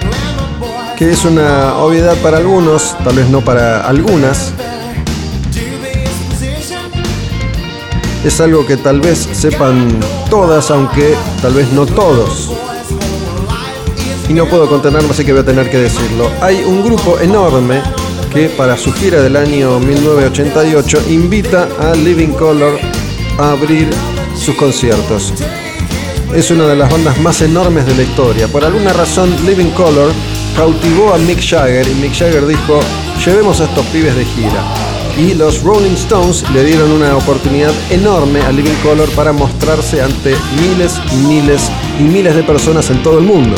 que 0.98 1.10
es 1.10 1.24
una 1.24 1.78
obviedad 1.78 2.14
para 2.18 2.36
algunos, 2.36 2.94
tal 3.02 3.16
vez 3.16 3.28
no 3.30 3.40
para 3.40 3.88
algunas. 3.88 4.52
Es 8.22 8.40
algo 8.40 8.66
que 8.66 8.76
tal 8.76 9.00
vez 9.00 9.28
sepan 9.32 9.98
todas, 10.28 10.70
aunque 10.70 11.14
tal 11.40 11.54
vez 11.54 11.72
no 11.72 11.86
todos 11.86 12.52
y 14.28 14.34
no 14.34 14.46
puedo 14.46 14.68
contenerme, 14.68 15.10
así 15.10 15.24
que 15.24 15.32
voy 15.32 15.42
a 15.42 15.44
tener 15.44 15.70
que 15.70 15.78
decirlo. 15.78 16.30
Hay 16.42 16.62
un 16.64 16.84
grupo 16.84 17.18
enorme 17.18 17.82
que 18.34 18.48
para 18.48 18.76
su 18.76 18.92
gira 18.92 19.22
del 19.22 19.36
año 19.36 19.78
1988 19.78 21.04
invita 21.08 21.68
a 21.78 21.94
Living 21.94 22.32
Color 22.32 22.80
a 23.38 23.52
abrir 23.52 23.88
sus 24.36 24.56
conciertos. 24.56 25.32
Es 26.34 26.50
una 26.50 26.66
de 26.66 26.74
las 26.74 26.90
bandas 26.90 27.16
más 27.20 27.40
enormes 27.42 27.86
de 27.86 27.94
la 27.94 28.02
historia. 28.02 28.48
Por 28.48 28.64
alguna 28.64 28.92
razón, 28.92 29.30
Living 29.46 29.70
Color 29.70 30.10
cautivó 30.56 31.14
a 31.14 31.18
Mick 31.18 31.40
Jagger 31.40 31.86
y 31.86 31.94
Mick 31.94 32.12
Jagger 32.12 32.44
dijo, 32.44 32.80
llevemos 33.24 33.60
a 33.60 33.66
estos 33.66 33.86
pibes 33.86 34.16
de 34.16 34.24
gira. 34.24 34.64
Y 35.16 35.34
los 35.34 35.62
Rolling 35.62 35.94
Stones 35.94 36.44
le 36.50 36.64
dieron 36.64 36.90
una 36.90 37.16
oportunidad 37.16 37.72
enorme 37.90 38.40
a 38.42 38.50
Living 38.50 38.74
Color 38.82 39.08
para 39.10 39.32
mostrarse 39.32 40.02
ante 40.02 40.34
miles 40.60 41.00
y 41.12 41.16
miles 41.28 41.70
y 42.00 42.02
miles 42.02 42.34
de 42.34 42.42
personas 42.42 42.90
en 42.90 43.00
todo 43.04 43.18
el 43.18 43.24
mundo. 43.24 43.54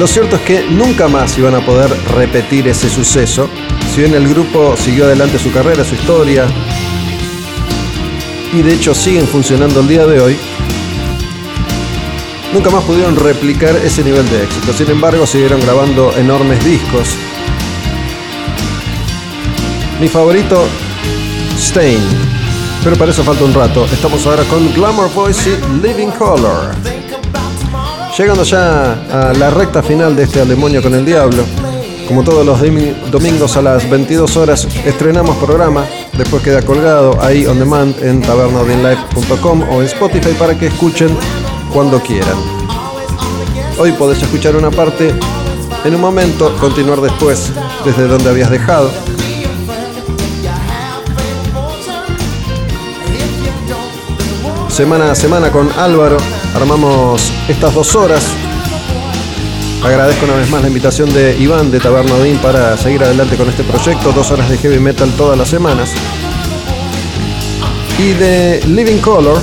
Lo 0.00 0.06
cierto 0.06 0.36
es 0.36 0.42
que 0.42 0.64
nunca 0.64 1.08
más 1.08 1.36
iban 1.36 1.54
a 1.54 1.60
poder 1.60 1.94
repetir 2.14 2.66
ese 2.66 2.88
suceso, 2.88 3.50
si 3.94 4.00
bien 4.00 4.14
el 4.14 4.26
grupo 4.26 4.74
siguió 4.74 5.04
adelante 5.04 5.38
su 5.38 5.52
carrera, 5.52 5.84
su 5.84 5.94
historia, 5.94 6.46
y 8.50 8.62
de 8.62 8.72
hecho 8.72 8.94
siguen 8.94 9.26
funcionando 9.26 9.80
el 9.80 9.88
día 9.88 10.06
de 10.06 10.18
hoy, 10.18 10.38
nunca 12.54 12.70
más 12.70 12.82
pudieron 12.84 13.14
replicar 13.14 13.76
ese 13.76 14.02
nivel 14.02 14.26
de 14.30 14.44
éxito. 14.44 14.72
Sin 14.72 14.88
embargo, 14.88 15.26
siguieron 15.26 15.60
grabando 15.60 16.16
enormes 16.16 16.64
discos. 16.64 17.10
Mi 20.00 20.08
favorito, 20.08 20.64
Stain. 21.58 22.00
Pero 22.82 22.96
para 22.96 23.10
eso 23.10 23.22
falta 23.22 23.44
un 23.44 23.52
rato. 23.52 23.84
Estamos 23.92 24.26
ahora 24.26 24.44
con 24.44 24.72
Glamour 24.72 25.12
Boys 25.12 25.46
y 25.46 25.86
Living 25.86 26.10
Color. 26.12 26.89
Llegando 28.20 28.42
ya 28.42 28.92
a 29.10 29.32
la 29.32 29.48
recta 29.48 29.82
final 29.82 30.14
de 30.14 30.24
este 30.24 30.42
Al 30.42 30.48
Demonio 30.48 30.82
con 30.82 30.92
el 30.92 31.06
Diablo. 31.06 31.42
Como 32.06 32.22
todos 32.22 32.44
los 32.44 32.60
domingos 33.10 33.56
a 33.56 33.62
las 33.62 33.88
22 33.88 34.36
horas 34.36 34.68
estrenamos 34.84 35.38
programa, 35.38 35.86
después 36.18 36.42
queda 36.42 36.60
colgado 36.60 37.18
ahí 37.22 37.46
on 37.46 37.58
demand 37.58 37.98
en 38.04 38.20
tabernadinlife.com 38.20 39.62
o 39.70 39.80
en 39.80 39.86
Spotify 39.86 40.34
para 40.38 40.54
que 40.58 40.66
escuchen 40.66 41.16
cuando 41.72 41.98
quieran. 42.02 42.36
Hoy 43.78 43.92
podés 43.92 44.22
escuchar 44.22 44.54
una 44.54 44.70
parte 44.70 45.14
en 45.86 45.94
un 45.94 46.00
momento, 46.02 46.54
continuar 46.60 47.00
después 47.00 47.50
desde 47.86 48.06
donde 48.06 48.28
habías 48.28 48.50
dejado. 48.50 48.90
Semana 54.68 55.10
a 55.10 55.14
semana 55.14 55.50
con 55.50 55.70
Álvaro 55.78 56.18
armamos 56.54 57.39
estas 57.50 57.74
dos 57.74 57.96
horas. 57.96 58.22
Agradezco 59.82 60.24
una 60.24 60.34
vez 60.34 60.48
más 60.50 60.62
la 60.62 60.68
invitación 60.68 61.12
de 61.12 61.36
Iván 61.38 61.70
de 61.70 61.80
Tabernadín 61.80 62.38
para 62.38 62.76
seguir 62.76 63.02
adelante 63.02 63.36
con 63.36 63.48
este 63.48 63.64
proyecto, 63.64 64.12
dos 64.12 64.30
horas 64.30 64.48
de 64.48 64.56
heavy 64.58 64.78
metal 64.78 65.10
todas 65.16 65.36
las 65.36 65.48
semanas. 65.48 65.92
Y 67.98 68.12
de 68.12 68.60
Living 68.68 68.98
Color 68.98 69.42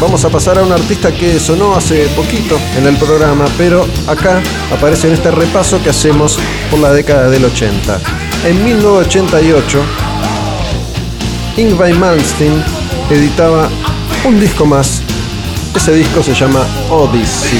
vamos 0.00 0.24
a 0.24 0.30
pasar 0.30 0.58
a 0.58 0.62
un 0.62 0.72
artista 0.72 1.12
que 1.12 1.38
sonó 1.38 1.76
hace 1.76 2.06
poquito 2.16 2.58
en 2.78 2.86
el 2.86 2.96
programa, 2.96 3.44
pero 3.58 3.86
acá 4.06 4.40
aparece 4.72 5.08
en 5.08 5.14
este 5.14 5.30
repaso 5.30 5.82
que 5.82 5.90
hacemos 5.90 6.38
por 6.70 6.80
la 6.80 6.92
década 6.92 7.28
del 7.28 7.44
80. 7.44 8.00
En 8.46 8.64
1988, 8.64 9.78
Ingvar 11.58 11.94
Malmsteen 11.94 12.64
editaba 13.10 13.68
un 14.24 14.40
disco 14.40 14.64
más 14.64 15.01
ese 15.74 15.94
disco 15.94 16.22
se 16.22 16.34
llama 16.34 16.60
Odyssey. 16.90 17.58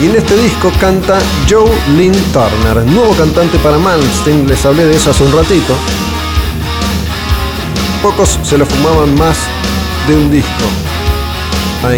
Y 0.00 0.06
en 0.06 0.14
este 0.14 0.36
disco 0.36 0.70
canta 0.80 1.18
Joe 1.50 1.68
Lynn 1.96 2.14
Turner, 2.32 2.84
nuevo 2.86 3.12
cantante 3.16 3.58
para 3.58 3.78
Malmsteen, 3.78 4.46
les 4.46 4.64
hablé 4.64 4.84
de 4.84 4.96
eso 4.96 5.10
hace 5.10 5.24
un 5.24 5.32
ratito. 5.32 5.74
Pocos 8.00 8.38
se 8.44 8.58
lo 8.58 8.64
fumaban 8.64 9.16
más 9.16 9.36
de 10.06 10.14
un 10.14 10.30
disco 10.30 10.64
a 11.84 11.90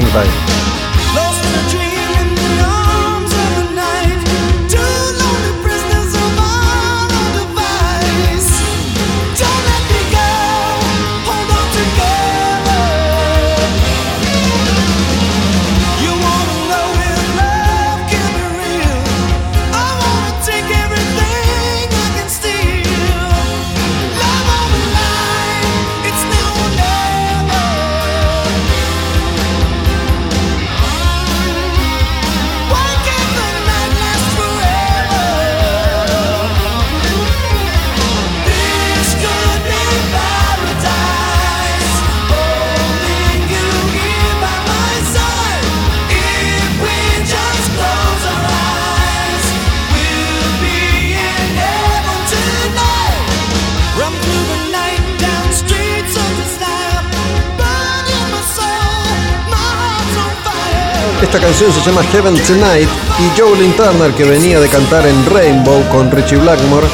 Esta 61.32 61.46
canción 61.46 61.72
se 61.72 61.80
llama 61.88 62.02
Heaven 62.02 62.34
Tonight 62.42 62.88
y 63.20 63.40
Joe 63.40 63.56
Turner, 63.76 64.12
que 64.14 64.24
venía 64.24 64.58
de 64.58 64.66
cantar 64.66 65.06
en 65.06 65.26
Rainbow 65.26 65.80
con 65.88 66.10
Richie 66.10 66.38
Blackmore, 66.38 66.88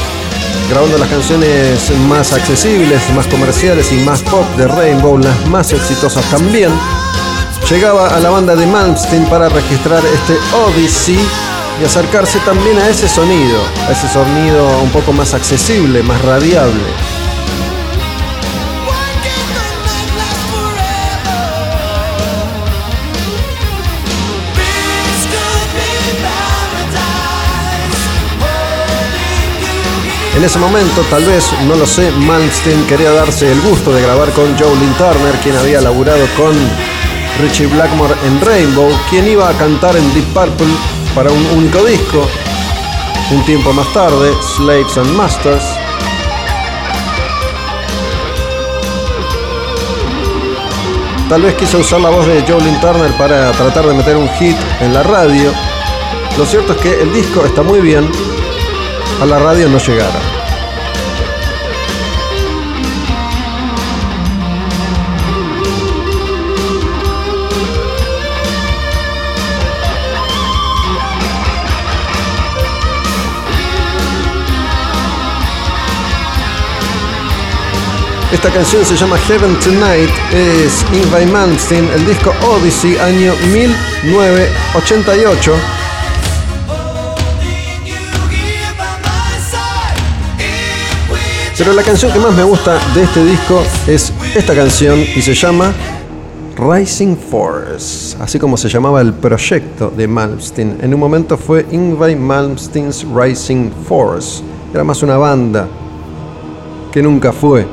grabando 0.68 0.98
las 0.98 1.08
canciones 1.08 1.90
más 2.06 2.34
accesibles, 2.34 3.00
más 3.14 3.26
comerciales 3.28 3.90
y 3.92 3.96
más 4.04 4.20
pop 4.20 4.44
de 4.58 4.68
Rainbow, 4.68 5.16
las 5.16 5.48
más 5.48 5.72
exitosas 5.72 6.22
también, 6.26 6.70
llegaba 7.70 8.08
a 8.08 8.20
la 8.20 8.28
banda 8.28 8.54
de 8.54 8.66
Malmsteen 8.66 9.24
para 9.24 9.48
registrar 9.48 10.02
este 10.04 10.36
Odyssey 10.54 11.18
y 11.80 11.86
acercarse 11.86 12.38
también 12.40 12.78
a 12.78 12.90
ese 12.90 13.08
sonido, 13.08 13.58
a 13.88 13.92
ese 13.92 14.06
sonido 14.06 14.68
un 14.82 14.90
poco 14.90 15.14
más 15.14 15.32
accesible, 15.32 16.02
más 16.02 16.20
radiable. 16.20 17.15
En 30.36 30.44
ese 30.44 30.58
momento, 30.58 31.00
tal 31.08 31.24
vez, 31.24 31.50
no 31.66 31.76
lo 31.76 31.86
sé, 31.86 32.10
Malmsteen 32.10 32.86
quería 32.86 33.10
darse 33.10 33.50
el 33.50 33.58
gusto 33.62 33.90
de 33.90 34.02
grabar 34.02 34.30
con 34.32 34.44
Joe 34.58 34.68
Turner, 34.98 35.34
quien 35.42 35.56
había 35.56 35.80
laburado 35.80 36.26
con 36.36 36.54
Richie 37.40 37.66
Blackmore 37.66 38.14
en 38.26 38.38
Rainbow, 38.42 38.90
quien 39.08 39.26
iba 39.26 39.48
a 39.48 39.54
cantar 39.54 39.96
en 39.96 40.12
Deep 40.12 40.26
Purple 40.34 40.66
para 41.14 41.30
un 41.30 41.46
único 41.56 41.82
disco. 41.84 42.28
Un 43.30 43.46
tiempo 43.46 43.72
más 43.72 43.90
tarde, 43.94 44.30
Slaves 44.42 44.98
and 44.98 45.16
Masters. 45.16 45.64
Tal 51.30 51.40
vez 51.40 51.54
quiso 51.54 51.78
usar 51.78 52.00
la 52.02 52.10
voz 52.10 52.26
de 52.26 52.44
Joe 52.46 52.60
Turner 52.82 53.10
para 53.16 53.52
tratar 53.52 53.86
de 53.86 53.94
meter 53.94 54.18
un 54.18 54.28
hit 54.34 54.56
en 54.82 54.92
la 54.92 55.02
radio. 55.02 55.50
Lo 56.36 56.44
cierto 56.44 56.74
es 56.74 56.78
que 56.82 57.00
el 57.00 57.10
disco 57.14 57.42
está 57.46 57.62
muy 57.62 57.80
bien, 57.80 58.06
a 59.20 59.26
la 59.26 59.38
radio 59.38 59.68
no 59.68 59.78
llegara. 59.78 60.20
Esta 78.32 78.50
canción 78.50 78.84
se 78.84 78.96
llama 78.96 79.16
Heaven 79.18 79.56
Tonight, 79.60 80.10
es 80.32 80.84
Ingvay 80.92 81.26
Malmsteen, 81.26 81.88
el 81.90 82.04
disco 82.04 82.34
Odyssey, 82.42 82.98
año 82.98 83.32
1988. 83.52 85.85
Pero 91.58 91.72
la 91.72 91.82
canción 91.82 92.12
que 92.12 92.18
más 92.18 92.34
me 92.34 92.44
gusta 92.44 92.78
de 92.94 93.04
este 93.04 93.24
disco 93.24 93.62
es 93.86 94.12
esta 94.34 94.54
canción 94.54 95.00
y 95.00 95.22
se 95.22 95.32
llama 95.32 95.72
Rising 96.54 97.16
Force, 97.16 98.14
así 98.20 98.38
como 98.38 98.58
se 98.58 98.68
llamaba 98.68 99.00
el 99.00 99.14
proyecto 99.14 99.90
de 99.90 100.06
Malmsteen. 100.06 100.76
En 100.82 100.92
un 100.92 101.00
momento 101.00 101.38
fue 101.38 101.64
Ingvar 101.70 102.14
Malmsteen's 102.14 103.06
Rising 103.10 103.70
Force. 103.88 104.42
Era 104.74 104.84
más 104.84 105.02
una 105.02 105.16
banda 105.16 105.66
que 106.92 107.02
nunca 107.02 107.32
fue. 107.32 107.66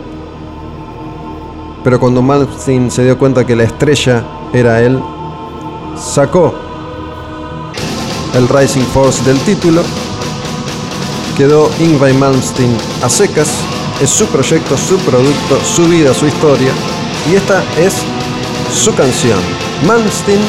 Pero 1.83 1.99
cuando 1.99 2.21
Malmsteen 2.21 2.89
se 2.89 3.03
dio 3.03 3.17
cuenta 3.17 3.45
que 3.45 3.55
la 3.55 3.63
estrella 3.63 4.23
era 4.53 4.81
él, 4.81 4.97
sacó 5.97 6.55
el 8.33 8.47
Rising 8.47 8.85
Force 8.93 9.21
del 9.25 9.37
título. 9.39 9.81
Quedó 11.35 11.69
Ingvar 11.81 12.13
Malmsteen 12.13 12.77
a 13.01 13.09
secas 13.09 13.49
es 14.01 14.09
su 14.09 14.25
proyecto, 14.27 14.77
su 14.77 14.97
producto, 14.99 15.59
su 15.63 15.87
vida, 15.87 16.13
su 16.13 16.27
historia. 16.27 16.71
Y 17.29 17.35
esta 17.35 17.63
es 17.77 17.93
su 18.73 18.93
canción. 18.93 19.39
Malmsteen 19.85 20.41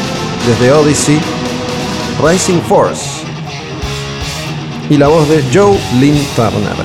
desde 0.47 0.73
Odyssey, 0.73 1.21
Rising 2.23 2.61
Force. 2.69 3.23
Y 4.91 4.97
la 4.97 5.09
voz 5.09 5.29
de 5.29 5.43
Joe 5.53 5.79
Lynn 5.99 6.19
Turner. 6.37 6.77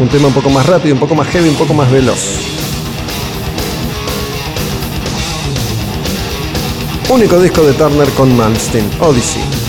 Un 0.00 0.08
tema 0.08 0.28
un 0.28 0.34
poco 0.34 0.50
más 0.50 0.66
rápido, 0.66 0.94
un 0.94 1.00
poco 1.00 1.14
más 1.14 1.28
heavy, 1.28 1.48
un 1.48 1.56
poco 1.56 1.74
más 1.74 1.90
veloz. 1.90 2.38
Único 7.08 7.38
disco 7.40 7.62
de 7.62 7.74
Turner 7.74 8.08
con 8.10 8.34
Malmsteen, 8.36 8.88
Odyssey. 9.00 9.61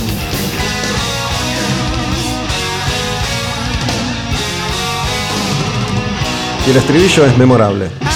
Y 6.66 6.70
el 6.70 6.78
estribillo 6.78 7.26
es 7.26 7.38
memorable. 7.38 8.13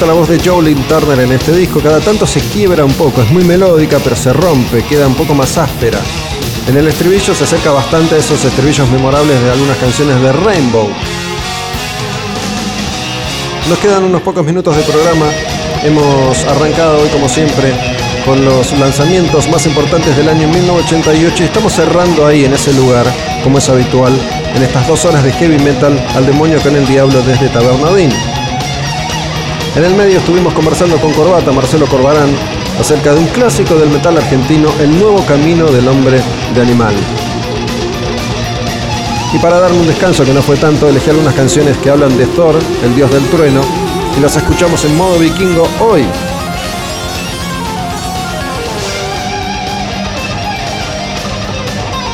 La 0.00 0.14
voz 0.14 0.28
de 0.28 0.40
Jolene 0.40 0.80
Turner 0.88 1.20
en 1.20 1.32
este 1.32 1.52
disco, 1.52 1.78
cada 1.80 2.00
tanto 2.00 2.26
se 2.26 2.40
quiebra 2.40 2.84
un 2.84 2.92
poco, 2.94 3.20
es 3.20 3.30
muy 3.30 3.44
melódica 3.44 3.98
pero 4.02 4.16
se 4.16 4.32
rompe, 4.32 4.82
queda 4.84 5.06
un 5.06 5.14
poco 5.14 5.34
más 5.34 5.58
áspera. 5.58 5.98
En 6.66 6.76
el 6.76 6.88
estribillo 6.88 7.34
se 7.34 7.44
acerca 7.44 7.70
bastante 7.70 8.14
a 8.14 8.18
esos 8.18 8.42
estribillos 8.42 8.88
memorables 8.90 9.40
de 9.40 9.50
algunas 9.50 9.76
canciones 9.76 10.20
de 10.20 10.32
Rainbow. 10.32 10.88
Nos 13.68 13.78
quedan 13.78 14.04
unos 14.04 14.22
pocos 14.22 14.44
minutos 14.44 14.74
de 14.76 14.82
programa, 14.82 15.26
hemos 15.84 16.38
arrancado 16.44 17.02
hoy 17.02 17.08
como 17.10 17.28
siempre 17.28 17.72
con 18.24 18.44
los 18.44 18.76
lanzamientos 18.78 19.48
más 19.50 19.66
importantes 19.66 20.16
del 20.16 20.28
año 20.28 20.48
1988 20.48 21.42
y 21.42 21.46
estamos 21.46 21.72
cerrando 21.72 22.26
ahí 22.26 22.44
en 22.46 22.54
ese 22.54 22.72
lugar, 22.72 23.06
como 23.44 23.58
es 23.58 23.68
habitual, 23.68 24.12
en 24.54 24.62
estas 24.62 24.88
dos 24.88 25.04
horas 25.04 25.22
de 25.22 25.32
heavy 25.32 25.58
metal 25.58 26.02
al 26.16 26.26
demonio 26.26 26.60
con 26.62 26.74
el 26.74 26.86
diablo 26.86 27.20
desde 27.22 27.48
Tabernadín. 27.50 28.10
En 29.74 29.84
el 29.84 29.94
medio 29.94 30.18
estuvimos 30.18 30.52
conversando 30.52 30.98
con 30.98 31.14
Corbata, 31.14 31.50
Marcelo 31.50 31.86
Corbarán, 31.86 32.28
acerca 32.78 33.14
de 33.14 33.20
un 33.20 33.26
clásico 33.28 33.74
del 33.76 33.88
metal 33.88 34.18
argentino, 34.18 34.68
El 34.78 34.98
nuevo 34.98 35.24
camino 35.24 35.64
del 35.64 35.88
hombre 35.88 36.20
de 36.54 36.60
animal. 36.60 36.94
Y 39.32 39.38
para 39.38 39.60
darme 39.60 39.80
un 39.80 39.86
descanso 39.86 40.26
que 40.26 40.34
no 40.34 40.42
fue 40.42 40.56
tanto, 40.56 40.90
elegí 40.90 41.08
algunas 41.08 41.34
canciones 41.34 41.78
que 41.78 41.88
hablan 41.88 42.14
de 42.18 42.26
Thor, 42.26 42.58
el 42.84 42.94
dios 42.94 43.10
del 43.10 43.24
trueno, 43.30 43.62
y 44.18 44.20
las 44.20 44.36
escuchamos 44.36 44.84
en 44.84 44.94
modo 44.94 45.18
vikingo 45.18 45.66
hoy. 45.80 46.04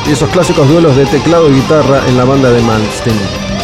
Y 0.07 0.11
esos 0.13 0.29
clásicos 0.29 0.65
duelos 0.69 0.95
de 0.95 1.05
teclado 1.07 1.49
y 1.49 1.55
guitarra 1.55 2.07
en 2.07 2.15
la 2.15 2.23
banda 2.23 2.51
de 2.51 2.61
Malmsteen. 2.61 3.58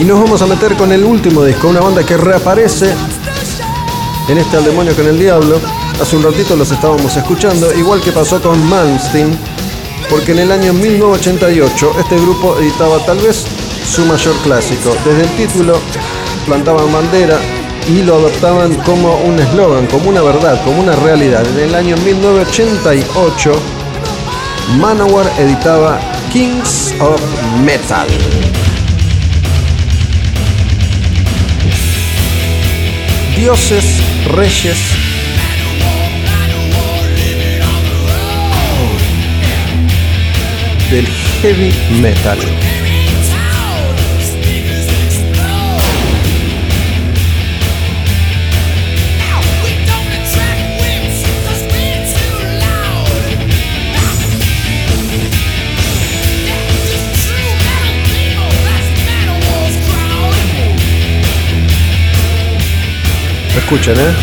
Y 0.00 0.04
nos 0.04 0.20
vamos 0.20 0.40
a 0.42 0.46
meter 0.46 0.76
con 0.76 0.92
el 0.92 1.04
último 1.04 1.44
disco, 1.44 1.68
una 1.68 1.80
banda 1.80 2.06
que 2.06 2.16
reaparece 2.16 2.94
en 4.28 4.38
este 4.38 4.56
Al 4.56 4.64
Demonio 4.64 4.94
con 4.94 5.06
el 5.06 5.18
Diablo. 5.18 5.60
Hace 6.00 6.16
un 6.16 6.22
ratito 6.22 6.54
los 6.54 6.70
estábamos 6.70 7.16
escuchando, 7.16 7.74
igual 7.74 8.00
que 8.00 8.12
pasó 8.12 8.40
con 8.40 8.64
Malmsteen, 8.68 9.36
porque 10.08 10.32
en 10.32 10.38
el 10.38 10.52
año 10.52 10.72
1988 10.72 11.92
este 11.98 12.16
grupo 12.16 12.56
editaba 12.58 13.04
tal 13.04 13.18
vez 13.18 13.44
su 13.84 14.04
mayor 14.04 14.36
clásico. 14.44 14.94
Desde 15.04 15.22
el 15.22 15.36
título 15.36 15.80
plantaban 16.46 16.92
bandera 16.92 17.38
y 17.88 18.02
lo 18.02 18.16
adoptaban 18.16 18.74
como 18.84 19.16
un 19.16 19.40
eslogan, 19.40 19.86
como 19.86 20.10
una 20.10 20.22
verdad, 20.22 20.62
como 20.64 20.80
una 20.80 20.94
realidad. 20.94 21.44
En 21.46 21.58
el 21.58 21.74
año 21.74 21.96
1988 21.96 23.52
Manowar 24.76 25.26
editaba 25.38 25.98
Kings 26.30 26.94
of 27.00 27.20
Metal. 27.64 28.06
Dioses, 33.38 34.02
reyes. 34.34 34.78
del 40.90 41.06
heavy 41.42 41.70
metal. 42.00 42.38
Escuchen, 63.58 63.94
¿eh? 63.98 64.14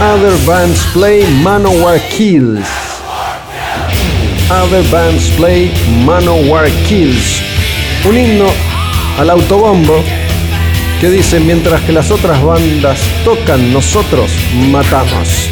Other 0.00 0.36
bands 0.46 0.86
play 0.92 1.24
Manowar 1.42 1.98
Kills. 2.10 2.66
Other 4.50 4.82
Bands 4.90 5.30
Play 5.36 5.70
Manowar 6.04 6.68
Kills, 6.88 7.40
un 8.04 8.18
himno 8.18 8.46
al 9.16 9.30
autobombo 9.30 10.02
que 11.00 11.08
dice 11.08 11.40
mientras 11.40 11.80
que 11.82 11.92
las 11.92 12.10
otras 12.10 12.42
bandas 12.44 13.00
tocan, 13.24 13.72
nosotros 13.72 14.30
matamos. 14.70 15.48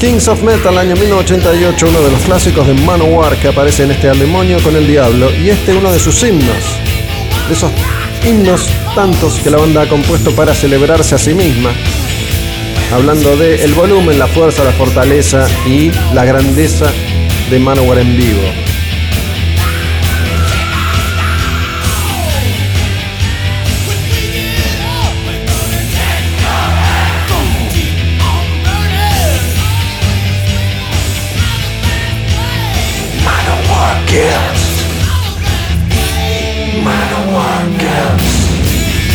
Kings 0.00 0.28
of 0.28 0.42
Metal, 0.42 0.78
año 0.78 0.96
1988, 0.96 1.86
uno 1.86 2.00
de 2.00 2.10
los 2.10 2.22
clásicos 2.22 2.66
de 2.66 2.72
Manowar 2.72 3.36
que 3.36 3.48
aparece 3.48 3.84
en 3.84 3.90
este 3.90 4.08
Al 4.08 4.18
Demonio 4.18 4.56
con 4.62 4.74
el 4.74 4.86
Diablo, 4.86 5.30
y 5.36 5.50
este 5.50 5.76
uno 5.76 5.92
de 5.92 5.98
sus 5.98 6.22
himnos, 6.22 6.80
de 7.48 7.54
esos 7.54 7.70
himnos 8.26 8.66
tantos 8.94 9.40
que 9.40 9.50
la 9.50 9.58
banda 9.58 9.82
ha 9.82 9.88
compuesto 9.88 10.30
para 10.30 10.54
celebrarse 10.54 11.14
a 11.16 11.18
sí 11.18 11.34
misma, 11.34 11.70
hablando 12.94 13.36
de 13.36 13.62
el 13.62 13.74
volumen, 13.74 14.18
la 14.18 14.26
fuerza, 14.26 14.64
la 14.64 14.72
fortaleza 14.72 15.46
y 15.66 15.90
la 16.14 16.24
grandeza 16.24 16.90
de 17.50 17.58
Manowar 17.58 17.98
en 17.98 18.16
vivo. 18.16 18.69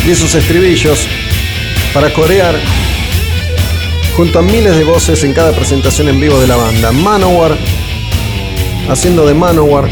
Y 0.06 0.12
esos 0.12 0.36
estribillos 0.36 1.08
para 1.94 2.14
corear 2.14 2.56
junto 4.16 4.40
a 4.40 4.42
miles 4.42 4.78
de 4.78 4.84
voces 4.84 5.24
en 5.24 5.34
cada 5.34 5.52
presentación 5.52 6.08
en 6.08 6.20
vivo 6.20 6.40
de 6.40 6.48
la 6.48 6.56
banda. 6.56 6.92
Manowar 6.92 7.58
haciendo 8.90 9.26
de 9.26 9.34
Manowar, 9.34 9.90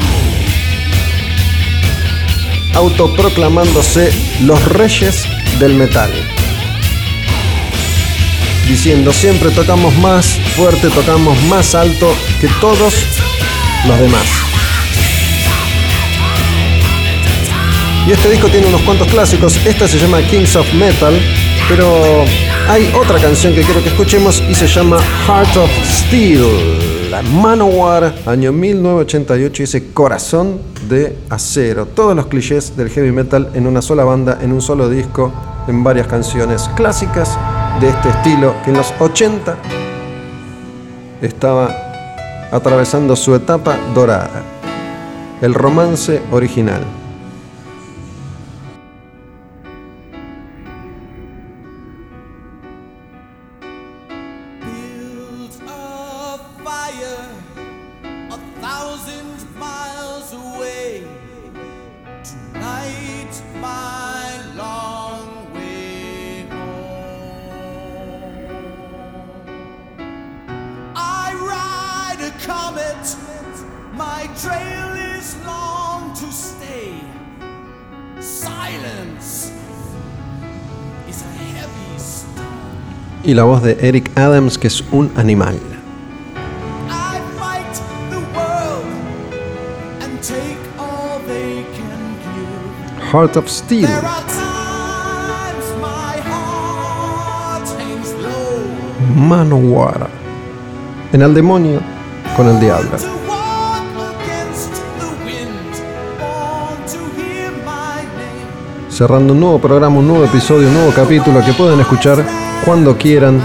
autoproclamándose 2.76 4.12
los 4.42 4.64
reyes 4.66 5.26
del 5.60 5.74
metal. 5.76 6.12
Diciendo, 8.68 9.12
siempre 9.12 9.52
tocamos 9.52 9.96
más 9.98 10.40
fuerte, 10.56 10.90
tocamos 10.90 11.42
más 11.44 11.76
alto 11.76 12.14
que 12.40 12.48
todos 12.62 12.94
los 13.88 14.00
demás. 14.00 14.43
Y 18.06 18.12
este 18.12 18.30
disco 18.30 18.50
tiene 18.50 18.68
unos 18.68 18.82
cuantos 18.82 19.08
clásicos. 19.08 19.66
Esta 19.66 19.88
se 19.88 19.98
llama 19.98 20.22
Kings 20.30 20.58
of 20.58 20.74
Metal, 20.74 21.18
pero 21.70 22.26
hay 22.68 22.92
otra 23.00 23.18
canción 23.18 23.54
que 23.54 23.62
quiero 23.62 23.82
que 23.82 23.90
escuchemos 23.90 24.44
y 24.50 24.54
se 24.54 24.68
llama 24.68 25.00
Heart 25.26 25.56
of 25.56 25.70
Steel. 25.86 27.10
La 27.10 27.22
Manowar, 27.22 28.14
año 28.26 28.52
1988, 28.52 29.64
ese 29.64 29.94
corazón 29.94 30.60
de 30.90 31.16
acero. 31.30 31.86
Todos 31.86 32.14
los 32.14 32.26
clichés 32.26 32.76
del 32.76 32.90
heavy 32.90 33.14
metal 33.14 33.50
en 33.54 33.68
una 33.68 33.82
sola 33.82 34.04
banda, 34.04 34.38
en 34.42 34.52
un 34.52 34.62
solo 34.62 34.90
disco, 34.90 35.32
en 35.70 35.82
varias 35.82 36.08
canciones 36.08 36.70
clásicas 36.76 37.38
de 37.80 37.88
este 37.88 38.10
estilo 38.10 38.54
que 38.66 38.72
en 38.72 38.78
los 38.78 38.94
80 39.00 39.56
estaba 41.22 41.74
atravesando 42.52 43.16
su 43.16 43.34
etapa 43.34 43.78
dorada. 43.96 44.44
El 45.42 45.54
romance 45.54 46.22
original. 46.32 47.03
Y 83.34 83.36
la 83.36 83.46
voz 83.46 83.64
de 83.64 83.76
Eric 83.82 84.12
Adams, 84.16 84.60
que 84.60 84.68
es 84.68 84.84
un 84.92 85.12
animal. 85.16 85.60
Heart 93.12 93.38
of 93.38 93.50
Steel. 93.50 93.90
Manowar. 99.16 100.08
En 101.12 101.24
el 101.24 101.34
demonio 101.34 101.80
con 102.38 102.48
el 102.50 102.60
diablo. 102.60 103.13
Cerrando 108.94 109.34
un 109.34 109.40
nuevo 109.40 109.58
programa, 109.58 109.98
un 109.98 110.08
nuevo 110.08 110.24
episodio, 110.24 110.68
un 110.68 110.76
nuevo 110.76 110.92
capítulo 110.96 111.44
que 111.44 111.52
pueden 111.54 111.80
escuchar 111.80 112.24
cuando 112.64 112.96
quieran 112.96 113.42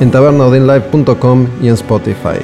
en 0.00 0.10
tabernaodinlive.com 0.10 1.46
y 1.62 1.68
en 1.68 1.74
Spotify. 1.74 2.40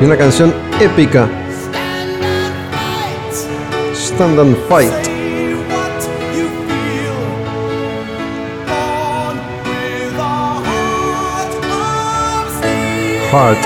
Y 0.00 0.04
una 0.06 0.16
canción 0.16 0.54
épica. 0.80 1.28
Stand 4.18 4.40
and 4.40 4.56
Fight. 4.68 4.90
Heart 13.30 13.58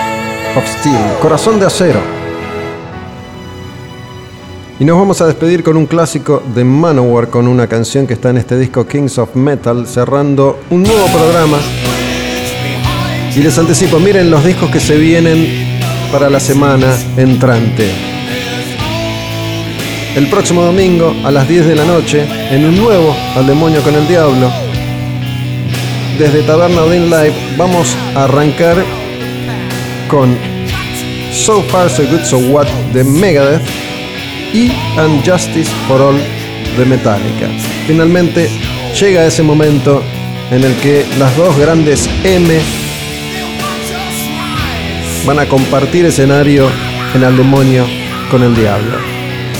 of 0.54 0.66
Steel, 0.66 0.94
Corazón 1.22 1.58
de 1.58 1.64
Acero. 1.64 2.00
Y 4.78 4.84
nos 4.84 4.98
vamos 4.98 5.22
a 5.22 5.26
despedir 5.26 5.62
con 5.62 5.78
un 5.78 5.86
clásico 5.86 6.42
de 6.54 6.64
Manowar, 6.64 7.30
con 7.30 7.48
una 7.48 7.66
canción 7.66 8.06
que 8.06 8.12
está 8.12 8.28
en 8.28 8.36
este 8.36 8.58
disco 8.58 8.86
Kings 8.86 9.16
of 9.16 9.34
Metal, 9.34 9.86
cerrando 9.86 10.60
un 10.68 10.82
nuevo 10.82 11.06
programa. 11.06 11.56
Y 13.34 13.38
les 13.38 13.56
anticipo, 13.56 13.98
miren 13.98 14.30
los 14.30 14.44
discos 14.44 14.70
que 14.70 14.80
se 14.80 14.98
vienen 14.98 15.80
para 16.12 16.28
la 16.28 16.40
semana 16.40 16.94
entrante. 17.16 18.11
El 20.14 20.28
próximo 20.28 20.62
domingo 20.62 21.14
a 21.24 21.30
las 21.30 21.48
10 21.48 21.68
de 21.68 21.74
la 21.74 21.86
noche, 21.86 22.26
en 22.50 22.66
un 22.66 22.76
nuevo 22.76 23.16
Al 23.34 23.46
Demonio 23.46 23.80
con 23.80 23.94
el 23.94 24.06
Diablo, 24.06 24.52
desde 26.18 26.42
Taberna 26.42 26.82
Odin 26.82 27.08
Live, 27.08 27.32
vamos 27.56 27.96
a 28.14 28.24
arrancar 28.24 28.76
con 30.08 30.36
So 31.32 31.62
Far 31.62 31.88
So 31.88 32.02
Good 32.02 32.24
So 32.24 32.36
What 32.38 32.66
de 32.92 33.04
Megadeth 33.04 33.62
y 34.52 34.70
Unjustice 35.00 35.70
for 35.88 36.02
All 36.02 36.18
de 36.76 36.84
Metallica. 36.84 37.48
Finalmente 37.86 38.50
llega 39.00 39.24
ese 39.24 39.42
momento 39.42 40.02
en 40.50 40.62
el 40.62 40.74
que 40.76 41.06
las 41.18 41.34
dos 41.38 41.56
grandes 41.56 42.06
M 42.22 42.60
van 45.24 45.38
a 45.38 45.48
compartir 45.48 46.04
escenario 46.04 46.68
en 47.14 47.22
el 47.22 47.34
demonio 47.34 47.86
con 48.30 48.42
el 48.42 48.54
diablo. 48.54 49.11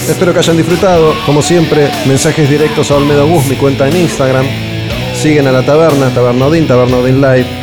Espero 0.08 0.32
que 0.32 0.40
hayan 0.40 0.56
disfrutado, 0.56 1.14
como 1.26 1.42
siempre, 1.42 1.90
mensajes 2.06 2.48
directos 2.48 2.90
a 2.90 2.96
Olmedo 2.96 3.26
Bus, 3.26 3.46
mi 3.46 3.56
cuenta 3.56 3.88
en 3.88 3.96
Instagram. 3.96 4.46
Siguen 5.14 5.46
a 5.46 5.52
la 5.52 5.64
taberna, 5.64 6.12
Taberna 6.12 6.46
Odin 6.46 6.66
Live 7.20 7.62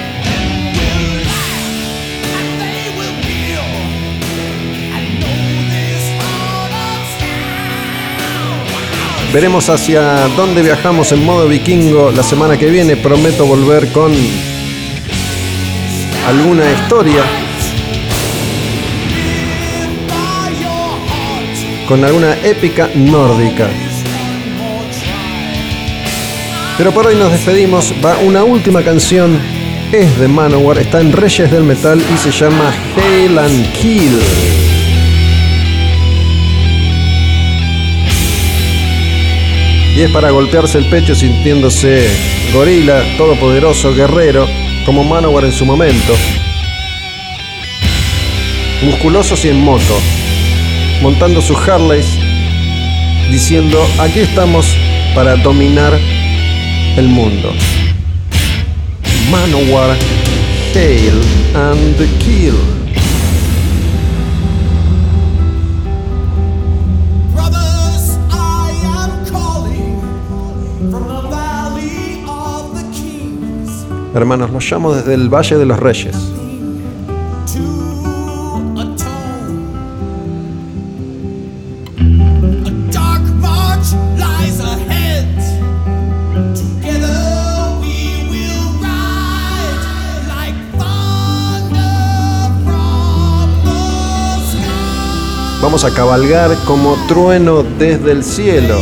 Veremos 9.32 9.70
hacia 9.70 10.28
dónde 10.30 10.64
viajamos 10.64 11.12
en 11.12 11.24
modo 11.24 11.48
vikingo 11.48 12.10
la 12.12 12.24
semana 12.24 12.58
que 12.58 12.72
viene. 12.72 12.98
Prometo 12.98 13.46
volver 13.46 13.92
con 13.92 14.12
alguna 16.28 16.64
historia. 16.72 17.39
Con 21.90 22.06
alguna 22.06 22.38
épica 22.46 22.90
nórdica. 22.96 23.68
Pero 26.78 26.94
por 26.94 27.08
hoy 27.08 27.16
nos 27.16 27.32
despedimos. 27.32 27.94
Va 28.06 28.18
una 28.20 28.46
última 28.46 28.84
canción 28.84 29.38
es 29.92 30.20
de 30.20 30.28
Manowar, 30.28 30.78
está 30.78 31.02
en 31.02 31.12
Reyes 31.12 31.50
del 31.52 31.64
Metal 31.64 32.00
y 32.00 32.18
se 32.18 32.30
llama 32.30 32.72
Hail 32.96 33.40
and 33.40 33.72
Kill. 33.74 34.20
Y 39.98 40.02
es 40.02 40.12
para 40.12 40.30
golpearse 40.30 40.78
el 40.78 40.86
pecho 40.86 41.16
sintiéndose 41.16 42.08
gorila, 42.54 43.02
todopoderoso, 43.18 43.94
guerrero, 43.96 44.48
como 44.86 45.04
Manowar 45.04 45.46
en 45.46 45.52
su 45.52 45.66
momento. 45.66 46.14
Musculosos 48.84 49.44
y 49.44 49.50
en 49.50 49.60
moto, 49.60 50.00
montando 51.02 51.42
sus 51.42 51.58
Harleys, 51.68 52.08
diciendo, 53.32 53.78
aquí 54.00 54.20
estamos 54.20 54.66
para 55.16 55.36
dominar 55.38 55.94
el 56.98 57.08
mundo. 57.08 57.54
Manowar, 59.32 59.96
Hail 60.74 61.22
and 61.56 61.96
Kill. 62.20 62.56
The 72.76 72.84
kings 72.92 73.86
Hermanos, 74.14 74.52
los 74.52 74.70
llamo 74.72 74.94
desde 74.94 75.14
el 75.14 75.30
Valle 75.30 75.58
de 75.58 75.66
los 75.66 75.80
Reyes. 75.80 76.29
Vamos 95.70 95.84
a 95.84 95.94
cabalgar 95.94 96.50
como 96.66 96.96
trueno 97.08 97.62
desde 97.62 98.12
el 98.12 98.24
cielo. 98.24 98.76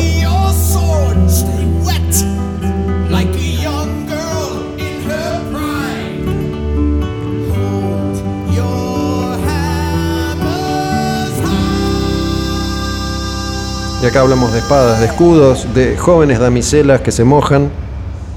Y 14.01 14.05
acá 14.05 14.21
hablamos 14.21 14.53
de 14.53 14.59
espadas, 14.59 15.01
de 15.01 15.07
escudos, 15.07 15.67
de 15.75 15.97
jóvenes 15.97 16.39
damiselas 16.39 17.01
que 17.01 17.11
se 17.11 17.25
mojan 17.25 17.69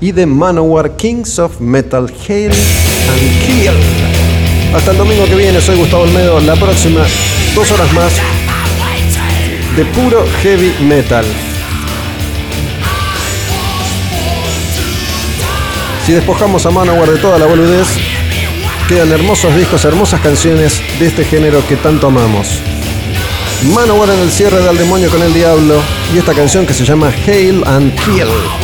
y 0.00 0.10
de 0.10 0.26
Manowar 0.26 0.96
Kings 0.96 1.38
of 1.38 1.60
Metal 1.60 2.12
Hail 2.26 2.50
and 2.50 3.46
Kill. 3.46 4.74
Hasta 4.74 4.90
el 4.90 4.98
domingo 4.98 5.24
que 5.26 5.36
viene, 5.36 5.60
soy 5.60 5.76
Gustavo 5.76 6.02
Olmedo. 6.02 6.40
La 6.40 6.56
próxima, 6.56 7.06
dos 7.54 7.70
horas 7.70 7.92
más 7.92 8.39
de 9.76 9.84
puro 9.86 10.24
heavy 10.42 10.74
metal. 10.80 11.24
Si 16.04 16.12
despojamos 16.12 16.66
a 16.66 16.70
Manowar 16.70 17.10
de 17.10 17.18
toda 17.18 17.38
la 17.38 17.46
boludez, 17.46 17.86
quedan 18.88 19.12
hermosos 19.12 19.54
discos, 19.54 19.84
hermosas 19.84 20.20
canciones 20.20 20.80
de 20.98 21.06
este 21.06 21.24
género 21.24 21.62
que 21.68 21.76
tanto 21.76 22.08
amamos. 22.08 22.60
Manowar 23.74 24.10
en 24.10 24.20
el 24.20 24.30
cierre 24.30 24.60
del 24.60 24.78
demonio 24.78 25.10
con 25.10 25.22
el 25.22 25.32
diablo 25.32 25.76
y 26.14 26.18
esta 26.18 26.34
canción 26.34 26.66
que 26.66 26.74
se 26.74 26.84
llama 26.84 27.12
Hail 27.26 27.62
and 27.66 27.94
Kill. 28.04 28.59